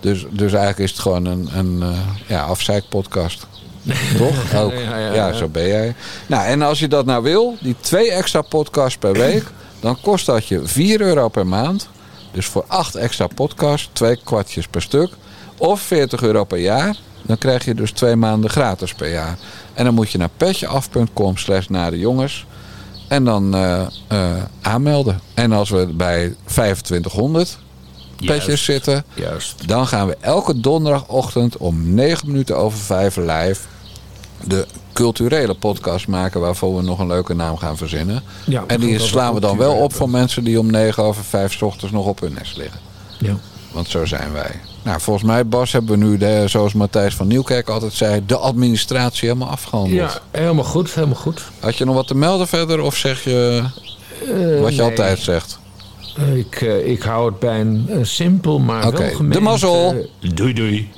Dus, 0.00 0.26
dus 0.30 0.52
eigenlijk 0.52 0.78
is 0.78 0.90
het 0.90 1.00
gewoon 1.00 1.24
een, 1.24 1.48
een 1.54 1.82
eh, 1.82 1.98
ja, 2.26 2.42
afzeikpodcast. 2.42 3.46
Toch? 4.18 4.54
Ook. 4.54 4.72
Ja, 4.72 5.12
ja. 5.14 5.32
zo 5.32 5.48
ben 5.48 5.66
jij. 5.66 5.94
Nou, 6.26 6.46
en 6.46 6.62
als 6.62 6.78
je 6.78 6.88
dat 6.88 7.06
nou 7.06 7.22
wil, 7.22 7.56
die 7.60 7.76
twee 7.80 8.10
extra 8.10 8.42
podcasts 8.42 8.98
per 8.98 9.12
week, 9.12 9.44
dan 9.80 10.00
kost 10.00 10.26
dat 10.26 10.46
je 10.46 10.60
4 10.64 11.00
euro 11.00 11.28
per 11.28 11.46
maand. 11.46 11.88
Dus 12.32 12.46
voor 12.46 12.64
acht 12.66 12.94
extra 12.94 13.26
podcasts, 13.26 13.88
twee 13.92 14.18
kwartjes 14.24 14.66
per 14.68 14.82
stuk. 14.82 15.10
Of 15.58 15.80
40 15.80 16.22
euro 16.22 16.44
per 16.44 16.58
jaar. 16.58 16.96
Dan 17.22 17.38
krijg 17.38 17.64
je 17.64 17.74
dus 17.74 17.90
twee 17.90 18.16
maanden 18.16 18.50
gratis 18.50 18.94
per 18.94 19.10
jaar. 19.10 19.38
En 19.74 19.84
dan 19.84 19.94
moet 19.94 20.10
je 20.10 20.18
naar 20.18 20.30
petjeaf.com 20.36 21.36
slash 21.36 21.66
naar 21.66 21.90
de 21.90 21.98
jongens. 21.98 22.46
En 23.08 23.24
dan 23.24 23.54
eh, 23.54 23.80
eh, 24.08 24.42
aanmelden. 24.62 25.20
En 25.34 25.52
als 25.52 25.70
we 25.70 25.86
bij 25.86 26.34
2500 26.44 27.58
petjes 28.16 28.44
Juist. 28.46 28.64
zitten, 28.64 29.04
Juist. 29.14 29.68
dan 29.68 29.86
gaan 29.86 30.06
we 30.06 30.16
elke 30.20 30.60
donderdagochtend 30.60 31.56
om 31.56 31.94
9 31.94 32.26
minuten 32.26 32.56
over 32.56 32.78
5 32.78 33.16
live 33.16 33.60
de 34.44 34.66
culturele 34.92 35.54
podcast 35.54 36.08
maken 36.08 36.40
waarvoor 36.40 36.76
we 36.76 36.82
nog 36.82 36.98
een 36.98 37.06
leuke 37.06 37.34
naam 37.34 37.56
gaan 37.56 37.76
verzinnen. 37.76 38.22
Ja, 38.44 38.64
en 38.66 38.80
die 38.80 38.98
slaan 38.98 39.34
we 39.34 39.40
dan 39.40 39.56
wel 39.58 39.74
op 39.74 39.94
voor 39.94 40.10
mensen 40.10 40.44
die 40.44 40.58
om 40.58 40.70
9 40.70 41.02
over 41.02 41.24
5 41.24 41.52
's 41.52 41.62
ochtends 41.62 41.92
nog 41.94 42.06
op 42.06 42.20
hun 42.20 42.32
nest 42.32 42.56
liggen. 42.56 42.80
Ja. 43.18 43.36
Want 43.72 43.88
zo 43.88 44.04
zijn 44.04 44.32
wij. 44.32 44.60
Nou, 44.86 45.00
volgens 45.00 45.24
mij, 45.26 45.46
Bas, 45.46 45.72
hebben 45.72 45.98
we 45.98 46.04
nu, 46.04 46.16
de, 46.16 46.44
zoals 46.46 46.72
Matthijs 46.72 47.14
van 47.14 47.26
Nieuwkerk 47.26 47.68
altijd 47.68 47.92
zei, 47.92 48.22
de 48.26 48.36
administratie 48.36 49.28
helemaal 49.28 49.48
afgehandeld. 49.48 49.94
ja, 50.32 50.40
helemaal 50.40 50.64
goed, 50.64 50.94
helemaal 50.94 51.16
goed. 51.16 51.42
Had 51.60 51.76
je 51.76 51.84
nog 51.84 51.94
wat 51.94 52.06
te 52.06 52.14
melden 52.14 52.46
verder 52.46 52.80
of 52.80 52.96
zeg 52.96 53.24
je 53.24 53.62
Eh, 54.20 54.60
wat 54.60 54.70
je 54.74 54.80
nee. 54.82 54.90
altijd 54.90 55.18
zegt? 55.18 55.58
Ik, 56.34 56.54
eh, 56.60 56.86
ik 56.90 57.02
hou 57.02 57.26
het 57.30 57.38
bij 57.38 57.60
een 57.60 57.88
simpel, 58.02 58.58
maar 58.58 58.86
Oké, 58.86 59.16
wel 59.18 59.30
de 59.30 59.40
mazzel. 59.40 59.94
eh, 60.20 60.30
doei 60.34 60.52
doei. 60.52 60.90